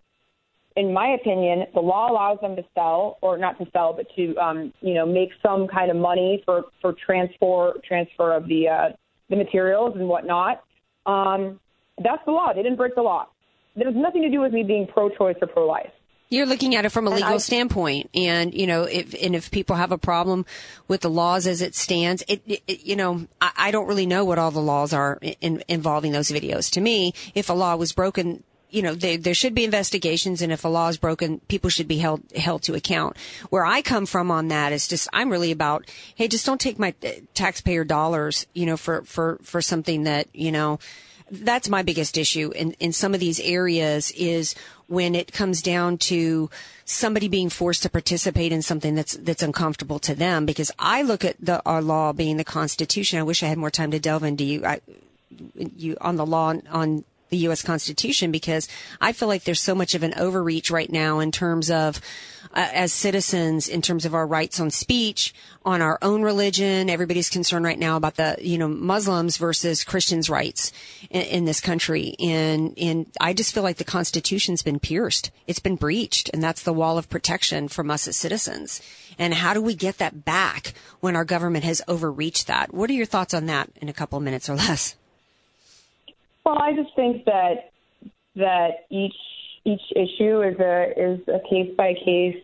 in 0.75 0.93
my 0.93 1.09
opinion, 1.19 1.65
the 1.73 1.79
law 1.79 2.09
allows 2.09 2.39
them 2.39 2.55
to 2.55 2.63
sell, 2.75 3.17
or 3.21 3.37
not 3.37 3.57
to 3.57 3.65
sell, 3.73 3.93
but 3.93 4.05
to 4.15 4.35
um, 4.37 4.71
you 4.81 4.93
know 4.93 5.05
make 5.05 5.31
some 5.41 5.67
kind 5.67 5.89
of 5.89 5.97
money 5.97 6.43
for 6.45 6.65
for 6.81 6.93
transfer 6.93 7.73
transfer 7.85 8.33
of 8.33 8.47
the 8.47 8.67
uh, 8.67 8.89
the 9.29 9.35
materials 9.35 9.93
and 9.95 10.07
whatnot. 10.07 10.63
Um, 11.07 11.59
that's 11.97 12.23
the 12.25 12.31
law. 12.31 12.53
They 12.53 12.61
didn't 12.61 12.77
break 12.77 12.93
the 12.93 13.01
law. 13.01 13.27
It 13.75 13.85
has 13.85 13.95
nothing 13.95 14.21
to 14.23 14.29
do 14.29 14.41
with 14.41 14.53
me 14.53 14.63
being 14.63 14.87
pro-choice 14.87 15.37
or 15.41 15.47
pro-life. 15.47 15.91
You're 16.29 16.45
looking 16.45 16.75
at 16.75 16.83
it 16.83 16.89
from 16.89 17.07
a 17.07 17.09
legal 17.09 17.35
I, 17.35 17.37
standpoint, 17.37 18.09
and 18.13 18.53
you 18.53 18.67
know, 18.67 18.83
if 18.83 19.15
and 19.23 19.33
if 19.33 19.49
people 19.49 19.77
have 19.77 19.93
a 19.93 19.97
problem 19.97 20.45
with 20.89 20.99
the 20.99 21.09
laws 21.09 21.47
as 21.47 21.61
it 21.61 21.73
stands, 21.73 22.21
it, 22.27 22.41
it 22.45 22.85
you 22.85 22.97
know, 22.97 23.27
I, 23.39 23.51
I, 23.55 23.71
don't 23.71 23.87
really 23.87 24.05
know 24.05 24.25
what 24.25 24.37
all 24.37 24.51
the 24.51 24.59
laws 24.59 24.91
are 24.91 25.19
in, 25.39 25.63
involving 25.69 26.11
those 26.11 26.27
videos. 26.27 26.69
To 26.71 26.81
me, 26.81 27.13
if 27.33 27.49
a 27.49 27.53
law 27.53 27.77
was 27.77 27.93
broken, 27.93 28.43
you 28.69 28.81
know, 28.81 28.93
they, 28.93 29.17
there 29.17 29.33
should 29.33 29.55
be 29.55 29.63
investigations, 29.63 30.41
and 30.41 30.51
if 30.51 30.65
a 30.65 30.67
law 30.67 30.89
is 30.89 30.97
broken, 30.97 31.39
people 31.47 31.69
should 31.69 31.87
be 31.87 31.97
held 31.97 32.21
held 32.35 32.63
to 32.63 32.75
account. 32.75 33.17
Where 33.49 33.65
I 33.65 33.81
come 33.81 34.05
from 34.05 34.29
on 34.29 34.49
that 34.49 34.73
is 34.73 34.87
just 34.87 35.07
I'm 35.13 35.29
really 35.29 35.51
about, 35.51 35.89
hey, 36.15 36.27
just 36.27 36.45
don't 36.45 36.59
take 36.59 36.77
my 36.77 36.93
uh, 37.03 37.11
taxpayer 37.33 37.83
dollars, 37.83 38.45
you 38.53 38.65
know, 38.65 38.77
for 38.77 39.03
for 39.03 39.39
for 39.41 39.61
something 39.61 40.03
that 40.03 40.27
you 40.33 40.51
know. 40.51 40.79
That's 41.29 41.67
my 41.67 41.83
biggest 41.83 42.17
issue 42.17 42.51
in 42.55 42.71
in 42.79 42.93
some 42.93 43.13
of 43.13 43.19
these 43.19 43.41
areas 43.41 44.11
is 44.11 44.55
when 44.87 45.13
it 45.13 45.33
comes 45.33 45.61
down 45.61 45.97
to 45.97 46.49
somebody 46.85 47.27
being 47.27 47.49
forced 47.49 47.83
to 47.83 47.89
participate 47.89 48.53
in 48.53 48.61
something 48.61 48.95
that's 48.95 49.13
that's 49.17 49.43
uncomfortable 49.43 49.99
to 49.99 50.15
them. 50.15 50.45
Because 50.45 50.71
I 50.79 51.01
look 51.01 51.25
at 51.25 51.35
the 51.39 51.61
our 51.65 51.81
law 51.81 52.13
being 52.13 52.37
the 52.37 52.45
Constitution. 52.45 53.19
I 53.19 53.23
wish 53.23 53.43
I 53.43 53.47
had 53.47 53.57
more 53.57 53.71
time 53.71 53.91
to 53.91 53.99
delve 53.99 54.23
into 54.23 54.45
you. 54.45 54.65
I, 54.65 54.79
you 55.55 55.97
on 55.99 56.15
the 56.15 56.25
law 56.25 56.53
on 56.69 57.03
the 57.29 57.37
U.S. 57.37 57.61
Constitution 57.61 58.31
because 58.31 58.67
I 59.01 59.11
feel 59.11 59.27
like 59.27 59.43
there's 59.43 59.61
so 59.61 59.75
much 59.75 59.95
of 59.95 60.03
an 60.03 60.13
overreach 60.17 60.71
right 60.71 60.91
now 60.91 61.19
in 61.19 61.31
terms 61.31 61.69
of, 61.69 62.01
uh, 62.53 62.69
as 62.73 62.93
citizens, 62.93 63.67
in 63.67 63.81
terms 63.81 64.05
of 64.05 64.13
our 64.13 64.25
rights 64.25 64.59
on 64.59 64.69
speech, 64.69 65.33
on 65.65 65.81
our 65.81 65.97
own 66.01 66.21
religion. 66.21 66.89
Everybody's 66.89 67.29
concerned 67.29 67.65
right 67.65 67.79
now 67.79 67.97
about 67.97 68.15
the, 68.15 68.37
you 68.39 68.57
know, 68.57 68.67
Muslims 68.67 69.37
versus 69.37 69.83
Christians' 69.83 70.29
rights 70.29 70.71
in, 71.09 71.21
in 71.23 71.45
this 71.45 71.59
country. 71.59 72.15
And, 72.19 72.77
and 72.77 73.07
I 73.19 73.33
just 73.33 73.53
feel 73.53 73.63
like 73.63 73.77
the 73.77 73.83
Constitution's 73.83 74.61
been 74.61 74.79
pierced. 74.79 75.31
It's 75.45 75.59
been 75.59 75.75
breached. 75.75 76.29
And 76.33 76.41
that's 76.41 76.63
the 76.63 76.73
wall 76.73 76.97
of 76.97 77.09
protection 77.09 77.67
from 77.67 77.91
us 77.91 78.07
as 78.07 78.15
citizens. 78.15 78.81
And 79.19 79.33
how 79.33 79.53
do 79.53 79.61
we 79.61 79.75
get 79.75 79.97
that 79.97 80.25
back 80.25 80.73
when 80.99 81.15
our 81.15 81.25
government 81.25 81.65
has 81.65 81.81
overreached 81.87 82.47
that? 82.47 82.73
What 82.73 82.89
are 82.89 82.93
your 82.93 83.05
thoughts 83.05 83.33
on 83.33 83.47
that 83.47 83.69
in 83.81 83.89
a 83.89 83.93
couple 83.93 84.17
of 84.17 84.23
minutes 84.23 84.49
or 84.49 84.55
less? 84.55 84.95
Well, 86.47 86.59
I 86.59 86.71
just 86.71 86.95
think 86.95 87.25
that 87.25 87.71
that 88.37 88.85
each 88.89 89.13
each 89.65 89.81
issue 89.91 90.43
is 90.43 90.57
a 90.61 90.93
is 90.95 91.19
a 91.27 91.39
case 91.49 91.75
by 91.75 91.93
case 91.93 92.37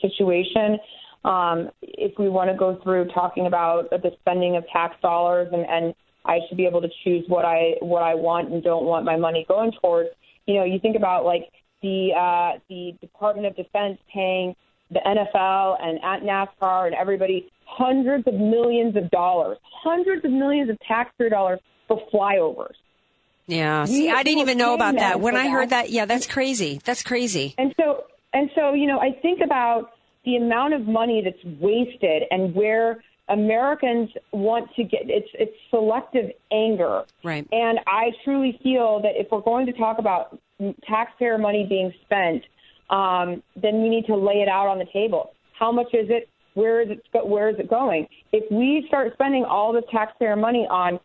situation. 0.00 0.78
Um, 1.26 1.68
if 1.82 2.18
we 2.18 2.30
want 2.30 2.48
to 2.48 2.56
go 2.56 2.80
through 2.82 3.08
talking 3.12 3.46
about 3.46 3.90
the 3.90 4.12
spending 4.20 4.56
of 4.56 4.64
tax 4.72 4.96
dollars 5.02 5.48
and, 5.52 5.66
and 5.68 5.94
I 6.24 6.38
should 6.48 6.56
be 6.56 6.64
able 6.64 6.80
to 6.80 6.88
choose 7.04 7.26
what 7.28 7.44
I 7.44 7.74
what 7.80 8.02
I 8.02 8.14
want 8.14 8.54
and 8.54 8.62
don't 8.62 8.86
want 8.86 9.04
my 9.04 9.18
money 9.18 9.44
going 9.46 9.72
towards, 9.82 10.08
you 10.46 10.54
know, 10.54 10.64
you 10.64 10.78
think 10.78 10.96
about 10.96 11.26
like 11.26 11.42
the 11.82 12.14
uh, 12.16 12.58
the 12.70 12.94
Department 13.02 13.46
of 13.46 13.54
Defense 13.54 13.98
paying 14.10 14.56
the 14.90 15.00
NFL 15.00 15.76
and 15.82 15.98
at 16.02 16.22
NASCAR 16.22 16.86
and 16.86 16.94
everybody 16.94 17.50
hundreds 17.66 18.26
of 18.26 18.32
millions 18.32 18.96
of 18.96 19.10
dollars, 19.10 19.58
hundreds 19.62 20.24
of 20.24 20.30
millions 20.30 20.70
of 20.70 20.78
taxpayer 20.88 21.28
dollars 21.28 21.60
for 21.86 22.00
flyovers. 22.10 22.76
Yeah. 23.50 23.84
See, 23.84 24.10
I 24.10 24.22
didn't 24.22 24.40
even 24.40 24.58
know 24.58 24.74
about 24.74 24.94
that. 24.96 25.20
When 25.20 25.36
I 25.36 25.48
heard 25.48 25.70
that, 25.70 25.90
yeah, 25.90 26.04
that's 26.04 26.26
crazy. 26.26 26.80
That's 26.84 27.02
crazy. 27.02 27.54
And 27.58 27.74
so, 27.76 28.04
and 28.32 28.50
so, 28.54 28.74
you 28.74 28.86
know, 28.86 28.98
I 29.00 29.12
think 29.20 29.40
about 29.42 29.92
the 30.24 30.36
amount 30.36 30.74
of 30.74 30.86
money 30.86 31.22
that's 31.24 31.42
wasted 31.60 32.24
and 32.30 32.54
where 32.54 33.02
Americans 33.28 34.10
want 34.32 34.68
to 34.74 34.82
get 34.84 35.02
it's 35.04 35.28
it's 35.34 35.56
selective 35.70 36.30
anger. 36.52 37.04
Right. 37.22 37.46
And 37.52 37.78
I 37.86 38.10
truly 38.24 38.58
feel 38.62 39.00
that 39.02 39.12
if 39.14 39.28
we're 39.30 39.40
going 39.40 39.66
to 39.66 39.72
talk 39.72 39.98
about 39.98 40.38
taxpayer 40.86 41.38
money 41.38 41.64
being 41.68 41.92
spent, 42.04 42.42
um, 42.90 43.42
then 43.56 43.82
we 43.82 43.88
need 43.88 44.06
to 44.06 44.16
lay 44.16 44.42
it 44.42 44.48
out 44.48 44.66
on 44.66 44.78
the 44.78 44.86
table. 44.92 45.32
How 45.58 45.70
much 45.70 45.94
is 45.94 46.08
it? 46.10 46.28
Where 46.54 46.80
is 46.82 46.90
it? 46.90 47.26
Where 47.26 47.48
is 47.48 47.56
it 47.58 47.70
going? 47.70 48.08
If 48.32 48.50
we 48.50 48.84
start 48.88 49.12
spending 49.14 49.44
all 49.44 49.72
this 49.72 49.84
taxpayer 49.90 50.36
money 50.36 50.66
on 50.68 50.98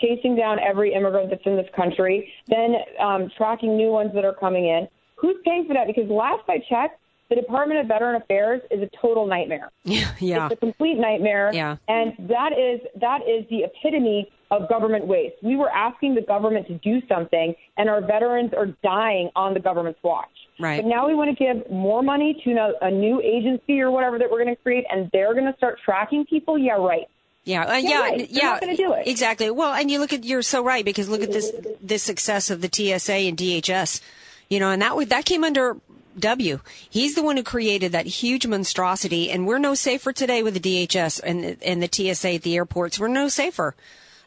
chasing 0.00 0.36
down 0.36 0.58
every 0.58 0.94
immigrant 0.94 1.30
that's 1.30 1.42
in 1.46 1.56
this 1.56 1.68
country, 1.74 2.32
then 2.48 2.76
um, 3.00 3.30
tracking 3.36 3.76
new 3.76 3.90
ones 3.90 4.10
that 4.14 4.24
are 4.24 4.34
coming 4.34 4.66
in. 4.66 4.88
Who's 5.16 5.36
paying 5.44 5.66
for 5.66 5.74
that? 5.74 5.86
Because 5.86 6.08
last 6.10 6.42
I 6.48 6.58
checked, 6.68 6.98
the 7.28 7.40
Department 7.40 7.80
of 7.80 7.86
Veteran 7.86 8.20
Affairs 8.20 8.60
is 8.70 8.82
a 8.82 8.90
total 9.00 9.26
nightmare. 9.26 9.70
Yeah, 9.84 10.12
yeah. 10.20 10.46
It's 10.46 10.54
a 10.54 10.56
complete 10.56 10.98
nightmare. 10.98 11.50
Yeah. 11.52 11.76
And 11.88 12.12
that 12.28 12.52
is 12.52 12.80
that 13.00 13.20
is 13.22 13.48
the 13.48 13.64
epitome 13.64 14.30
of 14.50 14.68
government 14.68 15.06
waste. 15.06 15.36
We 15.42 15.56
were 15.56 15.70
asking 15.70 16.14
the 16.14 16.20
government 16.20 16.66
to 16.66 16.74
do 16.78 17.00
something, 17.08 17.54
and 17.78 17.88
our 17.88 18.02
veterans 18.02 18.52
are 18.54 18.66
dying 18.84 19.30
on 19.34 19.54
the 19.54 19.60
government's 19.60 20.00
watch. 20.02 20.28
Right. 20.60 20.82
But 20.82 20.88
now 20.88 21.08
we 21.08 21.14
want 21.14 21.36
to 21.36 21.44
give 21.44 21.70
more 21.70 22.02
money 22.02 22.38
to 22.44 22.72
a 22.82 22.90
new 22.90 23.22
agency 23.22 23.80
or 23.80 23.90
whatever 23.90 24.18
that 24.18 24.30
we're 24.30 24.44
going 24.44 24.54
to 24.54 24.62
create, 24.62 24.84
and 24.90 25.08
they're 25.12 25.32
going 25.32 25.50
to 25.50 25.56
start 25.56 25.78
tracking 25.82 26.26
people. 26.26 26.58
Yeah, 26.58 26.74
right. 26.74 27.06
Yeah, 27.44 27.64
uh, 27.64 27.76
yeah, 27.76 28.08
yeah, 28.14 28.26
yeah. 28.28 28.58
To 28.60 28.76
do 28.76 28.92
it 28.92 29.08
exactly. 29.08 29.50
Well, 29.50 29.74
and 29.74 29.90
you 29.90 29.98
look 29.98 30.12
at 30.12 30.24
you're 30.24 30.42
so 30.42 30.62
right 30.62 30.84
because 30.84 31.08
look 31.08 31.22
at 31.22 31.32
this 31.32 31.52
this 31.80 32.02
success 32.02 32.50
of 32.50 32.60
the 32.60 32.68
TSA 32.72 33.12
and 33.12 33.36
DHS, 33.36 34.00
you 34.48 34.60
know, 34.60 34.70
and 34.70 34.80
that 34.80 35.08
that 35.08 35.24
came 35.24 35.42
under 35.42 35.76
W. 36.18 36.60
He's 36.88 37.14
the 37.14 37.22
one 37.22 37.36
who 37.36 37.42
created 37.42 37.92
that 37.92 38.06
huge 38.06 38.46
monstrosity, 38.46 39.30
and 39.30 39.46
we're 39.46 39.58
no 39.58 39.74
safer 39.74 40.12
today 40.12 40.42
with 40.44 40.54
the 40.54 40.86
DHS 40.86 41.20
and 41.24 41.56
and 41.62 41.82
the 41.82 41.88
TSA 41.90 42.34
at 42.34 42.42
the 42.42 42.54
airports. 42.54 43.00
We're 43.00 43.08
no 43.08 43.28
safer 43.28 43.74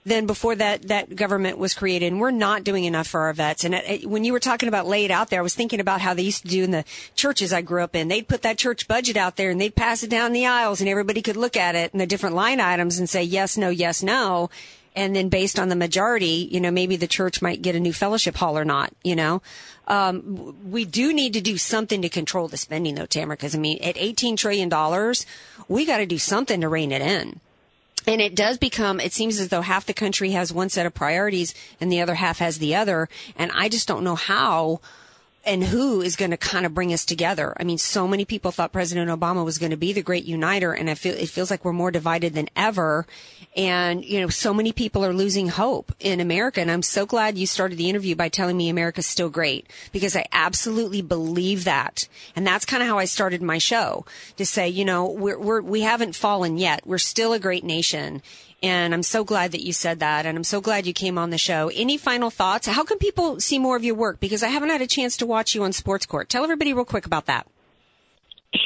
than 0.06 0.28
before 0.28 0.56
that 0.56 0.84
that 0.84 1.16
government 1.16 1.58
was 1.58 1.74
created. 1.74 2.12
And 2.12 2.22
we're 2.22 2.32
not 2.32 2.64
doing 2.64 2.86
enough 2.86 3.08
for 3.08 3.22
our 3.22 3.34
vets. 3.34 3.64
And 3.64 3.74
it, 3.74 4.08
when 4.08 4.24
you 4.24 4.34
were 4.34 4.39
talking 4.39 4.70
about 4.70 4.86
laid 4.86 5.10
out 5.10 5.30
there, 5.30 5.39
I 5.39 5.43
was 5.43 5.56
thinking 5.56 5.80
about 5.80 6.01
how 6.01 6.14
they 6.14 6.22
used 6.22 6.43
to 6.43 6.47
do 6.47 6.64
in 6.64 6.72
the 6.72 6.86
churches 7.16 7.51
I 7.51 7.62
grew 7.62 7.82
up 7.82 7.95
in. 7.95 8.08
They'd 8.08 8.28
put 8.28 8.43
that 8.43 8.58
church 8.58 8.88
budget 8.88 9.18
out 9.18 9.36
there 9.36 9.49
and 9.49 9.60
they'd 9.60 9.76
pass 9.76 10.03
it 10.03 10.10
down 10.10 10.32
the 10.32 10.45
aisles, 10.45 10.80
and 10.80 10.89
everybody 10.89 11.22
could 11.22 11.38
look 11.38 11.58
at 11.58 11.76
it 11.76 11.91
and 11.91 11.99
the 11.99 12.06
different 12.06 12.36
line 12.36 12.60
items 12.60 12.99
and 12.99 13.10
say 13.10 13.24
yes, 13.24 13.58
no, 13.58 13.70
yes, 13.70 14.03
no. 14.03 14.49
And 14.95 15.14
then 15.14 15.28
based 15.28 15.60
on 15.60 15.68
the 15.68 15.76
majority, 15.76 16.47
you 16.49 16.62
know, 16.62 16.72
maybe 16.72 16.95
the 16.95 17.08
church 17.08 17.41
might 17.41 17.62
get 17.62 17.76
a 17.76 17.80
new 17.82 17.91
fellowship 17.91 18.36
hall 18.38 18.58
or 18.58 18.64
not, 18.64 18.93
you 19.03 19.16
know. 19.16 19.41
Um, 19.88 20.56
we 20.72 20.86
do 20.86 21.14
need 21.14 21.34
to 21.34 21.41
do 21.41 21.58
something 21.58 22.01
to 22.01 22.10
control 22.10 22.47
the 22.47 22.58
spending 22.58 22.95
though, 22.95 23.06
Tamara, 23.06 23.36
because 23.36 23.56
I 23.56 23.58
mean, 23.58 23.80
at 23.84 23.95
$18 23.95 24.38
trillion, 24.38 24.70
we 25.68 25.86
got 25.86 25.97
to 25.97 26.06
do 26.06 26.18
something 26.18 26.62
to 26.62 26.70
rein 26.70 26.91
it 26.91 27.01
in. 27.01 27.41
And 28.08 28.22
it 28.22 28.36
does 28.36 28.58
become, 28.58 28.99
it 28.99 29.14
seems 29.14 29.39
as 29.39 29.49
though 29.49 29.62
half 29.62 29.86
the 29.86 29.93
country 29.93 30.32
has 30.32 30.53
one 30.53 30.70
set 30.70 30.86
of 30.86 30.93
priorities 30.93 31.53
and 31.82 31.91
the 31.91 32.01
other 32.01 32.16
half 32.16 32.39
has 32.39 32.60
the 32.60 32.76
other. 32.76 33.10
And 33.36 33.51
I 33.53 33.70
just 33.70 33.88
don't 33.88 34.03
know 34.03 34.16
how 34.16 34.80
and 35.46 35.64
who 35.64 36.02
is 36.02 36.16
going 36.16 36.32
to 36.32 36.38
kind 36.38 36.66
of 36.66 36.74
bring 36.74 36.91
us 36.91 37.06
together. 37.06 37.56
I 37.60 37.64
mean, 37.64 37.78
so 37.78 38.08
many 38.08 38.26
people 38.26 38.52
thought 38.52 38.72
President 38.72 39.10
Obama 39.10 39.46
was 39.46 39.58
going 39.58 39.70
to 39.70 39.78
be 39.78 39.93
the 39.93 40.02
great 40.02 40.26
uniter, 40.26 40.74
and 40.74 40.89
I 40.89 40.96
feel 40.96 41.14
it 41.14 41.30
feels 41.30 41.52
like 41.52 41.64
we're 41.64 41.74
more 41.74 41.91
divided 41.91 42.34
than 42.34 42.50
ever. 42.56 43.06
And 43.56 44.04
you 44.04 44.20
know, 44.20 44.30
so 44.30 44.54
many 44.54 44.72
people 44.72 45.06
are 45.06 45.14
losing 45.14 45.50
hope 45.50 45.93
in 46.00 46.20
America. 46.20 46.62
And 46.62 46.72
I'm 46.72 46.82
so 46.82 47.06
glad 47.06 47.38
you 47.38 47.48
started 47.48 47.78
the 47.78 47.89
interview 47.89 48.16
by 48.16 48.30
telling 48.30 48.58
me 48.58 48.70
America's 48.70 49.06
still 49.06 49.30
great 49.30 49.68
because 49.91 50.16
I 50.16 50.26
absolutely 50.32 51.02
believe 51.02 51.64
that. 51.66 52.08
And 52.36 52.46
that's 52.46 52.66
kind 52.66 52.82
of 52.82 52.89
how 52.89 52.98
I 52.98 53.06
started 53.06 53.41
my 53.41 53.60
show 53.60 54.06
to 54.38 54.46
say, 54.46 54.68
you 54.68 54.84
know, 54.84 55.10
we're, 55.10 55.39
we're 55.39 55.62
we 55.62 55.82
haven't 55.82 56.16
fallen 56.16 56.58
yet. 56.58 56.86
We're 56.86 56.98
still 56.98 57.34
a 57.34 57.39
great 57.39 57.64
nation. 57.64 58.22
And 58.64 58.93
I'm 58.93 59.03
so 59.03 59.24
glad 59.24 59.51
that 59.51 59.64
you 59.64 59.74
said 59.74 59.99
that. 59.99 60.26
And 60.26 60.38
I'm 60.38 60.43
so 60.43 60.62
glad 60.62 60.88
you 60.88 60.93
came 60.93 61.18
on 61.18 61.30
the 61.30 61.38
show. 61.38 61.70
Any 61.74 61.97
final 61.97 62.30
thoughts? 62.30 62.68
How 62.68 62.84
can 62.84 62.97
people 62.97 63.39
see 63.39 63.60
more 63.60 63.76
of 63.76 63.84
your 63.84 63.95
work? 63.95 64.20
Because 64.20 64.43
I 64.43 64.47
haven't 64.47 64.70
had 64.70 64.82
a 64.82 64.88
chance 64.88 65.18
to 65.18 65.26
watch 65.26 65.53
you 65.53 65.64
on 65.64 65.74
Sports 65.74 66.06
Court. 66.06 66.30
Tell 66.30 66.43
everybody 66.43 66.74
real 66.74 66.86
quick 66.86 67.06
about 67.06 67.26
that. 67.28 67.47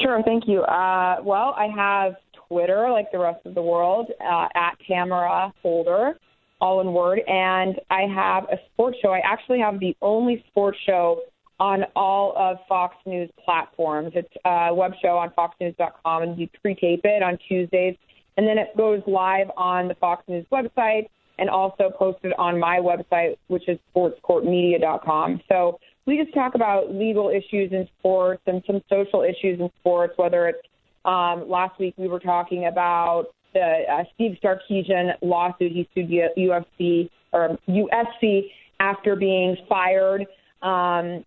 Sure. 0.02 0.22
Thank 0.22 0.46
you. 0.46 0.62
Uh, 0.62 1.16
well, 1.22 1.54
I 1.56 1.66
have 1.74 2.14
Twitter, 2.48 2.88
like 2.90 3.10
the 3.12 3.18
rest 3.18 3.44
of 3.44 3.54
the 3.54 3.62
world, 3.62 4.10
uh, 4.20 4.48
at 4.54 4.76
Tamara 4.86 5.52
Holder, 5.62 6.18
all 6.60 6.80
in 6.80 6.92
word. 6.92 7.20
And 7.26 7.80
I 7.90 8.02
have 8.02 8.44
a 8.44 8.58
sports 8.72 8.98
show. 9.02 9.10
I 9.10 9.20
actually 9.24 9.60
have 9.60 9.80
the 9.80 9.96
only 10.00 10.44
sports 10.48 10.78
show 10.86 11.22
on 11.58 11.84
all 11.94 12.32
of 12.36 12.56
Fox 12.68 12.96
News 13.04 13.30
platforms. 13.44 14.12
It's 14.14 14.32
a 14.44 14.74
web 14.74 14.92
show 15.02 15.18
on 15.18 15.30
foxnews.com, 15.30 16.22
and 16.22 16.38
you 16.38 16.48
pre-tape 16.62 17.02
it 17.04 17.22
on 17.22 17.38
Tuesdays 17.46 17.96
and 18.40 18.48
then 18.48 18.56
it 18.56 18.74
goes 18.74 19.02
live 19.06 19.48
on 19.58 19.86
the 19.86 19.94
Fox 19.96 20.24
News 20.26 20.46
website 20.50 21.10
and 21.38 21.50
also 21.50 21.90
posted 21.98 22.32
on 22.38 22.58
my 22.58 22.78
website, 22.78 23.36
which 23.48 23.68
is 23.68 23.78
sportscourtmedia.com. 23.94 25.42
So 25.46 25.78
we 26.06 26.16
just 26.16 26.32
talk 26.32 26.54
about 26.54 26.90
legal 26.90 27.28
issues 27.28 27.70
in 27.70 27.86
sports 27.98 28.40
and 28.46 28.62
some 28.66 28.80
social 28.88 29.24
issues 29.24 29.60
in 29.60 29.68
sports. 29.80 30.14
Whether 30.16 30.48
it's 30.48 30.66
um, 31.04 31.50
last 31.50 31.78
week 31.78 31.92
we 31.98 32.08
were 32.08 32.18
talking 32.18 32.64
about 32.64 33.26
the 33.52 33.82
uh, 33.92 34.04
Steve 34.14 34.38
Sarkisian 34.42 35.12
lawsuit. 35.20 35.72
He 35.72 35.86
sued 35.94 36.08
UFC 36.08 37.10
or 37.34 37.58
USC 37.68 38.44
after 38.80 39.16
being 39.16 39.54
fired 39.68 40.22
um, 40.62 41.26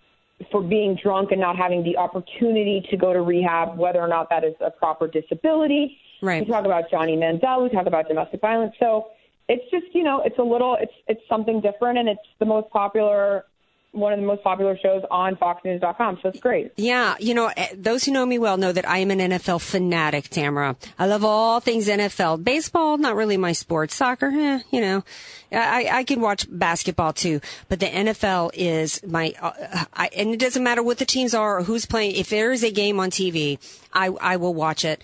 for 0.51 0.63
being 0.63 0.97
drunk 1.03 1.31
and 1.31 1.39
not 1.39 1.57
having 1.57 1.83
the 1.83 1.95
opportunity 1.95 2.83
to 2.89 2.97
go 2.97 3.13
to 3.13 3.21
rehab, 3.21 3.77
whether 3.77 3.99
or 3.99 4.07
not 4.07 4.31
that 4.31 4.43
is 4.43 4.55
a 4.61 4.71
proper 4.71 5.07
disability. 5.07 5.95
Right. 6.23 6.45
We 6.45 6.51
talk 6.51 6.63
about 6.63 6.89
Johnny 6.89 7.17
Manziel. 7.17 7.63
We 7.63 7.69
talk 7.69 7.85
about 7.85 8.07
domestic 8.07 8.39
violence. 8.39 8.73
So 8.79 9.07
it's 9.49 9.69
just 9.69 9.93
you 9.93 10.03
know 10.03 10.21
it's 10.23 10.39
a 10.39 10.43
little 10.43 10.77
it's 10.79 10.93
it's 11.07 11.21
something 11.27 11.59
different, 11.59 11.99
and 11.99 12.07
it's 12.07 12.21
the 12.39 12.45
most 12.45 12.69
popular 12.69 13.43
one 13.91 14.11
of 14.11 14.19
the 14.19 14.25
most 14.25 14.41
popular 14.41 14.75
shows 14.81 15.03
on 15.11 15.35
FoxNews.com. 15.35 16.19
So 16.23 16.29
it's 16.29 16.39
great. 16.39 16.71
Yeah, 16.77 17.15
you 17.19 17.35
know, 17.35 17.51
eh, 17.55 17.67
those 17.75 18.03
who 18.03 18.11
know 18.11 18.25
me 18.25 18.39
well 18.39 18.57
know 18.57 18.71
that 18.71 18.89
I 18.89 18.97
am 18.99 19.11
an 19.11 19.19
NFL 19.19 19.61
fanatic, 19.61 20.29
Tamara. 20.29 20.75
I 20.97 21.05
love 21.05 21.23
all 21.23 21.59
things 21.59 21.87
NFL. 21.87 22.43
Baseball, 22.43 22.97
not 22.97 23.15
really 23.15 23.37
my 23.37 23.51
sport. 23.51 23.91
Soccer, 23.91 24.31
eh, 24.33 24.61
you 24.71 24.81
know, 24.81 25.03
I, 25.51 25.89
I 25.91 26.03
can 26.05 26.21
watch 26.21 26.47
basketball 26.49 27.13
too, 27.13 27.39
but 27.69 27.79
the 27.79 27.85
NFL 27.85 28.51
is 28.55 28.99
my, 29.05 29.35
uh, 29.39 29.85
I, 29.93 30.09
and 30.17 30.29
it 30.31 30.39
doesn't 30.39 30.63
matter 30.63 30.81
what 30.81 30.97
the 30.97 31.05
teams 31.05 31.35
are 31.35 31.59
or 31.59 31.63
who's 31.63 31.85
playing. 31.85 32.15
If 32.15 32.29
there 32.29 32.51
is 32.51 32.63
a 32.63 32.71
game 32.71 32.99
on 32.99 33.11
TV, 33.11 33.59
I, 33.93 34.07
I 34.07 34.37
will 34.37 34.55
watch 34.55 34.85
it. 34.85 35.03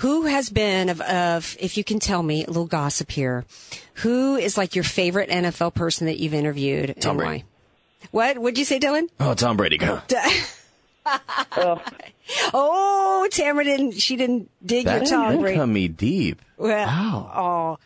Who 0.00 0.26
has 0.26 0.50
been 0.50 0.88
of, 0.90 1.00
of, 1.00 1.56
if 1.58 1.76
you 1.78 1.84
can 1.84 1.98
tell 1.98 2.22
me, 2.22 2.44
a 2.44 2.48
little 2.48 2.66
gossip 2.66 3.10
here, 3.10 3.44
who 3.94 4.36
is 4.36 4.58
like 4.58 4.74
your 4.74 4.84
favorite 4.84 5.30
NFL 5.30 5.74
person 5.74 6.06
that 6.06 6.18
you've 6.18 6.34
interviewed 6.34 6.94
Tom 7.00 7.12
and 7.12 7.18
Brady. 7.18 7.44
why? 7.44 7.48
What? 8.10 8.38
What'd 8.38 8.58
you 8.58 8.64
say, 8.66 8.78
Dylan? 8.78 9.08
Oh, 9.18 9.34
Tom 9.34 9.56
Brady, 9.56 9.78
go. 9.78 10.00
oh, 12.54 13.28
Tamara 13.30 13.64
didn't. 13.64 13.92
She 13.92 14.16
didn't 14.16 14.50
dig 14.64 14.84
That 14.86 15.02
your 15.02 15.10
Tom 15.10 15.30
didn't 15.30 15.42
Brady. 15.42 15.56
come 15.58 15.72
me 15.72 15.88
deep. 15.88 16.42
Well, 16.56 16.88
oh, 17.34 17.78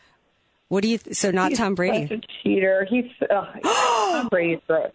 what 0.69 0.83
do 0.83 0.89
you? 0.89 0.99
Th- 0.99 1.17
so 1.17 1.31
not 1.31 1.51
He's 1.51 1.59
Tom 1.59 1.75
Brady. 1.75 2.09
Such 2.09 2.25
a 2.25 2.43
cheater. 2.43 2.87
He's 2.89 3.07
uh, 3.29 3.47
Tom 3.63 4.29
Brady's 4.29 4.61
gross. 4.67 4.93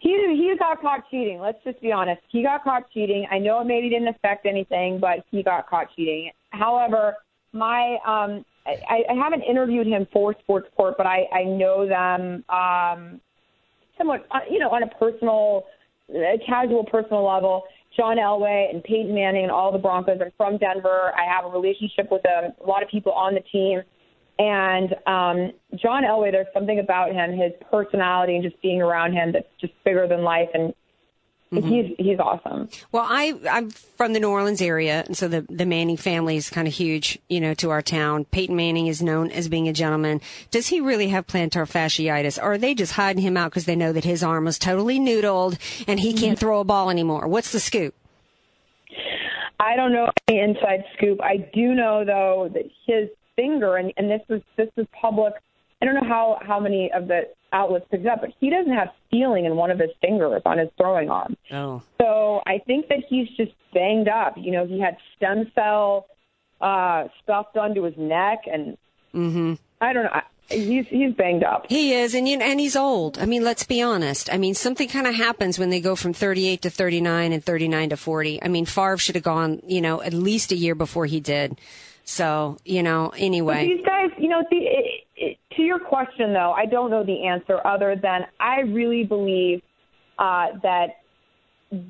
He 0.00 0.08
he 0.10 0.54
got 0.58 0.80
caught 0.80 1.04
cheating. 1.10 1.40
Let's 1.40 1.62
just 1.62 1.80
be 1.80 1.92
honest. 1.92 2.22
He 2.28 2.42
got 2.42 2.64
caught 2.64 2.90
cheating. 2.90 3.26
I 3.30 3.38
know 3.38 3.60
it 3.60 3.66
maybe 3.66 3.90
didn't 3.90 4.08
affect 4.08 4.46
anything, 4.46 4.98
but 4.98 5.24
he 5.30 5.42
got 5.42 5.68
caught 5.68 5.88
cheating. 5.94 6.30
However, 6.50 7.16
my 7.52 7.98
um, 8.06 8.44
I, 8.66 9.02
I 9.10 9.14
haven't 9.14 9.42
interviewed 9.42 9.86
him 9.86 10.06
for 10.12 10.34
Sports 10.40 10.68
Court, 10.74 10.94
but 10.96 11.06
I 11.06 11.26
I 11.32 11.44
know 11.44 11.86
them 11.86 12.44
um, 12.48 13.20
somewhat, 13.98 14.26
uh, 14.30 14.40
you 14.50 14.58
know, 14.58 14.70
on 14.70 14.82
a 14.82 14.86
personal, 14.86 15.64
a 16.08 16.38
casual 16.46 16.84
personal 16.84 17.26
level. 17.26 17.64
John 17.96 18.16
Elway 18.16 18.72
and 18.72 18.82
Peyton 18.84 19.14
Manning 19.14 19.42
and 19.42 19.52
all 19.52 19.72
the 19.72 19.78
Broncos. 19.78 20.18
I'm 20.22 20.30
from 20.36 20.56
Denver. 20.58 21.12
I 21.14 21.24
have 21.30 21.44
a 21.44 21.48
relationship 21.48 22.10
with 22.10 22.22
them, 22.22 22.52
a 22.64 22.66
lot 22.66 22.82
of 22.82 22.88
people 22.88 23.12
on 23.12 23.34
the 23.34 23.40
team. 23.52 23.82
And 24.40 24.94
um, 25.06 25.52
John 25.74 26.02
Elway, 26.02 26.32
there's 26.32 26.46
something 26.54 26.78
about 26.78 27.12
him, 27.12 27.36
his 27.36 27.52
personality, 27.70 28.36
and 28.36 28.42
just 28.42 28.60
being 28.62 28.80
around 28.80 29.12
him 29.12 29.32
that's 29.32 29.46
just 29.60 29.74
bigger 29.84 30.08
than 30.08 30.22
life. 30.22 30.48
And 30.54 30.72
he's 31.50 31.94
he's 31.98 32.18
awesome. 32.18 32.70
Well, 32.90 33.04
I 33.06 33.38
I'm 33.50 33.68
from 33.68 34.14
the 34.14 34.20
New 34.20 34.30
Orleans 34.30 34.62
area, 34.62 35.04
and 35.06 35.14
so 35.14 35.28
the 35.28 35.42
the 35.42 35.66
Manning 35.66 35.98
family 35.98 36.38
is 36.38 36.48
kind 36.48 36.66
of 36.66 36.72
huge, 36.72 37.18
you 37.28 37.38
know, 37.38 37.52
to 37.52 37.68
our 37.68 37.82
town. 37.82 38.24
Peyton 38.24 38.56
Manning 38.56 38.86
is 38.86 39.02
known 39.02 39.30
as 39.30 39.50
being 39.50 39.68
a 39.68 39.74
gentleman. 39.74 40.22
Does 40.50 40.68
he 40.68 40.80
really 40.80 41.08
have 41.08 41.26
plantar 41.26 41.68
fasciitis, 41.70 42.42
or 42.42 42.52
are 42.52 42.58
they 42.58 42.74
just 42.74 42.94
hiding 42.94 43.22
him 43.22 43.36
out 43.36 43.50
because 43.50 43.66
they 43.66 43.76
know 43.76 43.92
that 43.92 44.04
his 44.04 44.22
arm 44.22 44.46
was 44.46 44.58
totally 44.58 44.98
noodled 44.98 45.58
and 45.86 46.00
he 46.00 46.14
can't 46.14 46.38
throw 46.38 46.60
a 46.60 46.64
ball 46.64 46.88
anymore? 46.88 47.28
What's 47.28 47.52
the 47.52 47.60
scoop? 47.60 47.94
I 49.58 49.76
don't 49.76 49.92
know 49.92 50.08
any 50.28 50.40
inside 50.40 50.84
scoop. 50.96 51.20
I 51.22 51.36
do 51.52 51.74
know 51.74 52.06
though 52.06 52.48
that 52.54 52.64
his 52.86 53.10
finger, 53.40 53.76
and, 53.76 53.92
and 53.96 54.10
this 54.10 54.20
is 54.28 54.42
this 54.56 54.68
is 54.76 54.86
public. 55.00 55.32
I 55.80 55.86
don't 55.86 55.94
know 55.94 56.08
how 56.08 56.38
how 56.42 56.60
many 56.60 56.90
of 56.92 57.08
the 57.08 57.22
outlets 57.52 57.86
picked 57.90 58.04
it 58.04 58.08
up, 58.08 58.20
but 58.20 58.30
he 58.40 58.50
doesn't 58.50 58.72
have 58.72 58.88
feeling 59.10 59.44
in 59.46 59.56
one 59.56 59.70
of 59.70 59.78
his 59.78 59.90
fingers 60.00 60.42
on 60.44 60.58
his 60.58 60.68
throwing 60.76 61.08
arm. 61.10 61.36
Oh. 61.52 61.82
So 62.00 62.42
I 62.46 62.58
think 62.66 62.88
that 62.88 62.98
he's 63.08 63.28
just 63.36 63.52
banged 63.72 64.08
up. 64.08 64.34
You 64.36 64.52
know, 64.52 64.66
he 64.66 64.78
had 64.78 64.96
stem 65.16 65.50
cell 65.54 66.06
uh, 66.60 67.04
stuff 67.22 67.46
done 67.54 67.74
to 67.76 67.84
his 67.84 67.94
neck, 67.96 68.40
and 68.52 68.76
Mm-hmm. 69.14 69.54
I 69.80 69.92
don't 69.92 70.04
know. 70.04 70.10
I- 70.12 70.22
He's 70.52 70.84
he's 70.88 71.14
banged 71.14 71.44
up. 71.44 71.66
He 71.68 71.92
is, 71.94 72.12
and 72.12 72.28
you 72.28 72.36
and 72.40 72.58
he's 72.58 72.74
old. 72.74 73.18
I 73.20 73.24
mean, 73.24 73.44
let's 73.44 73.62
be 73.62 73.80
honest. 73.80 74.32
I 74.34 74.36
mean, 74.36 74.54
something 74.54 74.88
kind 74.88 75.06
of 75.06 75.14
happens 75.14 75.60
when 75.60 75.70
they 75.70 75.80
go 75.80 75.94
from 75.94 76.12
38 76.12 76.62
to 76.62 76.70
39 76.70 77.32
and 77.32 77.44
39 77.44 77.90
to 77.90 77.96
40. 77.96 78.42
I 78.42 78.48
mean, 78.48 78.66
Favre 78.66 78.98
should 78.98 79.14
have 79.14 79.22
gone, 79.22 79.60
you 79.64 79.80
know, 79.80 80.02
at 80.02 80.12
least 80.12 80.50
a 80.50 80.56
year 80.56 80.74
before 80.74 81.06
he 81.06 81.20
did. 81.20 81.56
So, 82.10 82.56
you 82.64 82.82
know, 82.82 83.10
But 83.12 83.20
anyway. 83.20 83.68
these 83.68 83.86
guys, 83.86 84.10
you 84.18 84.28
know, 84.28 84.42
the, 84.50 84.56
it, 84.56 85.04
it, 85.14 85.38
to 85.56 85.62
your 85.62 85.78
question 85.78 86.32
though, 86.32 86.50
I 86.50 86.66
don't 86.66 86.90
know 86.90 87.04
the 87.04 87.24
answer 87.24 87.64
other 87.64 87.94
than 87.94 88.22
I 88.40 88.62
really 88.62 89.04
believe 89.04 89.62
uh, 90.18 90.46
that 90.64 91.02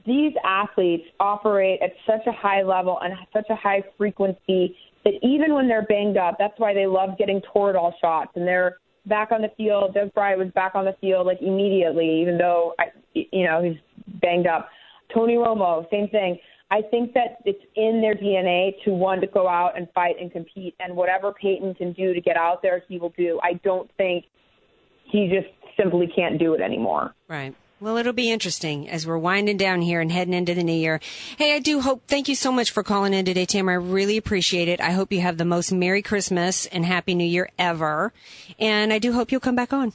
these 0.05 0.34
athletes 0.44 1.05
operate 1.20 1.80
at 1.82 1.92
such 2.06 2.26
a 2.26 2.32
high 2.32 2.62
level 2.62 2.98
and 3.01 3.14
such 3.32 3.47
a 3.48 3.56
high 3.56 3.82
frequency 3.97 4.76
that 5.06 5.14
even 5.22 5.55
when 5.55 5.68
they're 5.68 5.86
banged 5.86 6.18
up, 6.18 6.36
that's 6.38 6.59
why 6.59 6.74
they 6.74 6.86
love 6.86 7.16
getting 7.16 7.40
Toradol 7.55 7.92
shots 7.98 8.32
and 8.34 8.47
they're 8.47 8.76
back 9.06 9.32
on 9.32 9.40
the 9.40 9.51
field. 9.56 9.94
Doug 9.94 10.12
Bryant 10.12 10.38
was 10.38 10.51
back 10.55 10.74
on 10.74 10.84
the 10.84 10.94
field 11.01 11.26
like 11.26 11.40
immediately, 11.40 12.20
even 12.20 12.36
though 12.36 12.74
I, 12.78 12.88
you 13.14 13.44
know 13.47 13.62
he's 13.62 13.78
banged 14.20 14.47
up. 14.47 14.68
Tony 15.14 15.36
Romo, 15.36 15.88
same 15.90 16.09
thing. 16.09 16.38
I 16.70 16.82
think 16.82 17.14
that 17.14 17.38
it's 17.44 17.62
in 17.74 18.01
their 18.01 18.14
DNA 18.14 18.72
to 18.84 18.92
want 18.92 19.20
to 19.22 19.26
go 19.26 19.48
out 19.48 19.76
and 19.76 19.88
fight 19.92 20.16
and 20.20 20.30
compete, 20.30 20.74
and 20.78 20.94
whatever 20.94 21.32
Peyton 21.32 21.74
can 21.74 21.92
do 21.92 22.14
to 22.14 22.20
get 22.20 22.36
out 22.36 22.62
there, 22.62 22.84
he 22.88 22.98
will 22.98 23.12
do. 23.16 23.40
I 23.42 23.55
don't 23.64 23.90
think 23.97 24.26
he 25.05 25.28
just 25.28 25.52
simply 25.76 26.06
can't 26.14 26.38
do 26.38 26.55
it 26.55 26.60
anymore. 26.60 27.14
Right. 27.28 27.55
Well, 27.80 27.97
it'll 27.97 28.12
be 28.12 28.30
interesting 28.30 28.90
as 28.90 29.06
we're 29.06 29.16
winding 29.16 29.56
down 29.56 29.80
here 29.80 30.02
and 30.02 30.12
heading 30.12 30.34
into 30.34 30.55
the 30.55 30.62
new 30.62 30.74
year. 30.74 31.01
Hey, 31.38 31.55
I 31.55 31.60
do 31.60 31.80
hope, 31.80 32.02
thank 32.06 32.28
you 32.28 32.34
so 32.34 32.52
much 32.52 32.70
for 32.70 32.82
calling 32.82 33.14
in 33.14 33.24
today, 33.24 33.47
Tamara. 33.47 33.82
I 33.82 33.86
really 33.86 34.18
appreciate 34.18 34.68
it. 34.68 34.82
I 34.82 34.90
hope 34.90 35.10
you 35.10 35.22
have 35.22 35.38
the 35.38 35.47
most 35.47 35.72
Merry 35.72 36.02
Christmas 36.02 36.66
and 36.66 36.84
Happy 36.84 37.14
New 37.14 37.24
Year 37.24 37.48
ever. 37.59 38.12
And 38.59 38.92
I 38.92 38.98
do 38.98 39.14
hope 39.14 39.32
you'll 39.32 39.40
come 39.40 39.56
back 39.56 39.72
on. 39.72 39.94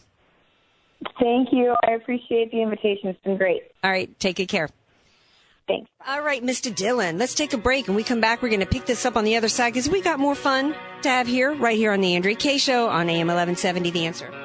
Thank 1.19 1.49
you. 1.51 1.75
I 1.87 1.91
appreciate 1.91 2.51
the 2.51 2.63
invitation. 2.63 3.09
It's 3.09 3.21
been 3.23 3.37
great. 3.37 3.61
All 3.83 3.91
right. 3.91 4.19
Take 4.19 4.37
good 4.37 4.47
care. 4.47 4.69
Thanks. 5.67 5.89
All 6.05 6.21
right, 6.21 6.43
Mr. 6.43 6.73
Dillon, 6.73 7.17
let's 7.17 7.33
take 7.33 7.53
a 7.53 7.57
break 7.57 7.87
and 7.87 7.95
we 7.95 8.03
come 8.03 8.21
back. 8.21 8.41
We're 8.41 8.49
going 8.49 8.59
to 8.59 8.65
pick 8.65 8.85
this 8.85 9.05
up 9.05 9.17
on 9.17 9.23
the 9.23 9.35
other 9.35 9.49
side 9.49 9.73
because 9.73 9.89
we 9.89 10.01
got 10.01 10.19
more 10.19 10.35
fun 10.35 10.75
to 11.01 11.09
have 11.09 11.27
here, 11.27 11.55
right 11.55 11.77
here 11.77 11.91
on 11.91 12.01
the 12.01 12.15
Andrea 12.15 12.35
Kaye 12.35 12.57
Show 12.57 12.87
on 12.87 13.09
AM 13.09 13.27
1170 13.27 13.89
The 13.89 14.05
Answer. 14.05 14.44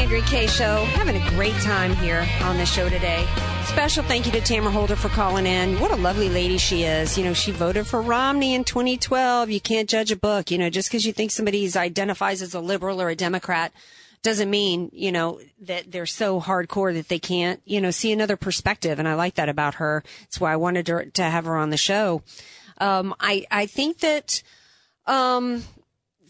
Andrea 0.00 0.22
Kaye 0.22 0.46
Show. 0.46 0.84
Having 0.94 1.16
a 1.16 1.28
great 1.28 1.54
time 1.56 1.94
here 1.96 2.26
on 2.40 2.56
the 2.56 2.64
show 2.64 2.88
today. 2.88 3.26
Special 3.66 4.02
thank 4.02 4.24
you 4.24 4.32
to 4.32 4.40
Tamara 4.40 4.72
Holder 4.72 4.96
for 4.96 5.10
calling 5.10 5.44
in. 5.44 5.78
What 5.78 5.90
a 5.90 5.96
lovely 5.96 6.30
lady 6.30 6.56
she 6.56 6.84
is. 6.84 7.18
You 7.18 7.24
know, 7.24 7.34
she 7.34 7.52
voted 7.52 7.86
for 7.86 8.00
Romney 8.00 8.54
in 8.54 8.64
2012. 8.64 9.50
You 9.50 9.60
can't 9.60 9.90
judge 9.90 10.10
a 10.10 10.16
book. 10.16 10.50
You 10.50 10.56
know, 10.56 10.70
just 10.70 10.88
because 10.88 11.04
you 11.04 11.12
think 11.12 11.30
somebody 11.30 11.70
identifies 11.76 12.40
as 12.40 12.54
a 12.54 12.60
liberal 12.60 13.02
or 13.02 13.10
a 13.10 13.14
Democrat 13.14 13.72
doesn't 14.22 14.48
mean, 14.48 14.88
you 14.94 15.12
know, 15.12 15.38
that 15.60 15.92
they're 15.92 16.06
so 16.06 16.40
hardcore 16.40 16.94
that 16.94 17.08
they 17.08 17.18
can't, 17.18 17.60
you 17.66 17.82
know, 17.82 17.90
see 17.90 18.10
another 18.10 18.38
perspective. 18.38 18.98
And 18.98 19.06
I 19.06 19.14
like 19.14 19.34
that 19.34 19.50
about 19.50 19.74
her. 19.74 20.02
That's 20.22 20.40
why 20.40 20.54
I 20.54 20.56
wanted 20.56 20.86
to, 20.86 21.10
to 21.10 21.22
have 21.24 21.44
her 21.44 21.58
on 21.58 21.68
the 21.68 21.76
show. 21.76 22.22
Um, 22.78 23.14
I, 23.20 23.44
I 23.50 23.66
think 23.66 23.98
that, 23.98 24.42
um, 25.06 25.62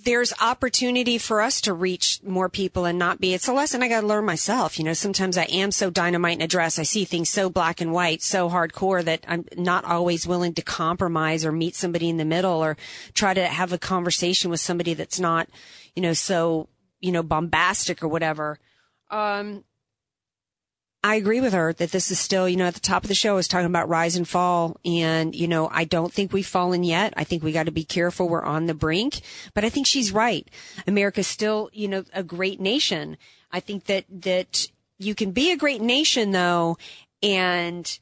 there's 0.05 0.33
opportunity 0.41 1.19
for 1.19 1.41
us 1.41 1.61
to 1.63 1.73
reach 1.73 2.21
more 2.23 2.49
people 2.49 2.85
and 2.85 2.99
not 2.99 3.21
be. 3.21 3.35
It's 3.35 3.49
a 3.49 3.53
lesson 3.53 3.83
I 3.83 3.89
got 3.89 4.03
to 4.03 4.07
learn 4.07 4.25
myself. 4.25 4.79
You 4.79 4.85
know, 4.85 4.93
sometimes 4.93 5.37
I 5.37 5.45
am 5.45 5.71
so 5.71 5.91
dynamite 5.91 6.37
in 6.37 6.43
a 6.43 6.49
dress. 6.49 6.79
I 6.79 6.83
see 6.83 7.05
things 7.05 7.29
so 7.29 7.51
black 7.51 7.81
and 7.81 7.93
white, 7.93 8.23
so 8.23 8.49
hardcore 8.49 9.05
that 9.05 9.25
I'm 9.29 9.45
not 9.57 9.85
always 9.85 10.27
willing 10.27 10.55
to 10.55 10.63
compromise 10.63 11.45
or 11.45 11.53
meet 11.53 11.75
somebody 11.75 12.09
in 12.09 12.17
the 12.17 12.25
middle 12.25 12.63
or 12.63 12.77
try 13.15 13.35
to 13.35 13.47
have 13.47 13.73
a 13.73 13.79
conversation 13.79 14.51
with 14.51 14.61
somebody 14.61 14.95
that's 14.95 15.21
not, 15.21 15.49
you 15.95 16.03
know, 16.03 16.13
so, 16.13 16.69
you 17.01 17.13
know, 17.13 17.23
bombastic 17.23 18.03
or 18.03 18.09
whatever. 18.09 18.59
Um, 19.11 19.65
I 21.03 21.15
agree 21.15 21.41
with 21.41 21.55
her 21.55 21.73
that 21.73 21.93
this 21.93 22.11
is 22.11 22.19
still, 22.19 22.47
you 22.47 22.57
know, 22.57 22.67
at 22.67 22.75
the 22.75 22.81
top 22.81 23.05
of 23.05 23.09
the 23.09 23.15
show, 23.15 23.33
I 23.33 23.37
was 23.37 23.49
talking 23.49 23.67
about 23.67 23.89
rise 23.89 24.17
and 24.17 24.29
fall. 24.29 24.77
And, 24.85 25.35
you 25.35 25.49
know, 25.49 25.69
I 25.73 25.85
don't 25.85 26.13
think 26.13 26.33
we've 26.33 26.47
fallen 26.47 26.85
yet. 26.85 27.15
I 27.17 27.25
think 27.25 27.43
we 27.43 27.53
got 27.53 27.67
to 27.67 27.73
be 27.73 27.85
careful. 27.85 28.29
We're 28.29 28.43
on 28.43 28.67
the 28.67 28.75
brink, 28.75 29.23
but 29.55 29.65
I 29.65 29.71
think 29.71 29.87
she's 29.87 30.13
right. 30.13 30.47
America's 30.87 31.27
still, 31.27 31.71
you 31.73 31.89
know, 31.89 32.05
a 32.13 32.23
great 32.23 32.61
nation. 32.61 33.17
I 33.51 33.61
think 33.61 33.85
that, 33.87 34.05
that 34.11 34.67
you 34.99 35.15
can 35.15 35.31
be 35.31 35.51
a 35.51 35.57
great 35.57 35.81
nation 35.81 36.33
though, 36.33 36.77
and 37.23 37.99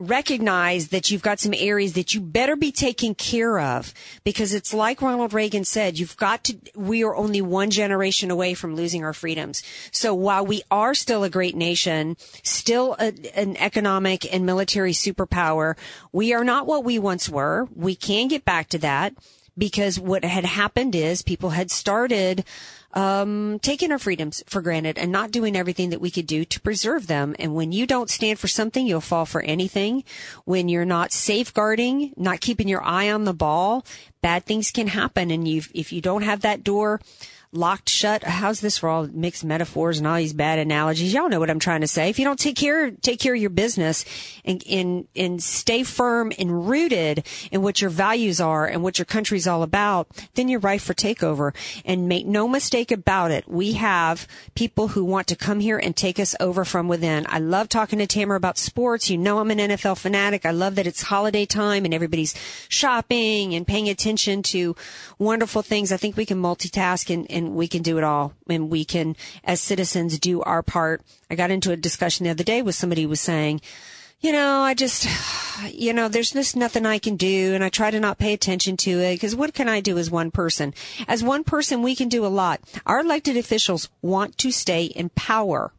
recognize 0.00 0.88
that 0.88 1.10
you've 1.10 1.22
got 1.22 1.40
some 1.40 1.54
areas 1.56 1.94
that 1.94 2.14
you 2.14 2.20
better 2.20 2.54
be 2.54 2.70
taking 2.70 3.16
care 3.16 3.58
of 3.58 3.92
because 4.22 4.54
it's 4.54 4.72
like 4.72 5.02
Ronald 5.02 5.32
Reagan 5.32 5.64
said, 5.64 5.98
you've 5.98 6.16
got 6.16 6.44
to, 6.44 6.56
we 6.76 7.02
are 7.02 7.16
only 7.16 7.40
one 7.40 7.70
generation 7.70 8.30
away 8.30 8.54
from 8.54 8.76
losing 8.76 9.04
our 9.04 9.12
freedoms. 9.12 9.62
So 9.90 10.14
while 10.14 10.46
we 10.46 10.62
are 10.70 10.94
still 10.94 11.24
a 11.24 11.30
great 11.30 11.56
nation, 11.56 12.16
still 12.44 12.94
a, 13.00 13.12
an 13.34 13.56
economic 13.56 14.32
and 14.32 14.46
military 14.46 14.92
superpower, 14.92 15.76
we 16.12 16.32
are 16.32 16.44
not 16.44 16.66
what 16.66 16.84
we 16.84 17.00
once 17.00 17.28
were. 17.28 17.68
We 17.74 17.96
can 17.96 18.28
get 18.28 18.44
back 18.44 18.68
to 18.68 18.78
that 18.78 19.14
because 19.56 19.98
what 19.98 20.24
had 20.24 20.44
happened 20.44 20.94
is 20.94 21.22
people 21.22 21.50
had 21.50 21.72
started 21.72 22.44
um, 22.98 23.60
taking 23.60 23.92
our 23.92 23.98
freedoms 23.98 24.42
for 24.48 24.60
granted 24.60 24.98
and 24.98 25.12
not 25.12 25.30
doing 25.30 25.54
everything 25.54 25.90
that 25.90 26.00
we 26.00 26.10
could 26.10 26.26
do 26.26 26.44
to 26.44 26.60
preserve 26.60 27.06
them. 27.06 27.36
And 27.38 27.54
when 27.54 27.70
you 27.70 27.86
don't 27.86 28.10
stand 28.10 28.40
for 28.40 28.48
something, 28.48 28.88
you'll 28.88 29.00
fall 29.00 29.24
for 29.24 29.40
anything. 29.40 30.02
When 30.44 30.68
you're 30.68 30.84
not 30.84 31.12
safeguarding, 31.12 32.12
not 32.16 32.40
keeping 32.40 32.66
your 32.66 32.82
eye 32.82 33.08
on 33.08 33.22
the 33.22 33.32
ball, 33.32 33.86
bad 34.20 34.46
things 34.46 34.72
can 34.72 34.88
happen. 34.88 35.30
And 35.30 35.46
you, 35.46 35.62
if 35.74 35.92
you 35.92 36.00
don't 36.00 36.22
have 36.22 36.40
that 36.40 36.64
door 36.64 37.00
locked 37.52 37.88
shut. 37.88 38.22
How's 38.24 38.60
this 38.60 38.78
for 38.78 38.88
all 38.88 39.06
mixed 39.06 39.44
metaphors 39.44 39.98
and 39.98 40.06
all 40.06 40.16
these 40.16 40.32
bad 40.32 40.58
analogies? 40.58 41.12
Y'all 41.14 41.28
know 41.28 41.40
what 41.40 41.50
I'm 41.50 41.58
trying 41.58 41.80
to 41.80 41.86
say. 41.86 42.10
If 42.10 42.18
you 42.18 42.24
don't 42.24 42.38
take 42.38 42.56
care, 42.56 42.90
take 42.90 43.20
care 43.20 43.34
of 43.34 43.40
your 43.40 43.50
business 43.50 44.04
and, 44.44 44.62
and, 44.68 45.08
and 45.16 45.42
stay 45.42 45.82
firm 45.82 46.32
and 46.38 46.68
rooted 46.68 47.26
in 47.50 47.62
what 47.62 47.80
your 47.80 47.90
values 47.90 48.40
are 48.40 48.66
and 48.66 48.82
what 48.82 48.98
your 48.98 49.06
country's 49.06 49.46
all 49.46 49.62
about, 49.62 50.08
then 50.34 50.48
you're 50.48 50.60
ripe 50.60 50.80
for 50.80 50.94
takeover. 50.94 51.54
And 51.84 52.08
make 52.08 52.26
no 52.26 52.46
mistake 52.46 52.90
about 52.90 53.30
it. 53.30 53.48
We 53.48 53.72
have 53.72 54.26
people 54.54 54.88
who 54.88 55.04
want 55.04 55.26
to 55.28 55.36
come 55.36 55.60
here 55.60 55.78
and 55.78 55.96
take 55.96 56.18
us 56.18 56.34
over 56.40 56.64
from 56.64 56.88
within. 56.88 57.26
I 57.28 57.38
love 57.38 57.68
talking 57.68 57.98
to 57.98 58.06
Tamara 58.06 58.36
about 58.36 58.58
sports. 58.58 59.08
You 59.08 59.16
know, 59.16 59.38
I'm 59.38 59.50
an 59.50 59.58
NFL 59.58 59.98
fanatic. 59.98 60.44
I 60.44 60.50
love 60.50 60.74
that 60.74 60.86
it's 60.86 61.02
holiday 61.02 61.46
time 61.46 61.84
and 61.84 61.94
everybody's 61.94 62.34
shopping 62.68 63.54
and 63.54 63.66
paying 63.66 63.88
attention 63.88 64.42
to 64.44 64.76
wonderful 65.18 65.62
things. 65.62 65.92
I 65.92 65.96
think 65.96 66.16
we 66.16 66.26
can 66.26 66.40
multitask 66.40 67.12
and, 67.12 67.30
and 67.30 67.37
and 67.38 67.54
we 67.54 67.68
can 67.68 67.82
do 67.82 67.96
it 67.96 68.04
all 68.04 68.34
and 68.48 68.68
we 68.68 68.84
can 68.84 69.16
as 69.44 69.60
citizens 69.60 70.18
do 70.18 70.42
our 70.42 70.62
part. 70.62 71.02
I 71.30 71.34
got 71.34 71.50
into 71.50 71.72
a 71.72 71.76
discussion 71.76 72.24
the 72.24 72.30
other 72.30 72.44
day 72.44 72.60
with 72.60 72.74
somebody 72.74 73.02
who 73.02 73.08
was 73.08 73.20
saying, 73.20 73.62
you 74.20 74.32
know, 74.32 74.60
I 74.60 74.74
just, 74.74 75.08
you 75.72 75.92
know, 75.92 76.08
there's 76.08 76.32
just 76.32 76.56
nothing 76.56 76.84
I 76.84 76.98
can 76.98 77.16
do 77.16 77.54
and 77.54 77.62
I 77.62 77.68
try 77.68 77.90
to 77.90 78.00
not 78.00 78.18
pay 78.18 78.34
attention 78.34 78.76
to 78.78 78.90
it 79.00 79.14
because 79.14 79.36
what 79.36 79.54
can 79.54 79.68
I 79.68 79.80
do 79.80 79.96
as 79.96 80.10
one 80.10 80.30
person? 80.30 80.74
As 81.06 81.22
one 81.22 81.44
person, 81.44 81.82
we 81.82 81.94
can 81.94 82.08
do 82.08 82.26
a 82.26 82.28
lot. 82.28 82.60
Our 82.84 83.00
elected 83.00 83.36
officials 83.36 83.88
want 84.02 84.36
to 84.38 84.50
stay 84.50 84.84
in 84.84 85.10
power 85.10 85.72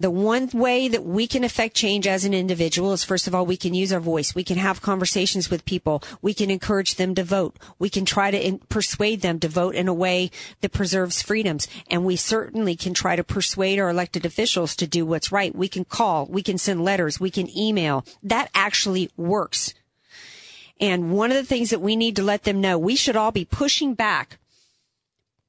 the 0.00 0.10
one 0.10 0.48
way 0.52 0.86
that 0.86 1.04
we 1.04 1.26
can 1.26 1.42
affect 1.42 1.74
change 1.74 2.06
as 2.06 2.24
an 2.24 2.32
individual 2.32 2.92
is 2.92 3.02
first 3.02 3.26
of 3.26 3.34
all, 3.34 3.44
we 3.44 3.56
can 3.56 3.74
use 3.74 3.92
our 3.92 3.98
voice. 3.98 4.32
We 4.32 4.44
can 4.44 4.56
have 4.56 4.80
conversations 4.80 5.50
with 5.50 5.64
people. 5.64 6.04
We 6.22 6.34
can 6.34 6.52
encourage 6.52 6.94
them 6.94 7.16
to 7.16 7.24
vote. 7.24 7.56
We 7.80 7.90
can 7.90 8.04
try 8.04 8.30
to 8.30 8.38
in- 8.38 8.60
persuade 8.68 9.22
them 9.22 9.40
to 9.40 9.48
vote 9.48 9.74
in 9.74 9.88
a 9.88 9.94
way 9.94 10.30
that 10.60 10.72
preserves 10.72 11.20
freedoms. 11.20 11.66
And 11.90 12.04
we 12.04 12.14
certainly 12.14 12.76
can 12.76 12.94
try 12.94 13.16
to 13.16 13.24
persuade 13.24 13.80
our 13.80 13.90
elected 13.90 14.24
officials 14.24 14.76
to 14.76 14.86
do 14.86 15.04
what's 15.04 15.32
right. 15.32 15.54
We 15.54 15.66
can 15.68 15.84
call. 15.84 16.26
We 16.26 16.44
can 16.44 16.58
send 16.58 16.84
letters. 16.84 17.18
We 17.18 17.30
can 17.30 17.56
email. 17.58 18.04
That 18.22 18.50
actually 18.54 19.10
works. 19.16 19.74
And 20.80 21.10
one 21.10 21.32
of 21.32 21.36
the 21.36 21.44
things 21.44 21.70
that 21.70 21.80
we 21.80 21.96
need 21.96 22.14
to 22.16 22.22
let 22.22 22.44
them 22.44 22.60
know, 22.60 22.78
we 22.78 22.94
should 22.94 23.16
all 23.16 23.32
be 23.32 23.44
pushing 23.44 23.94
back 23.94 24.38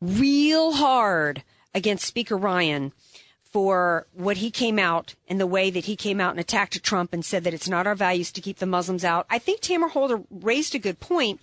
real 0.01 0.71
hard 0.71 1.43
against 1.75 2.07
Speaker 2.07 2.35
Ryan 2.35 2.93
for 3.51 4.05
what 4.13 4.37
he 4.37 4.51
came 4.51 4.77
out 4.77 5.15
and 5.27 5.39
the 5.39 5.47
way 5.47 5.69
that 5.69 5.85
he 5.85 5.95
came 5.95 6.21
out 6.21 6.31
and 6.31 6.39
attacked 6.39 6.81
Trump 6.83 7.13
and 7.13 7.25
said 7.25 7.43
that 7.43 7.53
it's 7.53 7.69
not 7.69 7.87
our 7.87 7.95
values 7.95 8.31
to 8.31 8.41
keep 8.41 8.57
the 8.57 8.65
Muslims 8.65 9.03
out. 9.03 9.25
I 9.29 9.39
think 9.39 9.61
Tamara 9.61 9.89
Holder 9.89 10.21
raised 10.29 10.75
a 10.75 10.79
good 10.79 10.99
point 10.99 11.41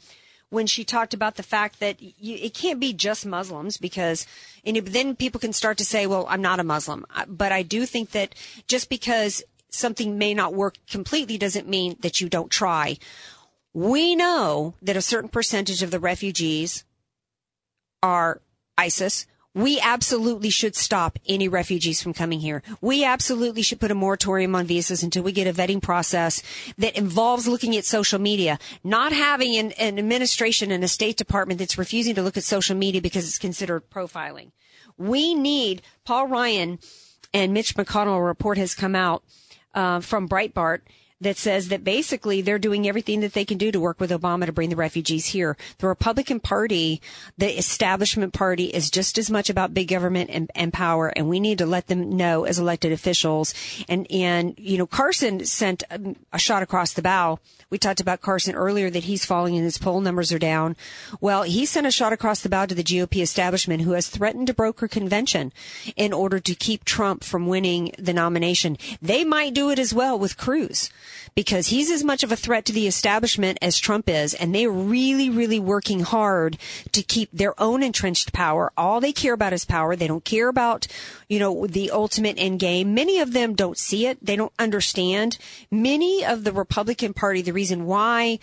when 0.48 0.66
she 0.66 0.84
talked 0.84 1.12
about 1.12 1.34
the 1.34 1.42
fact 1.42 1.80
that 1.80 2.00
you, 2.00 2.36
it 2.40 2.54
can't 2.54 2.78
be 2.78 2.92
just 2.92 3.26
Muslims 3.26 3.76
because 3.76 4.26
and 4.64 4.76
then 4.76 5.16
people 5.16 5.40
can 5.40 5.52
start 5.52 5.78
to 5.78 5.84
say, 5.84 6.06
well, 6.06 6.26
I'm 6.28 6.42
not 6.42 6.60
a 6.60 6.64
Muslim. 6.64 7.04
Uh, 7.14 7.24
but 7.26 7.50
I 7.50 7.62
do 7.62 7.86
think 7.86 8.12
that 8.12 8.34
just 8.68 8.88
because 8.88 9.42
something 9.68 10.16
may 10.16 10.32
not 10.32 10.54
work 10.54 10.76
completely 10.88 11.38
doesn't 11.38 11.68
mean 11.68 11.96
that 12.00 12.20
you 12.20 12.28
don't 12.28 12.50
try. 12.50 12.98
We 13.74 14.14
know 14.14 14.74
that 14.80 14.96
a 14.96 15.02
certain 15.02 15.28
percentage 15.28 15.82
of 15.82 15.90
the 15.90 16.00
refugees 16.00 16.84
are 18.02 18.40
ISIS 18.78 19.26
we 19.56 19.80
absolutely 19.80 20.50
should 20.50 20.76
stop 20.76 21.18
any 21.26 21.48
refugees 21.48 22.02
from 22.02 22.12
coming 22.12 22.40
here. 22.40 22.62
We 22.82 23.04
absolutely 23.04 23.62
should 23.62 23.80
put 23.80 23.90
a 23.90 23.94
moratorium 23.94 24.54
on 24.54 24.66
visas 24.66 25.02
until 25.02 25.22
we 25.22 25.32
get 25.32 25.46
a 25.46 25.52
vetting 25.52 25.80
process 25.80 26.42
that 26.76 26.94
involves 26.94 27.48
looking 27.48 27.74
at 27.74 27.86
social 27.86 28.18
media, 28.18 28.58
not 28.84 29.14
having 29.14 29.56
an, 29.56 29.72
an 29.72 29.98
administration 29.98 30.70
and 30.70 30.84
a 30.84 30.88
State 30.88 31.16
Department 31.16 31.58
that's 31.58 31.78
refusing 31.78 32.14
to 32.16 32.22
look 32.22 32.36
at 32.36 32.44
social 32.44 32.76
media 32.76 33.00
because 33.00 33.26
it's 33.26 33.38
considered 33.38 33.88
profiling. 33.88 34.50
We 34.98 35.34
need 35.34 35.80
Paul 36.04 36.26
Ryan 36.26 36.78
and 37.32 37.54
Mitch 37.54 37.74
McConnell. 37.76 38.18
A 38.18 38.22
report 38.22 38.58
has 38.58 38.74
come 38.74 38.94
out 38.94 39.24
uh, 39.72 40.00
from 40.00 40.28
Breitbart 40.28 40.80
that 41.20 41.38
says 41.38 41.68
that 41.68 41.82
basically 41.82 42.42
they're 42.42 42.58
doing 42.58 42.86
everything 42.86 43.20
that 43.20 43.32
they 43.32 43.44
can 43.44 43.56
do 43.56 43.72
to 43.72 43.80
work 43.80 44.00
with 44.00 44.10
Obama 44.10 44.44
to 44.46 44.52
bring 44.52 44.68
the 44.68 44.76
refugees 44.76 45.26
here. 45.26 45.56
The 45.78 45.86
Republican 45.86 46.40
Party, 46.40 47.00
the 47.38 47.56
establishment 47.58 48.34
party 48.34 48.66
is 48.66 48.90
just 48.90 49.16
as 49.16 49.30
much 49.30 49.48
about 49.48 49.72
big 49.72 49.88
government 49.88 50.30
and, 50.30 50.50
and 50.54 50.72
power. 50.72 51.08
And 51.08 51.28
we 51.28 51.40
need 51.40 51.58
to 51.58 51.66
let 51.66 51.86
them 51.86 52.16
know 52.16 52.44
as 52.44 52.58
elected 52.58 52.92
officials. 52.92 53.54
And, 53.88 54.10
and, 54.10 54.54
you 54.58 54.76
know, 54.76 54.86
Carson 54.86 55.44
sent 55.46 55.84
a, 55.90 56.14
a 56.34 56.38
shot 56.38 56.62
across 56.62 56.92
the 56.92 57.02
bow. 57.02 57.38
We 57.70 57.78
talked 57.78 58.00
about 58.00 58.20
Carson 58.20 58.54
earlier 58.54 58.90
that 58.90 59.04
he's 59.04 59.24
falling 59.24 59.56
and 59.56 59.64
his 59.64 59.78
poll 59.78 60.00
numbers 60.00 60.32
are 60.32 60.38
down. 60.38 60.76
Well, 61.20 61.42
he 61.42 61.64
sent 61.64 61.86
a 61.86 61.90
shot 61.90 62.12
across 62.12 62.42
the 62.42 62.48
bow 62.48 62.66
to 62.66 62.74
the 62.74 62.84
GOP 62.84 63.22
establishment 63.22 63.82
who 63.82 63.92
has 63.92 64.08
threatened 64.08 64.48
to 64.48 64.54
broker 64.54 64.86
convention 64.86 65.52
in 65.96 66.12
order 66.12 66.38
to 66.40 66.54
keep 66.54 66.84
Trump 66.84 67.24
from 67.24 67.46
winning 67.46 67.92
the 67.98 68.12
nomination. 68.12 68.76
They 69.00 69.24
might 69.24 69.54
do 69.54 69.70
it 69.70 69.78
as 69.78 69.94
well 69.94 70.18
with 70.18 70.36
Cruz 70.36 70.90
because 71.34 71.68
he's 71.68 71.90
as 71.90 72.04
much 72.04 72.22
of 72.22 72.32
a 72.32 72.36
threat 72.36 72.64
to 72.66 72.72
the 72.72 72.86
establishment 72.86 73.58
as 73.60 73.78
Trump 73.78 74.08
is. 74.08 74.34
And 74.34 74.54
they're 74.54 74.70
really, 74.70 75.30
really 75.30 75.60
working 75.60 76.00
hard 76.00 76.58
to 76.92 77.02
keep 77.02 77.30
their 77.32 77.58
own 77.60 77.82
entrenched 77.82 78.32
power. 78.32 78.72
All 78.76 79.00
they 79.00 79.12
care 79.12 79.34
about 79.34 79.52
is 79.52 79.64
power. 79.64 79.96
They 79.96 80.08
don't 80.08 80.24
care 80.24 80.48
about, 80.48 80.86
you 81.28 81.38
know, 81.38 81.66
the 81.66 81.90
ultimate 81.90 82.38
end 82.38 82.60
game. 82.60 82.94
Many 82.94 83.20
of 83.20 83.32
them 83.32 83.54
don't 83.54 83.78
see 83.78 84.06
it. 84.06 84.24
They 84.24 84.36
don't 84.36 84.52
understand. 84.58 85.38
Many 85.70 86.24
of 86.24 86.44
the 86.44 86.52
Republican 86.52 87.14
Party, 87.14 87.42
the 87.42 87.52
reason 87.52 87.86
why 87.86 88.38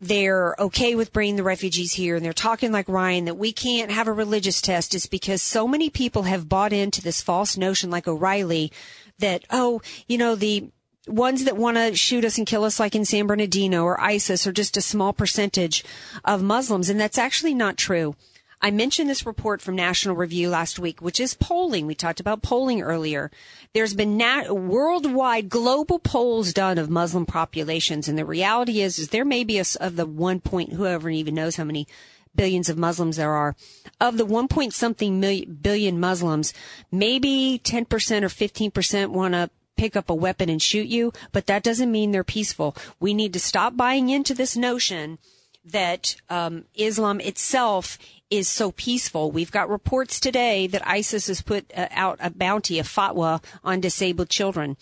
they're 0.00 0.54
okay 0.58 0.94
with 0.94 1.12
bringing 1.12 1.36
the 1.36 1.42
refugees 1.42 1.92
here 1.92 2.16
and 2.16 2.24
they're 2.24 2.32
talking 2.32 2.72
like 2.72 2.88
Ryan 2.88 3.26
that 3.26 3.34
we 3.34 3.52
can't 3.52 3.90
have 3.90 4.08
a 4.08 4.12
religious 4.12 4.62
test 4.62 4.94
is 4.94 5.06
because 5.06 5.42
so 5.42 5.68
many 5.68 5.90
people 5.90 6.22
have 6.22 6.48
bought 6.48 6.72
into 6.72 7.02
this 7.02 7.20
false 7.20 7.56
notion 7.56 7.90
like 7.90 8.08
O'Reilly 8.08 8.72
that, 9.18 9.44
oh, 9.50 9.82
you 10.08 10.16
know, 10.16 10.34
the 10.34 10.70
ones 11.10 11.44
that 11.44 11.56
want 11.56 11.76
to 11.76 11.96
shoot 11.96 12.24
us 12.24 12.38
and 12.38 12.46
kill 12.46 12.64
us 12.64 12.80
like 12.80 12.94
in 12.94 13.04
San 13.04 13.26
Bernardino 13.26 13.84
or 13.84 14.00
ISIS 14.00 14.46
are 14.46 14.52
just 14.52 14.76
a 14.76 14.82
small 14.82 15.12
percentage 15.12 15.84
of 16.24 16.42
Muslims. 16.42 16.88
And 16.88 17.00
that's 17.00 17.18
actually 17.18 17.54
not 17.54 17.76
true. 17.76 18.14
I 18.62 18.70
mentioned 18.70 19.08
this 19.08 19.24
report 19.24 19.62
from 19.62 19.74
National 19.74 20.14
Review 20.14 20.50
last 20.50 20.78
week, 20.78 21.00
which 21.00 21.18
is 21.18 21.32
polling. 21.32 21.86
We 21.86 21.94
talked 21.94 22.20
about 22.20 22.42
polling 22.42 22.82
earlier. 22.82 23.30
There's 23.72 23.94
been 23.94 24.18
nat- 24.18 24.54
worldwide 24.54 25.48
global 25.48 25.98
polls 25.98 26.52
done 26.52 26.76
of 26.76 26.90
Muslim 26.90 27.24
populations. 27.24 28.06
And 28.06 28.18
the 28.18 28.24
reality 28.24 28.82
is, 28.82 28.98
is 28.98 29.08
there 29.08 29.24
may 29.24 29.44
be 29.44 29.58
a, 29.58 29.64
of 29.80 29.96
the 29.96 30.04
one 30.04 30.40
point, 30.40 30.74
whoever 30.74 31.08
even 31.08 31.34
knows 31.34 31.56
how 31.56 31.64
many 31.64 31.88
billions 32.34 32.68
of 32.68 32.76
Muslims 32.76 33.16
there 33.16 33.32
are. 33.32 33.56
Of 33.98 34.18
the 34.18 34.26
one 34.26 34.46
point 34.46 34.74
something 34.74 35.18
million, 35.18 35.54
billion 35.54 35.98
Muslims, 35.98 36.52
maybe 36.92 37.60
10% 37.64 37.86
or 38.22 38.28
15% 38.28 39.08
want 39.08 39.34
to 39.34 39.50
pick 39.80 39.96
up 39.96 40.10
a 40.10 40.14
weapon 40.14 40.50
and 40.50 40.60
shoot 40.60 40.88
you, 40.88 41.10
but 41.32 41.46
that 41.46 41.62
doesn't 41.62 41.90
mean 41.90 42.12
they're 42.12 42.22
peaceful. 42.22 42.76
We 43.00 43.14
need 43.14 43.32
to 43.32 43.40
stop 43.40 43.78
buying 43.78 44.10
into 44.10 44.34
this 44.34 44.54
notion 44.54 45.18
that 45.64 46.16
um, 46.28 46.66
Islam 46.74 47.18
itself 47.18 47.96
is 48.28 48.46
so 48.46 48.72
peaceful. 48.72 49.30
We've 49.30 49.50
got 49.50 49.70
reports 49.70 50.20
today 50.20 50.66
that 50.66 50.86
ISIS 50.86 51.28
has 51.28 51.40
put 51.40 51.72
uh, 51.74 51.88
out 51.92 52.18
a 52.20 52.28
bounty, 52.28 52.78
a 52.78 52.82
fatwa 52.82 53.42
on 53.64 53.80
disabled 53.80 54.28
children. 54.28 54.76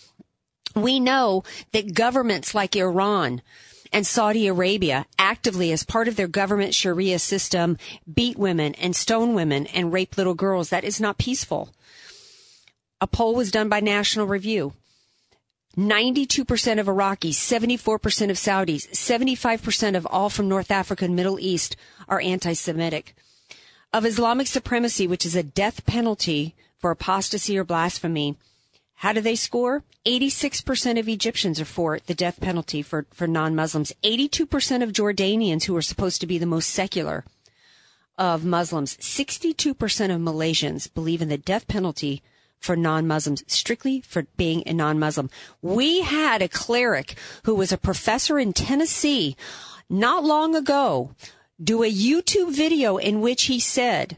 We 0.74 0.98
know 0.98 1.44
that 1.70 1.94
governments 1.94 2.52
like 2.52 2.74
Iran 2.74 3.40
and 3.92 4.04
Saudi 4.04 4.48
Arabia 4.48 5.06
actively, 5.16 5.70
as 5.70 5.84
part 5.84 6.08
of 6.08 6.16
their 6.16 6.26
government 6.26 6.74
Sharia 6.74 7.20
system, 7.20 7.78
beat 8.12 8.36
women 8.36 8.74
and 8.74 8.96
stone 8.96 9.32
women 9.32 9.68
and 9.68 9.92
rape 9.92 10.18
little 10.18 10.34
girls. 10.34 10.70
That 10.70 10.82
is 10.82 11.00
not 11.00 11.18
peaceful. 11.18 11.72
A 13.00 13.06
poll 13.06 13.36
was 13.36 13.52
done 13.52 13.68
by 13.68 13.78
National 13.78 14.26
Review. 14.26 14.72
92% 15.78 16.80
of 16.80 16.86
Iraqis, 16.86 17.34
74% 17.34 18.30
of 18.30 18.36
Saudis, 18.36 18.88
75% 18.90 19.96
of 19.96 20.08
all 20.10 20.28
from 20.28 20.48
North 20.48 20.72
Africa 20.72 21.04
and 21.04 21.14
Middle 21.14 21.38
East 21.38 21.76
are 22.08 22.20
anti-Semitic 22.20 23.14
of 23.92 24.04
Islamic 24.04 24.48
supremacy, 24.48 25.06
which 25.06 25.24
is 25.24 25.36
a 25.36 25.42
death 25.44 25.86
penalty 25.86 26.56
for 26.78 26.90
apostasy 26.90 27.56
or 27.56 27.62
blasphemy. 27.62 28.36
How 28.96 29.12
do 29.12 29.20
they 29.20 29.36
score? 29.36 29.84
86% 30.04 30.98
of 30.98 31.08
Egyptians 31.08 31.60
are 31.60 31.64
for 31.64 32.00
the 32.06 32.14
death 32.14 32.40
penalty 32.40 32.82
for, 32.82 33.06
for 33.12 33.28
non-Muslims. 33.28 33.92
82% 34.02 34.82
of 34.82 34.92
Jordanians 34.92 35.64
who 35.64 35.76
are 35.76 35.82
supposed 35.82 36.20
to 36.20 36.26
be 36.26 36.38
the 36.38 36.46
most 36.46 36.70
secular 36.70 37.24
of 38.16 38.44
Muslims. 38.44 38.96
62% 38.96 39.70
of 40.12 40.20
Malaysians 40.20 40.92
believe 40.92 41.22
in 41.22 41.28
the 41.28 41.38
death 41.38 41.68
penalty 41.68 42.20
for 42.60 42.76
non-Muslims, 42.76 43.44
strictly 43.46 44.00
for 44.00 44.26
being 44.36 44.62
a 44.66 44.72
non-Muslim. 44.72 45.30
We 45.62 46.02
had 46.02 46.42
a 46.42 46.48
cleric 46.48 47.16
who 47.44 47.54
was 47.54 47.72
a 47.72 47.78
professor 47.78 48.38
in 48.38 48.52
Tennessee 48.52 49.36
not 49.88 50.24
long 50.24 50.54
ago 50.54 51.14
do 51.62 51.82
a 51.82 51.92
YouTube 51.92 52.54
video 52.54 52.96
in 52.96 53.20
which 53.20 53.44
he 53.44 53.58
said 53.58 54.16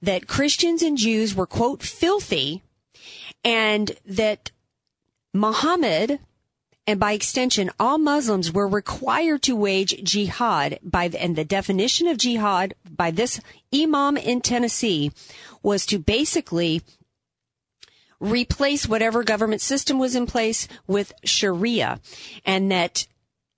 that 0.00 0.26
Christians 0.26 0.82
and 0.82 0.96
Jews 0.96 1.34
were, 1.34 1.46
quote, 1.46 1.82
filthy 1.82 2.62
and 3.44 3.92
that 4.06 4.50
Muhammad 5.32 6.20
and 6.86 6.98
by 6.98 7.12
extension, 7.12 7.70
all 7.78 7.98
Muslims 7.98 8.52
were 8.52 8.66
required 8.66 9.42
to 9.42 9.54
wage 9.54 10.02
jihad 10.02 10.80
by 10.82 11.06
the, 11.06 11.22
and 11.22 11.36
the 11.36 11.44
definition 11.44 12.08
of 12.08 12.18
jihad 12.18 12.74
by 12.90 13.12
this 13.12 13.40
imam 13.72 14.16
in 14.16 14.40
Tennessee 14.40 15.12
was 15.62 15.86
to 15.86 16.00
basically 16.00 16.82
replace 18.20 18.86
whatever 18.86 19.24
government 19.24 19.62
system 19.62 19.98
was 19.98 20.14
in 20.14 20.26
place 20.26 20.68
with 20.86 21.12
Sharia 21.24 22.00
and 22.44 22.70
that 22.70 23.06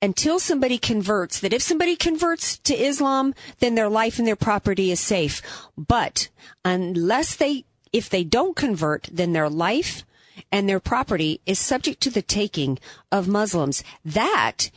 until 0.01 0.41
somebody 0.41 0.79
converts, 0.79 1.39
that 1.41 1.53
if 1.53 1.63
somebody 1.63 1.95
converts 1.95 2.59
to 2.59 2.75
Islam, 2.75 3.35
then 3.61 3.77
their 3.77 3.89
life 3.89 4.19
and 4.19 4.27
their 4.27 4.37
property 4.37 4.91
is 4.91 4.99
safe. 4.99 5.43
But 5.77 6.29
unless 6.65 7.37
they, 7.37 7.65
if 7.93 8.11
they 8.11 8.25
don't 8.25 8.57
convert, 8.57 9.09
then 9.13 9.33
their 9.33 9.49
life 9.49 10.05
and 10.51 10.69
their 10.69 10.81
property 10.81 11.41
is 11.47 11.59
subject 11.59 12.01
to 12.03 12.11
the 12.11 12.23
taking 12.23 12.79
of 13.13 13.29
Muslims. 13.29 13.85
That 14.05 14.71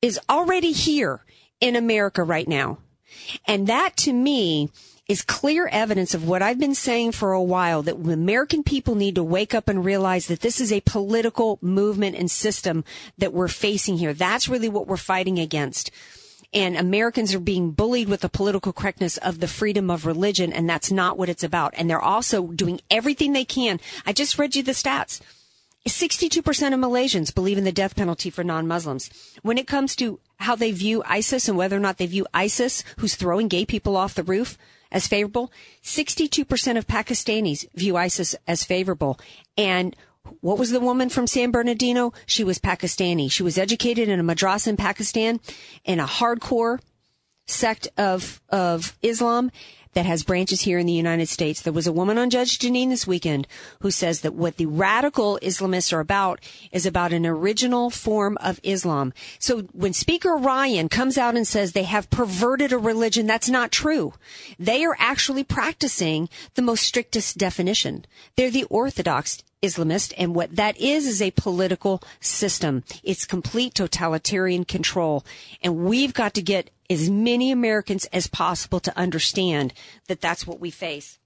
is 0.00 0.18
already 0.28 0.72
here 0.72 1.24
in 1.60 1.76
America 1.76 2.24
right 2.24 2.48
now. 2.48 2.78
And 3.46 3.66
that 3.68 3.96
to 3.98 4.12
me 4.12 4.70
is 5.08 5.22
clear 5.22 5.68
evidence 5.68 6.14
of 6.14 6.26
what 6.26 6.42
I've 6.42 6.60
been 6.60 6.74
saying 6.74 7.12
for 7.12 7.32
a 7.32 7.42
while 7.42 7.82
that 7.82 7.96
American 7.96 8.62
people 8.62 8.94
need 8.94 9.16
to 9.16 9.24
wake 9.24 9.52
up 9.52 9.68
and 9.68 9.84
realize 9.84 10.28
that 10.28 10.40
this 10.40 10.60
is 10.60 10.72
a 10.72 10.80
political 10.82 11.58
movement 11.60 12.16
and 12.16 12.30
system 12.30 12.84
that 13.18 13.32
we're 13.32 13.48
facing 13.48 13.98
here. 13.98 14.14
That's 14.14 14.48
really 14.48 14.68
what 14.68 14.86
we're 14.86 14.96
fighting 14.96 15.38
against. 15.38 15.90
And 16.54 16.76
Americans 16.76 17.34
are 17.34 17.40
being 17.40 17.70
bullied 17.70 18.08
with 18.08 18.20
the 18.20 18.28
political 18.28 18.72
correctness 18.72 19.16
of 19.16 19.40
the 19.40 19.48
freedom 19.48 19.90
of 19.90 20.04
religion, 20.04 20.52
and 20.52 20.68
that's 20.68 20.92
not 20.92 21.16
what 21.16 21.30
it's 21.30 21.42
about. 21.42 21.72
And 21.76 21.88
they're 21.88 22.00
also 22.00 22.48
doing 22.48 22.80
everything 22.90 23.32
they 23.32 23.44
can. 23.44 23.80
I 24.04 24.12
just 24.12 24.38
read 24.38 24.54
you 24.54 24.62
the 24.62 24.72
stats. 24.72 25.20
62% 25.88 26.38
of 26.38 26.78
Malaysians 26.78 27.34
believe 27.34 27.58
in 27.58 27.64
the 27.64 27.72
death 27.72 27.96
penalty 27.96 28.30
for 28.30 28.44
non-Muslims. 28.44 29.10
When 29.42 29.58
it 29.58 29.66
comes 29.66 29.96
to 29.96 30.20
how 30.36 30.54
they 30.54 30.70
view 30.70 31.02
ISIS 31.06 31.48
and 31.48 31.56
whether 31.56 31.76
or 31.76 31.80
not 31.80 31.98
they 31.98 32.06
view 32.06 32.26
ISIS, 32.32 32.84
who's 32.98 33.16
throwing 33.16 33.48
gay 33.48 33.64
people 33.64 33.96
off 33.96 34.14
the 34.14 34.22
roof, 34.22 34.56
as 34.92 35.08
favorable. 35.08 35.50
62% 35.82 36.78
of 36.78 36.86
Pakistanis 36.86 37.66
view 37.74 37.96
ISIS 37.96 38.36
as 38.46 38.62
favorable. 38.62 39.18
And 39.56 39.96
what 40.40 40.58
was 40.58 40.70
the 40.70 40.78
woman 40.78 41.08
from 41.08 41.26
San 41.26 41.50
Bernardino? 41.50 42.12
She 42.26 42.44
was 42.44 42.60
Pakistani. 42.60 43.30
She 43.30 43.42
was 43.42 43.58
educated 43.58 44.08
in 44.08 44.20
a 44.20 44.24
madrasa 44.24 44.68
in 44.68 44.76
Pakistan 44.76 45.40
in 45.84 45.98
a 45.98 46.06
hardcore 46.06 46.78
sect 47.46 47.88
of, 47.96 48.40
of 48.48 48.96
Islam 49.02 49.50
that 49.94 50.06
has 50.06 50.22
branches 50.22 50.62
here 50.62 50.78
in 50.78 50.86
the 50.86 50.92
United 50.92 51.28
States. 51.28 51.60
There 51.60 51.72
was 51.72 51.86
a 51.86 51.92
woman 51.92 52.18
on 52.18 52.30
Judge 52.30 52.58
Jeanine 52.58 52.88
this 52.88 53.06
weekend 53.06 53.46
who 53.80 53.90
says 53.90 54.20
that 54.20 54.34
what 54.34 54.56
the 54.56 54.66
radical 54.66 55.38
Islamists 55.42 55.92
are 55.92 56.00
about 56.00 56.40
is 56.70 56.86
about 56.86 57.12
an 57.12 57.26
original 57.26 57.90
form 57.90 58.38
of 58.40 58.60
Islam. 58.62 59.12
So 59.38 59.62
when 59.72 59.92
Speaker 59.92 60.36
Ryan 60.36 60.88
comes 60.88 61.18
out 61.18 61.36
and 61.36 61.46
says 61.46 61.72
they 61.72 61.82
have 61.84 62.10
perverted 62.10 62.72
a 62.72 62.78
religion, 62.78 63.26
that's 63.26 63.48
not 63.48 63.70
true. 63.70 64.14
They 64.58 64.84
are 64.84 64.96
actually 64.98 65.44
practicing 65.44 66.28
the 66.54 66.62
most 66.62 66.84
strictest 66.84 67.38
definition. 67.38 68.04
They're 68.36 68.50
the 68.50 68.64
Orthodox 68.64 69.42
Islamist, 69.62 70.12
and 70.18 70.34
what 70.34 70.56
that 70.56 70.76
is 70.78 71.06
is 71.06 71.22
a 71.22 71.30
political 71.30 72.02
system. 72.20 72.82
It's 73.04 73.24
complete 73.24 73.74
totalitarian 73.74 74.64
control. 74.64 75.24
And 75.62 75.84
we've 75.84 76.12
got 76.12 76.34
to 76.34 76.42
get 76.42 76.70
as 76.92 77.10
many 77.10 77.50
Americans 77.50 78.04
as 78.12 78.26
possible 78.26 78.80
to 78.80 78.96
understand 78.96 79.72
that 80.08 80.20
that's 80.20 80.46
what 80.46 80.60
we 80.60 80.70
face. 80.70 81.18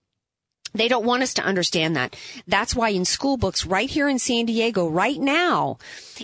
They 0.77 0.89
don't 0.89 1.07
want 1.07 1.23
us 1.23 1.35
to 1.35 1.43
understand 1.43 1.97
that. 1.97 2.17
That's 2.47 2.75
why 2.75 2.91
in 2.91 3.05
school 3.05 3.37
books 3.37 3.67
right 3.67 3.89
here 3.89 4.09
in 4.09 4.19
San 4.19 4.47
Diego 4.47 4.87
right 4.87 5.19
now, 5.19 5.79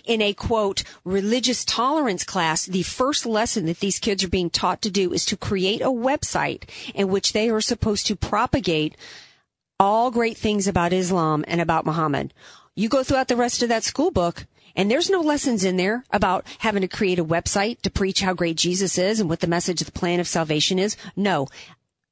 in 0.04 0.20
a 0.20 0.34
quote, 0.34 0.82
religious 1.04 1.64
tolerance 1.64 2.24
class, 2.24 2.66
the 2.66 2.82
first 2.82 3.24
lesson 3.24 3.66
that 3.66 3.80
these 3.80 3.98
kids 3.98 4.22
are 4.22 4.28
being 4.28 4.50
taught 4.50 4.82
to 4.82 4.90
do 4.90 5.12
is 5.12 5.24
to 5.26 5.36
create 5.36 5.80
a 5.80 5.86
website 5.86 6.68
in 6.94 7.08
which 7.08 7.32
they 7.32 7.48
are 7.48 7.60
supposed 7.60 8.06
to 8.06 8.16
propagate 8.16 8.96
all 9.80 10.10
great 10.10 10.36
things 10.36 10.68
about 10.68 10.92
Islam 10.92 11.44
and 11.48 11.60
about 11.60 11.86
Muhammad. 11.86 12.34
You 12.74 12.88
go 12.88 13.02
throughout 13.02 13.28
the 13.28 13.36
rest 13.36 13.62
of 13.62 13.68
that 13.68 13.84
school 13.84 14.10
book 14.10 14.46
and 14.76 14.90
there's 14.90 15.10
no 15.10 15.20
lessons 15.20 15.64
in 15.64 15.76
there 15.76 16.04
about 16.10 16.46
having 16.58 16.82
to 16.82 16.88
create 16.88 17.18
a 17.18 17.24
website 17.24 17.80
to 17.82 17.90
preach 17.90 18.20
how 18.20 18.34
great 18.34 18.56
Jesus 18.56 18.98
is 18.98 19.20
and 19.20 19.28
what 19.28 19.40
the 19.40 19.46
message 19.46 19.80
of 19.80 19.86
the 19.86 19.98
plan 19.98 20.20
of 20.20 20.28
salvation 20.28 20.78
is. 20.78 20.96
No. 21.16 21.48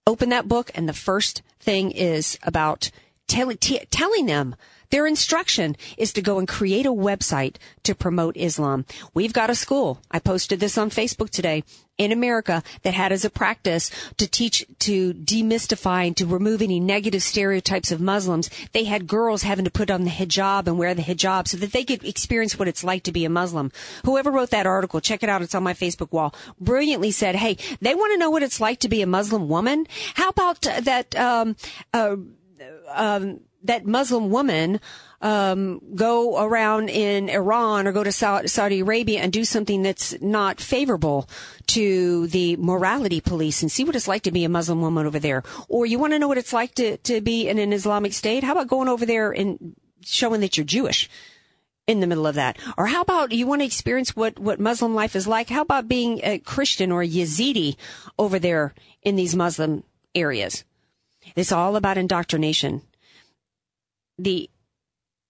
Open 0.07 0.28
that 0.31 0.49
book 0.49 0.70
and 0.74 0.89
the 0.89 0.93
first 0.93 1.43
thing 1.61 1.91
is 1.91 2.39
about 2.43 2.91
tell, 3.27 3.55
t- 3.55 3.85
telling 3.91 4.27
them 4.27 4.57
their 4.91 5.07
instruction 5.07 5.77
is 5.97 6.12
to 6.12 6.23
go 6.23 6.39
and 6.39 6.47
create 6.47 6.87
a 6.87 6.93
website 6.93 7.57
to 7.85 7.95
promote 7.95 8.37
Islam. 8.37 8.85
We've 9.15 9.33
got 9.33 9.51
a 9.51 9.55
school. 9.55 10.01
I 10.11 10.19
posted 10.19 10.61
this 10.61 10.77
on 10.77 10.91
Facebook 10.91 11.31
today 11.31 11.65
in 12.01 12.12
America 12.12 12.62
that 12.83 12.95
had 12.95 13.12
as 13.12 13.27
a 13.27 13.31
practice 13.31 13.91
to 14.17 14.27
teach, 14.27 14.65
to 14.79 15.12
demystify 15.12 16.07
and 16.07 16.17
to 16.17 16.25
remove 16.25 16.62
any 16.62 16.81
negative 16.81 17.23
stereotypes 17.23 17.93
of 17.93 18.01
Muslims. 18.01 18.49
They 18.73 18.85
had 18.85 19.07
girls 19.07 19.43
having 19.43 19.67
to 19.67 19.71
put 19.71 19.91
on 19.91 20.05
the 20.05 20.11
hijab 20.11 20.67
and 20.67 20.79
wear 20.79 20.95
the 20.95 21.03
hijab 21.03 21.47
so 21.47 21.59
that 21.59 21.73
they 21.73 21.85
could 21.85 22.03
experience 22.03 22.59
what 22.59 22.69
it's 22.69 22.83
like 22.83 23.03
to 23.03 23.12
be 23.12 23.27
a 23.27 23.31
Muslim. 23.31 23.71
Whoever 24.07 24.31
wrote 24.31 24.51
that 24.51 24.67
article, 24.67 25.01
check 25.01 25.23
it 25.23 25.29
out. 25.29 25.43
It's 25.43 25.55
on 25.55 25.62
my 25.62 25.75
Facebook 25.75 26.11
wall. 26.11 26.35
Brilliantly 26.59 27.11
said, 27.11 27.37
Hey, 27.37 27.59
they 27.83 27.95
want 27.95 28.12
to 28.12 28.19
know 28.19 28.31
what 28.31 28.43
it's 28.43 28.61
like 28.61 28.81
to 28.81 28.89
be 28.89 29.03
a 29.03 29.07
Muslim 29.07 29.47
woman. 29.49 29.87
How 30.15 30.31
about 30.31 30.62
that, 30.62 31.15
um, 31.17 31.55
uh, 31.93 32.17
um, 32.95 33.41
that 33.62 33.87
Muslim 33.87 34.31
woman 34.31 34.81
um, 35.20 35.81
go 35.95 36.43
around 36.43 36.89
in 36.89 37.28
Iran 37.28 37.87
or 37.87 37.93
go 37.93 38.03
to 38.03 38.12
Saudi 38.12 38.81
Arabia 38.81 39.20
and 39.20 39.32
do 39.32 39.45
something 39.45 39.82
that's 39.82 40.20
not 40.20 40.61
favorable 40.61 41.28
to 41.69 42.27
the 42.28 42.57
morality 42.57 43.20
police 43.20 43.62
and 43.62 43.70
see 43.70 43.85
what 43.85 43.97
it's 43.97 44.09
like 44.09 44.23
to 44.23 44.31
be 44.31 44.45
a 44.45 44.49
Muslim 44.49 44.81
woman 44.81 45.07
over 45.07 45.19
there. 45.19 45.43
Or 45.69 45.85
you 45.85 45.99
want 45.99 46.15
to 46.15 46.19
know 46.19 46.28
what 46.28 46.39
it's 46.39 46.53
like 46.53 46.74
to, 46.77 46.97
to 46.99 47.20
be 47.20 47.49
in 47.49 47.59
an 47.59 47.73
Islamic 47.73 48.12
state? 48.12 48.45
How 48.45 48.53
about 48.53 48.69
going 48.69 48.89
over 48.89 49.05
there 49.05 49.31
and 49.31 49.77
showing 50.03 50.41
that 50.41 50.57
you're 50.57 50.66
Jewish? 50.66 51.09
in 51.87 51.99
the 51.99 52.07
middle 52.07 52.27
of 52.27 52.37
that? 52.37 52.57
Or 52.78 52.87
how 52.87 53.01
about 53.01 53.32
you 53.32 53.49
want 53.49 53.62
to 53.62 53.66
experience 53.66 54.15
what, 54.15 54.39
what 54.39 54.61
Muslim 54.61 54.95
life 54.95 55.16
is 55.16 55.27
like? 55.27 55.49
How 55.49 55.62
about 55.62 55.89
being 55.89 56.20
a 56.23 56.39
Christian 56.39 56.93
or 56.93 57.03
a 57.03 57.09
Yazidi 57.09 57.74
over 58.16 58.39
there 58.39 58.74
in 59.03 59.16
these 59.16 59.35
Muslim 59.35 59.82
areas. 60.15 60.65
It's 61.37 61.53
all 61.53 61.77
about 61.77 61.99
indoctrination. 61.99 62.82
The 64.22 64.51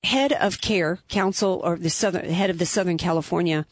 head 0.02 0.32
of 0.32 0.60
CAIR 0.60 0.98
Council 1.08 1.60
or 1.62 1.76
the 1.76 1.90
Southern 1.90 2.28
head 2.28 2.50
of 2.50 2.58
the 2.58 2.66
Southern 2.66 2.98
California 2.98 3.64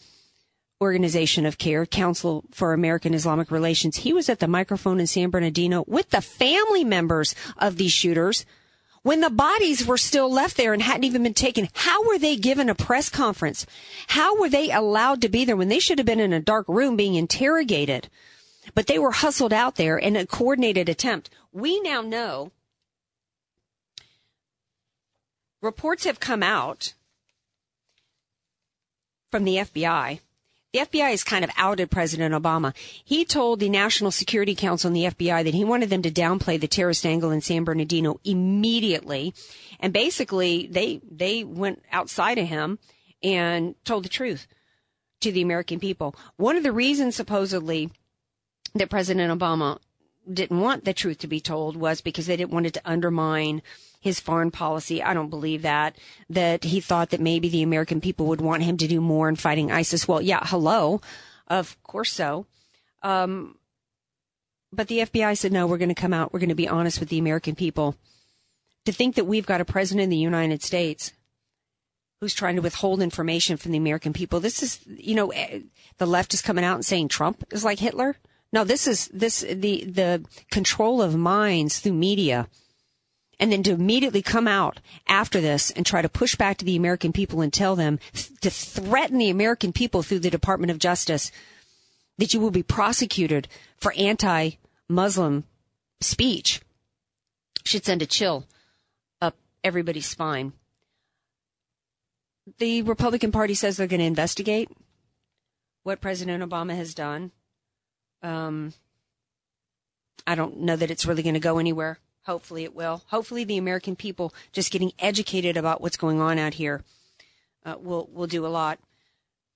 Organization 0.80 1.44
of 1.44 1.58
CAIR, 1.58 1.86
Council 1.86 2.44
for 2.52 2.72
American 2.72 3.14
Islamic 3.14 3.50
Relations, 3.50 3.96
he 3.96 4.12
was 4.12 4.28
at 4.28 4.38
the 4.38 4.46
microphone 4.46 5.00
in 5.00 5.08
San 5.08 5.30
Bernardino 5.30 5.82
with 5.88 6.10
the 6.10 6.20
family 6.20 6.84
members 6.84 7.34
of 7.56 7.78
these 7.78 7.90
shooters 7.90 8.46
when 9.02 9.20
the 9.20 9.28
bodies 9.28 9.84
were 9.84 9.98
still 9.98 10.30
left 10.30 10.56
there 10.56 10.72
and 10.72 10.82
hadn't 10.82 11.02
even 11.02 11.24
been 11.24 11.34
taken. 11.34 11.68
How 11.74 12.06
were 12.06 12.18
they 12.18 12.36
given 12.36 12.68
a 12.68 12.76
press 12.76 13.08
conference? 13.08 13.66
How 14.06 14.38
were 14.38 14.48
they 14.48 14.70
allowed 14.70 15.20
to 15.22 15.28
be 15.28 15.44
there 15.44 15.56
when 15.56 15.68
they 15.68 15.80
should 15.80 15.98
have 15.98 16.06
been 16.06 16.20
in 16.20 16.32
a 16.32 16.38
dark 16.38 16.68
room 16.68 16.94
being 16.94 17.16
interrogated? 17.16 18.08
But 18.72 18.86
they 18.86 19.00
were 19.00 19.10
hustled 19.10 19.52
out 19.52 19.74
there 19.74 19.98
in 19.98 20.14
a 20.14 20.26
coordinated 20.26 20.88
attempt. 20.88 21.28
We 21.52 21.80
now 21.80 22.02
know 22.02 22.52
reports 25.60 26.04
have 26.04 26.20
come 26.20 26.42
out 26.42 26.94
from 29.30 29.44
the 29.44 29.56
FBI. 29.56 30.20
The 30.72 30.80
FBI 30.80 31.10
has 31.10 31.24
kind 31.24 31.44
of 31.44 31.50
outed 31.56 31.90
President 31.90 32.34
Obama. 32.34 32.74
He 33.02 33.24
told 33.24 33.58
the 33.58 33.70
National 33.70 34.10
Security 34.10 34.54
Council 34.54 34.88
and 34.88 34.96
the 34.96 35.04
FBI 35.04 35.42
that 35.44 35.54
he 35.54 35.64
wanted 35.64 35.88
them 35.88 36.02
to 36.02 36.10
downplay 36.10 36.60
the 36.60 36.68
terrorist 36.68 37.06
angle 37.06 37.30
in 37.30 37.40
San 37.40 37.64
Bernardino 37.64 38.20
immediately. 38.22 39.32
And 39.80 39.94
basically 39.94 40.66
they, 40.66 41.00
they 41.10 41.42
went 41.42 41.82
outside 41.90 42.36
of 42.36 42.48
him 42.48 42.78
and 43.22 43.76
told 43.84 44.04
the 44.04 44.10
truth 44.10 44.46
to 45.20 45.32
the 45.32 45.42
American 45.42 45.80
people. 45.80 46.14
One 46.36 46.56
of 46.56 46.62
the 46.62 46.72
reasons 46.72 47.16
supposedly 47.16 47.90
that 48.74 48.90
President 48.90 49.36
Obama 49.36 49.78
didn't 50.30 50.60
want 50.60 50.84
the 50.84 50.92
truth 50.92 51.18
to 51.18 51.26
be 51.26 51.40
told 51.40 51.76
was 51.76 52.02
because 52.02 52.26
they 52.26 52.36
didn't 52.36 52.52
want 52.52 52.66
it 52.66 52.74
to 52.74 52.82
undermine 52.84 53.62
his 54.00 54.20
foreign 54.20 54.50
policy. 54.50 55.02
I 55.02 55.14
don't 55.14 55.30
believe 55.30 55.62
that. 55.62 55.96
That 56.30 56.64
he 56.64 56.80
thought 56.80 57.10
that 57.10 57.20
maybe 57.20 57.48
the 57.48 57.62
American 57.62 58.00
people 58.00 58.26
would 58.26 58.40
want 58.40 58.62
him 58.62 58.76
to 58.78 58.88
do 58.88 59.00
more 59.00 59.28
in 59.28 59.36
fighting 59.36 59.70
ISIS. 59.70 60.06
Well, 60.06 60.22
yeah, 60.22 60.40
hello. 60.42 61.00
Of 61.48 61.82
course 61.82 62.12
so. 62.12 62.46
Um, 63.02 63.56
but 64.72 64.88
the 64.88 64.98
FBI 64.98 65.36
said, 65.36 65.52
no, 65.52 65.66
we're 65.66 65.78
going 65.78 65.88
to 65.88 65.94
come 65.94 66.12
out. 66.12 66.32
We're 66.32 66.40
going 66.40 66.48
to 66.50 66.54
be 66.54 66.68
honest 66.68 67.00
with 67.00 67.08
the 67.08 67.18
American 67.18 67.54
people. 67.54 67.96
To 68.84 68.92
think 68.92 69.16
that 69.16 69.24
we've 69.26 69.46
got 69.46 69.60
a 69.60 69.64
president 69.64 70.04
in 70.04 70.10
the 70.10 70.16
United 70.16 70.62
States 70.62 71.12
who's 72.20 72.34
trying 72.34 72.56
to 72.56 72.62
withhold 72.62 73.00
information 73.00 73.56
from 73.56 73.72
the 73.72 73.78
American 73.78 74.12
people. 74.12 74.40
This 74.40 74.62
is, 74.62 74.80
you 74.86 75.14
know, 75.14 75.30
eh, 75.30 75.60
the 75.98 76.06
left 76.06 76.34
is 76.34 76.42
coming 76.42 76.64
out 76.64 76.74
and 76.74 76.84
saying 76.84 77.08
Trump 77.08 77.44
is 77.52 77.64
like 77.64 77.78
Hitler. 77.78 78.16
No, 78.52 78.64
this 78.64 78.86
is 78.86 79.08
this 79.08 79.40
the 79.40 79.84
the 79.84 80.24
control 80.50 81.02
of 81.02 81.14
minds 81.14 81.80
through 81.80 81.92
media 81.92 82.48
and 83.40 83.52
then 83.52 83.62
to 83.62 83.72
immediately 83.72 84.22
come 84.22 84.48
out 84.48 84.80
after 85.06 85.40
this 85.40 85.70
and 85.70 85.86
try 85.86 86.02
to 86.02 86.08
push 86.08 86.34
back 86.34 86.58
to 86.58 86.64
the 86.64 86.76
American 86.76 87.12
people 87.12 87.40
and 87.40 87.52
tell 87.52 87.76
them 87.76 87.98
to 88.40 88.50
threaten 88.50 89.18
the 89.18 89.30
American 89.30 89.72
people 89.72 90.02
through 90.02 90.18
the 90.18 90.30
Department 90.30 90.70
of 90.70 90.78
Justice 90.78 91.30
that 92.18 92.34
you 92.34 92.40
will 92.40 92.50
be 92.50 92.62
prosecuted 92.62 93.48
for 93.76 93.92
anti-Muslim 93.96 95.44
speech 96.00 96.60
should 97.64 97.84
send 97.84 98.02
a 98.02 98.06
chill 98.06 98.46
up 99.20 99.36
everybody's 99.62 100.06
spine. 100.06 100.52
The 102.58 102.82
Republican 102.82 103.30
Party 103.30 103.54
says 103.54 103.76
they're 103.76 103.86
going 103.86 104.00
to 104.00 104.06
investigate 104.06 104.70
what 105.82 106.00
President 106.00 106.42
Obama 106.42 106.74
has 106.74 106.94
done. 106.94 107.30
Um, 108.22 108.72
I 110.26 110.34
don't 110.34 110.60
know 110.60 110.76
that 110.76 110.90
it's 110.90 111.06
really 111.06 111.22
going 111.22 111.34
to 111.34 111.40
go 111.40 111.58
anywhere. 111.58 111.98
Hopefully 112.28 112.64
it 112.64 112.74
will. 112.74 113.04
Hopefully 113.06 113.42
the 113.42 113.56
American 113.56 113.96
people 113.96 114.34
just 114.52 114.70
getting 114.70 114.92
educated 114.98 115.56
about 115.56 115.80
what's 115.80 115.96
going 115.96 116.20
on 116.20 116.38
out 116.38 116.52
here 116.52 116.84
uh, 117.64 117.76
will 117.80 118.06
will 118.12 118.26
do 118.26 118.44
a 118.44 118.48
lot. 118.48 118.78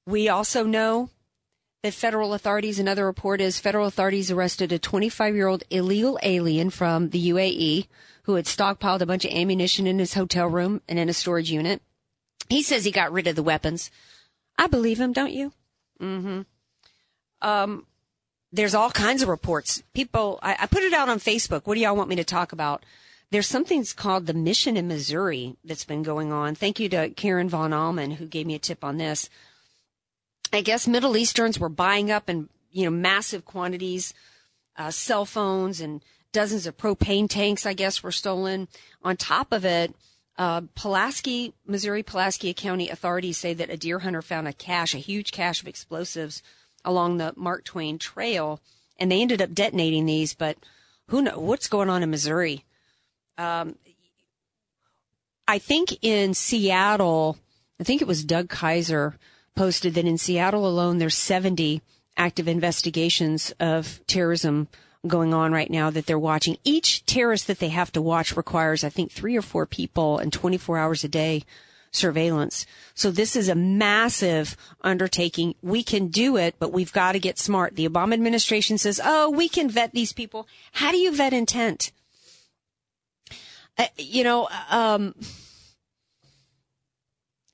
We 0.06 0.30
also 0.30 0.64
know 0.64 1.10
that 1.82 1.92
federal 1.92 2.32
authorities, 2.32 2.78
another 2.78 3.04
report 3.04 3.42
is 3.42 3.60
federal 3.60 3.86
authorities 3.86 4.30
arrested 4.30 4.72
a 4.72 4.78
25 4.78 5.34
year 5.34 5.48
old 5.48 5.64
illegal 5.68 6.18
alien 6.22 6.70
from 6.70 7.10
the 7.10 7.28
UAE 7.28 7.88
who 8.22 8.36
had 8.36 8.46
stockpiled 8.46 9.02
a 9.02 9.06
bunch 9.06 9.26
of 9.26 9.32
ammunition 9.32 9.86
in 9.86 9.98
his 9.98 10.14
hotel 10.14 10.48
room 10.48 10.80
and 10.88 10.98
in 10.98 11.10
a 11.10 11.12
storage 11.12 11.50
unit. 11.50 11.82
He 12.48 12.62
says 12.62 12.86
he 12.86 12.90
got 12.90 13.12
rid 13.12 13.26
of 13.26 13.36
the 13.36 13.42
weapons. 13.42 13.90
I 14.56 14.66
believe 14.66 14.98
him, 14.98 15.12
don't 15.12 15.32
you? 15.32 15.52
Mm-hmm. 16.00 16.40
Um, 17.42 17.86
there's 18.52 18.74
all 18.74 18.90
kinds 18.90 19.22
of 19.22 19.28
reports. 19.28 19.82
People, 19.94 20.38
I, 20.42 20.56
I, 20.60 20.66
put 20.66 20.82
it 20.82 20.92
out 20.92 21.08
on 21.08 21.18
Facebook. 21.18 21.62
What 21.64 21.74
do 21.74 21.80
y'all 21.80 21.96
want 21.96 22.10
me 22.10 22.16
to 22.16 22.24
talk 22.24 22.52
about? 22.52 22.84
There's 23.30 23.46
something 23.46 23.82
called 23.96 24.26
the 24.26 24.34
Mission 24.34 24.76
in 24.76 24.88
Missouri 24.88 25.56
that's 25.64 25.86
been 25.86 26.02
going 26.02 26.32
on. 26.32 26.54
Thank 26.54 26.78
you 26.78 26.88
to 26.90 27.08
Karen 27.10 27.48
von 27.48 27.72
Allman 27.72 28.12
who 28.12 28.26
gave 28.26 28.46
me 28.46 28.54
a 28.54 28.58
tip 28.58 28.84
on 28.84 28.98
this. 28.98 29.30
I 30.52 30.60
guess 30.60 30.86
Middle 30.86 31.16
Easterns 31.16 31.58
were 31.58 31.70
buying 31.70 32.10
up 32.10 32.28
in 32.28 32.50
you 32.70 32.84
know 32.84 32.90
massive 32.90 33.46
quantities, 33.46 34.12
uh, 34.76 34.90
cell 34.90 35.24
phones 35.24 35.80
and 35.80 36.02
dozens 36.32 36.66
of 36.66 36.76
propane 36.76 37.28
tanks. 37.28 37.64
I 37.64 37.72
guess 37.72 38.02
were 38.02 38.12
stolen. 38.12 38.68
On 39.02 39.16
top 39.16 39.50
of 39.50 39.64
it, 39.64 39.94
uh, 40.36 40.62
Pulaski, 40.74 41.54
Missouri 41.66 42.02
Pulaski 42.02 42.52
County 42.52 42.90
authorities 42.90 43.38
say 43.38 43.54
that 43.54 43.70
a 43.70 43.78
deer 43.78 44.00
hunter 44.00 44.20
found 44.20 44.46
a 44.46 44.52
cache, 44.52 44.94
a 44.94 44.98
huge 44.98 45.32
cache 45.32 45.62
of 45.62 45.68
explosives 45.68 46.42
along 46.84 47.18
the 47.18 47.32
Mark 47.36 47.64
Twain 47.64 47.98
Trail, 47.98 48.60
and 48.98 49.10
they 49.10 49.20
ended 49.20 49.42
up 49.42 49.54
detonating 49.54 50.06
these. 50.06 50.34
But 50.34 50.56
who 51.08 51.22
knows 51.22 51.38
what's 51.38 51.68
going 51.68 51.90
on 51.90 52.02
in 52.02 52.10
Missouri? 52.10 52.64
Um, 53.38 53.76
I 55.48 55.58
think 55.58 55.98
in 56.02 56.34
Seattle, 56.34 57.38
I 57.80 57.84
think 57.84 58.00
it 58.00 58.08
was 58.08 58.24
Doug 58.24 58.48
Kaiser 58.48 59.16
posted 59.54 59.94
that 59.94 60.06
in 60.06 60.18
Seattle 60.18 60.66
alone, 60.66 60.98
there's 60.98 61.16
70 61.16 61.82
active 62.16 62.48
investigations 62.48 63.52
of 63.58 64.00
terrorism 64.06 64.68
going 65.06 65.34
on 65.34 65.52
right 65.52 65.70
now 65.70 65.90
that 65.90 66.06
they're 66.06 66.18
watching. 66.18 66.56
Each 66.62 67.04
terrorist 67.06 67.46
that 67.48 67.58
they 67.58 67.70
have 67.70 67.90
to 67.92 68.02
watch 68.02 68.36
requires, 68.36 68.84
I 68.84 68.88
think, 68.88 69.10
three 69.10 69.36
or 69.36 69.42
four 69.42 69.66
people 69.66 70.18
and 70.18 70.32
24 70.32 70.78
hours 70.78 71.04
a 71.04 71.08
day 71.08 71.42
surveillance. 71.92 72.66
So 72.94 73.10
this 73.10 73.36
is 73.36 73.48
a 73.48 73.54
massive 73.54 74.56
undertaking. 74.80 75.54
We 75.62 75.82
can 75.82 76.08
do 76.08 76.36
it, 76.36 76.56
but 76.58 76.72
we've 76.72 76.92
got 76.92 77.12
to 77.12 77.20
get 77.20 77.38
smart. 77.38 77.76
The 77.76 77.88
Obama 77.88 78.14
administration 78.14 78.78
says, 78.78 79.00
oh, 79.02 79.30
we 79.30 79.48
can 79.48 79.70
vet 79.70 79.92
these 79.92 80.12
people. 80.12 80.48
How 80.72 80.90
do 80.90 80.98
you 80.98 81.14
vet 81.14 81.32
intent? 81.32 81.92
Uh, 83.78 83.86
you 83.96 84.24
know, 84.24 84.48
um, 84.70 85.14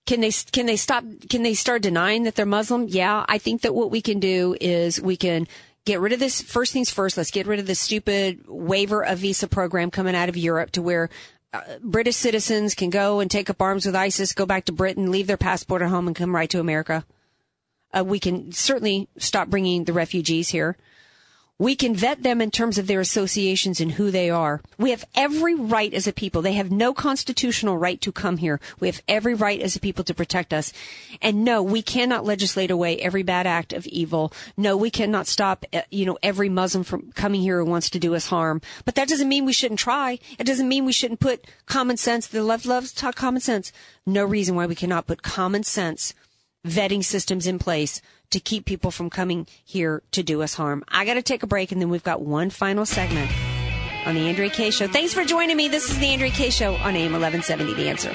can 0.06 0.20
they 0.20 0.30
can 0.30 0.66
they 0.66 0.76
stop 0.76 1.04
can 1.28 1.42
they 1.42 1.52
start 1.52 1.82
denying 1.82 2.22
that 2.22 2.34
they're 2.34 2.46
muslim 2.46 2.86
yeah 2.88 3.26
i 3.28 3.36
think 3.36 3.60
that 3.60 3.74
what 3.74 3.90
we 3.90 4.00
can 4.00 4.18
do 4.18 4.56
is 4.58 4.98
we 5.02 5.18
can 5.18 5.46
get 5.84 6.00
rid 6.00 6.14
of 6.14 6.18
this 6.18 6.40
first 6.40 6.72
things 6.72 6.90
first 6.90 7.18
let's 7.18 7.30
get 7.30 7.46
rid 7.46 7.60
of 7.60 7.66
this 7.66 7.78
stupid 7.78 8.42
waiver 8.48 9.04
of 9.04 9.18
visa 9.18 9.46
program 9.46 9.90
coming 9.90 10.16
out 10.16 10.30
of 10.30 10.36
europe 10.36 10.70
to 10.70 10.80
where 10.80 11.10
uh, 11.52 11.60
British 11.82 12.16
citizens 12.16 12.74
can 12.74 12.90
go 12.90 13.20
and 13.20 13.30
take 13.30 13.48
up 13.48 13.62
arms 13.62 13.86
with 13.86 13.96
ISIS, 13.96 14.32
go 14.32 14.46
back 14.46 14.64
to 14.66 14.72
Britain, 14.72 15.10
leave 15.10 15.26
their 15.26 15.36
passport 15.36 15.82
at 15.82 15.88
home, 15.88 16.06
and 16.06 16.16
come 16.16 16.34
right 16.34 16.50
to 16.50 16.60
America. 16.60 17.04
Uh, 17.92 18.04
we 18.04 18.20
can 18.20 18.52
certainly 18.52 19.08
stop 19.16 19.48
bringing 19.48 19.84
the 19.84 19.92
refugees 19.92 20.50
here. 20.50 20.76
We 21.60 21.74
can 21.74 21.96
vet 21.96 22.22
them 22.22 22.40
in 22.40 22.52
terms 22.52 22.78
of 22.78 22.86
their 22.86 23.00
associations 23.00 23.80
and 23.80 23.92
who 23.92 24.12
they 24.12 24.30
are. 24.30 24.62
We 24.78 24.90
have 24.90 25.04
every 25.16 25.56
right 25.56 25.92
as 25.92 26.06
a 26.06 26.12
people. 26.12 26.40
They 26.40 26.52
have 26.52 26.70
no 26.70 26.94
constitutional 26.94 27.76
right 27.76 28.00
to 28.00 28.12
come 28.12 28.36
here. 28.36 28.60
We 28.78 28.86
have 28.86 29.02
every 29.08 29.34
right 29.34 29.60
as 29.60 29.74
a 29.74 29.80
people 29.80 30.04
to 30.04 30.14
protect 30.14 30.52
us. 30.52 30.72
And 31.20 31.44
no, 31.44 31.60
we 31.60 31.82
cannot 31.82 32.24
legislate 32.24 32.70
away 32.70 33.00
every 33.00 33.24
bad 33.24 33.48
act 33.48 33.72
of 33.72 33.88
evil. 33.88 34.32
No, 34.56 34.76
we 34.76 34.88
cannot 34.88 35.26
stop, 35.26 35.64
uh, 35.72 35.80
you 35.90 36.06
know, 36.06 36.16
every 36.22 36.48
Muslim 36.48 36.84
from 36.84 37.10
coming 37.12 37.40
here 37.40 37.58
who 37.58 37.68
wants 37.68 37.90
to 37.90 37.98
do 37.98 38.14
us 38.14 38.26
harm. 38.26 38.60
But 38.84 38.94
that 38.94 39.08
doesn't 39.08 39.28
mean 39.28 39.44
we 39.44 39.52
shouldn't 39.52 39.80
try. 39.80 40.20
It 40.38 40.44
doesn't 40.44 40.68
mean 40.68 40.84
we 40.84 40.92
shouldn't 40.92 41.18
put 41.18 41.44
common 41.66 41.96
sense. 41.96 42.28
The 42.28 42.44
left 42.44 42.66
loves 42.66 42.92
to 42.92 43.00
talk 43.00 43.16
common 43.16 43.40
sense. 43.40 43.72
No 44.06 44.24
reason 44.24 44.54
why 44.54 44.66
we 44.66 44.76
cannot 44.76 45.08
put 45.08 45.22
common 45.22 45.64
sense 45.64 46.14
vetting 46.66 47.04
systems 47.04 47.46
in 47.46 47.58
place 47.58 48.02
to 48.30 48.40
keep 48.40 48.64
people 48.64 48.90
from 48.90 49.10
coming 49.10 49.46
here 49.64 50.02
to 50.12 50.22
do 50.22 50.42
us 50.42 50.54
harm. 50.54 50.84
I 50.88 51.04
got 51.04 51.14
to 51.14 51.22
take 51.22 51.42
a 51.42 51.46
break 51.46 51.72
and 51.72 51.80
then 51.80 51.88
we've 51.88 52.02
got 52.02 52.22
one 52.22 52.50
final 52.50 52.86
segment 52.86 53.30
on 54.06 54.14
the 54.14 54.28
Andrea 54.28 54.50
Kaye 54.50 54.70
Show. 54.70 54.88
Thanks 54.88 55.12
for 55.12 55.24
joining 55.24 55.56
me. 55.56 55.68
This 55.68 55.90
is 55.90 55.98
the 55.98 56.08
Andrea 56.08 56.30
Kaye 56.30 56.50
Show 56.50 56.74
on 56.76 56.96
AM 56.96 57.12
1170 57.12 57.74
The 57.74 57.88
Answer. 57.88 58.14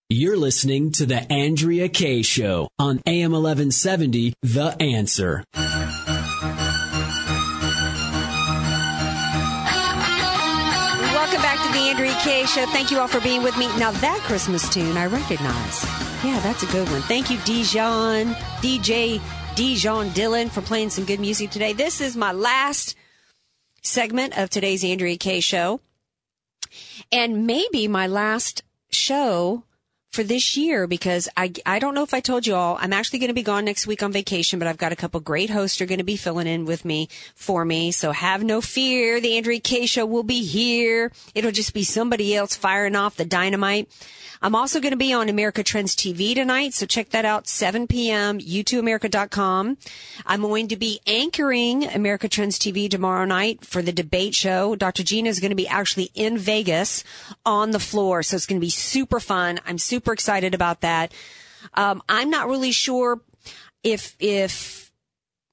You're 0.13 0.35
listening 0.35 0.91
to 0.93 1.05
The 1.05 1.31
Andrea 1.31 1.87
Kaye 1.87 2.21
Show 2.21 2.67
on 2.77 2.99
AM 3.05 3.31
1170, 3.31 4.33
The 4.41 4.75
Answer. 4.77 5.45
Welcome 11.13 11.41
back 11.41 11.65
to 11.65 11.71
the 11.71 11.79
Andrea 11.87 12.13
Kaye 12.15 12.45
Show. 12.45 12.65
Thank 12.71 12.91
you 12.91 12.99
all 12.99 13.07
for 13.07 13.21
being 13.21 13.41
with 13.41 13.57
me. 13.57 13.67
Now 13.79 13.91
that 13.91 14.19
Christmas 14.25 14.67
tune 14.67 14.97
I 14.97 15.05
recognize. 15.05 15.85
Yeah, 16.25 16.41
that's 16.41 16.63
a 16.63 16.67
good 16.73 16.89
one. 16.89 17.03
Thank 17.03 17.29
you, 17.31 17.37
Dijon, 17.45 18.33
DJ 18.59 19.21
Dijon 19.55 20.09
Dillon, 20.09 20.49
for 20.49 20.59
playing 20.59 20.89
some 20.89 21.05
good 21.05 21.21
music 21.21 21.51
today. 21.51 21.71
This 21.71 22.01
is 22.01 22.17
my 22.17 22.33
last 22.33 22.97
segment 23.81 24.37
of 24.37 24.49
today's 24.49 24.83
Andrea 24.83 25.15
Kaye 25.15 25.39
Show, 25.39 25.79
and 27.13 27.47
maybe 27.47 27.87
my 27.87 28.07
last 28.07 28.63
show 28.89 29.63
for 30.11 30.23
this 30.23 30.57
year 30.57 30.87
because 30.87 31.29
I, 31.37 31.53
I 31.65 31.79
don't 31.79 31.95
know 31.95 32.03
if 32.03 32.13
I 32.13 32.19
told 32.19 32.45
you 32.45 32.53
all, 32.53 32.77
I'm 32.79 32.91
actually 32.91 33.19
going 33.19 33.29
to 33.29 33.33
be 33.33 33.43
gone 33.43 33.63
next 33.63 33.87
week 33.87 34.03
on 34.03 34.11
vacation, 34.11 34.59
but 34.59 34.67
I've 34.67 34.77
got 34.77 34.91
a 34.91 34.95
couple 34.97 35.19
great 35.21 35.49
hosts 35.49 35.79
are 35.79 35.85
going 35.85 35.99
to 35.99 36.03
be 36.03 36.17
filling 36.17 36.47
in 36.47 36.65
with 36.65 36.83
me 36.83 37.07
for 37.33 37.63
me. 37.63 37.91
So 37.91 38.11
have 38.11 38.43
no 38.43 38.59
fear. 38.59 39.21
The 39.21 39.37
Andrea 39.37 39.61
Kaye 39.61 39.85
show 39.85 40.05
will 40.05 40.23
be 40.23 40.43
here. 40.43 41.11
It'll 41.33 41.51
just 41.51 41.73
be 41.73 41.83
somebody 41.83 42.35
else 42.35 42.55
firing 42.55 42.95
off 42.95 43.15
the 43.15 43.25
dynamite. 43.25 43.89
I'm 44.43 44.55
also 44.55 44.79
going 44.79 44.91
to 44.91 44.97
be 44.97 45.13
on 45.13 45.29
America 45.29 45.63
Trends 45.63 45.95
TV 45.95 46.33
tonight, 46.33 46.73
so 46.73 46.87
check 46.87 47.09
that 47.09 47.25
out, 47.25 47.47
7 47.47 47.85
p.m., 47.85 48.39
u2america.com. 48.39 49.77
I'm 50.25 50.41
going 50.41 50.67
to 50.69 50.75
be 50.75 50.99
anchoring 51.05 51.85
America 51.85 52.27
Trends 52.27 52.57
TV 52.57 52.89
tomorrow 52.89 53.25
night 53.25 53.63
for 53.63 53.83
the 53.83 53.91
debate 53.91 54.33
show. 54.33 54.75
Dr. 54.75 55.03
Gina 55.03 55.29
is 55.29 55.39
going 55.39 55.51
to 55.51 55.55
be 55.55 55.67
actually 55.67 56.09
in 56.15 56.39
Vegas 56.39 57.03
on 57.45 57.69
the 57.69 57.79
floor, 57.79 58.23
so 58.23 58.35
it's 58.35 58.47
going 58.47 58.59
to 58.59 58.65
be 58.65 58.71
super 58.71 59.19
fun. 59.19 59.59
I'm 59.63 59.77
super 59.77 60.11
excited 60.11 60.55
about 60.55 60.81
that. 60.81 61.13
Um, 61.75 62.01
I'm 62.09 62.31
not 62.31 62.47
really 62.47 62.71
sure 62.71 63.21
if, 63.83 64.15
if, 64.19 64.80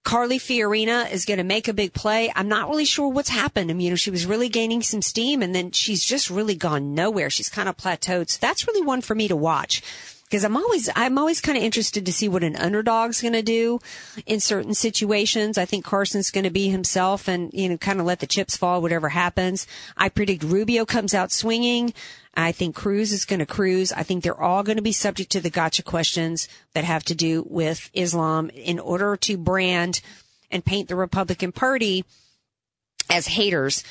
Carly 0.08 0.38
Fiorina 0.38 1.12
is 1.12 1.26
going 1.26 1.36
to 1.36 1.44
make 1.44 1.68
a 1.68 1.74
big 1.74 1.92
play. 1.92 2.32
I'm 2.34 2.48
not 2.48 2.70
really 2.70 2.86
sure 2.86 3.08
what's 3.08 3.28
happened. 3.28 3.70
I 3.70 3.74
mean, 3.74 3.84
you 3.84 3.90
know, 3.90 3.96
she 3.96 4.10
was 4.10 4.24
really 4.24 4.48
gaining 4.48 4.80
some 4.80 5.02
steam 5.02 5.42
and 5.42 5.54
then 5.54 5.70
she's 5.70 6.02
just 6.02 6.30
really 6.30 6.54
gone 6.54 6.94
nowhere. 6.94 7.28
She's 7.28 7.50
kind 7.50 7.68
of 7.68 7.76
plateaued. 7.76 8.30
So 8.30 8.38
that's 8.40 8.66
really 8.66 8.80
one 8.80 9.02
for 9.02 9.14
me 9.14 9.28
to 9.28 9.36
watch 9.36 9.82
because 10.24 10.44
I'm 10.44 10.56
always, 10.56 10.88
I'm 10.96 11.18
always 11.18 11.42
kind 11.42 11.58
of 11.58 11.64
interested 11.64 12.06
to 12.06 12.12
see 12.14 12.26
what 12.26 12.42
an 12.42 12.56
underdog's 12.56 13.20
going 13.20 13.34
to 13.34 13.42
do 13.42 13.80
in 14.24 14.40
certain 14.40 14.72
situations. 14.72 15.58
I 15.58 15.66
think 15.66 15.84
Carson's 15.84 16.30
going 16.30 16.44
to 16.44 16.50
be 16.50 16.70
himself 16.70 17.28
and, 17.28 17.52
you 17.52 17.68
know, 17.68 17.76
kind 17.76 18.00
of 18.00 18.06
let 18.06 18.20
the 18.20 18.26
chips 18.26 18.56
fall, 18.56 18.80
whatever 18.80 19.10
happens. 19.10 19.66
I 19.94 20.08
predict 20.08 20.42
Rubio 20.42 20.86
comes 20.86 21.12
out 21.12 21.32
swinging. 21.32 21.92
I 22.38 22.52
think 22.52 22.76
Cruz 22.76 23.12
is 23.12 23.24
going 23.24 23.40
to 23.40 23.46
cruise. 23.46 23.92
I 23.92 24.04
think 24.04 24.22
they're 24.22 24.40
all 24.40 24.62
going 24.62 24.76
to 24.76 24.82
be 24.82 24.92
subject 24.92 25.32
to 25.32 25.40
the 25.40 25.50
gotcha 25.50 25.82
questions 25.82 26.48
that 26.72 26.84
have 26.84 27.02
to 27.04 27.14
do 27.14 27.44
with 27.48 27.90
Islam 27.92 28.48
in 28.50 28.78
order 28.78 29.16
to 29.16 29.36
brand 29.36 30.00
and 30.48 30.64
paint 30.64 30.88
the 30.88 30.94
Republican 30.94 31.50
Party 31.50 32.04
as 33.10 33.26
haters. 33.26 33.82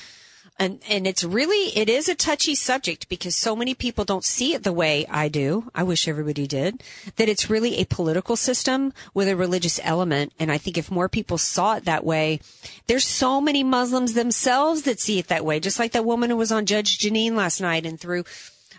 And, 0.60 0.82
and 0.90 1.06
it's 1.06 1.24
really, 1.24 1.78
it 1.78 1.88
is 1.88 2.10
a 2.10 2.16
touchy 2.16 2.56
subject 2.56 3.10
because 3.10 3.36
so 3.36 3.56
many 3.56 3.76
people 3.76 4.06
don't 4.06 4.24
see 4.24 4.56
it 4.56 4.64
the 4.64 4.74
way 4.74 5.06
I 5.08 5.28
do. 5.28 5.70
I 5.76 5.84
wish 5.84 6.08
everybody 6.08 6.48
did 6.48 6.82
that 7.18 7.30
it's 7.30 7.50
really 7.50 7.78
a 7.78 7.86
political 7.86 8.36
system 8.36 8.92
with 9.14 9.28
a 9.28 9.36
religious 9.36 9.80
element. 9.84 10.34
And 10.40 10.52
I 10.52 10.58
think 10.58 10.76
if 10.76 10.90
more 10.90 11.10
people 11.10 11.38
saw 11.38 11.76
it 11.76 11.86
that 11.86 12.04
way, 12.04 12.40
there's 12.88 13.06
so 13.06 13.40
many 13.40 13.64
Muslims 13.64 14.14
themselves 14.14 14.82
that 14.84 15.00
see 15.00 15.20
it 15.20 15.28
that 15.28 15.46
way. 15.46 15.60
Just 15.60 15.78
like 15.78 15.92
that 15.92 16.06
woman 16.06 16.32
who 16.32 16.38
was 16.38 16.52
on 16.52 16.66
Judge 16.66 16.98
Jeanine 16.98 17.34
last 17.34 17.62
night 17.62 17.86
and 17.86 18.00
through, 18.00 18.24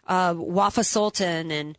uh, 0.09 0.35
Wafa 0.37 0.83
Sultan 0.83 1.53
and, 1.53 1.79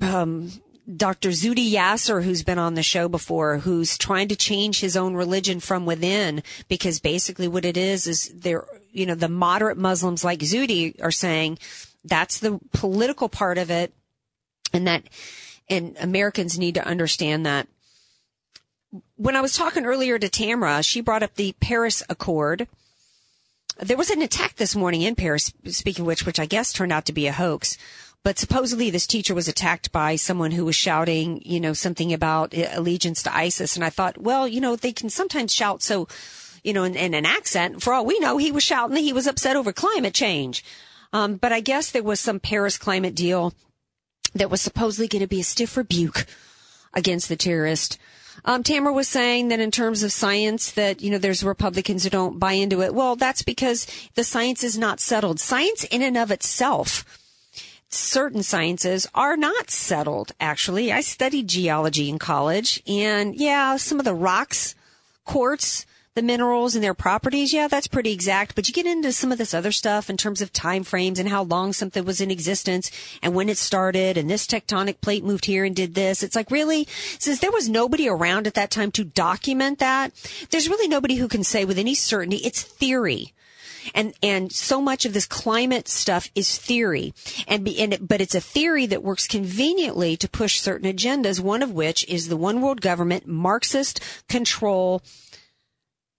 um, 0.00 0.52
Dr. 0.96 1.30
Zuhdi 1.30 1.70
Jasser, 1.70 2.24
who's 2.24 2.42
been 2.42 2.58
on 2.58 2.74
the 2.74 2.82
show 2.82 3.08
before, 3.08 3.58
who's 3.58 3.96
trying 3.96 4.28
to 4.28 4.36
change 4.36 4.80
his 4.80 4.96
own 4.96 5.14
religion 5.14 5.60
from 5.60 5.86
within 5.86 6.42
because 6.68 6.98
basically 6.98 7.46
what 7.46 7.64
it 7.64 7.76
is 7.76 8.06
is 8.06 8.32
they're, 8.34 8.64
you 8.90 9.06
know, 9.06 9.14
the 9.14 9.28
moderate 9.28 9.78
Muslims 9.78 10.24
like 10.24 10.40
Zudi 10.40 11.00
are 11.02 11.12
saying 11.12 11.58
that's 12.04 12.40
the 12.40 12.58
political 12.72 13.28
part 13.28 13.58
of 13.58 13.70
it 13.70 13.92
and 14.72 14.86
that, 14.88 15.04
and 15.70 15.96
Americans 16.00 16.58
need 16.58 16.74
to 16.74 16.86
understand 16.86 17.46
that. 17.46 17.68
When 19.16 19.36
I 19.36 19.40
was 19.40 19.56
talking 19.56 19.86
earlier 19.86 20.18
to 20.18 20.28
Tamara, 20.28 20.82
she 20.82 21.00
brought 21.00 21.22
up 21.22 21.36
the 21.36 21.54
Paris 21.60 22.02
Accord. 22.08 22.66
There 23.78 23.96
was 23.96 24.10
an 24.10 24.20
attack 24.20 24.56
this 24.56 24.74
morning 24.74 25.02
in 25.02 25.14
Paris, 25.14 25.52
speaking 25.66 26.02
of 26.02 26.06
which, 26.08 26.26
which 26.26 26.40
I 26.40 26.46
guess 26.46 26.72
turned 26.72 26.92
out 26.92 27.06
to 27.06 27.12
be 27.12 27.28
a 27.28 27.32
hoax 27.32 27.78
but 28.24 28.38
supposedly 28.38 28.90
this 28.90 29.06
teacher 29.06 29.34
was 29.34 29.48
attacked 29.48 29.90
by 29.90 30.16
someone 30.16 30.52
who 30.52 30.64
was 30.64 30.76
shouting, 30.76 31.42
you 31.44 31.58
know, 31.58 31.72
something 31.72 32.12
about 32.12 32.54
allegiance 32.54 33.22
to 33.24 33.34
ISIS. 33.34 33.74
And 33.74 33.84
I 33.84 33.90
thought, 33.90 34.18
well, 34.18 34.46
you 34.46 34.60
know, 34.60 34.76
they 34.76 34.92
can 34.92 35.10
sometimes 35.10 35.52
shout 35.52 35.82
so, 35.82 36.06
you 36.62 36.72
know, 36.72 36.84
in, 36.84 36.94
in 36.94 37.14
an 37.14 37.26
accent. 37.26 37.82
For 37.82 37.92
all 37.92 38.06
we 38.06 38.20
know, 38.20 38.38
he 38.38 38.52
was 38.52 38.62
shouting 38.62 38.94
that 38.94 39.00
he 39.00 39.12
was 39.12 39.26
upset 39.26 39.56
over 39.56 39.72
climate 39.72 40.14
change. 40.14 40.64
Um, 41.12 41.34
but 41.34 41.52
I 41.52 41.60
guess 41.60 41.90
there 41.90 42.02
was 42.02 42.20
some 42.20 42.40
Paris 42.40 42.78
climate 42.78 43.14
deal 43.14 43.52
that 44.34 44.50
was 44.50 44.60
supposedly 44.60 45.08
going 45.08 45.20
to 45.20 45.26
be 45.28 45.40
a 45.40 45.44
stiff 45.44 45.76
rebuke 45.76 46.26
against 46.94 47.28
the 47.28 47.36
terrorist. 47.36 47.98
Um, 48.44 48.62
Tamara 48.62 48.92
was 48.92 49.08
saying 49.08 49.48
that 49.48 49.60
in 49.60 49.70
terms 49.70 50.02
of 50.02 50.12
science, 50.12 50.70
that, 50.72 51.02
you 51.02 51.10
know, 51.10 51.18
there's 51.18 51.44
Republicans 51.44 52.04
who 52.04 52.10
don't 52.10 52.38
buy 52.38 52.52
into 52.52 52.82
it. 52.82 52.94
Well, 52.94 53.16
that's 53.16 53.42
because 53.42 53.86
the 54.14 54.24
science 54.24 54.64
is 54.64 54.78
not 54.78 55.00
settled. 55.00 55.38
Science 55.38 55.84
in 55.84 56.02
and 56.02 56.16
of 56.16 56.30
itself, 56.30 57.04
certain 57.94 58.42
sciences 58.42 59.06
are 59.14 59.36
not 59.36 59.70
settled, 59.70 60.32
actually. 60.40 60.92
I 60.92 61.00
studied 61.00 61.48
geology 61.48 62.08
in 62.08 62.18
college 62.18 62.82
and 62.86 63.34
yeah, 63.34 63.76
some 63.76 63.98
of 63.98 64.04
the 64.04 64.14
rocks, 64.14 64.74
quartz, 65.24 65.86
the 66.14 66.22
minerals 66.22 66.74
and 66.74 66.84
their 66.84 66.92
properties, 66.94 67.54
yeah, 67.54 67.68
that's 67.68 67.86
pretty 67.86 68.12
exact. 68.12 68.54
But 68.54 68.68
you 68.68 68.74
get 68.74 68.84
into 68.84 69.12
some 69.12 69.32
of 69.32 69.38
this 69.38 69.54
other 69.54 69.72
stuff 69.72 70.10
in 70.10 70.18
terms 70.18 70.42
of 70.42 70.52
time 70.52 70.84
frames 70.84 71.18
and 71.18 71.28
how 71.28 71.42
long 71.42 71.72
something 71.72 72.04
was 72.04 72.20
in 72.20 72.30
existence 72.30 72.90
and 73.22 73.34
when 73.34 73.48
it 73.48 73.56
started 73.56 74.18
and 74.18 74.28
this 74.28 74.46
tectonic 74.46 75.00
plate 75.00 75.24
moved 75.24 75.46
here 75.46 75.64
and 75.64 75.74
did 75.74 75.94
this. 75.94 76.22
It's 76.22 76.36
like 76.36 76.50
really, 76.50 76.86
since 77.18 77.40
there 77.40 77.52
was 77.52 77.68
nobody 77.68 78.08
around 78.08 78.46
at 78.46 78.54
that 78.54 78.70
time 78.70 78.90
to 78.92 79.04
document 79.04 79.78
that, 79.78 80.12
there's 80.50 80.68
really 80.68 80.88
nobody 80.88 81.14
who 81.16 81.28
can 81.28 81.44
say 81.44 81.64
with 81.64 81.78
any 81.78 81.94
certainty 81.94 82.36
it's 82.38 82.62
theory 82.62 83.32
and 83.94 84.14
and 84.22 84.52
so 84.52 84.80
much 84.80 85.04
of 85.04 85.12
this 85.12 85.26
climate 85.26 85.88
stuff 85.88 86.30
is 86.34 86.56
theory 86.56 87.14
and, 87.46 87.64
be, 87.64 87.78
and 87.80 87.94
it, 87.94 88.08
but 88.08 88.20
it's 88.20 88.34
a 88.34 88.40
theory 88.40 88.86
that 88.86 89.02
works 89.02 89.26
conveniently 89.26 90.16
to 90.16 90.28
push 90.28 90.60
certain 90.60 90.90
agendas 90.90 91.40
one 91.40 91.62
of 91.62 91.72
which 91.72 92.06
is 92.08 92.28
the 92.28 92.36
one 92.36 92.60
world 92.60 92.80
government 92.80 93.26
marxist 93.26 94.00
control 94.28 95.02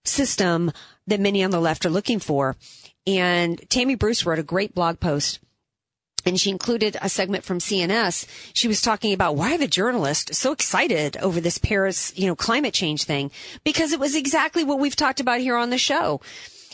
system 0.06 0.72
that 1.08 1.20
many 1.20 1.44
on 1.44 1.52
the 1.52 1.62
left 1.62 1.86
are 1.86 1.90
looking 1.90 2.20
for. 2.20 2.56
And 3.06 3.62
Tammy 3.70 3.96
Bruce 3.96 4.26
wrote 4.26 4.40
a 4.40 4.44
great 4.44 4.74
blog 4.74 5.00
post 5.00 5.40
and 6.26 6.40
she 6.40 6.50
included 6.50 6.96
a 7.02 7.10
segment 7.10 7.44
from 7.44 7.60
CNS. 7.60 8.26
She 8.54 8.70
was 8.70 8.82
talking 8.82 9.14
about 9.14 9.36
why 9.36 9.58
the 9.58 9.68
journalists 9.68 10.38
so 10.38 10.54
excited 10.54 11.18
over 11.18 11.42
this 11.42 11.58
Paris, 11.58 12.18
you 12.18 12.28
know, 12.28 12.36
climate 12.36 12.74
change 12.74 13.04
thing? 13.04 13.30
Because 13.66 13.92
it 13.92 14.00
was 14.00 14.16
exactly 14.16 14.64
what 14.64 14.80
we've 14.80 14.96
talked 14.96 15.20
about 15.20 15.42
here 15.42 15.58
on 15.58 15.70
the 15.70 15.78
show. 15.78 16.22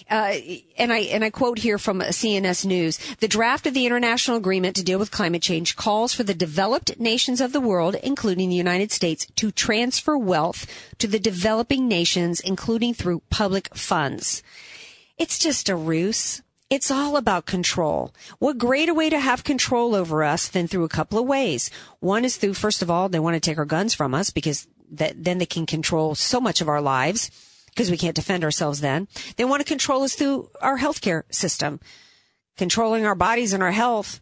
Uh, 0.10 0.34
and 0.78 0.92
I 0.92 1.00
and 1.00 1.24
I 1.24 1.30
quote 1.30 1.60
here 1.60 1.78
from 1.78 2.00
CNS 2.00 2.66
News: 2.66 2.98
the 3.20 3.28
draft 3.28 3.68
of 3.68 3.74
the 3.74 3.86
international 3.86 4.38
agreement 4.38 4.76
to 4.76 4.84
deal 4.84 4.98
with 4.98 5.12
climate 5.12 5.42
change 5.42 5.76
calls 5.76 6.14
for 6.14 6.24
the 6.24 6.34
developed 6.34 7.00
nations 7.00 7.40
of 7.40 7.54
the 7.54 7.62
world, 7.62 7.96
including 8.02 8.50
the 8.50 8.56
United 8.56 8.92
States, 8.92 9.28
to 9.36 9.52
transfer 9.52 10.18
wealth 10.18 10.66
to 10.98 11.08
the 11.08 11.20
developing 11.20 11.88
nations, 11.88 12.40
including 12.40 12.94
through 12.94 13.22
public 13.30 13.74
funds. 13.76 14.42
It's 15.18 15.38
just 15.38 15.70
a 15.70 15.76
ruse. 15.76 16.42
It's 16.70 16.92
all 16.92 17.18
about 17.18 17.46
control. 17.46 18.14
What 18.38 18.60
greater 18.60 18.94
way 18.94 19.10
to 19.10 19.20
have 19.20 19.44
control 19.44 19.96
over 19.96 20.24
us 20.24 20.48
than 20.48 20.68
through 20.68 20.84
a 20.84 20.90
couple 20.90 21.18
of 21.18 21.26
ways? 21.26 21.72
One 22.00 22.24
is 22.24 22.38
through, 22.38 22.54
first 22.54 22.84
of 22.84 22.92
all, 22.92 23.10
they 23.10 23.20
want 23.20 23.34
to 23.34 23.40
take 23.40 23.58
our 23.58 23.66
guns 23.66 23.96
from 23.96 24.14
us 24.14 24.30
because 24.30 24.68
that, 24.92 25.24
then 25.24 25.40
they 25.40 25.48
can 25.48 25.66
control 25.66 26.14
so 26.14 26.40
much 26.40 26.62
of 26.62 26.70
our 26.70 26.82
lives 26.82 27.32
because 27.70 27.92
we 27.92 27.98
can't 27.98 28.16
defend 28.16 28.44
ourselves 28.44 28.82
then. 28.82 29.08
They 29.38 29.46
want 29.46 29.62
to 29.62 29.68
control 29.68 30.04
us 30.04 30.16
through 30.16 30.50
our 30.62 30.78
healthcare 30.78 31.24
system. 31.34 31.80
Controlling 32.58 33.06
our 33.06 33.16
bodies 33.16 33.54
and 33.54 33.64
our 33.64 33.72
health 33.72 34.20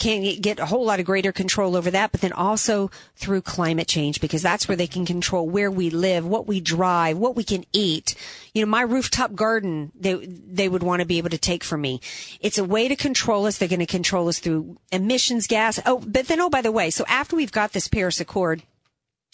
can 0.00 0.22
get 0.40 0.58
a 0.58 0.66
whole 0.66 0.84
lot 0.84 0.98
of 0.98 1.04
greater 1.04 1.30
control 1.30 1.76
over 1.76 1.90
that, 1.90 2.10
but 2.10 2.22
then 2.22 2.32
also 2.32 2.90
through 3.16 3.42
climate 3.42 3.86
change 3.86 4.20
because 4.20 4.40
that's 4.40 4.66
where 4.66 4.76
they 4.76 4.86
can 4.86 5.04
control 5.04 5.48
where 5.48 5.70
we 5.70 5.90
live, 5.90 6.26
what 6.26 6.46
we 6.46 6.58
drive, 6.58 7.18
what 7.18 7.36
we 7.36 7.44
can 7.44 7.64
eat. 7.72 8.14
You 8.54 8.64
know, 8.64 8.70
my 8.70 8.80
rooftop 8.80 9.34
garden, 9.34 9.92
they, 9.94 10.14
they 10.14 10.70
would 10.70 10.82
want 10.82 11.00
to 11.00 11.06
be 11.06 11.18
able 11.18 11.28
to 11.28 11.38
take 11.38 11.62
from 11.62 11.82
me. 11.82 12.00
It's 12.40 12.56
a 12.56 12.64
way 12.64 12.88
to 12.88 12.96
control 12.96 13.44
us. 13.44 13.58
They're 13.58 13.68
going 13.68 13.80
to 13.80 13.86
control 13.86 14.28
us 14.28 14.38
through 14.38 14.78
emissions 14.90 15.46
gas. 15.46 15.78
Oh, 15.84 16.02
but 16.04 16.28
then, 16.28 16.40
oh, 16.40 16.48
by 16.48 16.62
the 16.62 16.72
way, 16.72 16.88
so 16.88 17.04
after 17.06 17.36
we've 17.36 17.52
got 17.52 17.72
this 17.72 17.86
Paris 17.86 18.20
Accord, 18.20 18.62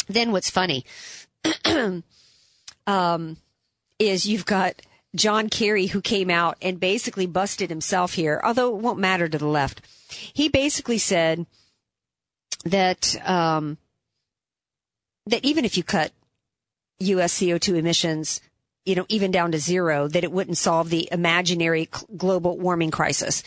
then 0.08 0.32
what's 0.32 0.50
funny? 0.50 0.84
um, 2.86 3.36
is 3.98 4.26
you've 4.26 4.46
got 4.46 4.82
John 5.14 5.48
Kerry 5.48 5.86
who 5.86 6.00
came 6.00 6.30
out 6.30 6.56
and 6.60 6.78
basically 6.78 7.26
busted 7.26 7.70
himself 7.70 8.14
here, 8.14 8.40
although 8.44 8.76
it 8.76 8.82
won't 8.82 8.98
matter 8.98 9.28
to 9.28 9.38
the 9.38 9.46
left. 9.46 9.80
He 10.08 10.48
basically 10.48 10.98
said 10.98 11.46
that 12.64 13.16
um, 13.28 13.78
that 15.26 15.44
even 15.44 15.64
if 15.64 15.76
you 15.76 15.82
cut 15.82 16.12
U.S. 17.00 17.38
CO2 17.38 17.76
emissions, 17.76 18.40
you 18.84 18.94
know, 18.94 19.06
even 19.08 19.30
down 19.30 19.52
to 19.52 19.58
zero, 19.58 20.08
that 20.08 20.24
it 20.24 20.32
wouldn't 20.32 20.58
solve 20.58 20.90
the 20.90 21.08
imaginary 21.10 21.88
global 22.16 22.56
warming 22.56 22.90
crisis. 22.90 23.42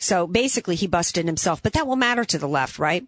So 0.00 0.26
basically 0.26 0.74
he 0.74 0.86
busted 0.88 1.26
himself, 1.26 1.62
but 1.62 1.74
that 1.74 1.86
will 1.86 1.94
matter 1.94 2.24
to 2.24 2.38
the 2.38 2.48
left, 2.48 2.78
right? 2.78 3.06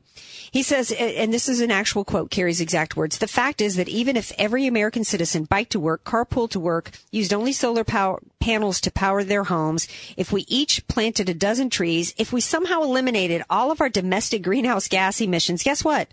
He 0.50 0.62
says, 0.62 0.92
and 0.92 1.32
this 1.32 1.48
is 1.48 1.60
an 1.60 1.70
actual 1.70 2.04
quote, 2.04 2.30
Kerry's 2.30 2.60
exact 2.60 2.94
words. 2.94 3.16
The 3.16 3.26
fact 3.26 3.62
is 3.62 3.76
that 3.76 3.88
even 3.88 4.16
if 4.16 4.30
every 4.38 4.66
American 4.66 5.02
citizen 5.02 5.44
biked 5.44 5.72
to 5.72 5.80
work, 5.80 6.04
carpool 6.04 6.50
to 6.50 6.60
work, 6.60 6.90
used 7.10 7.32
only 7.32 7.52
solar 7.52 7.84
power 7.84 8.20
panels 8.38 8.80
to 8.82 8.90
power 8.90 9.24
their 9.24 9.44
homes, 9.44 9.88
if 10.16 10.30
we 10.30 10.44
each 10.48 10.86
planted 10.88 11.28
a 11.28 11.34
dozen 11.34 11.70
trees, 11.70 12.12
if 12.18 12.32
we 12.32 12.40
somehow 12.40 12.82
eliminated 12.82 13.42
all 13.48 13.70
of 13.70 13.80
our 13.80 13.88
domestic 13.88 14.42
greenhouse 14.42 14.88
gas 14.88 15.20
emissions, 15.20 15.62
guess 15.62 15.82
what? 15.82 16.08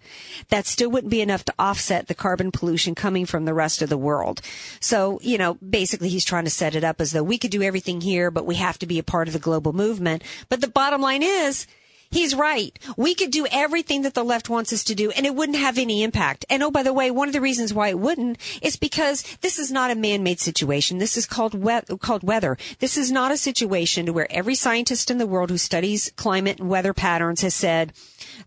That 0.48 0.66
still 0.66 0.90
wouldn't 0.92 1.12
be 1.12 1.22
enough 1.22 1.44
to 1.46 1.54
offset 1.60 2.08
the 2.08 2.16
carbon 2.16 2.52
pollution 2.52 2.96
coming 2.96 3.26
from 3.26 3.44
the 3.44 3.54
rest 3.54 3.82
of 3.82 3.90
the 3.90 3.98
world. 3.98 4.42
So, 4.80 5.20
you 5.22 5.38
know, 5.38 5.56
basically 5.56 6.08
he's 6.08 6.24
trying 6.24 6.46
to 6.46 6.50
set 6.50 6.76
it 6.76 6.86
up 6.86 7.02
as 7.02 7.12
though 7.12 7.24
we 7.24 7.38
could 7.38 7.52
do 7.52 7.64
everything 7.64 8.00
here, 8.00 8.32
but 8.32 8.46
we 8.46 8.56
have 8.56 8.80
to 8.80 8.88
be 8.88 9.00
a 9.00 9.04
part 9.04 9.28
of 9.28 9.34
the 9.34 9.40
global 9.40 9.74
movement. 9.74 10.24
But 10.48 10.62
the 10.62 10.69
bottom 10.70 11.02
line 11.02 11.24
is, 11.24 11.68
He's 12.12 12.34
right. 12.34 12.78
We 12.98 13.14
could 13.14 13.30
do 13.30 13.46
everything 13.52 14.02
that 14.02 14.16
the 14.16 14.24
left 14.24 14.50
wants 14.50 14.74
us 14.74 14.84
to 14.86 14.96
do 14.96 15.12
and 15.12 15.28
it 15.28 15.36
wouldn't 15.36 15.60
have 15.60 15.78
any 15.78 16.02
impact. 16.02 16.44
And 16.50 16.64
oh, 16.64 16.72
by 16.72 16.82
the 16.82 16.94
way, 16.94 17.12
one 17.12 17.30
of 17.30 17.34
the 17.34 17.42
reasons 17.42 17.72
why 17.72 17.90
it 17.90 18.00
wouldn't 18.00 18.40
is 18.64 18.78
because 18.78 19.22
this 19.42 19.60
is 19.60 19.72
not 19.72 19.92
a 19.92 19.96
man-made 19.96 20.40
situation. 20.40 20.98
This 20.98 21.18
is 21.18 21.28
called 21.28 21.54
we- 21.54 21.98
called 22.00 22.24
weather. 22.24 22.58
This 22.80 22.98
is 22.98 23.12
not 23.12 23.32
a 23.32 23.38
situation 23.38 24.08
to 24.08 24.14
where 24.14 24.32
every 24.32 24.56
scientist 24.56 25.12
in 25.12 25.20
the 25.20 25.28
world 25.28 25.52
who 25.52 25.60
studies 25.60 26.12
climate 26.16 26.60
and 26.60 26.68
weather 26.68 26.94
patterns 26.94 27.42
has 27.42 27.54
said 27.54 27.94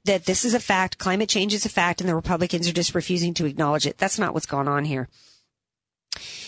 that 0.05 0.25
this 0.25 0.45
is 0.45 0.55
a 0.55 0.61
fact, 0.61 0.99
climate 0.99 1.29
change 1.29 1.55
is 1.55 1.65
a 1.65 1.69
fact, 1.69 2.01
and 2.01 2.11
the 2.11 2.17
Republicans 2.17 2.67
are 2.67 2.73
just 2.73 2.97
refusing 2.97 3.33
to 3.35 3.47
acknowledge 3.47 3.87
it. 3.87 3.99
That's 3.99 4.19
not 4.19 4.35
what's 4.35 4.47
going 4.47 4.67
on 4.67 4.87
here. 4.87 5.09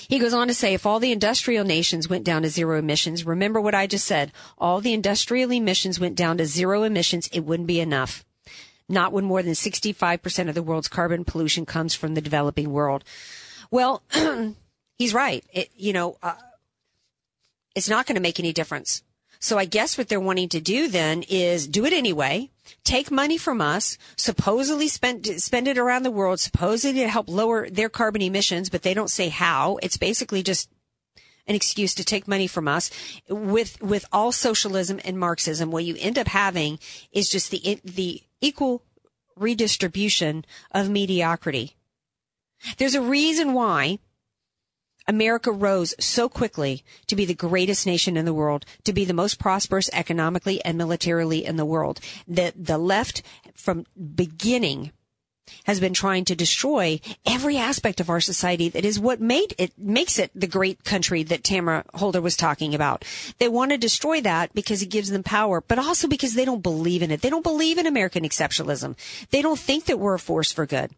He 0.08 0.18
goes 0.18 0.34
on 0.34 0.48
to 0.48 0.54
say, 0.54 0.74
if 0.74 0.86
all 0.86 1.00
the 1.00 1.12
industrial 1.12 1.64
nations 1.64 2.08
went 2.08 2.24
down 2.24 2.42
to 2.42 2.48
zero 2.48 2.78
emissions, 2.78 3.24
remember 3.24 3.60
what 3.60 3.74
I 3.74 3.86
just 3.86 4.06
said, 4.06 4.32
all 4.58 4.80
the 4.80 4.92
industrial 4.92 5.50
emissions 5.52 6.00
went 6.00 6.16
down 6.16 6.38
to 6.38 6.46
zero 6.46 6.82
emissions, 6.82 7.28
it 7.32 7.40
wouldn't 7.40 7.68
be 7.68 7.80
enough. 7.80 8.24
Not 8.88 9.12
when 9.12 9.24
more 9.24 9.42
than 9.42 9.54
65% 9.54 10.48
of 10.48 10.54
the 10.54 10.62
world's 10.62 10.88
carbon 10.88 11.24
pollution 11.24 11.64
comes 11.64 11.94
from 11.94 12.14
the 12.14 12.20
developing 12.20 12.70
world. 12.70 13.04
Well, 13.70 14.02
he's 14.98 15.14
right. 15.14 15.44
It, 15.52 15.70
you 15.76 15.92
know, 15.92 16.18
uh, 16.22 16.34
it's 17.74 17.88
not 17.88 18.06
going 18.06 18.16
to 18.16 18.20
make 18.20 18.38
any 18.38 18.52
difference. 18.52 19.02
So 19.44 19.58
I 19.58 19.66
guess 19.66 19.98
what 19.98 20.08
they're 20.08 20.18
wanting 20.18 20.48
to 20.48 20.60
do 20.62 20.88
then 20.88 21.22
is 21.28 21.68
do 21.68 21.84
it 21.84 21.92
anyway, 21.92 22.48
take 22.82 23.10
money 23.10 23.36
from 23.36 23.60
us, 23.60 23.98
supposedly 24.16 24.88
spend 24.88 25.26
spend 25.42 25.68
it 25.68 25.76
around 25.76 26.04
the 26.04 26.10
world, 26.10 26.40
supposedly 26.40 27.02
to 27.02 27.08
help 27.10 27.28
lower 27.28 27.68
their 27.68 27.90
carbon 27.90 28.22
emissions, 28.22 28.70
but 28.70 28.80
they 28.80 28.94
don't 28.94 29.10
say 29.10 29.28
how. 29.28 29.78
It's 29.82 29.98
basically 29.98 30.42
just 30.42 30.70
an 31.46 31.54
excuse 31.54 31.94
to 31.96 32.04
take 32.04 32.26
money 32.26 32.46
from 32.46 32.66
us. 32.66 32.90
With 33.28 33.82
with 33.82 34.06
all 34.14 34.32
socialism 34.32 34.98
and 35.04 35.18
Marxism, 35.18 35.70
what 35.70 35.84
you 35.84 35.96
end 35.98 36.18
up 36.18 36.28
having 36.28 36.78
is 37.12 37.28
just 37.28 37.50
the 37.50 37.78
the 37.84 38.22
equal 38.40 38.80
redistribution 39.36 40.46
of 40.70 40.88
mediocrity. 40.88 41.76
There's 42.78 42.94
a 42.94 43.02
reason 43.02 43.52
why 43.52 43.98
America 45.06 45.52
rose 45.52 45.94
so 45.98 46.28
quickly 46.28 46.84
to 47.06 47.16
be 47.16 47.24
the 47.24 47.34
greatest 47.34 47.86
nation 47.86 48.16
in 48.16 48.24
the 48.24 48.34
world, 48.34 48.64
to 48.84 48.92
be 48.92 49.04
the 49.04 49.14
most 49.14 49.38
prosperous 49.38 49.90
economically 49.92 50.64
and 50.64 50.78
militarily 50.78 51.44
in 51.44 51.56
the 51.56 51.64
world. 51.64 52.00
That 52.26 52.52
the 52.56 52.78
left 52.78 53.22
from 53.54 53.86
beginning 54.14 54.92
has 55.64 55.80
been 55.80 55.94
trying 55.94 56.24
to 56.24 56.34
destroy 56.34 57.00
every 57.26 57.56
aspect 57.56 58.00
of 58.00 58.08
our 58.08 58.20
society 58.20 58.68
that 58.70 58.84
is 58.84 58.98
what 58.98 59.20
made 59.20 59.54
it 59.58 59.72
makes 59.78 60.18
it 60.18 60.30
the 60.34 60.46
great 60.46 60.84
country 60.84 61.22
that 61.22 61.44
Tamara 61.44 61.84
Holder 61.94 62.20
was 62.20 62.36
talking 62.36 62.74
about. 62.74 63.04
They 63.38 63.48
want 63.48 63.70
to 63.70 63.78
destroy 63.78 64.20
that 64.22 64.54
because 64.54 64.82
it 64.82 64.90
gives 64.90 65.10
them 65.10 65.22
power, 65.22 65.60
but 65.60 65.78
also 65.78 66.08
because 66.08 66.34
they 66.34 66.44
don't 66.44 66.62
believe 66.62 67.02
in 67.02 67.10
it. 67.10 67.20
They 67.20 67.30
don't 67.30 67.42
believe 67.42 67.78
in 67.78 67.86
American 67.86 68.24
exceptionalism. 68.24 68.96
They 69.30 69.42
don't 69.42 69.58
think 69.58 69.84
that 69.84 69.98
we're 69.98 70.14
a 70.14 70.18
force 70.18 70.52
for 70.52 70.66
good. 70.66 70.90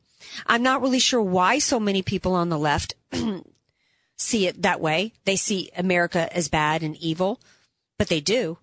I'm 0.46 0.62
not 0.62 0.82
really 0.82 0.98
sure 0.98 1.22
why 1.22 1.58
so 1.58 1.80
many 1.80 2.02
people 2.02 2.34
on 2.34 2.48
the 2.48 2.58
left 2.58 2.94
see 4.16 4.46
it 4.46 4.62
that 4.62 4.80
way. 4.80 5.12
They 5.24 5.36
see 5.36 5.70
America 5.76 6.34
as 6.34 6.48
bad 6.48 6.82
and 6.82 6.96
evil, 6.96 7.40
but 7.98 8.08
they 8.08 8.20
do. 8.20 8.58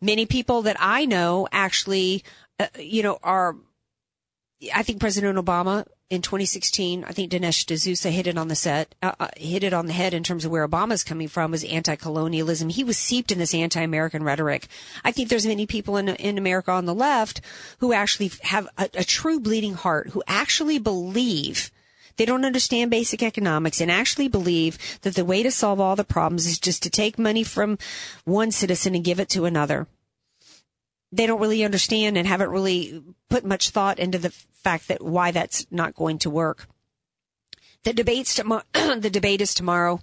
Many 0.00 0.26
people 0.26 0.62
that 0.62 0.76
I 0.80 1.04
know 1.04 1.48
actually, 1.52 2.24
uh, 2.58 2.66
you 2.78 3.02
know, 3.02 3.18
are, 3.22 3.56
I 4.74 4.82
think 4.82 5.00
President 5.00 5.38
Obama 5.38 5.86
in 6.10 6.22
2016, 6.22 7.04
I 7.04 7.12
think 7.12 7.32
Dinesh 7.32 7.64
D'Souza 7.64 8.10
hit 8.10 8.26
it 8.26 8.36
on 8.36 8.48
the 8.48 8.54
set, 8.54 8.94
uh, 9.02 9.12
uh, 9.18 9.28
hit 9.36 9.64
it 9.64 9.72
on 9.72 9.86
the 9.86 9.92
head 9.92 10.12
in 10.14 10.22
terms 10.22 10.44
of 10.44 10.50
where 10.50 10.66
Obama's 10.66 11.04
coming 11.04 11.28
from 11.28 11.50
was 11.50 11.64
anti-colonialism. 11.64 12.68
He 12.68 12.84
was 12.84 12.98
steeped 12.98 13.32
in 13.32 13.38
this 13.38 13.54
anti-American 13.54 14.22
rhetoric. 14.22 14.68
I 15.04 15.12
think 15.12 15.28
there's 15.28 15.46
many 15.46 15.66
people 15.66 15.96
in 15.96 16.08
in 16.08 16.38
America 16.38 16.70
on 16.70 16.84
the 16.84 16.94
left 16.94 17.40
who 17.78 17.92
actually 17.92 18.30
have 18.42 18.68
a, 18.76 18.88
a 18.94 19.04
true 19.04 19.40
bleeding 19.40 19.74
heart, 19.74 20.10
who 20.10 20.22
actually 20.26 20.78
believe 20.78 21.70
they 22.16 22.24
don't 22.24 22.44
understand 22.44 22.90
basic 22.90 23.22
economics 23.22 23.80
and 23.80 23.90
actually 23.90 24.28
believe 24.28 24.78
that 25.02 25.14
the 25.14 25.24
way 25.24 25.42
to 25.42 25.50
solve 25.50 25.80
all 25.80 25.96
the 25.96 26.04
problems 26.04 26.46
is 26.46 26.58
just 26.58 26.82
to 26.82 26.90
take 26.90 27.18
money 27.18 27.42
from 27.42 27.78
one 28.24 28.50
citizen 28.50 28.94
and 28.94 29.04
give 29.04 29.20
it 29.20 29.28
to 29.28 29.44
another 29.44 29.86
they 31.14 31.26
don't 31.26 31.40
really 31.40 31.64
understand 31.64 32.18
and 32.18 32.26
haven't 32.26 32.50
really 32.50 33.02
put 33.30 33.44
much 33.44 33.70
thought 33.70 34.00
into 34.00 34.18
the 34.18 34.30
fact 34.30 34.88
that 34.88 35.00
why 35.00 35.30
that's 35.30 35.64
not 35.70 35.94
going 35.94 36.18
to 36.18 36.30
work. 36.30 36.66
The 37.84 37.92
debates 37.92 38.34
tomorrow, 38.34 38.64
the 38.72 39.10
debate 39.10 39.40
is 39.40 39.54
tomorrow. 39.54 40.00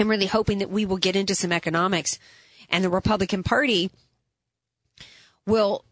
I'm 0.00 0.08
really 0.08 0.26
hoping 0.26 0.58
that 0.58 0.70
we 0.70 0.86
will 0.86 0.96
get 0.96 1.14
into 1.14 1.34
some 1.34 1.52
economics 1.52 2.18
and 2.70 2.82
the 2.82 2.88
Republican 2.88 3.42
Party 3.42 3.90
will 5.46 5.84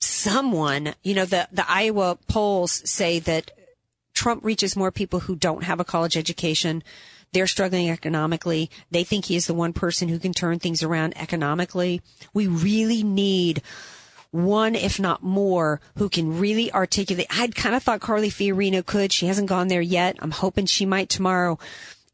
someone, 0.00 0.94
you 1.02 1.14
know, 1.14 1.26
the, 1.26 1.48
the 1.52 1.70
Iowa 1.70 2.16
polls 2.26 2.88
say 2.88 3.18
that 3.18 3.50
Trump 4.18 4.44
reaches 4.44 4.76
more 4.76 4.90
people 4.90 5.20
who 5.20 5.36
don't 5.36 5.64
have 5.64 5.80
a 5.80 5.84
college 5.84 6.16
education 6.16 6.82
they're 7.32 7.46
struggling 7.46 7.90
economically. 7.90 8.70
They 8.90 9.04
think 9.04 9.26
he 9.26 9.36
is 9.36 9.46
the 9.46 9.54
one 9.54 9.72
person 9.72 10.08
who 10.08 10.18
can 10.18 10.32
turn 10.32 10.58
things 10.58 10.82
around 10.82 11.16
economically. 11.16 12.00
We 12.32 12.46
really 12.46 13.02
need 13.02 13.62
one, 14.30 14.74
if 14.74 14.98
not 14.98 15.22
more, 15.22 15.80
who 15.96 16.08
can 16.08 16.38
really 16.38 16.72
articulate. 16.72 17.26
I'd 17.30 17.54
kind 17.54 17.74
of 17.74 17.82
thought 17.82 18.00
Carly 18.00 18.30
Fiorina 18.30 18.84
could. 18.84 19.12
She 19.12 19.26
hasn't 19.26 19.48
gone 19.48 19.68
there 19.68 19.80
yet. 19.80 20.16
I'm 20.20 20.30
hoping 20.30 20.66
she 20.66 20.86
might 20.86 21.08
tomorrow. 21.08 21.58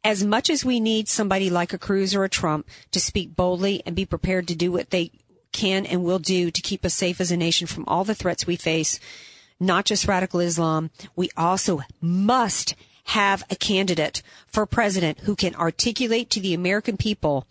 As 0.03 0.23
much 0.23 0.49
as 0.49 0.63
we 0.63 0.79
need 0.79 1.07
somebody 1.07 1.49
like 1.49 1.73
a 1.73 1.79
Cruz 1.79 2.13
or 2.13 2.23
a 2.23 2.29
Trump 2.29 2.67
to 2.91 2.99
speak 2.99 3.35
boldly 3.35 3.81
and 3.85 3.95
be 3.95 4.05
prepared 4.05 4.47
to 4.49 4.55
do 4.55 4.71
what 4.71 4.91
they 4.91 5.11
can 5.51 5.85
and 5.85 6.03
will 6.03 6.19
do 6.19 6.51
to 6.51 6.61
keep 6.61 6.85
us 6.85 6.93
safe 6.93 7.19
as 7.19 7.31
a 7.31 7.37
nation 7.37 7.65
from 7.65 7.85
all 7.87 8.03
the 8.03 8.13
threats 8.13 8.45
we 8.45 8.55
face, 8.55 8.99
not 9.59 9.85
just 9.85 10.07
radical 10.07 10.39
Islam, 10.39 10.91
we 11.15 11.29
also 11.37 11.81
must 12.01 12.75
have 13.05 13.43
a 13.49 13.55
candidate 13.55 14.21
for 14.47 14.65
president 14.65 15.19
who 15.21 15.35
can 15.35 15.55
articulate 15.55 16.29
to 16.31 16.39
the 16.39 16.53
American 16.53 16.97
people 16.97 17.47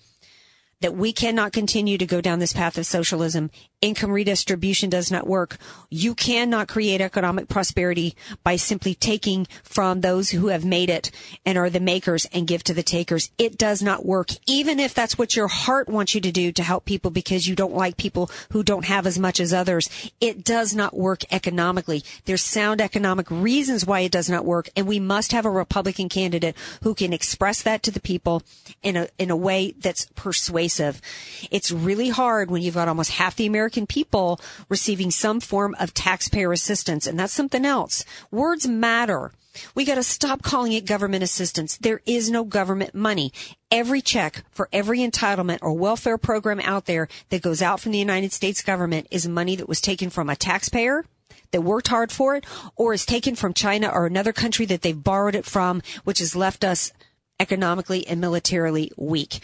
that 0.81 0.95
we 0.95 1.13
cannot 1.13 1.53
continue 1.53 1.97
to 1.97 2.07
go 2.07 2.21
down 2.21 2.41
this 2.41 2.53
path 2.53 2.77
of 2.77 2.87
socialism. 2.87 3.51
Income 3.81 4.13
redistribution 4.13 4.89
does 4.89 5.11
not 5.11 5.27
work. 5.27 5.59
You 5.91 6.15
cannot 6.15 6.69
create 6.69 7.03
economic 7.03 7.49
prosperity 7.49 8.17
by 8.43 8.57
simply 8.57 8.95
taking 8.95 9.47
from 9.63 10.01
those 10.01 10.31
who 10.31 10.49
have 10.49 10.65
made 10.65 10.89
it 10.89 11.11
and 11.45 11.59
are 11.59 11.69
the 11.69 11.81
makers 11.81 12.25
and 12.33 12.47
give 12.47 12.65
to 12.65 12.73
the 12.73 12.83
takers. 12.83 13.31
It 13.37 13.59
does 13.59 13.83
not 13.83 14.07
work, 14.07 14.31
even 14.47 14.81
if 14.81 14.95
that's 14.95 15.19
what 15.19 15.37
your 15.37 15.49
heart 15.49 15.89
wants 15.89 16.15
you 16.15 16.23
to 16.23 16.33
do 16.33 16.51
to 16.53 16.63
help 16.63 16.87
people 16.87 17.11
because 17.11 17.47
you 17.47 17.55
don't 17.55 17.75
like 17.75 17.99
people 17.99 18.31
who 18.53 18.63
don't 18.63 18.87
have 18.87 19.07
as 19.07 19.19
much 19.19 19.39
as 19.39 19.53
others. 19.53 19.91
It 20.19 20.45
does 20.45 20.75
not 20.75 20.97
work 20.97 21.23
economically. 21.31 22.03
There's 22.25 22.43
sound 22.43 22.81
economic 22.81 23.31
reasons 23.31 23.85
why 23.85 24.01
it 24.01 24.13
does 24.13 24.31
not 24.31 24.47
work, 24.47 24.71
and 24.77 24.87
we 24.87 24.99
must 24.99 25.33
have 25.33 25.45
a 25.45 25.51
Republican 25.51 26.09
candidate 26.09 26.57
who 26.83 26.95
can 26.95 27.13
express 27.13 27.61
that 27.63 27.83
to 27.83 27.91
the 27.91 28.01
people 28.01 28.43
in 28.83 28.97
a 28.97 29.09
in 29.19 29.31
a 29.31 29.37
way 29.37 29.75
that's 29.79 30.07
persuasive. 30.15 31.03
It's 31.51 31.71
really 31.71 32.09
hard 32.09 32.51
when 32.51 32.63
you've 32.63 32.75
got 32.75 32.89
almost 32.89 33.11
half 33.11 33.37
the 33.37 33.47
American 33.47 33.74
people 33.83 34.41
receiving 34.69 35.11
some 35.11 35.41
form 35.41 35.75
of 35.79 35.93
taxpayer 35.93 36.53
assistance, 36.53 37.07
and 37.07 37.19
that's 37.19 37.33
something 37.33 37.65
else. 37.65 38.05
Words 38.31 38.67
matter. 38.67 39.33
We 39.75 39.85
got 39.85 39.97
to 39.97 40.03
stop 40.03 40.43
calling 40.43 40.73
it 40.73 40.87
government 40.87 41.23
assistance. 41.23 41.77
There 41.77 42.01
is 42.07 42.31
no 42.31 42.45
government 42.45 42.95
money. 42.95 43.33
Every 43.71 44.01
check 44.01 44.45
for 44.51 44.69
every 44.73 44.99
entitlement 45.01 45.59
or 45.63 45.73
welfare 45.75 46.19
program 46.19 46.61
out 46.61 46.87
there 46.87 47.09
that 47.29 47.43
goes 47.43 47.63
out 47.63 47.81
from 47.81 47.93
the 47.93 47.99
United 47.99 48.33
States 48.33 48.63
government 48.63 49.07
is 49.11 49.29
money 49.29 49.57
that 49.57 49.69
was 49.69 49.81
taken 49.81 50.11
from 50.11 50.29
a 50.29 50.37
taxpayer 50.37 51.05
that 51.53 51.61
worked 51.61 51.89
hard 51.89 52.11
for 52.11 52.35
it 52.35 52.45
or 52.77 52.93
is 52.93 53.07
taken 53.07 53.37
from 53.37 53.55
China 53.55 53.89
or 53.89 54.07
another 54.07 54.33
country 54.33 54.67
that 54.67 54.83
they've 54.83 55.05
borrowed 55.05 55.37
it 55.37 55.45
from, 55.45 55.83
which 56.03 56.19
has 56.19 56.35
left 56.35 56.65
us 56.65 56.93
economically 57.39 58.07
and 58.07 58.21
militarily 58.21 58.91
weak. 58.97 59.41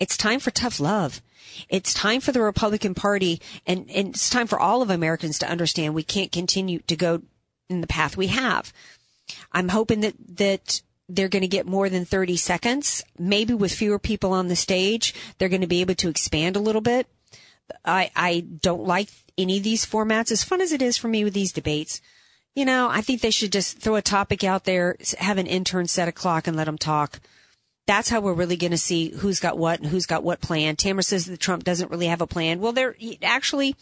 It's 0.00 0.16
time 0.16 0.40
for 0.40 0.50
tough 0.50 0.80
love. 0.80 1.20
It's 1.68 1.92
time 1.92 2.20
for 2.20 2.32
the 2.32 2.40
Republican 2.40 2.94
Party 2.94 3.40
and, 3.66 3.90
and 3.90 4.08
it's 4.08 4.30
time 4.30 4.46
for 4.46 4.58
all 4.58 4.82
of 4.82 4.90
Americans 4.90 5.38
to 5.40 5.50
understand 5.50 5.94
we 5.94 6.02
can't 6.02 6.32
continue 6.32 6.80
to 6.80 6.96
go 6.96 7.22
in 7.68 7.82
the 7.82 7.86
path 7.86 8.16
we 8.16 8.28
have. 8.28 8.72
I'm 9.52 9.68
hoping 9.68 10.00
that, 10.00 10.14
that 10.36 10.82
they're 11.08 11.28
going 11.28 11.42
to 11.42 11.48
get 11.48 11.66
more 11.66 11.88
than 11.88 12.04
30 12.04 12.36
seconds. 12.36 13.04
Maybe 13.18 13.52
with 13.52 13.72
fewer 13.72 13.98
people 13.98 14.32
on 14.32 14.48
the 14.48 14.56
stage, 14.56 15.14
they're 15.38 15.48
going 15.48 15.60
to 15.60 15.66
be 15.66 15.82
able 15.82 15.94
to 15.96 16.08
expand 16.08 16.56
a 16.56 16.60
little 16.60 16.80
bit. 16.80 17.06
I, 17.84 18.10
I 18.16 18.40
don't 18.40 18.84
like 18.84 19.10
any 19.36 19.58
of 19.58 19.64
these 19.64 19.86
formats 19.86 20.32
as 20.32 20.42
fun 20.42 20.60
as 20.60 20.72
it 20.72 20.82
is 20.82 20.96
for 20.96 21.08
me 21.08 21.24
with 21.24 21.34
these 21.34 21.52
debates. 21.52 22.00
You 22.54 22.64
know, 22.64 22.88
I 22.90 23.00
think 23.00 23.20
they 23.20 23.30
should 23.30 23.52
just 23.52 23.78
throw 23.78 23.94
a 23.94 24.02
topic 24.02 24.42
out 24.42 24.64
there, 24.64 24.96
have 25.18 25.38
an 25.38 25.46
intern 25.46 25.86
set 25.86 26.08
a 26.08 26.12
clock 26.12 26.46
and 26.46 26.56
let 26.56 26.64
them 26.64 26.78
talk 26.78 27.20
that's 27.86 28.08
how 28.08 28.20
we're 28.20 28.32
really 28.32 28.56
going 28.56 28.70
to 28.70 28.78
see 28.78 29.10
who's 29.10 29.40
got 29.40 29.58
what 29.58 29.80
and 29.80 29.88
who's 29.88 30.06
got 30.06 30.22
what 30.22 30.40
plan. 30.40 30.76
Tamara 30.76 31.02
says 31.02 31.26
that 31.26 31.40
Trump 31.40 31.64
doesn't 31.64 31.90
really 31.90 32.06
have 32.06 32.20
a 32.20 32.26
plan. 32.26 32.60
Well, 32.60 32.72
they're 32.72 32.94
actually, 33.22 33.74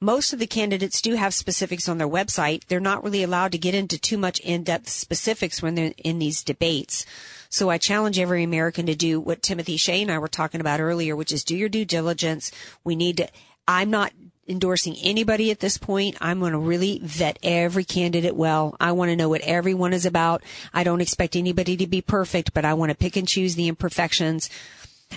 most 0.00 0.32
of 0.32 0.38
the 0.38 0.46
candidates 0.46 1.02
do 1.02 1.14
have 1.14 1.34
specifics 1.34 1.88
on 1.88 1.98
their 1.98 2.08
website. 2.08 2.64
They're 2.66 2.78
not 2.78 3.02
really 3.02 3.24
allowed 3.24 3.52
to 3.52 3.58
get 3.58 3.74
into 3.74 3.98
too 3.98 4.18
much 4.18 4.38
in-depth 4.40 4.88
specifics 4.88 5.60
when 5.60 5.74
they're 5.74 5.92
in 6.04 6.20
these 6.20 6.44
debates. 6.44 7.04
So 7.50 7.68
I 7.70 7.78
challenge 7.78 8.18
every 8.18 8.44
American 8.44 8.86
to 8.86 8.94
do 8.94 9.18
what 9.18 9.42
Timothy 9.42 9.76
Shea 9.76 10.02
and 10.02 10.10
I 10.10 10.18
were 10.18 10.28
talking 10.28 10.60
about 10.60 10.80
earlier, 10.80 11.16
which 11.16 11.32
is 11.32 11.42
do 11.42 11.56
your 11.56 11.70
due 11.70 11.84
diligence. 11.84 12.52
We 12.84 12.94
need 12.94 13.16
to, 13.16 13.28
I'm 13.66 13.90
not 13.90 14.12
endorsing 14.48 14.96
anybody 15.02 15.50
at 15.50 15.60
this 15.60 15.78
point. 15.78 16.16
I'm 16.20 16.40
going 16.40 16.52
to 16.52 16.58
really 16.58 17.00
vet 17.02 17.38
every 17.42 17.84
candidate 17.84 18.34
well. 18.34 18.76
I 18.80 18.92
want 18.92 19.10
to 19.10 19.16
know 19.16 19.28
what 19.28 19.42
everyone 19.42 19.92
is 19.92 20.06
about. 20.06 20.42
I 20.72 20.84
don't 20.84 21.00
expect 21.00 21.36
anybody 21.36 21.76
to 21.76 21.86
be 21.86 22.00
perfect, 22.00 22.54
but 22.54 22.64
I 22.64 22.74
want 22.74 22.90
to 22.90 22.96
pick 22.96 23.16
and 23.16 23.28
choose 23.28 23.54
the 23.54 23.68
imperfections. 23.68 24.48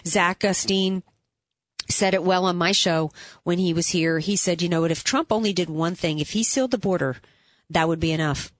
Zach 0.05 0.39
Gustine 0.39 1.03
said 1.89 2.13
it 2.13 2.23
well 2.23 2.45
on 2.45 2.57
my 2.57 2.71
show 2.71 3.11
when 3.43 3.59
he 3.59 3.73
was 3.73 3.89
here. 3.89 4.19
He 4.19 4.35
said, 4.35 4.61
you 4.61 4.69
know 4.69 4.81
what, 4.81 4.91
if 4.91 5.03
Trump 5.03 5.31
only 5.31 5.53
did 5.53 5.69
one 5.69 5.95
thing, 5.95 6.19
if 6.19 6.31
he 6.31 6.43
sealed 6.43 6.71
the 6.71 6.77
border, 6.77 7.17
that 7.69 7.87
would 7.87 7.99
be 7.99 8.11
enough 8.11 8.51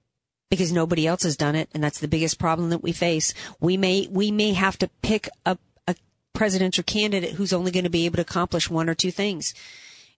because 0.50 0.72
nobody 0.72 1.08
else 1.08 1.24
has 1.24 1.38
done 1.38 1.56
it. 1.56 1.70
And 1.74 1.84
that's 1.84 2.00
the 2.00 2.08
biggest 2.08 2.40
problem 2.40 2.70
that 2.72 2.84
we 2.84 2.92
face. 2.92 3.34
We 3.60 3.78
may, 3.78 4.08
we 4.12 4.32
may 4.32 4.54
have 4.54 4.78
to 4.80 4.90
pick 5.02 5.30
a, 5.46 5.58
a 5.88 5.96
presidential 6.34 6.84
candidate 6.84 7.32
who's 7.32 7.54
only 7.54 7.72
going 7.72 7.86
to 7.86 7.90
be 7.90 8.06
able 8.06 8.18
to 8.18 8.24
accomplish 8.24 8.70
one 8.70 8.90
or 8.90 8.96
two 8.96 9.12
things 9.12 9.54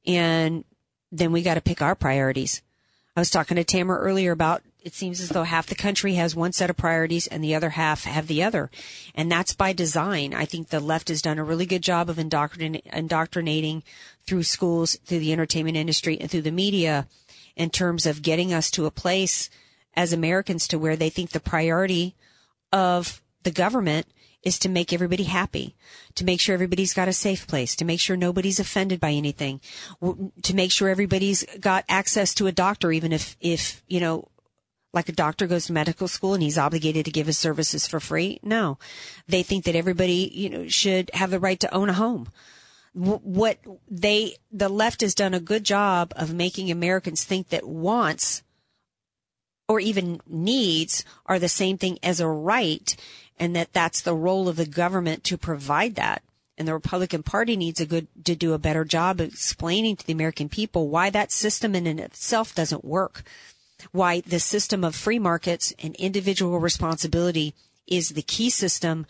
and 0.05 0.63
then 1.11 1.31
we 1.31 1.41
got 1.41 1.55
to 1.55 1.61
pick 1.61 1.81
our 1.81 1.95
priorities. 1.95 2.61
I 3.15 3.21
was 3.21 3.29
talking 3.29 3.55
to 3.55 3.63
Tamara 3.63 3.99
earlier 3.99 4.31
about 4.31 4.63
it 4.83 4.93
seems 4.93 5.21
as 5.21 5.29
though 5.29 5.43
half 5.43 5.67
the 5.67 5.75
country 5.75 6.15
has 6.15 6.35
one 6.35 6.51
set 6.51 6.69
of 6.69 6.75
priorities 6.75 7.25
and 7.27 7.41
the 7.41 7.55
other 7.55 7.71
half 7.71 8.03
have 8.03 8.27
the 8.27 8.43
other. 8.43 8.69
And 9.15 9.31
that's 9.31 9.53
by 9.53 9.71
design. 9.71 10.33
I 10.33 10.43
think 10.43 10.69
the 10.69 10.81
left 10.81 11.07
has 11.07 11.21
done 11.21 11.39
a 11.39 11.43
really 11.43 11.65
good 11.65 11.81
job 11.81 12.09
of 12.09 12.17
indoctrin- 12.17 12.81
indoctrinating 12.91 13.83
through 14.27 14.43
schools, 14.43 14.97
through 15.05 15.19
the 15.19 15.31
entertainment 15.31 15.77
industry 15.77 16.19
and 16.19 16.29
through 16.29 16.41
the 16.41 16.51
media 16.51 17.07
in 17.55 17.69
terms 17.69 18.05
of 18.05 18.21
getting 18.21 18.53
us 18.53 18.69
to 18.71 18.85
a 18.85 18.91
place 18.91 19.49
as 19.95 20.11
Americans 20.11 20.67
to 20.67 20.79
where 20.79 20.97
they 20.97 21.09
think 21.09 21.29
the 21.29 21.39
priority 21.39 22.15
of 22.73 23.21
the 23.43 23.51
government 23.51 24.07
is 24.43 24.59
to 24.59 24.69
make 24.69 24.91
everybody 24.91 25.23
happy, 25.23 25.75
to 26.15 26.25
make 26.25 26.39
sure 26.39 26.53
everybody's 26.53 26.93
got 26.93 27.07
a 27.07 27.13
safe 27.13 27.47
place, 27.47 27.75
to 27.75 27.85
make 27.85 27.99
sure 27.99 28.17
nobody's 28.17 28.59
offended 28.59 28.99
by 28.99 29.11
anything, 29.11 29.61
to 30.41 30.55
make 30.55 30.71
sure 30.71 30.89
everybody's 30.89 31.45
got 31.59 31.85
access 31.87 32.33
to 32.33 32.47
a 32.47 32.51
doctor, 32.51 32.91
even 32.91 33.13
if, 33.13 33.37
if, 33.39 33.81
you 33.87 33.99
know, 33.99 34.27
like 34.93 35.09
a 35.09 35.13
doctor 35.13 35.47
goes 35.47 35.65
to 35.65 35.73
medical 35.73 36.07
school 36.07 36.33
and 36.33 36.43
he's 36.43 36.57
obligated 36.57 37.05
to 37.05 37.11
give 37.11 37.25
his 37.27 37.37
services 37.37 37.87
for 37.87 37.99
free. 37.99 38.39
No, 38.43 38.77
they 39.27 39.41
think 39.41 39.65
that 39.65 39.75
everybody, 39.75 40.29
you 40.33 40.49
know, 40.49 40.67
should 40.67 41.09
have 41.13 41.31
the 41.31 41.39
right 41.39 41.59
to 41.61 41.73
own 41.73 41.89
a 41.89 41.93
home. 41.93 42.27
What 42.93 43.57
they, 43.89 44.35
the 44.51 44.69
left 44.69 45.01
has 45.01 45.15
done 45.15 45.33
a 45.33 45.39
good 45.39 45.63
job 45.63 46.13
of 46.15 46.31
making 46.33 46.69
Americans 46.69 47.23
think 47.23 47.49
that 47.49 47.67
wants 47.67 48.43
or 49.67 49.79
even 49.79 50.21
needs 50.27 51.03
are 51.25 51.39
the 51.39 51.49
same 51.49 51.79
thing 51.79 51.97
as 52.03 52.19
a 52.19 52.27
right 52.27 52.95
and 53.43 53.53
that 53.57 53.73
that's 53.73 53.99
the 53.99 54.15
role 54.15 54.47
of 54.47 54.55
the 54.55 54.65
government 54.65 55.25
to 55.25 55.37
provide 55.37 55.95
that. 55.95 56.23
And 56.57 56.65
the 56.65 56.73
Republican 56.73 57.23
Party 57.23 57.57
needs 57.57 57.81
a 57.81 57.85
good 57.85 58.07
to 58.23 58.35
do 58.35 58.53
a 58.53 58.57
better 58.57 58.85
job 58.85 59.19
of 59.19 59.33
explaining 59.33 59.97
to 59.97 60.07
the 60.07 60.13
American 60.13 60.47
people 60.47 60.87
why 60.87 61.09
that 61.09 61.29
system 61.29 61.75
in 61.75 61.85
and 61.85 61.99
itself 61.99 62.55
doesn't 62.55 62.85
work. 62.85 63.23
Why 63.91 64.21
the 64.21 64.39
system 64.39 64.85
of 64.85 64.95
free 64.95 65.19
markets 65.19 65.73
and 65.77 65.93
individual 65.95 66.57
responsibility 66.57 67.53
is 67.85 68.09
the 68.09 68.21
key 68.21 68.49
system 68.49 69.05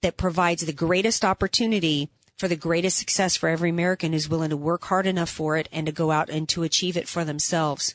that 0.00 0.16
provides 0.16 0.64
the 0.64 0.72
greatest 0.72 1.22
opportunity 1.22 2.08
for 2.38 2.48
the 2.48 2.56
greatest 2.56 2.96
success 2.96 3.36
for 3.36 3.50
every 3.50 3.68
American 3.68 4.14
who's 4.14 4.30
willing 4.30 4.48
to 4.48 4.56
work 4.56 4.84
hard 4.84 5.06
enough 5.06 5.28
for 5.28 5.58
it 5.58 5.68
and 5.70 5.84
to 5.84 5.92
go 5.92 6.10
out 6.10 6.30
and 6.30 6.48
to 6.48 6.62
achieve 6.62 6.96
it 6.96 7.06
for 7.06 7.22
themselves. 7.22 7.94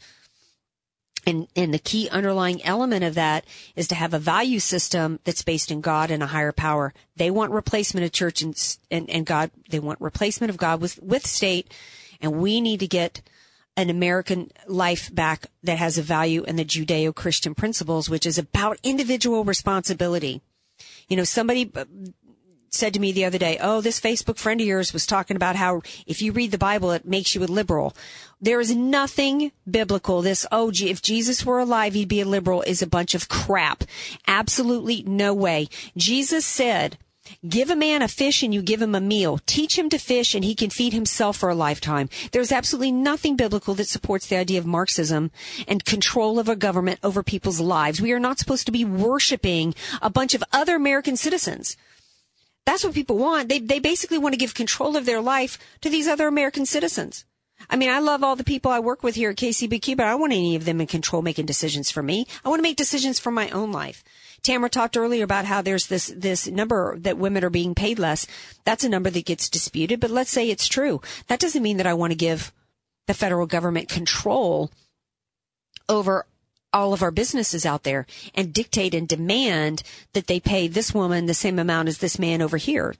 And, 1.25 1.47
and 1.55 1.73
the 1.73 1.79
key 1.79 2.09
underlying 2.09 2.61
element 2.65 3.03
of 3.05 3.15
that 3.15 3.45
is 3.75 3.87
to 3.87 3.95
have 3.95 4.13
a 4.13 4.19
value 4.19 4.59
system 4.59 5.19
that's 5.23 5.41
based 5.41 5.71
in 5.71 5.79
God 5.79 6.11
and 6.11 6.21
a 6.21 6.27
higher 6.27 6.51
power. 6.51 6.93
They 7.15 7.31
want 7.31 7.53
replacement 7.53 8.05
of 8.05 8.11
church 8.11 8.41
and, 8.41 8.77
and, 8.91 9.09
and 9.09 9.25
God. 9.25 9.49
They 9.69 9.79
want 9.79 10.01
replacement 10.01 10.49
of 10.49 10.57
God 10.57 10.81
with, 10.81 11.01
with 11.01 11.25
state. 11.25 11.73
And 12.19 12.41
we 12.41 12.59
need 12.59 12.81
to 12.81 12.87
get 12.87 13.21
an 13.77 13.89
American 13.89 14.51
life 14.67 15.13
back 15.15 15.47
that 15.63 15.77
has 15.77 15.97
a 15.97 16.01
value 16.01 16.43
in 16.43 16.57
the 16.57 16.65
Judeo-Christian 16.65 17.55
principles, 17.55 18.09
which 18.09 18.25
is 18.25 18.37
about 18.37 18.77
individual 18.83 19.43
responsibility. 19.43 20.41
You 21.07 21.17
know, 21.17 21.23
somebody 21.23 21.71
uh, 21.73 21.85
said 22.73 22.93
to 22.93 22.99
me 22.99 23.11
the 23.11 23.25
other 23.25 23.37
day, 23.37 23.57
Oh, 23.61 23.81
this 23.81 23.99
Facebook 23.99 24.37
friend 24.37 24.59
of 24.59 24.67
yours 24.67 24.93
was 24.93 25.05
talking 25.05 25.35
about 25.35 25.55
how 25.55 25.81
if 26.05 26.21
you 26.21 26.31
read 26.31 26.51
the 26.51 26.57
Bible, 26.57 26.91
it 26.91 27.05
makes 27.05 27.35
you 27.35 27.43
a 27.43 27.45
liberal. 27.45 27.95
There 28.41 28.59
is 28.59 28.75
nothing 28.75 29.51
biblical. 29.69 30.21
This, 30.21 30.45
oh, 30.51 30.71
if 30.73 31.01
Jesus 31.01 31.45
were 31.45 31.59
alive, 31.59 31.93
he'd 31.93 32.09
be 32.09 32.21
a 32.21 32.25
liberal 32.25 32.61
is 32.63 32.81
a 32.81 32.87
bunch 32.87 33.15
of 33.15 33.29
crap. 33.29 33.83
Absolutely 34.27 35.03
no 35.03 35.33
way. 35.33 35.69
Jesus 35.95 36.45
said, 36.45 36.97
Give 37.47 37.69
a 37.69 37.75
man 37.75 38.01
a 38.01 38.09
fish 38.09 38.43
and 38.43 38.53
you 38.53 38.61
give 38.61 38.81
him 38.81 38.95
a 38.95 38.99
meal. 38.99 39.39
Teach 39.45 39.77
him 39.77 39.89
to 39.89 39.97
fish 39.97 40.35
and 40.35 40.43
he 40.43 40.55
can 40.55 40.69
feed 40.69 40.91
himself 40.91 41.37
for 41.37 41.49
a 41.49 41.55
lifetime. 41.55 42.09
There's 42.31 42.51
absolutely 42.51 42.91
nothing 42.91 43.37
biblical 43.37 43.73
that 43.75 43.87
supports 43.87 44.27
the 44.27 44.35
idea 44.35 44.59
of 44.59 44.65
Marxism 44.65 45.31
and 45.65 45.85
control 45.85 46.37
of 46.37 46.49
a 46.49 46.55
government 46.55 46.99
over 47.01 47.23
people's 47.23 47.61
lives. 47.61 48.01
We 48.01 48.11
are 48.11 48.19
not 48.19 48.39
supposed 48.39 48.65
to 48.65 48.73
be 48.73 48.83
worshiping 48.83 49.73
a 50.01 50.09
bunch 50.09 50.33
of 50.33 50.43
other 50.51 50.75
American 50.75 51.15
citizens. 51.15 51.77
That's 52.65 52.83
what 52.83 52.93
people 52.93 53.17
want. 53.17 53.49
They, 53.49 53.59
they 53.59 53.79
basically 53.79 54.17
want 54.17 54.33
to 54.33 54.39
give 54.39 54.53
control 54.53 54.95
of 54.95 55.05
their 55.05 55.21
life 55.21 55.57
to 55.81 55.89
these 55.89 56.07
other 56.07 56.27
American 56.27 56.65
citizens. 56.65 57.25
I 57.69 57.75
mean, 57.75 57.89
I 57.89 57.99
love 57.99 58.23
all 58.23 58.35
the 58.35 58.43
people 58.43 58.71
I 58.71 58.79
work 58.79 59.03
with 59.03 59.15
here 59.15 59.29
at 59.29 59.37
KCBQ, 59.37 59.97
but 59.97 60.05
I 60.05 60.11
don't 60.11 60.21
want 60.21 60.33
any 60.33 60.55
of 60.55 60.65
them 60.65 60.81
in 60.81 60.87
control 60.87 61.21
making 61.21 61.45
decisions 61.45 61.91
for 61.91 62.03
me. 62.03 62.25
I 62.43 62.49
want 62.49 62.59
to 62.59 62.63
make 62.63 62.75
decisions 62.75 63.19
for 63.19 63.31
my 63.31 63.49
own 63.49 63.71
life. 63.71 64.03
Tamara 64.41 64.69
talked 64.69 64.97
earlier 64.97 65.23
about 65.23 65.45
how 65.45 65.61
there's 65.61 65.87
this, 65.87 66.13
this 66.15 66.47
number 66.47 66.97
that 66.99 67.17
women 67.17 67.43
are 67.43 67.49
being 67.49 67.73
paid 67.75 67.99
less. 67.99 68.27
That's 68.65 68.83
a 68.83 68.89
number 68.89 69.09
that 69.09 69.25
gets 69.25 69.49
disputed, 69.49 69.99
but 69.99 70.11
let's 70.11 70.31
say 70.31 70.49
it's 70.49 70.67
true. 70.67 71.01
That 71.27 71.39
doesn't 71.39 71.63
mean 71.63 71.77
that 71.77 71.87
I 71.87 71.93
want 71.93 72.11
to 72.11 72.17
give 72.17 72.51
the 73.07 73.13
federal 73.13 73.47
government 73.47 73.87
control 73.87 74.69
over 75.87 76.25
all 76.73 76.93
of 76.93 77.03
our 77.03 77.11
businesses 77.11 77.65
out 77.65 77.83
there 77.83 78.05
and 78.33 78.53
dictate 78.53 78.93
and 78.93 79.07
demand 79.07 79.83
that 80.13 80.27
they 80.27 80.39
pay 80.39 80.67
this 80.67 80.93
woman 80.93 81.25
the 81.25 81.33
same 81.33 81.59
amount 81.59 81.87
as 81.87 81.99
this 81.99 82.17
man 82.19 82.41
over 82.41 82.57
here. 82.57 82.95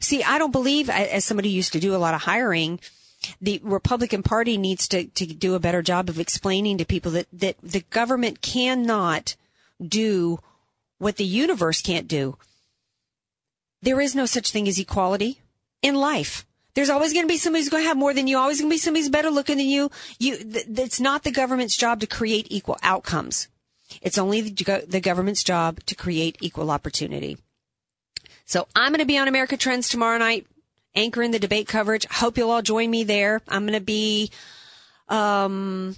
See, 0.00 0.22
I 0.22 0.38
don't 0.38 0.52
believe, 0.52 0.90
as 0.90 1.24
somebody 1.24 1.48
used 1.48 1.72
to 1.72 1.80
do 1.80 1.94
a 1.94 1.98
lot 1.98 2.14
of 2.14 2.22
hiring, 2.22 2.80
the 3.40 3.60
Republican 3.62 4.22
Party 4.22 4.56
needs 4.56 4.86
to, 4.88 5.04
to 5.04 5.26
do 5.26 5.54
a 5.54 5.60
better 5.60 5.82
job 5.82 6.08
of 6.08 6.20
explaining 6.20 6.78
to 6.78 6.84
people 6.84 7.12
that, 7.12 7.26
that 7.32 7.56
the 7.62 7.80
government 7.90 8.42
cannot 8.42 9.36
do 9.80 10.38
what 10.98 11.16
the 11.16 11.24
universe 11.24 11.82
can't 11.82 12.08
do. 12.08 12.36
There 13.82 14.00
is 14.00 14.14
no 14.14 14.26
such 14.26 14.50
thing 14.50 14.68
as 14.68 14.78
equality 14.78 15.40
in 15.82 15.94
life. 15.94 16.45
There's 16.76 16.90
always 16.90 17.14
going 17.14 17.24
to 17.24 17.32
be 17.32 17.38
somebody 17.38 17.62
who's 17.62 17.70
going 17.70 17.84
to 17.84 17.88
have 17.88 17.96
more 17.96 18.12
than 18.12 18.26
you. 18.26 18.36
Always 18.36 18.60
going 18.60 18.70
to 18.70 18.74
be 18.74 18.78
somebody 18.78 19.00
who's 19.00 19.08
better 19.08 19.30
looking 19.30 19.56
than 19.56 19.66
you. 19.66 19.90
You, 20.18 20.36
th- 20.36 20.66
it's 20.68 21.00
not 21.00 21.22
the 21.22 21.30
government's 21.30 21.74
job 21.74 22.00
to 22.00 22.06
create 22.06 22.48
equal 22.50 22.76
outcomes. 22.82 23.48
It's 24.02 24.18
only 24.18 24.42
the, 24.42 24.84
the 24.86 25.00
government's 25.00 25.42
job 25.42 25.82
to 25.86 25.94
create 25.94 26.36
equal 26.42 26.70
opportunity. 26.70 27.38
So 28.44 28.68
I'm 28.76 28.92
going 28.92 29.00
to 29.00 29.06
be 29.06 29.16
on 29.16 29.26
America 29.26 29.56
Trends 29.56 29.88
tomorrow 29.88 30.18
night, 30.18 30.46
anchoring 30.94 31.30
the 31.30 31.38
debate 31.38 31.66
coverage. 31.66 32.04
Hope 32.10 32.36
you'll 32.36 32.50
all 32.50 32.60
join 32.60 32.90
me 32.90 33.04
there. 33.04 33.40
I'm 33.48 33.62
going 33.62 33.78
to 33.78 33.80
be, 33.80 34.30
um, 35.08 35.96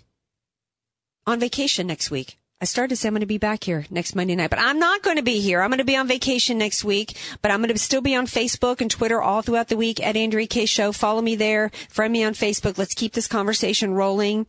on 1.27 1.41
vacation 1.41 1.89
next 1.89 2.11
week. 2.13 2.39
I 2.61 2.65
started 2.65 2.89
to 2.89 2.97
say 2.97 3.07
I'm 3.07 3.15
going 3.15 3.21
to 3.21 3.27
be 3.27 3.39
back 3.39 3.63
here 3.63 3.87
next 3.89 4.17
Monday 4.17 4.35
night, 4.35 4.51
but 4.51 4.59
I'm 4.59 4.81
not 4.81 5.03
going 5.03 5.15
to 5.15 5.23
be 5.23 5.39
here. 5.39 5.63
I'm 5.63 5.71
going 5.71 5.79
to 5.79 5.85
be 5.85 5.97
on 5.97 6.09
vacation 6.09 6.59
next 6.59 6.83
week, 6.83 7.17
but 7.41 7.53
I'm 7.53 7.61
going 7.61 7.73
to 7.73 7.79
still 7.79 8.01
be 8.01 8.17
on 8.17 8.27
Facebook 8.27 8.81
and 8.81 8.91
Twitter 8.91 9.23
all 9.23 9.43
throughout 9.43 9.69
the 9.69 9.77
week 9.77 10.05
at 10.05 10.17
Andrea 10.17 10.49
Kaye 10.49 10.67
Show. 10.67 10.91
Follow 10.91 11.23
me 11.23 11.37
there. 11.37 11.71
Friend 11.89 12.13
me 12.13 12.25
on 12.25 12.33
Facebook. 12.33 12.77
Let's 12.77 12.95
keep 12.95 13.13
this 13.13 13.29
conversation 13.29 13.95
rolling. 13.95 14.49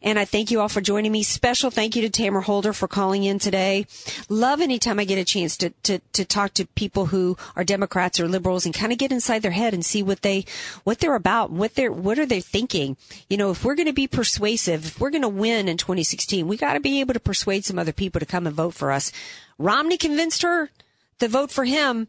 And 0.00 0.18
I 0.18 0.24
thank 0.24 0.50
you 0.50 0.58
all 0.62 0.70
for 0.70 0.80
joining 0.80 1.12
me. 1.12 1.22
Special 1.22 1.70
thank 1.70 1.94
you 1.94 2.00
to 2.00 2.08
Tamara 2.08 2.42
Holder 2.42 2.72
for 2.72 2.88
calling 2.88 3.24
in 3.24 3.38
today. 3.38 3.86
Love 4.30 4.62
anytime 4.62 4.98
I 4.98 5.04
get 5.04 5.18
a 5.18 5.24
chance 5.24 5.58
to, 5.58 5.68
to, 5.82 5.98
to 6.14 6.24
talk 6.24 6.54
to 6.54 6.66
people 6.68 7.06
who 7.06 7.36
are 7.56 7.64
Democrats 7.64 8.18
or 8.18 8.26
liberals 8.26 8.64
and 8.64 8.74
kind 8.74 8.90
of 8.90 8.96
get 8.96 9.12
inside 9.12 9.42
their 9.42 9.50
head 9.50 9.74
and 9.74 9.84
see 9.84 10.02
what 10.02 10.22
they, 10.22 10.46
what 10.84 11.00
they're 11.00 11.14
about, 11.14 11.50
what 11.50 11.74
they're, 11.74 11.92
what 11.92 12.18
are 12.18 12.24
they 12.24 12.40
thinking? 12.40 12.96
You 13.28 13.36
know, 13.36 13.50
if 13.50 13.66
we're 13.66 13.74
going 13.74 13.84
to 13.84 13.92
be 13.92 14.08
persuasive, 14.08 14.86
if 14.86 14.98
we're 14.98 15.10
going 15.10 15.20
to 15.20 15.28
win 15.28 15.68
in 15.68 15.76
2016, 15.76 16.48
we 16.48 16.56
got 16.56 16.72
to 16.72 16.80
be 16.80 17.00
able 17.00 17.12
to 17.12 17.20
persuade 17.20 17.49
persuade 17.50 17.64
some 17.64 17.80
other 17.80 17.92
people 17.92 18.20
to 18.20 18.26
come 18.26 18.46
and 18.46 18.54
vote 18.54 18.74
for 18.74 18.92
us. 18.92 19.10
Romney 19.58 19.96
convinced 19.96 20.42
her 20.42 20.70
to 21.18 21.26
vote 21.26 21.50
for 21.50 21.64
him. 21.64 22.06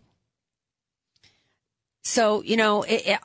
So, 2.03 2.43
you 2.43 2.55
know, 2.55 2.83
it, 2.83 3.01
it, 3.07 3.19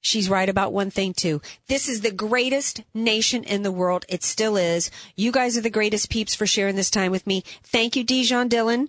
she's 0.00 0.30
right 0.30 0.48
about 0.48 0.72
one 0.72 0.90
thing 0.90 1.14
too. 1.14 1.40
This 1.66 1.88
is 1.88 2.00
the 2.00 2.12
greatest 2.12 2.82
nation 2.94 3.42
in 3.42 3.64
the 3.64 3.72
world. 3.72 4.04
It 4.08 4.22
still 4.22 4.56
is. 4.56 4.90
You 5.16 5.32
guys 5.32 5.58
are 5.58 5.62
the 5.62 5.70
greatest 5.70 6.10
peeps 6.10 6.34
for 6.34 6.46
sharing 6.46 6.76
this 6.76 6.90
time 6.90 7.10
with 7.10 7.26
me. 7.26 7.42
Thank 7.64 7.96
you, 7.96 8.04
Dijon 8.04 8.48
Dillon 8.48 8.88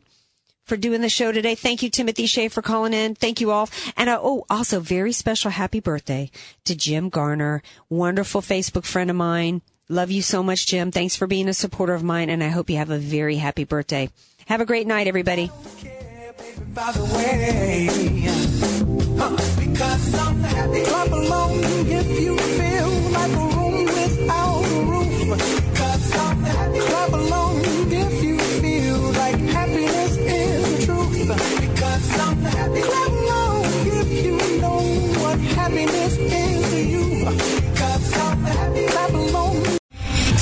for 0.64 0.78
doing 0.78 1.02
the 1.02 1.10
show 1.10 1.32
today. 1.32 1.56
Thank 1.56 1.82
you, 1.82 1.90
Timothy 1.90 2.26
Shea, 2.26 2.50
for 2.50 2.62
calling 2.62 2.94
in. 2.94 3.16
Thank 3.16 3.40
you 3.40 3.52
all. 3.52 3.70
And 3.96 4.10
uh, 4.10 4.20
oh, 4.22 4.46
also 4.50 4.82
very 4.82 5.14
special 5.14 5.50
happy 5.50 5.80
birthday 5.80 6.30
to 6.66 6.76
Jim 6.76 7.08
Garner, 7.08 7.64
wonderful 7.90 8.42
Facebook 8.42 8.84
friend 8.84 9.10
of 9.10 9.16
mine. 9.16 9.62
Love 9.90 10.12
you 10.12 10.22
so 10.22 10.44
much, 10.44 10.68
Jim. 10.68 10.92
Thanks 10.92 11.16
for 11.16 11.28
being 11.28 11.48
a 11.48 11.54
supporter 11.54 11.94
of 11.94 12.04
mine, 12.04 12.30
and 12.30 12.44
I 12.44 12.50
hope 12.50 12.70
you 12.70 12.76
have 12.76 12.90
a 12.90 12.98
very 12.98 13.38
happy 13.38 13.64
birthday. 13.64 14.10
Have 14.48 14.60
a 14.60 14.66
great 14.66 14.86
night, 14.86 15.08
everybody. 15.08 15.50